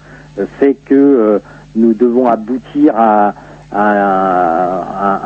fait 0.59 0.75
que 0.75 0.95
euh, 0.95 1.39
nous 1.75 1.95
devons 1.95 2.27
aboutir 2.27 2.95
à, 2.97 3.35
à 3.73 3.91
un- 3.91 4.81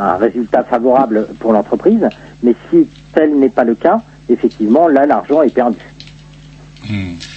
à 0.08 0.14
un 0.14 0.16
résultat 0.16 0.64
favorable 0.64 1.26
pour 1.38 1.52
l'entreprise. 1.52 2.08
Mais 2.42 2.54
si 2.70 2.88
tel 3.12 3.38
n'est 3.38 3.50
pas 3.50 3.64
le 3.64 3.74
cas, 3.74 4.00
effectivement, 4.28 4.88
là, 4.88 5.06
l'argent 5.06 5.42
est 5.42 5.50
perdu. 5.50 5.80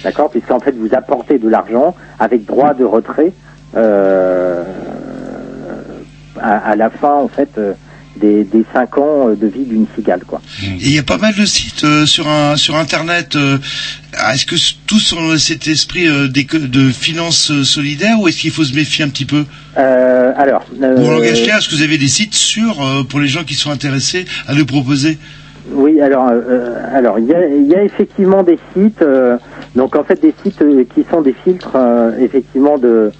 D'accord? 0.02 0.30
Puisqu'en 0.30 0.60
fait, 0.60 0.72
vous 0.76 0.94
apportez 0.94 1.38
de 1.38 1.48
l'argent 1.48 1.94
avec 2.18 2.44
droit 2.44 2.74
de 2.74 2.84
retrait 2.84 3.32
euh, 3.76 4.64
à, 6.40 6.70
à 6.70 6.76
la 6.76 6.90
fin, 6.90 7.14
en 7.14 7.28
fait, 7.28 7.50
euh, 7.58 7.74
des, 8.16 8.44
des 8.44 8.64
cinq 8.72 8.98
ans 8.98 9.28
euh, 9.28 9.34
de 9.34 9.46
vie 9.46 9.64
d'une 9.64 9.86
cigale, 9.94 10.22
quoi. 10.26 10.40
Et 10.62 10.86
il 10.86 10.94
y 10.94 10.98
a 10.98 11.02
pas 11.02 11.18
mal 11.18 11.34
de 11.34 11.44
sites 11.44 11.84
euh, 11.84 12.06
sur 12.06 12.28
un 12.28 12.56
sur 12.56 12.76
internet. 12.76 13.36
euh, 13.36 13.58
est-ce 14.32 14.46
que 14.46 14.54
tous 14.86 15.12
ont 15.14 15.36
cet 15.38 15.66
esprit 15.66 16.06
euh, 16.08 16.28
de 16.28 16.90
finances 16.90 17.50
euh, 17.50 17.64
solidaires 17.64 18.20
ou 18.20 18.28
est-ce 18.28 18.38
qu'il 18.40 18.52
faut 18.52 18.64
se 18.64 18.74
méfier 18.74 19.04
un 19.04 19.08
petit 19.08 19.24
peu? 19.24 19.44
Euh, 19.76 20.32
alors, 20.36 20.64
Ou 20.80 20.84
en 20.84 21.10
langage 21.10 21.42
clair, 21.42 21.58
est-ce 21.58 21.68
que 21.68 21.74
vous 21.74 21.82
avez 21.82 21.98
des 21.98 22.08
sites 22.08 22.34
sûrs 22.34 22.80
euh, 22.80 23.02
pour 23.02 23.18
les 23.20 23.28
gens 23.28 23.42
qui 23.44 23.54
sont 23.54 23.70
intéressés 23.70 24.24
à 24.46 24.54
nous 24.54 24.66
proposer? 24.66 25.18
Oui, 25.72 26.00
alors, 26.00 26.28
euh, 26.30 26.74
alors 26.94 27.18
il 27.18 27.24
y 27.24 27.34
a, 27.34 27.48
y 27.48 27.74
a 27.74 27.82
effectivement 27.82 28.42
des 28.42 28.58
sites, 28.76 29.00
euh, 29.02 29.38
donc 29.74 29.96
en 29.96 30.04
fait 30.04 30.20
des 30.20 30.34
sites 30.44 30.62
qui 30.94 31.04
sont 31.10 31.22
des 31.22 31.34
filtres, 31.42 31.72
euh, 31.74 32.12
effectivement 32.20 32.76
de, 32.76 33.10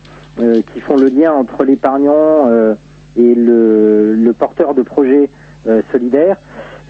euh, 0.40 0.60
qui 0.74 0.80
font 0.80 0.96
le 0.96 1.08
lien 1.08 1.32
entre 1.32 1.64
l'épargnant 1.64 2.46
euh, 2.48 2.74
et 3.16 3.34
le, 3.34 4.14
le 4.14 4.32
porteur 4.32 4.74
de 4.74 4.82
projet 4.82 5.30
euh, 5.66 5.82
solidaire. 5.92 6.38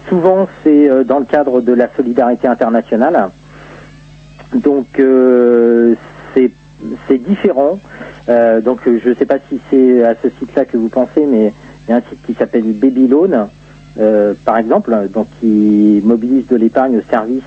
Souvent, 0.08 0.48
c'est 0.62 0.90
euh, 0.90 1.04
dans 1.04 1.18
le 1.18 1.24
cadre 1.24 1.60
de 1.60 1.72
la 1.72 1.88
solidarité 1.96 2.48
internationale. 2.48 3.30
Donc, 4.54 4.86
euh, 4.98 5.94
c'est 7.08 7.18
différent. 7.18 7.80
Donc, 8.28 8.80
je 8.84 9.08
ne 9.08 9.14
sais 9.14 9.24
pas 9.24 9.38
si 9.48 9.58
c'est 9.70 10.04
à 10.04 10.14
ce 10.22 10.28
site-là 10.38 10.66
que 10.66 10.76
vous 10.76 10.90
pensez, 10.90 11.24
mais 11.26 11.54
il 11.86 11.90
y 11.90 11.94
a 11.94 11.96
un 11.96 12.02
site 12.10 12.20
qui 12.26 12.34
s'appelle 12.34 12.72
Babylone, 12.72 13.48
euh, 13.98 14.34
par 14.44 14.58
exemple, 14.58 15.08
donc 15.12 15.28
qui 15.40 16.02
mobilise 16.04 16.46
de 16.46 16.56
l'épargne 16.56 16.98
au 16.98 17.02
service 17.10 17.42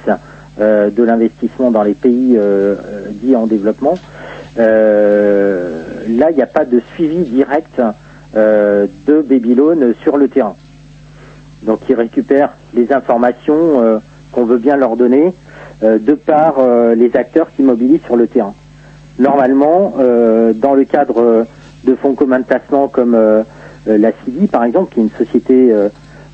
euh, 0.60 0.90
de 0.90 1.04
l'investissement 1.04 1.72
dans 1.72 1.84
les 1.84 1.94
pays 1.94 2.36
euh, 2.38 3.12
dits 3.12 3.36
en 3.36 3.48
développement. 3.48 4.00
Euh, 4.58 6.04
là, 6.08 6.32
il 6.32 6.36
n'y 6.36 6.42
a 6.44 6.48
pas 6.48 6.66
de 6.66 6.82
suivi 6.96 7.26
direct 7.26 7.82
de 8.34 9.22
Babylone 9.22 9.94
sur 10.04 10.18
le 10.18 10.28
terrain. 10.28 10.56
Donc, 11.64 11.82
ils 11.90 11.96
récupèrent 11.96 12.54
les 12.74 12.92
informations 12.94 13.82
euh, 13.82 13.98
qu'on 14.32 14.46
veut 14.46 14.58
bien 14.58 14.76
leur 14.76 14.96
donner 14.96 15.34
euh, 15.84 15.98
de 15.98 16.14
par 16.14 16.60
euh, 16.60 16.96
les 16.96 17.16
acteurs 17.16 17.48
qui 17.56 17.64
mobilisent 17.64 18.04
sur 18.06 18.16
le 18.16 18.28
terrain. 18.28 18.54
Normalement, 19.20 19.96
euh, 20.00 20.54
dans 20.54 20.76
le 20.76 20.86
cadre 20.86 21.22
euh, 21.22 21.44
de 21.84 21.96
fonds 21.96 22.16
communs 22.16 22.40
de 22.40 22.46
placement 22.46 22.88
comme 22.88 23.16
euh, 23.16 23.44
euh, 23.88 23.98
la 23.98 24.12
CIDI, 24.12 24.48
par 24.48 24.64
exemple, 24.64 24.94
qui 24.94 25.00
est 25.00 25.04
une 25.04 25.26
société 25.26 25.72
euh, 25.72 25.90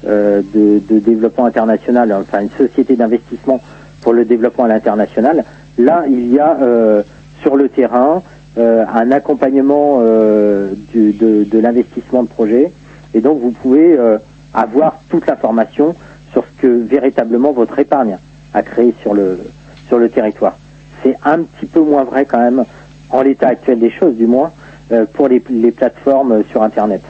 euh, 0.05 0.41
de, 0.53 0.99
développement 0.99 1.45
international, 1.45 2.13
enfin 2.13 2.41
une 2.41 2.67
société 2.67 2.95
d'investissement 2.95 3.61
pour 4.01 4.13
le 4.13 4.25
développement 4.25 4.65
à 4.65 4.67
l'international, 4.67 5.45
là, 5.77 6.03
il 6.09 6.33
y 6.33 6.39
a 6.39 6.57
euh, 6.61 7.03
sur 7.41 7.55
le 7.55 7.69
terrain 7.69 8.21
euh, 8.21 8.21
un 8.57 9.11
accompagnement 9.11 9.99
euh, 10.01 10.73
du- 10.93 11.13
de, 11.13 11.43
de 11.43 11.59
l'investissement 11.59 12.23
de 12.23 12.27
projet, 12.29 12.71
et 13.13 13.21
donc 13.21 13.39
vous 13.41 13.51
pouvez 13.51 13.97
euh, 13.97 14.17
avoir 14.53 14.99
toute 15.09 15.25
l'information 15.27 15.95
sur 16.31 16.43
ce 16.45 16.61
que 16.61 16.67
véritablement 16.67 17.51
votre 17.51 17.77
épargne 17.79 18.17
a 18.53 18.61
créé 18.61 18.93
sur 19.01 19.13
le 19.13 19.39
sur 19.87 19.97
le 19.97 20.09
territoire. 20.09 20.57
C'est 21.03 21.17
un 21.23 21.43
petit 21.43 21.65
peu 21.65 21.79
moins 21.81 22.03
vrai 22.03 22.25
quand 22.25 22.39
même 22.39 22.65
en 23.09 23.21
l'état 23.21 23.47
actuel 23.47 23.79
des 23.79 23.91
choses, 23.91 24.15
du 24.15 24.25
moins 24.27 24.51
euh, 24.91 25.05
pour 25.13 25.27
les, 25.27 25.43
les 25.49 25.71
plateformes 25.71 26.31
euh, 26.31 26.43
sur 26.51 26.61
Internet. 26.63 27.03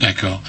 D'accord. 0.00 0.42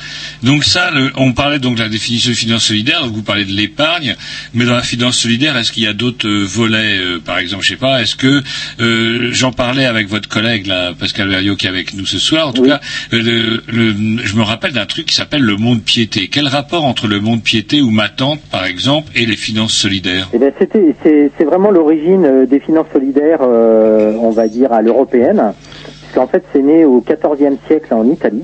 Donc 0.43 0.63
ça, 0.63 0.91
le- 0.91 1.11
on 1.17 1.33
parlait 1.33 1.59
donc 1.59 1.75
de 1.75 1.81
la 1.81 1.89
définition 1.89 2.31
de 2.31 2.35
finance 2.35 2.63
solidaire, 2.63 3.01
donc 3.03 3.11
vous 3.13 3.21
parlez 3.23 3.45
de 3.45 3.51
l'épargne, 3.51 4.15
mais 4.53 4.65
dans 4.65 4.75
la 4.75 4.83
finance 4.83 5.17
solidaire, 5.17 5.57
est-ce 5.57 5.71
qu'il 5.71 5.83
y 5.83 5.87
a 5.87 5.93
d'autres 5.93 6.27
euh, 6.27 6.43
volets, 6.45 6.97
euh, 6.97 7.19
par 7.19 7.39
exemple, 7.39 7.63
je 7.63 7.69
sais 7.69 7.75
pas, 7.75 8.01
est-ce 8.01 8.15
que 8.15 8.41
euh, 8.79 9.29
j'en 9.31 9.51
parlais 9.51 9.85
avec 9.85 10.07
votre 10.07 10.29
collègue 10.29 10.67
là, 10.67 10.93
Pascal 10.97 11.27
Verriot 11.29 11.55
qui 11.55 11.65
est 11.65 11.69
avec 11.69 11.93
nous 11.93 12.05
ce 12.05 12.19
soir, 12.19 12.47
en 12.47 12.53
tout 12.53 12.63
cas, 12.63 12.79
le- 13.11 13.61
le- 13.67 14.23
je 14.23 14.35
me 14.35 14.43
rappelle 14.43 14.71
d'un 14.71 14.85
truc 14.85 15.07
qui 15.07 15.15
s'appelle 15.15 15.41
le 15.41 15.57
monde 15.57 15.81
piété. 15.81 16.29
Quel 16.29 16.47
rapport 16.47 16.85
entre 16.85 17.07
le 17.07 17.19
monde 17.19 17.43
piété 17.43 17.81
ou 17.81 17.89
ma 17.89 18.07
tante, 18.09 18.39
par 18.51 18.65
exemple, 18.65 19.11
et 19.15 19.25
les 19.25 19.35
finances 19.35 19.73
solidaires? 19.73 20.29
Eh 20.33 20.37
bien, 20.39 20.51
c'était, 20.57 20.95
c'est, 21.03 21.31
c'est 21.37 21.43
vraiment 21.43 21.71
l'origine 21.71 22.45
des 22.49 22.59
finances 22.59 22.87
solidaires, 22.93 23.39
euh, 23.41 24.13
on 24.21 24.31
va 24.31 24.47
dire, 24.47 24.71
à 24.71 24.81
l'européenne, 24.81 25.53
puisqu'en 26.09 26.27
fait, 26.27 26.43
c'est 26.51 26.63
né 26.63 26.85
au 26.85 27.01
XIVe 27.01 27.57
siècle 27.67 27.93
en 27.93 28.03
Italie. 28.05 28.43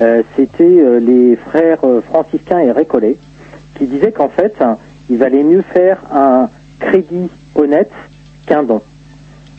Euh, 0.00 0.22
c'était 0.34 0.64
euh, 0.64 0.98
les 0.98 1.36
frères 1.36 1.78
euh, 1.84 2.00
franciscains 2.00 2.58
et 2.58 2.72
récollets 2.72 3.16
qui 3.76 3.86
disaient 3.86 4.10
qu'en 4.10 4.28
fait, 4.28 4.54
hein, 4.60 4.78
il 5.08 5.16
valait 5.16 5.44
mieux 5.44 5.62
faire 5.62 5.98
un 6.12 6.48
crédit 6.80 7.30
honnête 7.54 7.92
qu'un 8.46 8.64
don. 8.64 8.82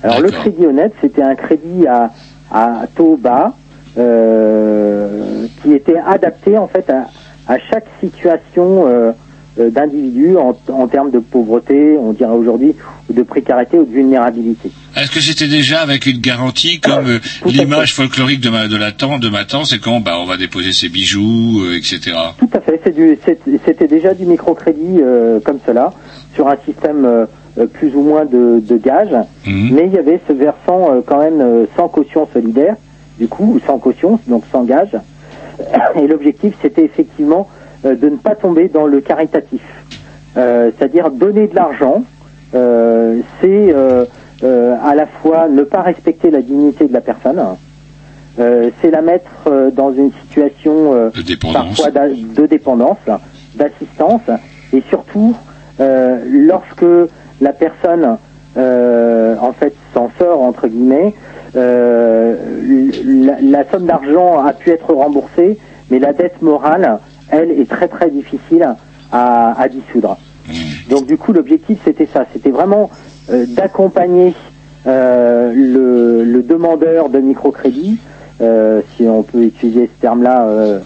Alors, 0.04 0.20
le 0.20 0.32
crédit 0.32 0.66
honnête, 0.66 0.94
c'était 1.00 1.22
un 1.22 1.36
crédit 1.36 1.88
à, 1.88 2.12
à 2.52 2.88
taux 2.94 3.16
bas 3.16 3.54
euh, 3.98 5.48
qui 5.62 5.74
était 5.74 5.98
adapté 6.06 6.58
en 6.58 6.68
fait 6.68 6.90
à, 6.90 7.08
à 7.48 7.58
chaque 7.58 7.86
situation 8.02 8.86
euh, 9.60 9.70
euh, 9.70 9.70
d'individu 9.70 10.38
en, 10.38 10.58
en 10.70 10.88
termes 10.88 11.12
de 11.12 11.20
pauvreté, 11.20 11.98
on 12.00 12.14
dirait 12.14 12.32
aujourd'hui, 12.32 12.76
ou 13.10 13.14
de 13.14 13.24
précarité 13.24 13.78
ou 13.78 13.86
de 13.86 13.92
vulnérabilité. 13.92 14.72
Est-ce 14.96 15.12
que 15.12 15.20
c'était 15.20 15.48
déjà 15.48 15.82
avec 15.82 16.06
une 16.06 16.20
garantie 16.20 16.80
comme 16.80 17.08
euh, 17.08 17.20
l'image 17.46 17.94
folklorique 17.94 18.42
de 18.42 18.50
ma, 18.50 18.68
de 18.68 18.76
la 18.76 18.92
tante, 18.92 19.22
de 19.22 19.30
ma 19.30 19.46
tante, 19.46 19.68
c'est 19.68 19.80
quand 19.80 20.00
bah, 20.00 20.18
on 20.20 20.26
va 20.26 20.38
déposer 20.38 20.74
ses 20.74 20.90
bijoux, 20.90 21.62
euh, 21.64 21.78
etc. 21.78 22.16
Tout 22.38 22.50
à 22.54 22.60
fait, 22.62 22.82
c'était 23.66 23.88
déjà 23.88 24.14
du 24.14 24.26
microcrédit 24.26 25.00
euh, 25.02 25.40
comme 25.40 25.60
cela, 25.66 25.94
sur 26.36 26.48
un 26.48 26.58
système 26.66 27.06
euh, 27.06 27.26
plus 27.74 27.96
ou 27.96 28.02
moins 28.02 28.26
de, 28.26 28.60
de 28.60 28.78
gage, 28.78 29.16
mais 29.46 29.88
il 29.88 29.94
y 29.94 29.98
avait 29.98 30.20
ce 30.28 30.34
versant 30.34 30.94
euh, 30.94 31.02
quand 31.06 31.20
même 31.20 31.68
sans 31.76 31.88
caution 31.90 32.28
solidaire, 32.32 32.76
du 33.20 33.28
coup, 33.28 33.56
ou 33.56 33.60
sans 33.66 33.80
caution, 33.80 34.20
donc 34.28 34.44
sans 34.52 34.64
gage. 34.64 34.96
Et 36.02 36.08
l'objectif, 36.08 36.54
c'était 36.62 36.86
effectivement 36.86 37.50
de 37.84 38.10
ne 38.10 38.18
pas 38.18 38.36
tomber 38.36 38.68
dans 38.68 38.86
le 38.88 39.02
caritatif. 39.02 39.62
Euh, 40.38 40.72
C'est-à-dire 40.78 41.10
donner 41.12 41.48
de 41.48 41.56
l'argent, 41.56 42.04
euh, 42.56 43.20
c'est 43.42 43.74
euh, 43.74 44.06
euh, 44.44 44.76
à 44.84 44.96
la 44.96 45.06
fois 45.06 45.48
ne 45.50 45.64
pas 45.64 45.82
respecter 45.82 46.30
la 46.32 46.42
dignité 46.42 46.86
de 46.88 46.94
la 46.94 47.02
personne, 47.02 47.42
euh, 48.40 48.70
c'est 48.82 48.92
la 48.92 49.02
mettre 49.02 49.30
euh, 49.48 49.70
dans 49.72 49.92
une 49.92 50.12
situation 50.22 50.94
euh, 50.94 51.10
De 51.10 51.22
dépendance. 51.22 51.82
parfois 51.82 51.92
de 51.92 52.46
dépendance, 52.46 52.98
d'assistance, 53.56 54.22
et 54.74 54.82
surtout 54.90 55.36
euh, 55.80 56.20
lorsque 56.30 56.86
la 57.42 57.54
personne 57.54 58.18
euh, 58.58 59.36
en 59.42 59.52
fait 59.54 59.74
s'en 59.94 60.10
sort 60.20 60.42
entre 60.42 60.68
guillemets, 60.68 61.14
euh, 61.56 62.36
la, 63.06 63.42
la 63.42 63.70
somme 63.72 63.86
d'argent 63.86 64.44
a 64.46 64.54
pu 64.54 64.70
être 64.70 64.94
remboursée, 64.94 65.58
mais 65.90 66.00
la 66.00 66.14
dette 66.14 66.42
morale, 66.42 67.00
elle, 67.32 67.52
est 67.52 67.70
très 67.70 67.88
très 67.88 68.10
difficile 68.10 68.76
à, 69.12 69.60
à 69.60 69.68
dissoudre. 69.68 70.18
Donc 70.90 71.06
du 71.06 71.18
coup, 71.18 71.34
l'objectif 71.34 71.80
c'était 71.84 72.08
ça, 72.12 72.26
c'était 72.34 72.50
vraiment 72.50 72.90
euh, 73.30 73.46
d'accompagner 73.48 74.34
euh, 74.88 75.54
le, 75.54 76.24
le 76.24 76.42
demandeur 76.42 77.10
de 77.10 77.20
microcrédit, 77.20 78.00
euh, 78.42 78.82
si 78.96 79.04
on 79.08 79.24
peut 79.24 79.44
utiliser 79.44 79.90
ce 79.96 80.02
terme-là 80.02 80.80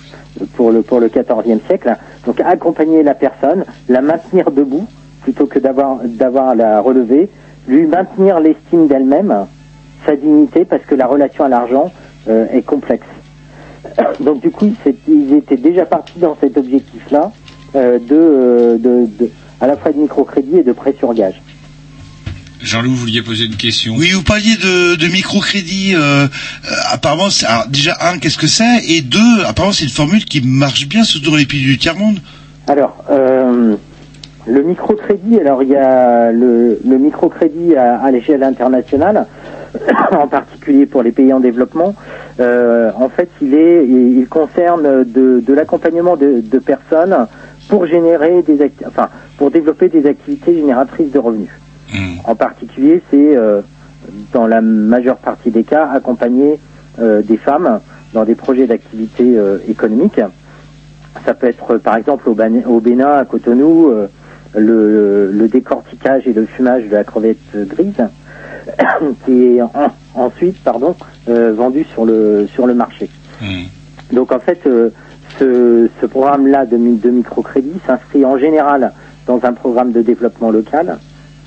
pour 0.56 0.72
le 0.72 0.82
pour 0.82 0.99
le 0.99 1.07
XIVe 1.07 1.60
siècle. 1.68 1.95
Donc 2.26 2.41
accompagner 2.41 3.03
la 3.03 3.14
personne, 3.14 3.64
la 3.88 4.02
maintenir 4.02 4.52
debout 4.52 4.88
plutôt 5.22 5.45
que 5.45 5.60
d'avoir 5.60 5.99
d'avoir 6.03 6.49
à 6.49 6.56
la 6.56 6.82
relever, 6.82 7.30
lui 7.68 7.88
maintenir 7.88 8.40
l'estime 8.41 8.88
d'elle-même, 8.88 9.45
sa 10.06 10.18
dignité, 10.18 10.65
parce 10.65 10.84
que 10.84 10.95
la 10.95 11.07
relation 11.07 11.45
à 11.45 11.49
l'argent 11.49 11.91
est 12.28 12.65
complexe. 12.65 13.06
Donc 14.19 14.41
du 14.41 14.49
coup, 14.51 14.73
ils 15.07 15.34
étaient 15.34 15.57
déjà 15.57 15.85
partis 15.85 16.19
dans 16.19 16.38
cet 16.41 16.57
objectif-là 16.57 17.31
euh, 17.76 17.99
de, 17.99 18.15
euh, 18.15 18.77
de, 18.77 19.07
de- 19.19 19.30
à 19.61 19.68
la 19.68 19.77
fois 19.77 19.91
de 19.91 19.97
microcrédit 19.97 20.57
et 20.57 20.64
de 20.64 20.72
prêt 20.73 20.95
sur 20.97 21.14
gage. 21.14 21.41
Jean-Loup, 22.61 22.91
vous 22.91 22.95
vouliez 22.95 23.22
poser 23.22 23.43
une 23.45 23.57
question? 23.57 23.93
Oui, 23.97 24.11
vous 24.11 24.23
parliez 24.23 24.55
de, 24.55 24.95
de 24.95 25.07
microcrédit. 25.07 25.93
euh, 25.95 25.99
euh, 25.99 26.27
apparemment, 26.93 27.30
c'est- 27.30 27.45
alors, 27.45 27.68
déjà 27.68 27.97
un, 28.01 28.19
qu'est-ce 28.19 28.38
que 28.38 28.47
c'est? 28.47 28.85
Et 28.88 29.01
deux, 29.01 29.43
apparemment, 29.45 29.73
c'est 29.73 29.84
une 29.84 29.89
formule 29.89 30.23
qui 30.23 30.41
marche 30.41 30.88
bien, 30.88 31.03
surtout 31.03 31.31
dans 31.31 31.35
les 31.38 31.45
pays 31.45 31.61
du 31.61 31.77
tiers 31.77 31.97
monde. 31.97 32.19
Alors, 32.68 33.03
euh, 33.11 33.76
le 34.45 34.61
microcrédit, 34.64 35.39
alors 35.41 35.61
il 35.64 35.69
y 35.69 35.76
a 35.76 36.31
le, 36.31 36.80
le 36.88 36.97
microcrédit 36.97 37.76
à, 37.76 37.97
à 37.97 38.11
l'échelle 38.11 38.43
internationale, 38.43 39.26
en 40.11 40.27
particulier 40.30 40.85
pour 40.85 41.03
les 41.03 41.11
pays 41.11 41.34
en 41.34 41.41
développement. 41.41 41.93
Euh, 42.39 42.91
en 42.95 43.10
fait, 43.10 43.30
il 43.41 43.53
est, 43.53 43.85
il 43.88 44.27
concerne 44.27 45.03
de, 45.03 45.39
de 45.39 45.53
l'accompagnement 45.53 46.18
de, 46.18 46.41
de 46.41 46.60
personnes 46.60 47.15
pour 47.69 47.85
générer 47.85 48.41
des, 48.41 48.72
enfin, 48.88 49.10
pour 49.38 49.51
développer 49.51 49.88
des 49.89 50.05
activités 50.05 50.55
génératrices 50.55 51.11
de 51.11 51.19
revenus. 51.19 51.49
En 52.26 52.35
particulier, 52.35 53.01
c'est 53.11 53.38
euh, 53.38 53.61
dans 54.31 54.47
la 54.47 54.61
majeure 54.61 55.18
partie 55.18 55.51
des 55.51 55.64
cas 55.64 55.88
accompagner 55.91 56.60
euh, 56.99 57.22
des 57.22 57.38
femmes 57.38 57.80
dans 58.14 58.26
des 58.26 58.35
projets 58.35 58.68
d'activité 58.68 59.38
économique. 59.68 60.19
Ça 61.26 61.34
peut 61.34 61.47
être, 61.47 61.77
par 61.77 61.97
exemple, 61.97 62.30
au, 62.30 62.35
au 62.68 62.80
Bénin, 62.80 63.11
à 63.11 63.26
Cotonou, 63.26 63.91
le, 64.55 65.31
le 65.31 65.47
décortiquage 65.47 66.27
et 66.27 66.34
le 66.34 66.45
fumage 66.45 66.85
de 66.85 66.95
la 66.95 67.03
crevette 67.03 67.39
grise, 67.55 68.03
qui 69.26 69.57
est 69.57 69.61
en- 69.61 69.72
ensuite, 70.14 70.57
pardon, 70.64 70.95
euh, 71.30 71.53
vendu 71.53 71.84
sur 71.94 72.06
le 72.06 72.48
sur 72.48 72.65
le 72.68 72.73
marché. 72.73 73.10
Donc 74.11 74.31
en 74.31 74.40
fait, 74.40 74.60
euh, 74.68 74.90
ce, 75.40 75.90
ce 76.02 76.06
programme-là 76.06 76.65
de, 76.65 76.77
mi- 76.77 76.98
de 76.98 77.10
microcrédit 77.10 77.80
s'inscrit 77.88 78.26
en 78.26 78.38
général 78.38 78.94
dans 79.26 79.40
un 79.44 79.53
programme 79.53 79.91
de 79.91 80.02
développement 80.02 80.52
local, 80.52 80.99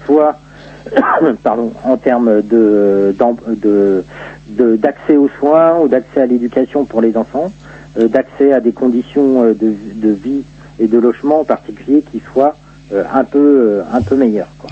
soit 0.07 0.41
pardon, 1.43 1.73
en 1.85 1.97
termes 1.97 2.43
de 2.43 3.15
d'em- 3.19 3.37
de- 3.57 4.05
de- 4.49 4.77
d'accès 4.77 5.17
aux 5.17 5.29
soins 5.41 5.79
ou 5.81 5.89
d'accès 5.89 6.21
à 6.21 6.27
l'éducation 6.27 6.85
pour 6.85 7.01
les 7.01 7.17
enfants, 7.17 7.53
euh, 7.99 8.09
d'accès 8.09 8.53
à 8.53 8.61
des 8.61 8.73
conditions 8.73 9.45
de, 9.53 9.55
de 9.95 10.11
vie 10.11 10.45
et 10.79 10.87
de 10.89 10.99
logement 10.99 11.41
en 11.41 11.45
particulier 11.45 12.03
qui 12.11 12.23
soient 12.33 12.57
euh, 12.93 13.05
un 13.13 13.25
peu 13.25 13.39
euh, 13.39 13.83
un 13.93 14.03
peu 14.03 14.17
meilleures. 14.17 14.55
quoi. 14.59 14.71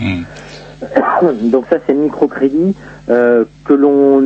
Donc 1.42 1.64
ça 1.70 1.76
c'est 1.86 1.92
le 1.92 2.00
microcrédit 2.00 2.74
euh, 3.08 3.44
que 3.64 3.72
l'on 3.74 4.22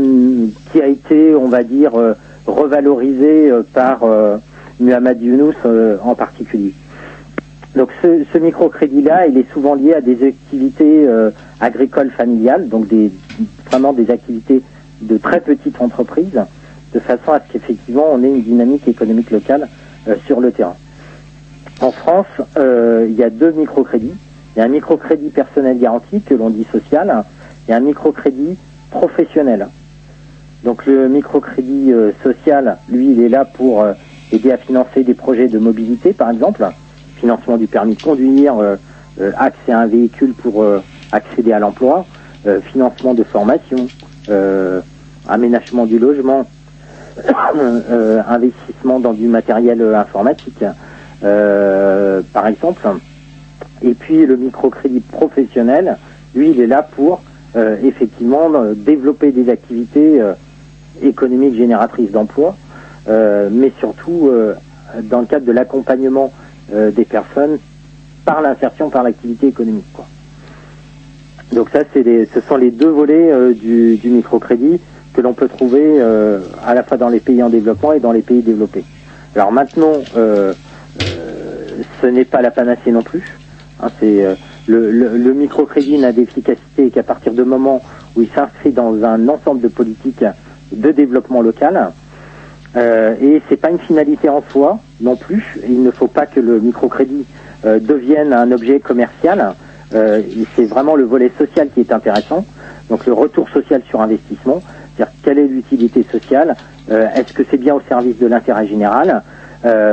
qui 0.72 0.80
a 0.80 0.86
été 0.86 1.34
on 1.34 1.48
va 1.48 1.62
dire 1.62 1.94
euh, 1.94 2.14
revalorisé 2.46 3.50
euh, 3.50 3.62
par 3.72 4.04
euh, 4.04 4.38
Muhammad 4.80 5.20
Younous 5.20 5.54
euh, 5.66 5.96
en 6.02 6.14
particulier. 6.14 6.72
Donc 7.76 7.90
ce, 8.02 8.24
ce 8.32 8.38
microcrédit-là, 8.38 9.26
il 9.26 9.36
est 9.38 9.52
souvent 9.52 9.74
lié 9.74 9.94
à 9.94 10.00
des 10.00 10.26
activités 10.26 11.06
agricoles 11.60 12.10
familiales, 12.10 12.68
donc 12.68 12.88
des, 12.88 13.12
vraiment 13.66 13.92
des 13.92 14.10
activités 14.10 14.62
de 15.02 15.18
très 15.18 15.40
petites 15.40 15.80
entreprises, 15.80 16.40
de 16.94 16.98
façon 16.98 17.30
à 17.32 17.40
ce 17.40 17.52
qu'effectivement 17.52 18.06
on 18.10 18.22
ait 18.24 18.28
une 18.30 18.42
dynamique 18.42 18.88
économique 18.88 19.30
locale 19.30 19.68
sur 20.26 20.40
le 20.40 20.50
terrain. 20.50 20.74
En 21.80 21.92
France, 21.92 22.26
il 22.56 23.12
y 23.14 23.22
a 23.22 23.30
deux 23.30 23.52
microcrédits. 23.52 24.14
Il 24.58 24.62
y 24.62 24.64
a 24.64 24.64
un 24.64 24.70
microcrédit 24.70 25.28
personnel 25.28 25.78
garanti 25.78 26.20
que 26.20 26.34
l'on 26.34 26.50
dit 26.50 26.66
social 26.72 27.22
et 27.68 27.72
un 27.72 27.78
microcrédit 27.78 28.58
professionnel. 28.90 29.68
Donc 30.64 30.84
le 30.84 31.08
microcrédit 31.08 31.92
euh, 31.92 32.10
social, 32.24 32.76
lui, 32.88 33.12
il 33.12 33.22
est 33.22 33.28
là 33.28 33.44
pour 33.44 33.82
euh, 33.82 33.92
aider 34.32 34.50
à 34.50 34.56
financer 34.56 35.04
des 35.04 35.14
projets 35.14 35.46
de 35.46 35.60
mobilité, 35.60 36.12
par 36.12 36.28
exemple, 36.32 36.66
financement 37.18 37.56
du 37.56 37.68
permis 37.68 37.94
de 37.94 38.02
conduire, 38.02 38.58
euh, 38.58 38.74
accès 39.36 39.70
à 39.70 39.78
un 39.78 39.86
véhicule 39.86 40.34
pour 40.34 40.64
accéder 41.12 41.52
à 41.52 41.60
l'emploi, 41.60 42.04
financement 42.62 43.14
de 43.14 43.22
formation, 43.22 43.86
aménagement 45.28 45.86
du 45.86 46.00
logement, 46.00 46.46
investissement 48.28 48.98
dans 48.98 49.12
du 49.12 49.28
matériel 49.28 49.82
informatique, 49.94 50.64
par 51.20 52.46
exemple. 52.46 52.88
Et 53.82 53.94
puis 53.94 54.26
le 54.26 54.36
microcrédit 54.36 55.00
professionnel, 55.00 55.96
lui, 56.34 56.50
il 56.50 56.60
est 56.60 56.66
là 56.66 56.82
pour 56.82 57.22
euh, 57.56 57.76
effectivement 57.82 58.52
euh, 58.54 58.74
développer 58.74 59.30
des 59.32 59.48
activités 59.50 60.20
euh, 60.20 60.34
économiques 61.02 61.54
génératrices 61.56 62.10
d'emplois, 62.10 62.56
euh, 63.08 63.48
mais 63.50 63.72
surtout 63.78 64.28
euh, 64.28 64.54
dans 65.04 65.20
le 65.20 65.26
cadre 65.26 65.46
de 65.46 65.52
l'accompagnement 65.52 66.32
euh, 66.74 66.90
des 66.90 67.04
personnes 67.04 67.58
par 68.24 68.42
l'insertion 68.42 68.90
par 68.90 69.02
l'activité 69.02 69.46
économique. 69.46 69.86
Quoi. 69.92 70.06
Donc 71.52 71.70
ça, 71.70 71.80
c'est 71.92 72.28
ce 72.34 72.40
sont 72.42 72.56
les 72.56 72.70
deux 72.70 72.90
volets 72.90 73.54
du, 73.54 73.96
du 73.96 74.10
microcrédit 74.10 74.80
que 75.14 75.22
l'on 75.22 75.32
peut 75.32 75.48
trouver 75.48 75.98
à 75.98 76.74
la 76.74 76.82
fois 76.82 76.98
dans 76.98 77.08
les 77.08 77.20
pays 77.20 77.42
en 77.42 77.48
développement 77.48 77.94
et 77.94 78.00
dans 78.00 78.12
les 78.12 78.20
pays 78.20 78.42
développés. 78.42 78.84
Alors 79.34 79.50
maintenant, 79.50 79.94
ce 80.14 82.06
n'est 82.06 82.26
pas 82.26 82.42
la 82.42 82.50
panacée 82.50 82.92
non 82.92 83.02
plus. 83.02 83.38
Hein, 83.80 83.88
c'est 84.00 84.24
euh, 84.24 84.34
le, 84.66 85.32
microcrédit 85.32 85.98
n'a 85.98 86.12
d'efficacité 86.12 86.90
qu'à 86.90 87.02
partir 87.02 87.32
du 87.32 87.44
moment 87.44 87.82
où 88.16 88.22
il 88.22 88.28
s'inscrit 88.28 88.72
dans 88.72 89.04
un 89.04 89.28
ensemble 89.28 89.60
de 89.60 89.68
politiques 89.68 90.24
de 90.72 90.90
développement 90.90 91.40
local. 91.40 91.92
Euh, 92.76 93.14
et 93.20 93.42
c'est 93.48 93.56
pas 93.56 93.70
une 93.70 93.78
finalité 93.78 94.28
en 94.28 94.42
soi 94.50 94.78
non 95.00 95.16
plus. 95.16 95.58
Il 95.66 95.82
ne 95.82 95.90
faut 95.90 96.08
pas 96.08 96.26
que 96.26 96.40
le 96.40 96.60
microcrédit 96.60 97.24
euh, 97.64 97.80
devienne 97.80 98.32
un 98.32 98.52
objet 98.52 98.80
commercial. 98.80 99.54
Euh, 99.94 100.22
c'est 100.54 100.66
vraiment 100.66 100.94
le 100.94 101.04
volet 101.04 101.32
social 101.38 101.68
qui 101.72 101.80
est 101.80 101.92
intéressant. 101.92 102.44
Donc 102.90 103.06
le 103.06 103.12
retour 103.12 103.48
social 103.50 103.82
sur 103.88 104.00
investissement, 104.00 104.62
c'est-à-dire 104.96 105.14
quelle 105.22 105.38
est 105.38 105.46
l'utilité 105.46 106.06
sociale, 106.10 106.56
est-ce 106.90 107.34
que 107.34 107.42
c'est 107.50 107.58
bien 107.58 107.74
au 107.74 107.82
service 107.86 108.16
de 108.16 108.26
l'intérêt 108.26 108.66
général, 108.66 109.22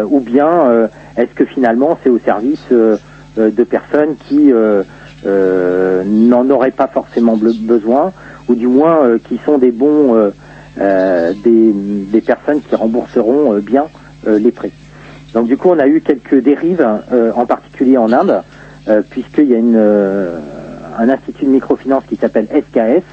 ou 0.09 0.21
bien 0.21 0.87
est-ce 1.17 1.33
que 1.35 1.43
finalement 1.43 1.97
c'est 2.01 2.09
au 2.09 2.19
service 2.19 2.65
de 3.37 3.63
personnes 3.63 4.15
qui 4.27 4.51
euh, 4.51 4.83
euh, 5.25 6.03
n'en 6.05 6.49
auraient 6.49 6.71
pas 6.71 6.87
forcément 6.87 7.35
besoin, 7.37 8.13
ou 8.47 8.55
du 8.55 8.67
moins 8.67 9.03
euh, 9.03 9.17
qui 9.17 9.39
sont 9.45 9.57
des 9.57 9.71
bons 9.71 10.15
euh, 10.15 10.31
euh, 10.79 11.33
des, 11.33 12.21
personnes 12.21 12.61
qui 12.61 12.75
rembourseront 12.75 13.53
euh, 13.53 13.59
bien 13.59 13.85
euh, 14.27 14.39
les 14.39 14.51
prêts. 14.51 14.71
Donc 15.33 15.47
du 15.47 15.57
coup, 15.57 15.69
on 15.69 15.79
a 15.79 15.87
eu 15.87 16.01
quelques 16.01 16.41
dérives, 16.41 16.85
euh, 17.11 17.31
en 17.35 17.45
particulier 17.45 17.97
en 17.97 18.11
Inde, 18.11 18.41
euh, 18.87 19.01
puisqu'il 19.09 19.49
y 19.49 19.55
a 19.55 19.57
une, 19.57 19.75
euh, 19.75 20.37
un 20.97 21.09
institut 21.09 21.45
de 21.45 21.51
microfinance 21.51 22.03
qui 22.07 22.15
s'appelle 22.15 22.47
SKS, 22.47 23.03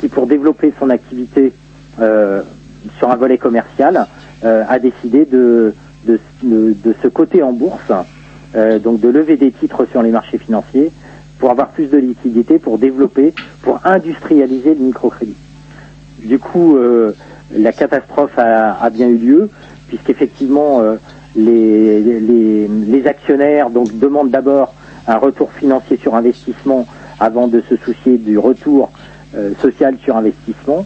qui, 0.00 0.08
pour 0.08 0.26
développer 0.26 0.72
son 0.78 0.90
activité 0.90 1.52
euh, 2.00 2.42
sur 2.98 3.10
un 3.10 3.16
volet 3.16 3.38
commercial, 3.38 4.06
euh, 4.44 4.64
a 4.68 4.78
décidé 4.78 5.24
de, 5.24 5.74
de, 6.04 6.20
de 6.42 6.94
se 7.02 7.08
coter 7.08 7.42
en 7.42 7.52
bourse, 7.52 7.90
euh, 8.56 8.78
donc 8.78 9.00
de 9.00 9.08
lever 9.08 9.36
des 9.36 9.52
titres 9.52 9.86
sur 9.90 10.02
les 10.02 10.10
marchés 10.10 10.38
financiers 10.38 10.90
pour 11.38 11.50
avoir 11.50 11.68
plus 11.68 11.86
de 11.86 11.98
liquidité, 11.98 12.58
pour 12.58 12.78
développer, 12.78 13.32
pour 13.62 13.80
industrialiser 13.84 14.74
le 14.74 14.84
microcrédit. 14.86 15.36
Du 16.18 16.38
coup, 16.38 16.76
euh, 16.76 17.12
la 17.52 17.72
catastrophe 17.72 18.36
a, 18.38 18.90
bien 18.90 19.08
eu 19.08 19.16
lieu, 19.16 19.50
puisqu'effectivement, 19.86 20.80
euh, 20.80 20.96
les, 21.36 23.06
actionnaires 23.06 23.70
donc, 23.70 23.96
demandent 23.98 24.30
d'abord 24.30 24.74
un 25.06 25.16
retour 25.16 25.52
financier 25.52 25.96
sur 25.96 26.14
investissement 26.14 26.86
avant 27.20 27.48
de 27.48 27.62
se 27.68 27.76
soucier 27.76 28.18
du 28.18 28.36
retour 28.36 28.90
euh, 29.36 29.52
social 29.62 29.96
sur 30.02 30.16
investissement. 30.16 30.84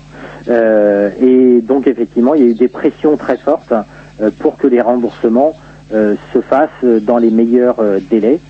Et 0.49 1.61
donc, 1.63 1.87
effectivement, 1.87 2.35
il 2.35 2.43
y 2.43 2.45
a 2.45 2.51
eu 2.51 2.55
des 2.55 2.69
pressions 2.69 3.17
très 3.17 3.37
fortes 3.37 3.73
pour 4.41 4.57
que 4.57 4.67
les 4.67 4.81
remboursements 4.81 5.55
se 6.33 6.41
fassent 6.41 6.85
dans 7.03 7.19
les 7.19 7.31
meilleurs 7.31 7.81
euh, 7.81 8.01
délais. 8.11 8.41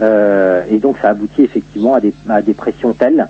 Euh, 0.00 0.62
et 0.70 0.78
donc, 0.78 0.96
ça 1.02 1.10
aboutit 1.10 1.42
effectivement 1.42 1.94
à 1.94 2.00
des, 2.00 2.14
à 2.28 2.42
des 2.42 2.54
pressions 2.54 2.92
telles 2.92 3.26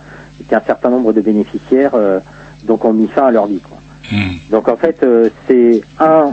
qu'un 0.48 0.60
certain 0.66 0.90
nombre 0.90 1.12
de 1.12 1.20
bénéficiaires 1.20 1.94
euh, 1.94 2.20
donc 2.64 2.84
ont 2.84 2.92
mis 2.92 3.08
fin 3.08 3.26
à 3.26 3.30
leur 3.30 3.46
vie. 3.46 3.60
Quoi. 3.60 3.78
Donc 4.50 4.68
en 4.68 4.76
fait, 4.76 5.02
euh, 5.02 5.28
c'est 5.46 5.82
un 5.98 6.32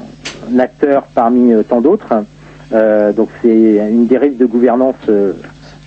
acteur 0.60 1.04
parmi 1.14 1.54
euh, 1.54 1.64
tant 1.64 1.82
d'autres. 1.82 2.14
Euh, 2.74 3.14
donc 3.14 3.30
c'est 3.42 3.90
une 3.90 4.08
dérive 4.08 4.38
de 4.38 4.46
gouvernance 4.46 4.96
euh, 5.10 5.34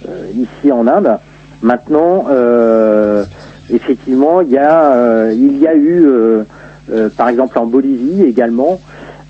euh, 0.09 0.27
ici 0.35 0.72
en 0.72 0.86
Inde. 0.86 1.18
Maintenant, 1.62 2.27
euh, 2.31 3.24
effectivement, 3.70 4.40
il 4.40 4.51
y 4.51 4.59
a, 4.59 4.93
euh, 4.93 5.35
il 5.35 5.59
y 5.59 5.66
a 5.66 5.74
eu, 5.74 6.06
euh, 6.06 6.43
euh, 6.93 7.09
par 7.14 7.28
exemple 7.28 7.59
en 7.59 7.66
Bolivie 7.66 8.22
également, 8.22 8.81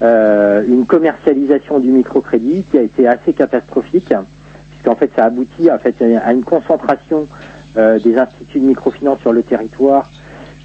euh, 0.02 0.64
une 0.66 0.86
commercialisation 0.86 1.78
du 1.78 1.90
microcrédit 1.90 2.64
qui 2.70 2.78
a 2.78 2.82
été 2.82 3.06
assez 3.06 3.32
catastrophique, 3.32 4.12
puisqu'en 4.70 4.96
fait 4.96 5.10
ça 5.14 5.24
aboutit 5.24 5.70
en 5.70 5.78
fait, 5.78 6.02
à 6.02 6.32
une 6.32 6.42
concentration 6.42 7.26
euh, 7.76 7.98
des 7.98 8.18
instituts 8.18 8.60
de 8.60 8.66
microfinance 8.66 9.20
sur 9.20 9.32
le 9.32 9.42
territoire 9.42 10.10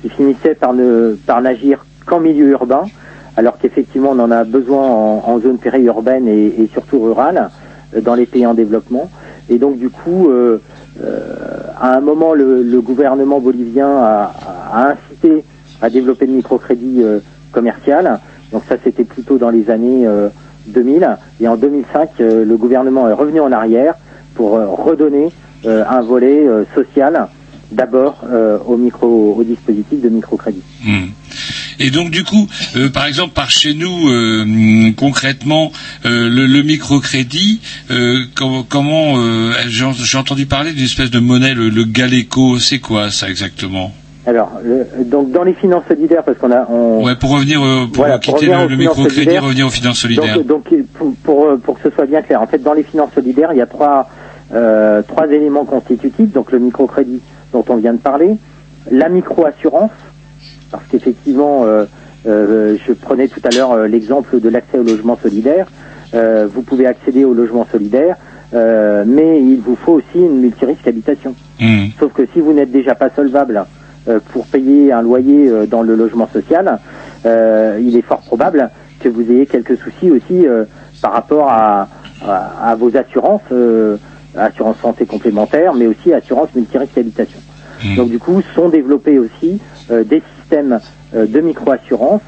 qui 0.01 0.09
finissaient 0.09 0.55
par 0.55 0.73
ne 0.73 1.17
par 1.25 1.41
n'agir 1.41 1.85
qu'en 2.05 2.19
milieu 2.19 2.47
urbain, 2.47 2.83
alors 3.37 3.57
qu'effectivement 3.57 4.11
on 4.11 4.19
en 4.19 4.31
a 4.31 4.43
besoin 4.43 4.81
en, 4.81 5.39
zone 5.39 5.57
périurbaine 5.57 6.27
et, 6.27 6.69
surtout 6.71 7.01
rurale, 7.01 7.49
euh, 7.95 8.01
dans 8.01 8.15
les 8.15 8.25
pays 8.25 8.45
en 8.45 8.53
développement. 8.53 9.09
Et 9.49 9.57
donc 9.57 9.77
du 9.77 9.89
coup, 9.89 10.29
euh, 10.29 10.61
euh, 11.03 11.35
à 11.79 11.95
un 11.95 11.99
moment, 11.99 12.33
le, 12.33 12.79
gouvernement 12.81 13.39
bolivien 13.39 13.89
a, 13.89 14.33
a 14.71 14.93
incité 14.93 15.43
à 15.81 15.89
développer 15.89 16.25
le 16.25 16.33
microcrédit 16.33 17.03
commercial. 17.51 18.19
Donc 18.51 18.63
ça, 18.69 18.75
c'était 18.83 19.03
plutôt 19.03 19.37
dans 19.37 19.49
les 19.49 19.69
années 19.69 20.05
euh, 20.05 20.29
2000. 20.67 21.17
Et 21.41 21.47
en 21.47 21.57
2005, 21.57 22.09
euh, 22.21 22.45
le 22.45 22.57
gouvernement 22.57 23.09
est 23.09 23.13
revenu 23.13 23.39
en 23.41 23.51
arrière 23.51 23.95
pour 24.35 24.55
euh, 24.55 24.67
redonner 24.67 25.29
euh, 25.65 25.83
un 25.89 26.01
volet 26.01 26.47
euh, 26.47 26.63
social 26.75 27.27
d'abord 27.71 28.21
euh, 28.31 28.57
au 28.65 28.77
micro 28.77 29.35
au 29.37 29.43
dispositif 29.43 30.01
de 30.01 30.09
microcrédit. 30.09 30.61
Hmm. 30.85 31.07
Et 31.79 31.89
donc 31.89 32.09
du 32.11 32.23
coup, 32.23 32.47
euh, 32.75 32.89
par 32.89 33.05
exemple, 33.05 33.33
par 33.33 33.49
chez 33.49 33.73
nous, 33.73 34.09
euh, 34.09 34.91
concrètement, 34.95 35.71
euh, 36.05 36.29
le, 36.29 36.61
microcrédit, 36.63 37.59
euh, 37.91 38.23
com- 38.35 38.63
comment 38.69 39.15
euh, 39.17 39.51
j'ai 39.67 40.17
entendu 40.17 40.45
parler 40.45 40.71
d'une 40.73 40.85
espèce 40.85 41.11
de 41.11 41.19
monnaie, 41.19 41.53
le, 41.53 41.83
Galeco, 41.83 42.59
c'est 42.59 42.79
quoi 42.79 43.11
ça 43.11 43.29
exactement? 43.29 43.93
Alors, 44.27 44.53
le- 44.63 45.03
donc 45.03 45.31
dans 45.31 45.43
les 45.43 45.53
finances 45.53 45.83
solidaires, 45.87 46.23
parce 46.23 46.37
qu'on 46.37 46.51
a 46.51 46.65
on, 46.69 47.03
Ouais, 47.03 47.15
pour 47.15 47.31
revenir, 47.31 47.61
euh, 47.61 47.85
pour 47.85 47.97
Voilà, 48.03 48.17
quitter 48.17 48.47
revenir 48.47 48.61
le, 48.63 48.67
le 48.69 48.75
microcrédit, 48.77 49.37
revenir 49.37 49.67
aux 49.67 49.69
finances 49.69 49.99
solidaires. 49.99 50.35
Donc, 50.37 50.47
donc, 50.47 50.83
pour, 50.93 51.13
pour, 51.23 51.45
euh, 51.45 51.57
pour 51.57 51.79
que 51.79 51.87
ce 51.89 51.93
soit 51.95 52.05
bien 52.05 52.21
clair, 52.23 52.41
en 52.41 52.47
fait, 52.47 52.57
dans 52.59 52.73
les 52.73 52.83
finances 52.83 53.13
solidaires, 53.13 53.49
il 53.51 53.57
y 53.57 53.61
a 53.61 53.67
trois, 53.67 54.09
euh, 54.53 55.01
trois 55.03 55.27
éléments 55.27 55.65
constitutifs. 55.65 56.31
Donc, 56.31 56.51
le 56.51 56.59
microcrédit 56.59 57.21
dont 57.53 57.63
on 57.69 57.75
vient 57.75 57.93
de 57.93 57.99
parler, 57.99 58.35
la 58.89 59.09
microassurance, 59.09 59.91
parce 60.71 60.83
qu'effectivement, 60.89 61.63
euh, 61.65 61.85
euh, 62.27 62.77
je 62.87 62.93
prenais 62.93 63.27
tout 63.27 63.41
à 63.43 63.49
l'heure 63.55 63.71
euh, 63.73 63.87
l'exemple 63.87 64.39
de 64.39 64.49
l'accès 64.49 64.79
au 64.79 64.83
logement 64.83 65.17
solidaire. 65.21 65.67
Euh, 66.15 66.47
vous 66.51 66.63
pouvez 66.63 66.87
accéder 66.87 67.25
au 67.25 67.33
logement 67.33 67.67
solidaire, 67.71 68.15
euh, 68.53 69.03
mais 69.05 69.39
il 69.41 69.59
vous 69.59 69.75
faut 69.75 69.93
aussi 69.93 70.15
une 70.15 70.39
multirisque 70.41 70.87
habitation. 70.87 71.35
Hmm. 71.59 71.87
Sauf 71.99 72.13
que 72.13 72.23
si 72.33 72.39
vous 72.41 72.53
n'êtes 72.53 72.71
déjà 72.71 72.95
pas 72.95 73.09
solvable 73.15 73.65
pour 74.31 74.47
payer 74.47 74.91
un 74.91 75.01
loyer 75.01 75.49
euh, 75.49 75.65
dans 75.65 75.81
le 75.81 75.95
logement 75.95 76.27
social, 76.33 76.79
euh, 77.25 77.79
il 77.81 77.97
est 77.97 78.01
fort 78.03 78.21
probable 78.23 78.69
que 78.99 79.09
vous 79.09 79.21
ayez 79.31 79.45
quelques 79.47 79.77
soucis 79.79 80.11
aussi 80.11 80.47
euh, 80.47 80.65
par 81.01 81.13
rapport 81.13 81.49
à, 81.49 81.89
à, 82.21 82.69
à 82.71 82.75
vos 82.75 82.95
assurances, 82.95 83.41
euh, 83.51 83.97
assurance 84.35 84.77
santé 84.81 85.05
complémentaire, 85.05 85.73
mais 85.73 85.87
aussi 85.87 86.13
assurance 86.13 86.53
multirisque 86.55 86.97
habitation. 86.97 87.41
Donc 87.97 88.09
du 88.09 88.19
coup, 88.19 88.41
sont 88.55 88.69
développés 88.69 89.19
aussi 89.19 89.59
euh, 89.91 90.03
des 90.03 90.21
systèmes 90.37 90.79
euh, 91.13 91.25
de 91.27 91.41
micro-assurance 91.41 92.21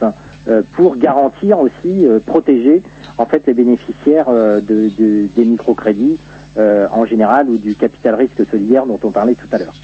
euh, 0.47 0.61
pour 0.73 0.97
garantir 0.97 1.59
aussi, 1.59 2.05
euh, 2.05 2.19
protéger 2.19 2.83
en 3.17 3.25
fait 3.25 3.45
les 3.47 3.53
bénéficiaires 3.53 4.29
euh, 4.29 4.61
de, 4.61 4.89
de- 4.89 5.27
des 5.35 5.45
microcrédits 5.45 6.19
euh, 6.57 6.87
en 6.91 7.05
général 7.05 7.49
ou 7.49 7.57
du 7.57 7.75
capital 7.75 8.15
risque 8.15 8.45
solidaire 8.51 8.85
dont 8.85 8.99
on 9.03 9.11
parlait 9.11 9.35
tout 9.35 9.47
à 9.51 9.57
l'heure. 9.57 9.75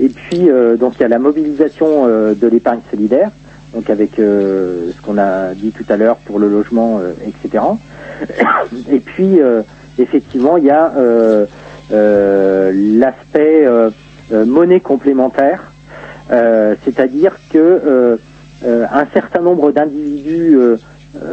Et 0.00 0.08
puis 0.08 0.48
euh, 0.48 0.76
donc 0.76 0.94
il 0.96 1.02
y 1.02 1.04
a 1.04 1.08
la 1.08 1.18
mobilisation 1.18 2.06
euh, 2.06 2.34
de 2.34 2.46
l'épargne 2.46 2.80
solidaire, 2.90 3.30
donc 3.74 3.90
avec 3.90 4.18
euh, 4.18 4.90
ce 4.96 5.02
qu'on 5.02 5.18
a 5.18 5.54
dit 5.54 5.72
tout 5.72 5.84
à 5.88 5.96
l'heure 5.96 6.16
pour 6.16 6.38
le 6.38 6.48
logement, 6.48 7.00
etc. 7.26 7.64
Et 8.90 9.00
puis 9.00 9.40
effectivement 9.98 10.56
il 10.56 10.64
y 10.64 10.70
a 10.70 10.92
l'aspect 12.72 13.66
monnaie 14.30 14.80
complémentaire, 14.80 15.72
c'est-à-dire 16.30 17.36
que 17.52 18.18
un 18.64 19.06
certain 19.12 19.40
nombre 19.40 19.72
d'individus 19.72 20.58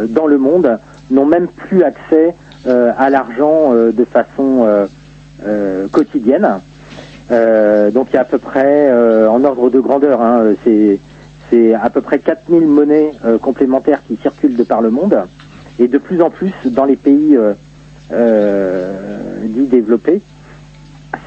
dans 0.09 0.27
le 0.27 0.37
monde 0.37 0.77
n'ont 1.11 1.25
même 1.25 1.47
plus 1.47 1.83
accès 1.83 2.33
euh, 2.67 2.91
à 2.97 3.11
l'argent 3.11 3.73
euh, 3.73 3.91
de 3.91 4.05
façon 4.05 4.65
euh, 5.45 5.87
quotidienne. 5.89 6.47
Euh, 7.31 7.89
donc 7.91 8.07
il 8.11 8.15
y 8.15 8.17
a 8.17 8.21
à 8.21 8.25
peu 8.25 8.37
près, 8.37 8.89
euh, 8.89 9.27
en 9.27 9.43
ordre 9.43 9.69
de 9.69 9.79
grandeur, 9.79 10.21
hein, 10.21 10.53
c'est 10.63 11.73
à 11.73 11.89
peu 11.89 12.01
près 12.01 12.19
4000 12.19 12.67
monnaies 12.67 13.11
euh, 13.23 13.37
complémentaires 13.37 14.01
qui 14.07 14.17
circulent 14.17 14.55
de 14.55 14.63
par 14.63 14.81
le 14.81 14.91
monde, 14.91 15.17
et 15.79 15.87
de 15.87 15.97
plus 15.97 16.21
en 16.21 16.29
plus 16.29 16.53
dans 16.65 16.85
les 16.85 16.95
pays 16.95 17.37
dits 18.09 19.67
développés, 19.67 20.21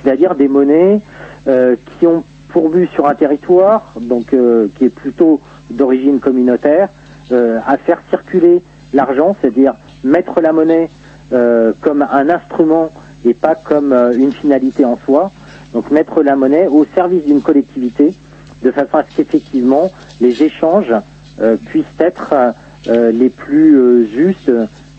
c'est-à-dire 0.03 0.35
des 0.35 0.49
monnaies 0.49 1.01
qui 1.99 2.07
ont 2.07 2.25
pour 2.49 2.71
but 2.71 2.89
sur 2.91 3.07
un 3.07 3.15
territoire, 3.15 3.95
donc 4.01 4.35
qui 4.77 4.85
est 4.85 4.95
plutôt 4.95 5.41
d'origine 5.71 6.19
communautaire, 6.19 6.89
à 7.31 7.77
faire 7.77 8.01
circuler 8.09 8.63
l'argent, 8.95 9.37
c'est-à-dire 9.41 9.75
mettre 10.03 10.41
la 10.41 10.53
monnaie 10.53 10.89
comme 11.31 12.07
un 12.11 12.29
instrument 12.31 12.91
et 13.25 13.35
pas 13.35 13.55
comme 13.55 13.93
une 13.93 14.33
finalité 14.33 14.85
en 14.85 14.99
soi. 15.05 15.31
Donc 15.75 15.91
mettre 15.91 16.23
la 16.23 16.35
monnaie 16.37 16.67
au 16.67 16.87
service 16.95 17.25
d'une 17.25 17.41
collectivité 17.43 18.15
de 18.63 18.71
façon 18.71 18.97
à 18.99 19.05
ce 19.05 19.17
qu'effectivement 19.17 19.93
les 20.21 20.43
échanges 20.43 20.93
euh, 21.41 21.57
puissent 21.57 21.85
être 22.01 22.35
euh, 22.89 23.13
les 23.13 23.29
plus 23.29 23.77
euh, 23.77 24.07
justes, 24.07 24.51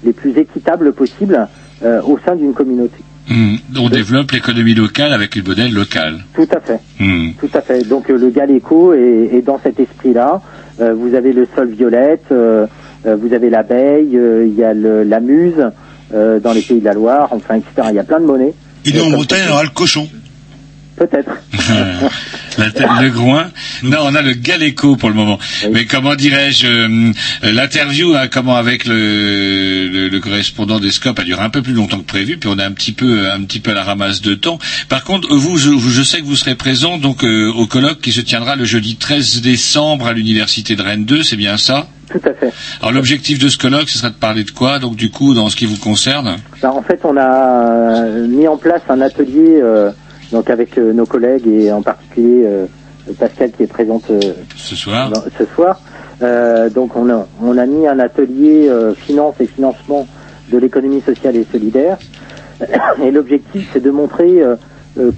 les 0.04 0.14
plus 0.14 0.38
équitables 0.38 0.94
possibles 0.94 1.48
euh, 1.84 2.02
au 2.04 2.18
sein 2.26 2.36
d'une 2.36 2.54
communauté. 2.54 2.98
Hmm. 3.30 3.56
On 3.78 3.90
développe 3.90 4.32
l'économie 4.32 4.74
locale 4.74 5.14
avec 5.14 5.36
une 5.36 5.48
monnaie 5.48 5.68
locale. 5.70 6.16
Tout 6.34 6.48
à 6.52 6.60
fait. 6.62 6.80
Hmm. 7.00 7.32
Tout 7.40 7.50
à 7.54 7.62
fait. 7.62 7.84
Donc 7.88 8.10
euh, 8.10 8.18
le 8.18 8.30
Galéco 8.30 8.94
est, 8.94 9.30
est 9.34 9.42
dans 9.42 9.60
cet 9.60 9.80
esprit-là. 9.80 10.42
Euh, 10.82 10.94
vous 10.94 11.14
avez 11.16 11.34
le 11.34 11.48
sol 11.56 11.70
violette, 11.70 12.26
euh, 12.32 12.66
euh, 13.06 13.16
vous 13.16 13.34
avez 13.34 13.50
l'abeille, 13.50 14.18
euh, 14.18 14.46
il 14.48 14.54
y 14.56 14.64
a 14.64 14.74
le- 14.74 15.04
la 15.04 15.20
muse 15.20 15.72
euh, 16.14 16.40
dans 16.40 16.54
les 16.54 16.62
pays 16.62 16.80
de 16.80 16.86
la 16.86 16.94
Loire, 16.94 17.28
enfin 17.32 17.56
etc. 17.56 17.88
Il 17.90 17.96
y 17.96 18.00
a 18.00 18.04
plein 18.04 18.20
de 18.20 18.26
monnaies. 18.26 18.54
Et 18.86 18.94
nous, 18.94 19.04
en 19.04 19.10
Bretagne, 19.12 19.42
on 19.50 19.52
aura 19.54 19.64
le 19.64 19.70
cochon. 19.70 20.08
Peut-être. 21.00 21.32
La 22.58 22.72
tête- 22.72 22.88
le 23.02 23.10
groin. 23.10 23.52
Non, 23.84 24.00
on 24.04 24.16
a 24.16 24.22
le 24.22 24.34
Galéco 24.34 24.98
pour 24.98 25.08
le 25.10 25.16
moment. 25.16 25.40
Mais 25.72 25.86
comment 25.86 26.14
dirais-je 26.16 26.68
euh, 26.68 27.12
euh, 27.46 27.52
L'interview, 27.54 28.16
hein, 28.16 28.28
comment 28.30 28.58
avec 28.58 28.86
le, 28.86 29.88
le, 29.88 30.10
le 30.10 30.20
correspondant 30.20 30.80
des 30.80 30.92
Scopes 30.92 31.20
a 31.20 31.24
duré 31.24 31.42
un 31.42 31.50
peu 31.50 31.62
plus 31.62 31.72
longtemps 31.74 32.00
que 32.00 32.04
prévu, 32.06 32.38
puis 32.38 32.50
on 32.54 32.60
est 32.60 32.64
un 32.64 32.72
petit 32.74 32.92
peu 32.92 33.32
un 33.32 33.42
petit 33.44 33.62
peu 33.62 33.72
à 33.72 33.76
la 33.76 33.84
ramasse 33.84 34.22
de 34.22 34.36
temps. 34.36 34.60
Par 34.90 35.06
contre, 35.06 35.34
vous, 35.34 35.56
je, 35.58 35.70
vous- 35.70 35.90
je 35.90 36.02
sais 36.04 36.20
que 36.20 36.26
vous 36.26 36.36
serez 36.36 36.56
présent 36.56 36.98
donc 36.98 37.24
euh, 37.24 37.50
au 37.54 37.66
colloque 37.66 38.02
qui 38.02 38.12
se 38.12 38.20
tiendra 38.22 38.58
le 38.58 38.66
jeudi 38.66 38.98
13 38.98 39.42
décembre 39.42 40.08
à 40.08 40.14
l'université 40.14 40.76
de 40.76 40.82
Rennes 40.82 41.06
2, 41.06 41.24
c'est 41.24 41.38
bien 41.38 41.56
ça? 41.58 41.88
Tout 42.12 42.20
à 42.28 42.34
fait. 42.34 42.52
Alors 42.82 42.92
l'objectif 42.92 43.40
de 43.40 43.48
ce 43.48 43.58
colloque, 43.58 43.88
ce 43.90 44.00
serait 44.00 44.10
de 44.10 44.16
parler 44.16 44.44
de 44.44 44.52
quoi? 44.52 44.80
Donc 44.80 44.98
du 44.98 45.12
coup, 45.12 45.34
dans 45.34 45.50
ce 45.50 45.56
qui 45.56 45.66
vous 45.66 45.78
concerne? 45.78 46.38
Ben, 46.62 46.70
en 46.72 46.82
fait, 46.82 47.00
on 47.06 47.16
a 47.16 48.02
euh, 48.04 48.28
mis 48.28 48.48
en 48.50 48.58
place 48.58 48.82
un 48.90 49.00
atelier 49.00 49.60
euh, 49.64 49.92
donc 50.32 50.50
avec 50.50 50.78
euh, 50.78 50.94
nos 50.94 51.06
collègues 51.06 51.48
et 51.48 51.72
en 51.72 51.82
particulier 51.82 52.44
euh, 52.46 52.66
Pascal 53.18 53.52
qui 53.52 53.64
est 53.64 53.68
présente 53.68 54.10
euh, 54.12 54.20
Ce 54.56 54.76
soir. 54.76 55.10
dans- 55.10 55.24
ce 55.38 55.46
soir. 55.56 55.82
Donc 56.76 56.96
on 56.98 57.10
a, 57.10 57.28
on 57.42 57.58
a 57.58 57.66
mis 57.66 57.88
un 57.88 57.98
atelier 58.00 58.70
finance 58.98 59.36
et 59.40 59.46
financement 59.48 60.06
de 60.52 60.58
l'économie 60.58 61.00
sociale 61.02 61.38
et 61.38 61.46
solidaire. 61.50 61.98
Et 63.04 63.10
l'objectif, 63.12 63.70
c'est 63.72 63.82
de 63.82 63.90
montrer 63.90 64.42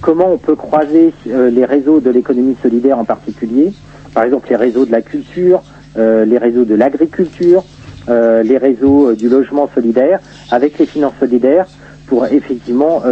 comment 0.00 0.28
on 0.32 0.38
peut 0.38 0.54
croiser 0.54 1.12
les 1.26 1.64
réseaux 1.64 1.98
de 1.98 2.08
l'économie 2.10 2.56
solidaire 2.62 3.00
en 3.00 3.04
particulier, 3.04 3.72
par 4.14 4.22
exemple 4.22 4.46
les 4.50 4.54
réseaux 4.56 4.86
de 4.86 4.92
la 4.92 5.02
culture, 5.02 5.62
les 5.96 6.38
réseaux 6.38 6.64
de 6.64 6.76
l'agriculture, 6.76 7.64
les 8.08 8.58
réseaux 8.58 9.12
du 9.14 9.28
logement 9.28 9.68
solidaire, 9.74 10.20
avec 10.52 10.78
les 10.78 10.86
finances 10.86 11.14
solidaires, 11.18 11.66
pour 12.06 12.26
effectivement 12.26 13.02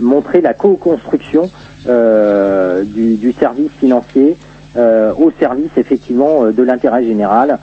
montrer 0.00 0.40
la 0.40 0.54
co-construction 0.54 1.50
euh, 1.86 2.84
du, 2.84 3.32
service 3.40 3.70
financier 3.80 4.36
euh, 4.76 5.12
au 5.14 5.30
service 5.40 5.70
effectivement 5.76 6.44
euh, 6.44 6.52
de 6.52 6.62
l'intérêt 6.62 7.04
général, 7.04 7.58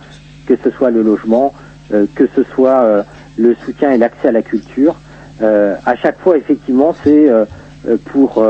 que 0.45 0.55
ce 0.63 0.69
soit 0.71 0.91
le 0.91 1.01
logement, 1.01 1.53
que 1.89 2.27
ce 2.35 2.43
soit 2.43 3.05
le 3.35 3.53
soutien 3.63 3.91
et 3.91 3.97
l'accès 3.97 4.27
à 4.29 4.31
la 4.31 4.41
culture. 4.41 5.01
À 5.39 5.95
chaque 5.95 6.19
fois, 6.19 6.35
effectivement, 6.37 6.95
c'est 7.03 7.29
pour 8.05 8.43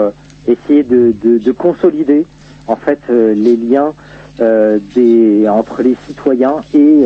essayer 0.47 0.83
de, 0.83 1.11
de- 1.11 1.37
de 1.37 1.51
consolider 1.51 2.27
en 2.67 2.75
fait 2.77 2.99
les 3.09 3.55
liens 3.57 3.93
entre 4.39 5.83
les 5.83 5.95
citoyens 6.07 6.65
et, 6.73 7.05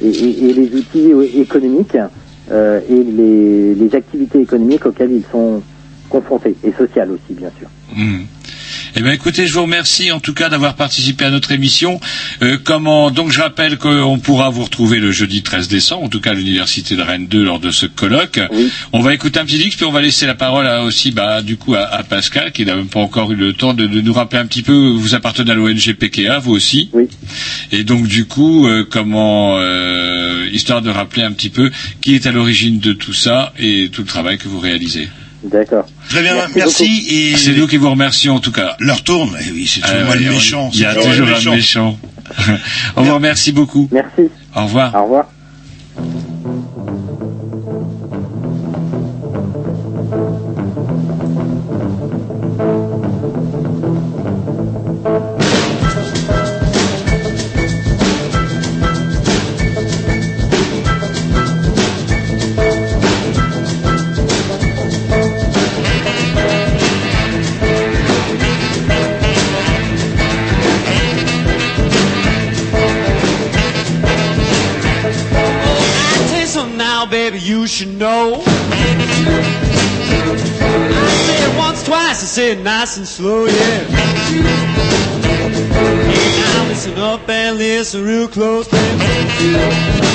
les 0.00 0.70
outils 0.74 1.12
économiques 1.34 1.96
et 2.50 3.02
les, 3.04 3.74
les 3.74 3.94
activités 3.94 4.40
économiques 4.40 4.86
auxquelles 4.86 5.12
ils 5.12 5.24
sont 5.32 5.62
confrontés 6.08 6.54
et 6.64 6.72
sociales 6.72 7.10
aussi, 7.10 7.34
bien 7.34 7.50
sûr. 7.58 7.68
Hmm. 7.94 8.24
Eh 8.98 9.02
bien, 9.02 9.12
écoutez, 9.12 9.46
je 9.46 9.52
vous 9.52 9.62
remercie 9.62 10.10
en 10.10 10.20
tout 10.20 10.32
cas 10.32 10.48
d'avoir 10.48 10.74
participé 10.74 11.26
à 11.26 11.30
notre 11.30 11.52
émission. 11.52 12.00
Euh, 12.42 12.56
comment 12.62 13.10
donc 13.10 13.30
je 13.30 13.40
rappelle 13.40 13.76
qu'on 13.76 14.18
pourra 14.18 14.48
vous 14.48 14.64
retrouver 14.64 15.00
le 15.00 15.12
jeudi 15.12 15.42
13 15.42 15.68
décembre, 15.68 16.04
en 16.04 16.08
tout 16.08 16.20
cas 16.20 16.30
à 16.30 16.34
l'université 16.34 16.96
de 16.96 17.02
Rennes 17.02 17.26
2 17.26 17.44
lors 17.44 17.60
de 17.60 17.70
ce 17.70 17.84
colloque. 17.84 18.40
On 18.94 19.00
va 19.00 19.12
écouter 19.12 19.38
un 19.38 19.44
petit 19.44 19.58
disque, 19.58 19.76
puis 19.76 19.86
on 19.86 19.92
va 19.92 20.00
laisser 20.00 20.26
la 20.26 20.34
parole 20.34 20.66
à, 20.66 20.82
aussi, 20.82 21.10
bah, 21.10 21.42
du 21.42 21.58
coup, 21.58 21.74
à, 21.74 21.82
à 21.82 22.02
Pascal 22.04 22.52
qui 22.52 22.64
n'a 22.64 22.74
même 22.74 22.88
pas 22.88 23.00
encore 23.00 23.30
eu 23.32 23.36
le 23.36 23.52
temps 23.52 23.74
de, 23.74 23.86
de 23.86 24.00
nous 24.00 24.14
rappeler 24.14 24.38
un 24.38 24.46
petit 24.46 24.62
peu. 24.62 24.88
Vous 24.88 25.14
appartenez 25.14 25.50
à 25.50 25.54
l'ONG 25.54 25.92
PKA, 25.92 26.38
vous 26.38 26.52
aussi. 26.52 26.88
Oui. 26.94 27.06
Et 27.72 27.84
donc 27.84 28.06
du 28.06 28.24
coup, 28.24 28.66
euh, 28.66 28.86
comment, 28.88 29.58
euh, 29.58 30.48
histoire 30.52 30.80
de 30.80 30.90
rappeler 30.90 31.22
un 31.22 31.32
petit 31.32 31.50
peu 31.50 31.70
qui 32.00 32.14
est 32.14 32.26
à 32.26 32.32
l'origine 32.32 32.78
de 32.78 32.92
tout 32.92 33.12
ça 33.12 33.52
et 33.58 33.90
tout 33.92 34.02
le 34.02 34.08
travail 34.08 34.38
que 34.38 34.48
vous 34.48 34.58
réalisez. 34.58 35.08
D'accord. 35.46 35.86
Très 36.08 36.22
bien, 36.22 36.34
merci. 36.56 37.06
et 37.08 37.36
C'est 37.36 37.52
nous 37.52 37.66
qui 37.66 37.76
vous 37.76 37.90
remercions 37.90 38.34
en 38.34 38.40
tout 38.40 38.52
cas. 38.52 38.76
Leur 38.80 39.02
tourne. 39.02 39.36
Eh 39.40 39.52
oui, 39.52 39.70
c'est 39.72 39.80
toujours 39.80 39.96
Ah 40.00 40.04
moi 40.04 40.14
oui, 40.16 40.24
le 40.24 40.30
méchant. 40.32 40.70
Il 40.72 40.80
y 40.80 40.84
a 40.84 40.94
toujours 40.94 41.28
un 41.28 41.54
méchant. 41.54 41.98
on 42.96 43.02
vous 43.02 43.14
remercie 43.14 43.52
beaucoup. 43.52 43.88
Merci. 43.92 44.30
Au 44.54 44.64
revoir. 44.64 44.94
Au 44.94 45.04
revoir. 45.04 45.26
And 82.96 83.08
slow, 83.08 83.46
yeah. 83.46 83.88
Now 86.38 86.68
listen 86.68 86.98
up 86.98 87.28
and 87.28 87.58
listen 87.58 88.04
real 88.04 88.28
close, 88.28 88.68
baby. 88.68 90.05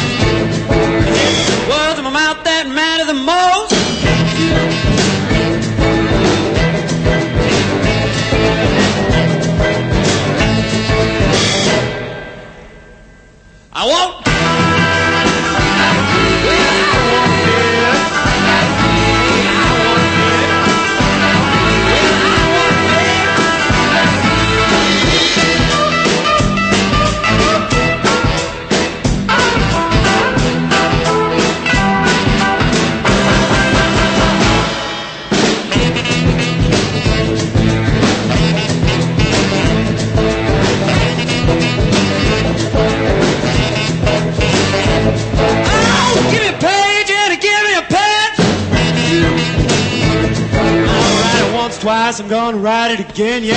Gonna 52.97 53.03
it 53.03 53.11
again, 53.11 53.43
yeah. 53.43 53.55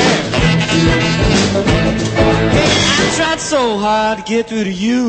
Hey, 2.51 2.70
I 3.02 3.15
tried 3.16 3.40
so 3.40 3.78
hard 3.78 4.19
to 4.19 4.24
get 4.24 4.48
through 4.48 4.65
to 4.65 4.73
you. 4.73 5.04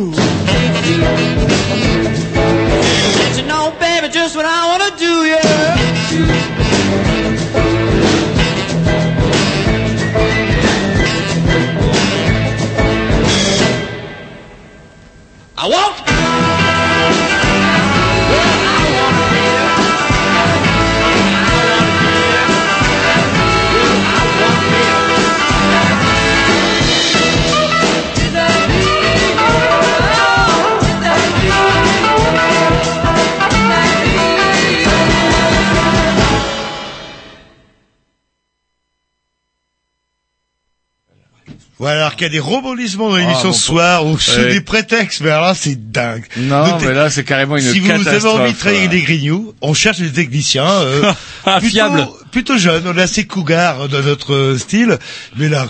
Alors 42.15 42.17
qu'il 42.17 42.23
y 42.23 42.29
a 42.29 42.29
des 42.29 42.39
rebondissements 42.39 43.09
dans 43.09 43.17
l'émission 43.17 43.39
Ah, 43.43 43.47
bon, 43.47 43.53
ce 43.53 43.61
soir, 43.61 44.05
ou 44.07 44.17
sous 44.17 44.39
Ouais. 44.39 44.53
des 44.53 44.61
prétextes, 44.61 45.21
mais 45.21 45.29
alors 45.31 45.47
là, 45.47 45.53
c'est 45.55 45.91
dingue. 45.91 46.23
Non, 46.37 46.65
Notez- 46.65 46.87
mais 46.87 46.93
là, 46.93 47.09
c'est 47.09 47.23
carrément 47.23 47.57
une 47.57 47.63
si 47.63 47.79
vous 47.79 47.89
avez 47.91 48.03
catastrophe. 48.03 48.39
envie 48.39 48.53
de 48.53 48.57
travailler 48.57 48.79
avec 48.85 48.91
des 48.91 49.01
grignoux, 49.01 49.53
on 49.61 49.73
cherche 49.73 49.99
des 49.99 50.11
techniciens, 50.11 50.65
euh, 50.69 51.11
plutôt, 51.59 51.67
Fiables. 51.67 52.07
Plutôt 52.35 52.57
jeunes, 52.57 52.83
on 52.85 52.97
est 52.97 53.01
assez 53.01 53.25
cougar 53.25 53.87
dans 53.87 54.01
notre 54.01 54.57
style, 54.59 54.99
mais 55.37 55.47
là, 55.47 55.69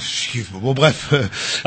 bon 0.51 0.73
bref, 0.73 1.13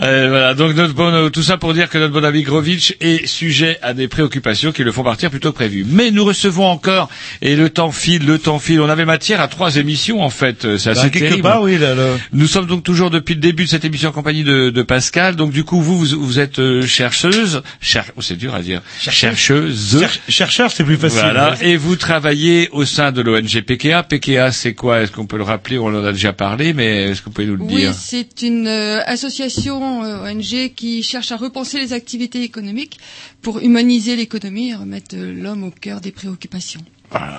euh, 0.02 0.26
voilà, 0.28 0.54
donc 0.54 0.74
notre 0.74 0.92
bon, 0.92 1.12
euh, 1.14 1.28
tout 1.28 1.44
ça 1.44 1.56
pour 1.56 1.72
dire 1.72 1.88
que 1.88 1.98
notre 1.98 2.12
bon 2.12 2.24
ami 2.24 2.42
Grovitch 2.42 2.96
est 3.00 3.24
sujet 3.28 3.78
à 3.80 3.94
des 3.94 4.08
préoccupations 4.08 4.72
qui 4.72 4.82
le 4.82 4.90
font 4.90 5.04
partir 5.04 5.30
plutôt 5.30 5.52
que 5.52 5.54
prévu. 5.54 5.86
Mais 5.88 6.10
nous 6.10 6.24
recevons 6.24 6.66
encore, 6.66 7.08
et 7.42 7.54
le 7.54 7.70
temps 7.70 7.92
file, 7.92 8.26
le 8.26 8.40
temps 8.40 8.58
file. 8.58 8.80
On 8.80 8.88
avait 8.88 9.04
matière 9.04 9.40
à 9.40 9.46
trois 9.46 9.76
émissions 9.76 10.20
en 10.20 10.30
fait. 10.30 10.64
euh, 10.64 10.78
C'est 10.78 10.90
assez 10.90 11.02
bah, 11.04 11.10
quelque 11.10 11.24
terrible. 11.28 11.42
part, 11.42 11.62
oui, 11.62 11.78
là, 11.78 11.94
là. 11.94 12.08
Nous 12.32 12.48
sommes 12.48 12.66
donc 12.66 12.82
toujours 12.82 13.10
depuis 13.10 13.34
le 13.36 13.40
début 13.40 13.66
de 13.66 13.68
cette 13.68 13.84
émission 13.84 14.08
en 14.08 14.12
compagnie 14.12 14.42
de, 14.42 14.70
de 14.70 14.82
Pascal. 14.82 15.36
Donc 15.36 15.52
du 15.52 15.62
coup, 15.62 15.80
vous, 15.80 15.96
vous, 16.04 16.20
vous 16.26 16.40
êtes 16.40 16.60
chercheuse, 16.86 17.62
cher, 17.80 18.04
oh, 18.16 18.20
c'est 18.22 18.34
dur 18.36 18.52
à 18.56 18.62
dire, 18.62 18.82
chercheuse. 19.00 19.96
Cher- 20.00 20.10
chercheur, 20.28 20.72
c'est 20.72 20.82
plus 20.82 20.96
facile. 20.96 21.20
Voilà. 21.20 21.50
ouais. 21.52 21.68
Et 21.68 21.76
vous 21.76 21.94
travaillez 21.94 22.68
au 22.72 22.84
sein 22.84 23.12
de 23.12 23.22
l'ONG 23.22 23.60
PKA. 23.64 24.02
PKA, 24.02 24.50
c'est 24.50 24.74
quoi? 24.74 24.87
Est-ce 24.92 25.12
qu'on 25.12 25.26
peut 25.26 25.36
le 25.36 25.42
rappeler 25.44 25.78
On 25.78 25.86
en 25.86 26.04
a 26.04 26.12
déjà 26.12 26.32
parlé, 26.32 26.72
mais 26.72 27.10
est-ce 27.10 27.20
que 27.20 27.26
vous 27.26 27.30
pouvez 27.32 27.46
nous 27.46 27.56
le 27.56 27.62
Oui, 27.64 27.76
dire? 27.76 27.94
c'est 27.94 28.42
une 28.42 28.66
euh, 28.66 29.00
association 29.04 30.04
euh, 30.04 30.30
ONG 30.30 30.72
qui 30.74 31.02
cherche 31.02 31.32
à 31.32 31.36
repenser 31.36 31.78
les 31.78 31.92
activités 31.92 32.42
économiques 32.42 32.98
pour 33.42 33.60
humaniser 33.60 34.16
l'économie 34.16 34.70
et 34.70 34.74
remettre 34.74 35.14
euh, 35.16 35.32
l'homme 35.34 35.64
au 35.64 35.70
cœur 35.70 36.00
des 36.00 36.12
préoccupations. 36.12 36.80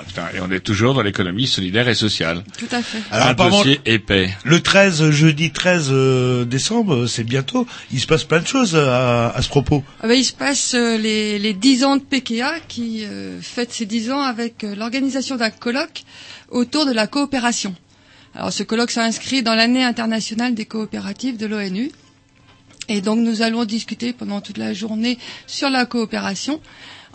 Putain, 0.08 0.28
et 0.34 0.40
on 0.42 0.50
est 0.52 0.62
toujours 0.62 0.96
dans 0.96 1.04
l'économie 1.04 1.46
solidaire 1.46 1.88
et 1.88 1.94
sociale. 1.94 2.44
Tout 2.58 2.66
à 2.72 2.82
fait. 2.82 3.00
Alors, 3.12 3.28
un 3.28 3.32
apparemment, 3.32 3.58
dossier 3.60 3.80
épais. 3.86 4.32
Le 4.44 4.62
13, 4.62 5.12
jeudi 5.12 5.52
13 5.52 5.90
euh, 5.92 6.46
décembre, 6.46 7.06
c'est 7.06 7.24
bientôt. 7.24 7.68
Il 7.92 8.00
se 8.00 8.08
passe 8.08 8.24
plein 8.24 8.40
de 8.40 8.48
choses 8.48 8.76
à, 8.76 9.30
à 9.30 9.42
ce 9.44 9.50
propos. 9.50 9.84
Ah 10.02 10.08
ben, 10.08 10.16
il 10.16 10.24
se 10.24 10.34
passe 10.34 10.74
euh, 10.74 10.98
les, 10.98 11.38
les 11.38 11.54
10 11.54 11.84
ans 11.84 11.98
de 11.98 12.02
PKA 12.02 12.60
qui 12.68 13.06
euh, 13.06 13.40
fête 13.42 13.72
ses 13.72 13.86
10 13.86 14.12
ans 14.12 14.22
avec 14.22 14.64
euh, 14.64 14.76
l'organisation 14.76 15.36
d'un 15.36 15.52
colloque 15.52 16.04
autour 16.50 16.88
de 16.88 16.92
la 16.92 17.06
coopération. 17.06 17.76
Alors 18.34 18.52
ce 18.52 18.64
colloque 18.64 18.92
s'inscrit 18.92 19.44
dans 19.44 19.56
l'année 19.56 19.84
internationale 19.84 20.56
des 20.56 20.66
coopératives 20.66 21.38
de 21.38 21.46
l'ONU. 21.46 21.92
Et 22.88 23.02
donc 23.02 23.20
nous 23.20 23.44
allons 23.44 23.66
discuter 23.66 24.14
pendant 24.14 24.42
toute 24.42 24.58
la 24.58 24.74
journée 24.74 25.20
sur 25.46 25.70
la 25.70 25.86
coopération 25.86 26.60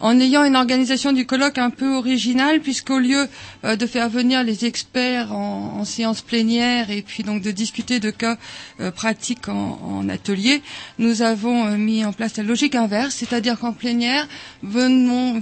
en 0.05 0.21
ayant 0.21 0.45
une 0.45 0.55
organisation 0.55 1.13
du 1.13 1.25
colloque 1.25 1.57
un 1.57 1.71
peu 1.71 1.95
originale 1.95 2.61
puisqu'au 2.61 2.99
lieu 2.99 3.27
euh, 3.65 3.75
de 3.75 3.87
faire 3.87 4.11
venir 4.11 4.45
les 4.45 4.67
experts 4.67 5.33
en, 5.33 5.83
séance 5.87 6.21
plénière 6.21 6.91
et 6.91 7.01
puis 7.01 7.23
donc 7.23 7.41
de 7.41 7.51
discuter 7.51 8.01
de 8.01 8.11
cas 8.11 8.37
euh, 8.81 8.91
pratiques 8.91 9.49
en, 9.49 10.07
atelier, 10.11 10.63
nous 10.99 11.23
avons 11.23 11.67
euh, 11.67 11.77
mis 11.79 12.05
en 12.05 12.13
place 12.13 12.37
la 12.37 12.43
logique 12.43 12.75
inverse, 12.75 13.15
c'est-à-dire 13.15 13.59
qu'en 13.59 13.73
plénière 13.73 14.29
venons- 14.63 15.41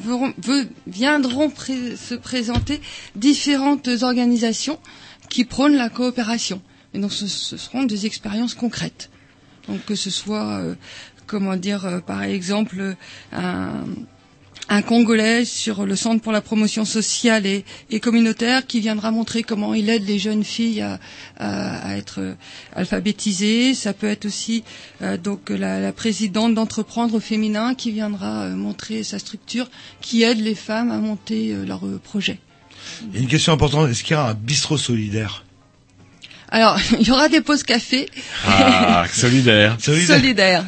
viendront 0.86 1.52
se 1.56 2.14
présenter 2.14 2.80
différentes 3.16 3.88
organisations 4.02 4.78
qui 5.28 5.44
prônent 5.44 5.76
la 5.76 5.88
coopération. 5.88 6.62
Et 6.94 6.98
donc 7.00 7.12
ce, 7.12 7.26
seront 7.26 7.82
des 7.82 8.06
expériences 8.06 8.54
concrètes. 8.54 9.10
Donc 9.68 9.84
que 9.84 9.94
ce 9.96 10.10
soit, 10.10 10.60
comment 11.26 11.56
dire, 11.56 12.02
par 12.04 12.22
exemple, 12.22 12.96
un, 13.32 13.84
un 14.74 14.80
Congolais 14.82 15.44
sur 15.44 15.84
le 15.84 15.96
Centre 15.96 16.22
pour 16.22 16.32
la 16.32 16.40
promotion 16.40 16.84
sociale 16.86 17.44
et, 17.46 17.64
et 17.90 18.00
communautaire 18.00 18.66
qui 18.66 18.80
viendra 18.80 19.10
montrer 19.10 19.42
comment 19.42 19.74
il 19.74 19.90
aide 19.90 20.06
les 20.06 20.18
jeunes 20.18 20.44
filles 20.44 20.80
à, 20.80 20.98
à- 21.38 21.88
à 21.90 21.96
être 21.96 22.20
euh, 22.20 22.34
alphabétisées. 22.74 23.74
Ça 23.74 23.92
peut 23.92 24.06
être 24.08 24.24
aussi 24.24 24.64
euh, 25.02 25.16
donc 25.18 25.50
la, 25.50 25.78
la 25.80 25.92
présidente 25.92 26.54
d'entreprendre 26.54 27.20
féminin 27.20 27.74
qui 27.74 27.90
viendra 27.90 28.44
euh, 28.44 28.54
montrer 28.56 29.02
sa 29.02 29.18
structure 29.18 29.68
qui 30.00 30.22
aide 30.22 30.40
les 30.40 30.54
femmes 30.54 30.90
à 30.90 30.96
monter 30.98 31.52
euh, 31.52 31.64
leurs 31.66 31.86
euh, 31.86 32.00
a 33.14 33.18
une 33.18 33.28
question 33.28 33.52
importante. 33.52 33.90
Est-ce 33.90 34.02
qu'il 34.02 34.14
y 34.16 34.18
a 34.18 34.26
un 34.28 34.34
bistrot 34.34 34.78
solidaire? 34.78 35.44
Alors, 36.48 36.78
il 37.00 37.06
y 37.06 37.10
aura 37.10 37.28
des 37.28 37.40
pauses 37.40 37.62
café 37.62 38.08
Ah, 38.46 39.04
solidaire. 39.12 39.76
solidaires. 39.80 40.64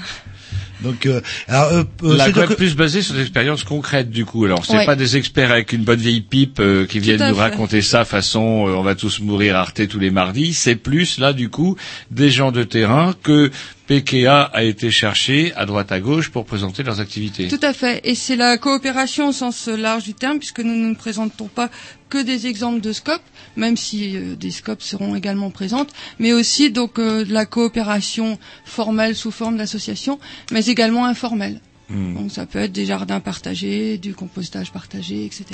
Donc, 0.80 1.06
euh, 1.06 1.20
alors, 1.48 1.72
euh, 1.72 1.84
euh, 2.02 2.16
La 2.16 2.46
plus 2.46 2.74
basée 2.76 3.01
sur 3.02 3.14
des 3.14 3.20
expériences 3.22 3.64
concrètes 3.64 4.10
du 4.10 4.24
coup. 4.24 4.44
Alors 4.44 4.64
c'est 4.66 4.76
Ouais. 4.78 4.86
pas 4.86 4.96
des 4.96 5.16
experts 5.16 5.51
avec 5.52 5.72
une 5.72 5.84
bonne 5.84 6.01
vieille 6.01 6.20
pipe 6.20 6.59
euh, 6.60 6.84
qui 6.86 6.98
viennent 6.98 7.26
nous 7.28 7.34
fait. 7.34 7.40
raconter 7.40 7.80
ça 7.82 8.05
façon 8.05 8.66
euh, 8.68 8.72
on 8.74 8.82
va 8.82 8.94
tous 8.94 9.20
mourir 9.20 9.56
Arte 9.56 9.86
tous 9.88 9.98
les 9.98 10.10
mardis. 10.10 10.52
C'est 10.52 10.76
plus 10.76 11.18
là 11.18 11.32
du 11.32 11.48
coup 11.48 11.76
des 12.10 12.30
gens 12.30 12.51
de 12.52 12.64
terrain 12.64 13.14
que 13.22 13.51
PKA 13.86 14.44
a 14.44 14.62
été 14.62 14.90
chercher 14.90 15.52
à 15.56 15.66
droite 15.66 15.93
à 15.93 16.01
gauche 16.01 16.31
pour 16.31 16.47
présenter 16.47 16.82
leurs 16.82 17.01
activités. 17.01 17.48
Tout 17.48 17.59
à 17.61 17.74
fait. 17.74 18.01
Et 18.05 18.15
c'est 18.15 18.36
la 18.36 18.56
coopération 18.56 19.28
au 19.28 19.32
sens 19.32 19.69
large 19.69 20.05
du 20.05 20.15
terme, 20.15 20.39
puisque 20.39 20.61
nous 20.61 20.74
ne 20.74 20.94
présentons 20.94 21.48
pas 21.48 21.69
que 22.09 22.16
des 22.23 22.47
exemples 22.47 22.81
de 22.81 22.93
scopes, 22.93 23.23
même 23.56 23.77
si 23.77 24.16
euh, 24.16 24.36
des 24.36 24.51
scopes 24.51 24.81
seront 24.82 25.15
également 25.16 25.51
présentes, 25.51 25.93
mais 26.19 26.32
aussi 26.32 26.70
donc 26.70 26.98
euh, 26.98 27.24
de 27.24 27.32
la 27.32 27.44
coopération 27.44 28.39
formelle 28.65 29.15
sous 29.15 29.31
forme 29.31 29.59
d'association, 29.59 30.19
mais 30.51 30.65
également 30.66 31.05
informelle. 31.05 31.61
Hmm. 31.95 32.15
Donc 32.15 32.33
ça 32.33 32.45
peut 32.45 32.59
être 32.59 32.73
des 32.73 32.87
jardins 32.87 33.21
partagés, 33.21 33.99
du 33.99 34.15
compostage 34.15 34.73
partagé, 34.73 35.25
etc. 35.27 35.45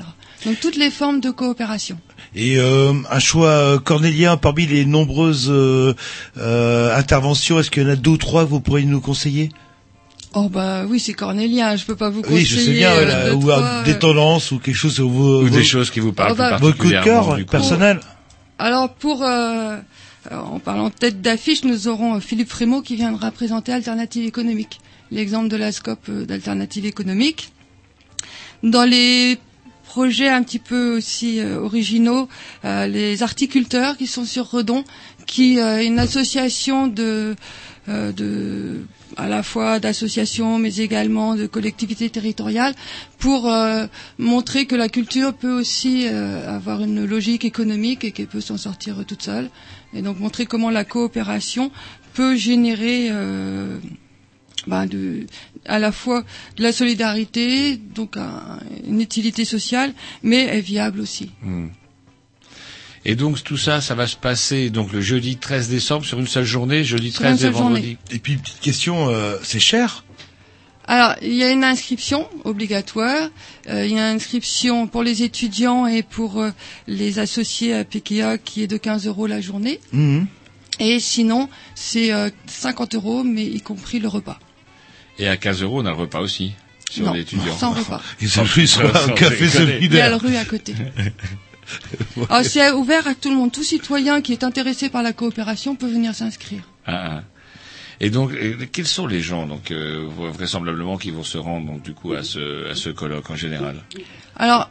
Donc 0.46 0.58
toutes 0.58 0.76
les 0.76 0.90
formes 0.90 1.20
de 1.20 1.30
coopération. 1.30 1.98
Et 2.34 2.56
euh, 2.58 2.94
un 3.10 3.18
choix 3.18 3.48
euh, 3.50 3.78
cornélien 3.78 4.36
parmi 4.38 4.66
les 4.66 4.86
nombreuses 4.86 5.48
euh, 5.50 5.92
euh, 6.38 6.96
interventions. 6.96 7.60
Est-ce 7.60 7.70
qu'il 7.70 7.82
y 7.82 7.86
en 7.86 7.90
a 7.90 7.96
deux 7.96 8.12
ou 8.12 8.16
trois 8.16 8.44
que 8.44 8.50
vous 8.50 8.60
pourriez 8.60 8.86
nous 8.86 9.00
conseiller? 9.02 9.50
Oh 10.32 10.48
bah 10.48 10.84
oui, 10.88 11.00
c'est 11.00 11.12
cornélien, 11.12 11.74
je 11.76 11.84
peux 11.84 11.96
pas 11.96 12.08
vous 12.08 12.22
conseiller. 12.22 12.38
Oui, 12.40 12.46
je 12.46 12.56
sais 12.58 12.72
bien. 12.72 12.90
euh, 12.92 13.04
là, 13.04 13.34
ou 13.34 13.40
trois, 13.40 13.82
des 13.82 13.98
tendances 13.98 14.52
ou 14.52 14.58
quelque 14.60 14.76
chose. 14.76 14.98
Ou 15.00 15.10
vous- 15.10 15.50
des 15.50 15.64
choses 15.64 15.90
qui 15.90 16.00
vous 16.00 16.12
parlent 16.12 16.32
Oh, 16.32 16.36
bah, 16.36 16.56
plus 16.56 16.66
Votre 16.66 16.78
coup 16.78 16.86
de 16.88 16.92
particulièrement. 16.92 17.36
cœur 17.36 17.46
personnel 17.46 18.00
Alors 18.58 18.94
pour 18.94 19.24
euh, 19.24 19.76
en 20.30 20.58
parlant 20.58 20.88
de 20.88 20.94
tête 20.94 21.22
d'affiche, 21.22 21.64
nous 21.64 21.88
aurons 21.88 22.16
euh, 22.16 22.20
Philippe 22.20 22.48
Frémaux 22.50 22.82
qui 22.82 22.96
viendra 22.96 23.30
présenter 23.30 23.72
Alternative 23.72 24.24
économique, 24.26 24.80
l'exemple 25.10 25.48
de 25.48 25.56
la 25.56 25.72
scope 25.72 26.06
euh, 26.08 26.26
d'alternative 26.26 26.84
économique. 26.84 27.52
Dans 28.62 28.84
les 28.84 29.38
projets 29.84 30.28
un 30.28 30.42
petit 30.42 30.58
peu 30.58 30.96
aussi 30.96 31.40
euh, 31.40 31.58
originaux, 31.60 32.28
euh, 32.64 32.86
les 32.86 33.22
articulteurs 33.22 33.96
qui 33.96 34.06
sont 34.06 34.24
sur 34.24 34.50
Redon, 34.50 34.84
qui 35.26 35.58
euh, 35.58 35.78
est 35.80 35.86
une 35.86 35.98
association 35.98 36.86
de 36.86 37.34
euh, 37.88 38.82
à 39.16 39.26
la 39.28 39.42
fois 39.42 39.80
d'associations 39.80 40.58
mais 40.58 40.76
également 40.76 41.34
de 41.34 41.46
collectivités 41.46 42.10
territoriales 42.10 42.74
pour 43.18 43.50
euh, 43.50 43.86
montrer 44.18 44.66
que 44.66 44.76
la 44.76 44.88
culture 44.88 45.32
peut 45.34 45.52
aussi 45.52 46.06
euh, 46.06 46.48
avoir 46.48 46.82
une 46.82 47.04
logique 47.04 47.44
économique 47.44 48.04
et 48.04 48.12
qu'elle 48.12 48.28
peut 48.28 48.40
s'en 48.40 48.56
sortir 48.58 49.00
euh, 49.00 49.04
toute 49.04 49.22
seule 49.22 49.50
et 49.94 50.02
donc 50.02 50.18
montrer 50.20 50.46
comment 50.46 50.70
la 50.70 50.84
coopération 50.84 51.70
peut 52.14 52.36
générer 52.36 53.08
euh, 53.10 53.78
ben, 54.66 54.86
de, 54.86 55.26
à 55.66 55.78
la 55.78 55.92
fois 55.92 56.24
de 56.56 56.62
la 56.62 56.72
solidarité, 56.72 57.76
donc 57.76 58.16
un- 58.16 58.58
une 58.86 59.00
utilité 59.00 59.44
sociale, 59.44 59.92
mais 60.22 60.40
est 60.44 60.60
viable 60.60 61.00
aussi. 61.00 61.30
Hmm. 61.42 61.68
Et 63.06 63.14
donc 63.14 63.42
tout 63.42 63.56
ça, 63.56 63.80
ça 63.80 63.94
va 63.94 64.06
se 64.06 64.16
passer 64.16 64.68
donc 64.68 64.92
le 64.92 65.00
jeudi 65.00 65.36
13 65.38 65.68
décembre 65.70 66.04
sur 66.04 66.18
une 66.20 66.26
seule 66.26 66.44
journée, 66.44 66.84
jeudi 66.84 67.10
Sur 67.10 67.22
une 67.22 67.28
13 67.36 67.44
et 67.46 67.48
vendredi. 67.48 67.80
journée. 67.82 67.98
Et 68.10 68.18
puis, 68.18 68.36
petite 68.36 68.60
question, 68.60 69.08
euh, 69.08 69.36
c'est 69.42 69.60
cher? 69.60 70.04
Alors, 70.86 71.14
il 71.22 71.34
y 71.34 71.44
a 71.44 71.50
une 71.50 71.62
inscription 71.64 72.28
obligatoire. 72.44 73.28
Euh, 73.68 73.86
il 73.86 73.92
y 73.92 73.98
a 73.98 74.10
une 74.10 74.16
inscription 74.16 74.86
pour 74.88 75.02
les 75.02 75.22
étudiants 75.22 75.86
et 75.86 76.02
pour 76.02 76.40
euh, 76.40 76.50
les 76.88 77.18
associés 77.18 77.74
à 77.74 77.84
PKA 77.84 78.38
qui 78.38 78.62
est 78.62 78.66
de 78.66 78.76
15 78.76 79.06
euros 79.06 79.26
la 79.26 79.40
journée. 79.40 79.78
Mhm. 79.92 80.26
Et 80.80 80.98
sinon, 80.98 81.48
c'est 81.74 82.12
euh, 82.12 82.30
50 82.46 82.94
euros, 82.94 83.22
mais 83.22 83.44
y 83.44 83.60
compris 83.60 84.00
le 84.00 84.08
repas. 84.08 84.38
Et 85.18 85.28
à 85.28 85.36
15 85.36 85.62
euros, 85.62 85.80
on 85.82 85.86
a 85.86 85.90
le 85.90 85.96
repas 85.96 86.20
aussi 86.20 86.52
sur 86.90 87.06
Non, 87.06 87.12
l'étudiant. 87.12 87.56
sans 87.56 87.72
repas. 87.72 88.00
Ils 88.20 88.28
sont 88.30 88.44
plus 88.44 88.66
sur 88.66 88.84
un 88.96 89.10
café 89.10 89.46
déconner. 89.46 89.78
Il 89.82 89.94
y 89.94 90.00
a 90.00 90.10
le 90.10 90.18
solidaire. 90.18 90.20
rue 90.20 90.36
à 90.36 90.44
côté. 90.44 90.74
Alors, 92.30 92.44
c'est 92.44 92.72
ouvert 92.72 93.06
à 93.06 93.14
tout 93.14 93.30
le 93.30 93.36
monde. 93.36 93.52
Tout 93.52 93.62
citoyen 93.62 94.22
qui 94.22 94.32
est 94.32 94.42
intéressé 94.42 94.88
par 94.88 95.02
la 95.02 95.12
coopération 95.12 95.76
peut 95.76 95.86
venir 95.86 96.14
s'inscrire. 96.14 96.62
Ah, 96.86 97.18
ah. 97.18 97.22
Et 98.02 98.08
donc, 98.10 98.32
euh, 98.32 98.56
quels 98.72 98.86
sont 98.86 99.06
les 99.06 99.20
gens 99.20 99.46
donc 99.46 99.70
euh, 99.70 100.06
vraisemblablement 100.08 100.96
qui 100.96 101.10
vont 101.10 101.22
se 101.22 101.36
rendre 101.36 101.66
donc 101.66 101.82
du 101.82 101.92
coup 101.92 102.14
à 102.14 102.22
ce 102.22 102.70
à 102.70 102.74
ce 102.74 102.88
colloque 102.88 103.28
en 103.30 103.36
général? 103.36 103.76
Alors, 104.36 104.70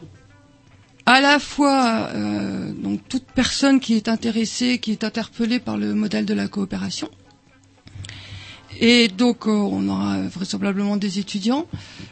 à 1.05 1.21
la 1.21 1.39
fois, 1.39 2.09
euh, 2.15 2.71
donc 2.71 3.01
toute 3.07 3.25
personne 3.35 3.79
qui 3.79 3.93
est 3.95 4.07
intéressée, 4.07 4.79
qui 4.79 4.91
est 4.91 5.03
interpellée 5.03 5.59
par 5.59 5.77
le 5.77 5.93
modèle 5.93 6.25
de 6.25 6.33
la 6.33 6.47
coopération, 6.47 7.09
et 8.79 9.07
donc 9.09 9.45
euh, 9.47 9.51
on 9.51 9.87
aura 9.89 10.21
vraisemblablement 10.23 10.97
des 10.97 11.19
étudiants, 11.19 11.65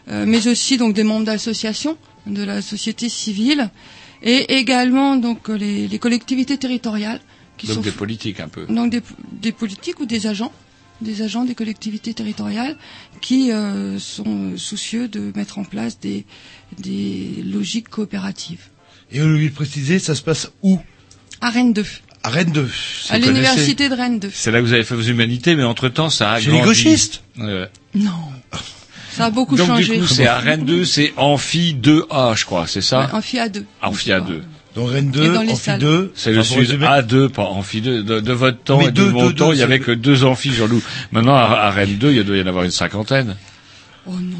euh, 0.09 0.25
mais 0.27 0.47
aussi 0.47 0.77
donc 0.77 0.93
des 0.93 1.03
membres 1.03 1.25
d'associations, 1.25 1.97
de 2.27 2.43
la 2.43 2.61
société 2.61 3.09
civile, 3.09 3.69
et 4.21 4.57
également 4.57 5.15
donc 5.15 5.47
les, 5.49 5.87
les 5.87 5.99
collectivités 5.99 6.57
territoriales 6.57 7.21
qui 7.57 7.65
Donc 7.67 7.75
sont 7.77 7.81
des 7.81 7.91
politiques 7.91 8.39
un 8.39 8.47
peu. 8.49 8.65
donc 8.67 8.91
des, 8.91 9.01
des 9.31 9.51
politiques 9.51 9.99
ou 9.99 10.05
des 10.05 10.27
agents, 10.27 10.51
des 11.01 11.21
agents 11.21 11.43
des 11.45 11.55
collectivités 11.55 12.13
territoriales 12.13 12.75
qui 13.21 13.51
euh, 13.51 13.99
sont 13.99 14.23
euh, 14.53 14.57
soucieux 14.57 15.07
de 15.07 15.31
mettre 15.35 15.59
en 15.59 15.63
place 15.63 15.99
des, 15.99 16.25
des 16.79 17.43
logiques 17.45 17.89
coopératives. 17.89 18.61
Et 19.11 19.21
au 19.21 19.27
lieu 19.27 19.49
de 19.49 19.53
préciser, 19.53 19.99
ça 19.99 20.15
se 20.15 20.21
passe 20.21 20.49
où? 20.63 20.79
À 21.39 21.49
Rennes 21.51 21.73
2, 21.73 21.85
À 22.23 22.29
Rennes 22.29 22.51
2. 22.51 22.69
à 23.09 23.19
l'université 23.19 23.89
de 23.89 23.93
Rennes 23.95 24.19
2. 24.19 24.31
C'est 24.33 24.51
là 24.51 24.59
que 24.59 24.65
vous 24.65 24.73
avez 24.73 24.83
fait 24.83 24.95
vos 24.95 25.01
humanités, 25.03 25.55
mais 25.55 25.63
entre 25.63 25.87
temps, 25.89 26.09
ça 26.09 26.31
a 26.33 26.39
Chez 26.41 26.51
les 26.51 26.61
gauchistes 26.61 27.21
Ouais. 27.37 27.69
Non, 27.93 28.11
ça 29.11 29.25
a 29.25 29.29
beaucoup 29.29 29.55
Donc 29.55 29.67
changé. 29.67 29.93
du 29.95 29.99
coup, 30.01 30.07
c'est 30.07 30.25
à 30.27 30.39
Rennes 30.39 30.65
2, 30.65 30.83
c'est 30.83 31.13
Amphi 31.15 31.75
2A, 31.79 32.35
je 32.35 32.45
crois, 32.45 32.65
c'est 32.67 32.81
ça? 32.81 33.01
Ouais, 33.07 33.13
Amphi 33.13 33.37
A2. 33.37 33.63
Amphi 33.81 34.09
A2. 34.09 34.41
Donc 34.77 34.91
Rennes 34.91 35.09
Et 35.09 35.17
2, 35.17 35.33
dans 35.33 35.41
les 35.41 35.51
Amphi 35.51 35.61
salles. 35.63 35.79
2. 35.79 36.11
C'est 36.15 36.29
le 36.31 36.37
pour 36.37 36.45
sud 36.45 36.57
résumer. 36.59 36.85
A2, 36.85 37.29
pas 37.29 37.43
Amphi 37.45 37.81
2. 37.81 38.03
De, 38.03 38.19
de 38.21 38.31
votre 38.33 38.59
temps 38.63 38.77
Mais 38.77 38.85
et 38.85 38.91
de 38.91 38.93
deux, 38.93 39.09
mon 39.11 39.27
deux, 39.27 39.33
temps, 39.33 39.47
deux, 39.49 39.55
il 39.55 39.59
y 39.59 39.63
avait 39.63 39.79
c'est- 39.79 39.83
que 39.85 39.91
deux 39.91 40.23
amphis, 40.23 40.53
Jean-Loup. 40.53 40.81
Maintenant, 41.11 41.35
à, 41.35 41.41
à 41.41 41.71
Rennes 41.71 41.97
2, 41.97 42.11
il 42.11 42.17
y 42.19 42.23
doit 42.23 42.37
y 42.37 42.41
en 42.43 42.47
avoir 42.47 42.63
une 42.63 42.71
cinquantaine. 42.71 43.35
Oh 44.05 44.11
non, 44.11 44.37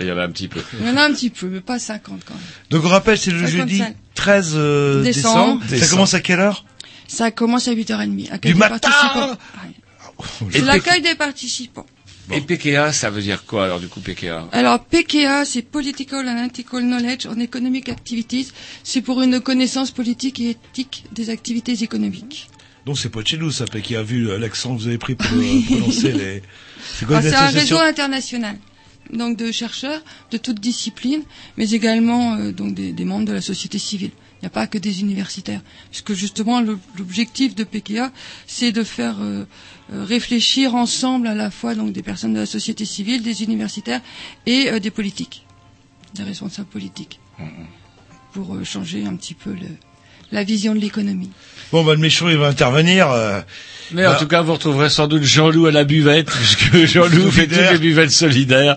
Il 0.00 0.06
y 0.06 0.12
en 0.12 0.18
a 0.18 0.24
un 0.24 0.30
petit 0.30 0.48
peu. 0.48 0.60
il 0.80 0.86
y 0.86 0.90
en 0.90 0.96
a 0.96 1.04
un 1.04 1.12
petit 1.12 1.30
peu, 1.30 1.46
mais 1.46 1.60
pas 1.60 1.78
50 1.78 2.22
quand 2.26 2.34
même. 2.34 2.42
Donc 2.70 2.84
on 2.84 2.88
rappelle, 2.88 3.16
c'est 3.16 3.30
le 3.30 3.38
55. 3.46 3.56
jeudi 3.58 3.82
13 4.16 4.52
euh, 4.56 5.02
Décembre. 5.02 5.60
décembre. 5.64 5.80
Ça 5.84 5.88
commence 5.90 6.14
à 6.14 6.20
quelle 6.20 6.40
heure? 6.40 6.64
Ça 7.06 7.30
commence 7.30 7.68
à 7.68 7.72
8h30. 7.74 8.32
Accueil 8.32 8.52
Du 8.52 8.54
des 8.54 8.58
matin 8.58 8.78
participants. 8.80 9.30
Ouais. 9.30 10.44
C'est 10.52 10.58
Et 10.58 10.62
l'accueil 10.62 11.00
des 11.02 11.14
participants. 11.14 11.86
Et 12.32 12.40
PKA, 12.40 12.92
ça 12.92 13.10
veut 13.10 13.20
dire 13.20 13.44
quoi 13.44 13.64
alors 13.66 13.80
du 13.80 13.88
coup 13.88 14.00
PKA 14.00 14.48
Alors 14.52 14.82
PKA, 14.82 15.44
c'est 15.44 15.62
Political 15.62 16.26
and 16.28 16.46
Ethical 16.46 16.82
Knowledge 16.82 17.26
on 17.26 17.38
Economic 17.38 17.88
Activities. 17.90 18.48
C'est 18.82 19.02
pour 19.02 19.20
une 19.22 19.40
connaissance 19.40 19.90
politique 19.90 20.40
et 20.40 20.50
éthique 20.50 21.04
des 21.12 21.28
activités 21.28 21.82
économiques. 21.82 22.48
Donc 22.86 22.98
c'est 22.98 23.08
pas 23.08 23.22
de 23.22 23.26
chez 23.26 23.36
nous, 23.38 23.50
ça, 23.50 23.64
qui 23.66 23.96
a 23.96 24.02
vu 24.02 24.28
euh, 24.28 24.38
l'accent 24.38 24.74
que 24.74 24.80
vous 24.80 24.88
avez 24.88 24.98
pris 24.98 25.14
pour 25.14 25.26
euh, 25.32 25.60
prononcer 25.66 26.12
les... 26.12 26.42
C'est 26.94 27.06
quoi 27.06 27.16
Ah, 27.16 27.22
une 27.22 27.28
C'est 27.30 27.34
un 27.36 27.46
réseau 27.48 27.78
international, 27.78 28.58
donc 29.10 29.38
de 29.38 29.50
chercheurs 29.52 30.02
de 30.30 30.36
toutes 30.36 30.60
disciplines, 30.60 31.22
mais 31.56 31.70
également 31.70 32.34
euh, 32.36 32.52
donc 32.52 32.74
des, 32.74 32.92
des 32.92 33.04
membres 33.06 33.24
de 33.24 33.32
la 33.32 33.40
société 33.40 33.78
civile. 33.78 34.10
Il 34.44 34.48
n'y 34.48 34.52
a 34.52 34.60
pas 34.60 34.66
que 34.66 34.76
des 34.76 35.00
universitaires, 35.00 35.62
puisque 35.90 36.12
justement 36.12 36.60
l'objectif 36.60 37.54
de 37.54 37.64
PKA, 37.64 38.12
c'est 38.46 38.72
de 38.72 38.84
faire 38.84 39.16
euh, 39.22 39.46
euh, 39.90 40.04
réfléchir 40.04 40.74
ensemble 40.74 41.28
à 41.28 41.34
la 41.34 41.50
fois 41.50 41.74
donc 41.74 41.92
des 41.92 42.02
personnes 42.02 42.34
de 42.34 42.40
la 42.40 42.44
société 42.44 42.84
civile, 42.84 43.22
des 43.22 43.42
universitaires 43.42 44.02
et 44.44 44.68
euh, 44.68 44.80
des 44.80 44.90
politiques, 44.90 45.46
des 46.12 46.24
responsables 46.24 46.68
politiques, 46.68 47.20
pour 48.34 48.62
changer 48.66 49.06
un 49.06 49.16
petit 49.16 49.32
peu 49.32 49.56
la 50.30 50.44
vision 50.44 50.74
de 50.74 50.80
l'économie. 50.80 51.30
Bon, 51.72 51.82
bah, 51.82 51.94
le 51.94 52.06
il 52.06 52.36
va 52.36 52.48
intervenir. 52.48 53.08
Mais 53.92 54.06
en 54.06 54.12
bah, 54.12 54.16
tout 54.18 54.26
cas, 54.26 54.42
vous 54.42 54.52
retrouverez 54.54 54.90
sans 54.90 55.06
doute 55.06 55.22
Jean-Loup 55.22 55.66
à 55.66 55.70
la 55.70 55.84
buvette, 55.84 56.30
puisque 56.30 56.86
Jean-Loup 56.86 57.30
fait 57.30 57.46
toutes 57.46 57.72
les 57.72 57.78
buvettes 57.78 58.10
solidaires. 58.10 58.76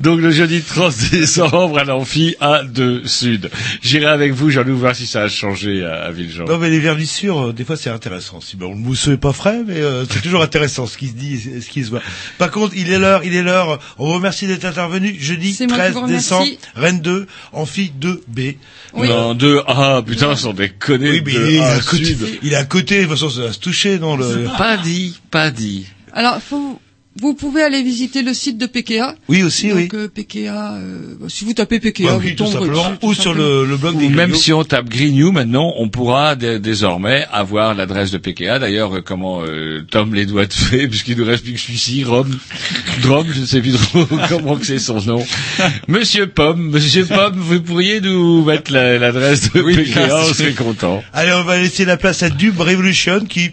Donc 0.00 0.20
le 0.20 0.30
jeudi 0.30 0.62
30 0.62 0.94
décembre 1.12 1.78
à 1.78 1.84
l'Amphi 1.84 2.36
A 2.40 2.62
de 2.64 3.02
Sud. 3.04 3.50
J'irai 3.82 4.06
avec 4.06 4.32
vous, 4.32 4.50
Jean-Loup, 4.50 4.76
voir 4.76 4.94
si 4.94 5.06
ça 5.06 5.22
a 5.22 5.28
changé 5.28 5.84
à, 5.84 6.04
à 6.04 6.10
Villejean. 6.10 6.44
Non, 6.46 6.58
mais 6.58 6.70
les 6.70 6.80
vernissures, 6.80 7.48
euh, 7.48 7.52
des 7.52 7.64
fois, 7.64 7.76
c'est 7.76 7.90
intéressant. 7.90 8.40
Si, 8.40 8.56
bon, 8.56 8.70
le 8.70 8.76
mousseux 8.76 9.12
est 9.12 9.16
pas 9.16 9.32
frais, 9.32 9.62
mais 9.66 9.76
euh, 9.76 10.04
c'est 10.10 10.22
toujours 10.22 10.42
intéressant 10.42 10.86
ce 10.86 10.96
qui 10.98 11.08
se 11.08 11.14
dit 11.14 11.40
et 11.56 11.60
ce 11.60 11.68
qui 11.68 11.84
se 11.84 11.90
voit. 11.90 12.02
Par 12.38 12.50
contre, 12.50 12.74
il 12.76 12.90
est 12.90 12.98
l'heure, 12.98 13.22
il 13.24 13.34
est 13.34 13.42
l'heure. 13.42 13.78
On 13.98 14.06
vous 14.06 14.14
remercie 14.14 14.46
d'être 14.46 14.64
intervenu. 14.64 15.16
Jeudi 15.18 15.54
C'est 15.54 15.66
moi 15.66 15.76
qui 15.76 15.82
13 15.82 15.92
vous 15.94 16.00
remercie. 16.02 16.16
décembre, 16.24 16.46
Rennes 16.74 17.00
2, 17.00 17.26
Amphi 17.52 17.92
2B. 18.00 18.56
Non, 18.96 19.34
deux 19.34 19.60
A, 19.66 20.02
putain, 20.04 20.34
sans 20.36 20.52
déconner. 20.52 21.10
Oui, 21.10 21.22
mais 21.24 21.32
il 21.32 21.54
est, 21.56 21.60
A 21.60 21.72
à 21.74 21.80
côté, 21.80 22.04
Sud. 22.04 22.38
il 22.42 22.52
est 22.52 22.56
à 22.56 22.64
côté. 22.64 22.96
De 22.96 23.02
toute 23.02 23.10
façon, 23.12 23.30
ça 23.30 23.42
va 23.42 23.52
se 23.52 23.58
toucher 23.58 23.98
dans 23.98 24.16
le... 24.16 24.47
Pas 24.56 24.76
dit, 24.76 25.18
pas 25.30 25.50
dit. 25.50 25.86
Alors, 26.12 26.40
faut, 26.40 26.80
vous 27.20 27.34
pouvez 27.34 27.62
aller 27.62 27.82
visiter 27.82 28.22
le 28.22 28.32
site 28.32 28.58
de 28.58 28.66
PKA. 28.66 29.14
Oui, 29.28 29.42
aussi, 29.42 29.68
donc, 29.68 29.76
oui. 29.76 29.88
euh, 29.94 30.08
PKA, 30.08 30.74
euh, 30.76 31.14
bah, 31.20 31.26
si 31.28 31.44
vous 31.44 31.52
tapez 31.52 31.80
PKA, 31.80 32.04
Bah 32.04 32.12
vous 32.14 32.20
oui, 32.20 32.34
tout 32.36 32.44
tomberez 32.44 32.66
simplement. 32.66 32.84
dessus, 32.88 32.98
tout 33.00 33.06
Ou 33.08 33.14
sur 33.14 33.34
le, 33.34 33.64
le 33.66 33.76
blog 33.76 33.98
des 33.98 34.06
Ou 34.06 34.08
même 34.10 34.30
Grignoux. 34.30 34.34
si 34.36 34.52
on 34.52 34.64
tape 34.64 34.88
Grignou 34.88 35.32
maintenant, 35.32 35.72
on 35.76 35.88
pourra 35.88 36.34
dé- 36.36 36.58
désormais 36.60 37.26
avoir 37.32 37.74
l'adresse 37.74 38.10
de 38.10 38.18
PKA. 38.18 38.58
D'ailleurs, 38.58 38.96
euh, 38.96 39.00
comment 39.04 39.42
euh, 39.44 39.84
Tom 39.90 40.14
les 40.14 40.26
doigts 40.26 40.46
de 40.46 40.52
fait, 40.52 40.88
puisqu'il 40.88 41.16
nous 41.18 41.24
reste 41.24 41.44
plus 41.44 41.52
que 41.54 41.60
celui-ci, 41.60 42.04
Rome, 42.04 42.36
Drom, 43.02 43.26
je 43.32 43.40
ne 43.40 43.46
sais 43.46 43.60
plus 43.60 43.72
trop 43.74 44.06
comment 44.28 44.56
que 44.56 44.66
c'est 44.66 44.78
son 44.78 45.00
nom. 45.02 45.24
Monsieur 45.88 46.26
Pomme, 46.28 46.70
Monsieur 46.70 47.04
Pomme, 47.04 47.36
vous 47.36 47.60
pourriez 47.60 48.00
nous 48.00 48.44
mettre 48.44 48.72
la- 48.72 48.98
l'adresse 48.98 49.52
de 49.52 49.60
PKA, 49.62 50.20
on 50.28 50.32
serait 50.34 50.52
content. 50.52 51.02
Allez, 51.12 51.32
on 51.32 51.42
va 51.44 51.58
laisser 51.58 51.84
la 51.84 51.96
place 51.96 52.22
à 52.22 52.30
Dub 52.30 52.58
Revolution 52.60 53.20
qui, 53.24 53.50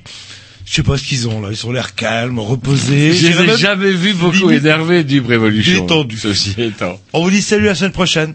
je 0.65 0.73
sais 0.73 0.83
pas 0.83 0.97
ce 0.97 1.03
qu'ils 1.03 1.27
ont 1.27 1.41
là. 1.41 1.49
Ils 1.51 1.65
ont 1.67 1.71
l'air 1.71 1.93
calmes, 1.95 2.39
reposés. 2.39 3.13
Je 3.13 3.27
les 3.27 3.53
ai 3.53 3.57
jamais 3.57 3.91
vus 3.91 4.13
beaucoup 4.13 4.49
énervés 4.49 5.03
du 5.03 5.19
Révolution. 5.21 5.81
détendus. 5.81 6.17
Ceci 6.17 6.55
étant. 6.57 6.99
On 7.13 7.23
vous 7.23 7.29
dit 7.29 7.41
salut 7.41 7.65
la 7.65 7.75
semaine 7.75 7.91
prochaine. 7.91 8.33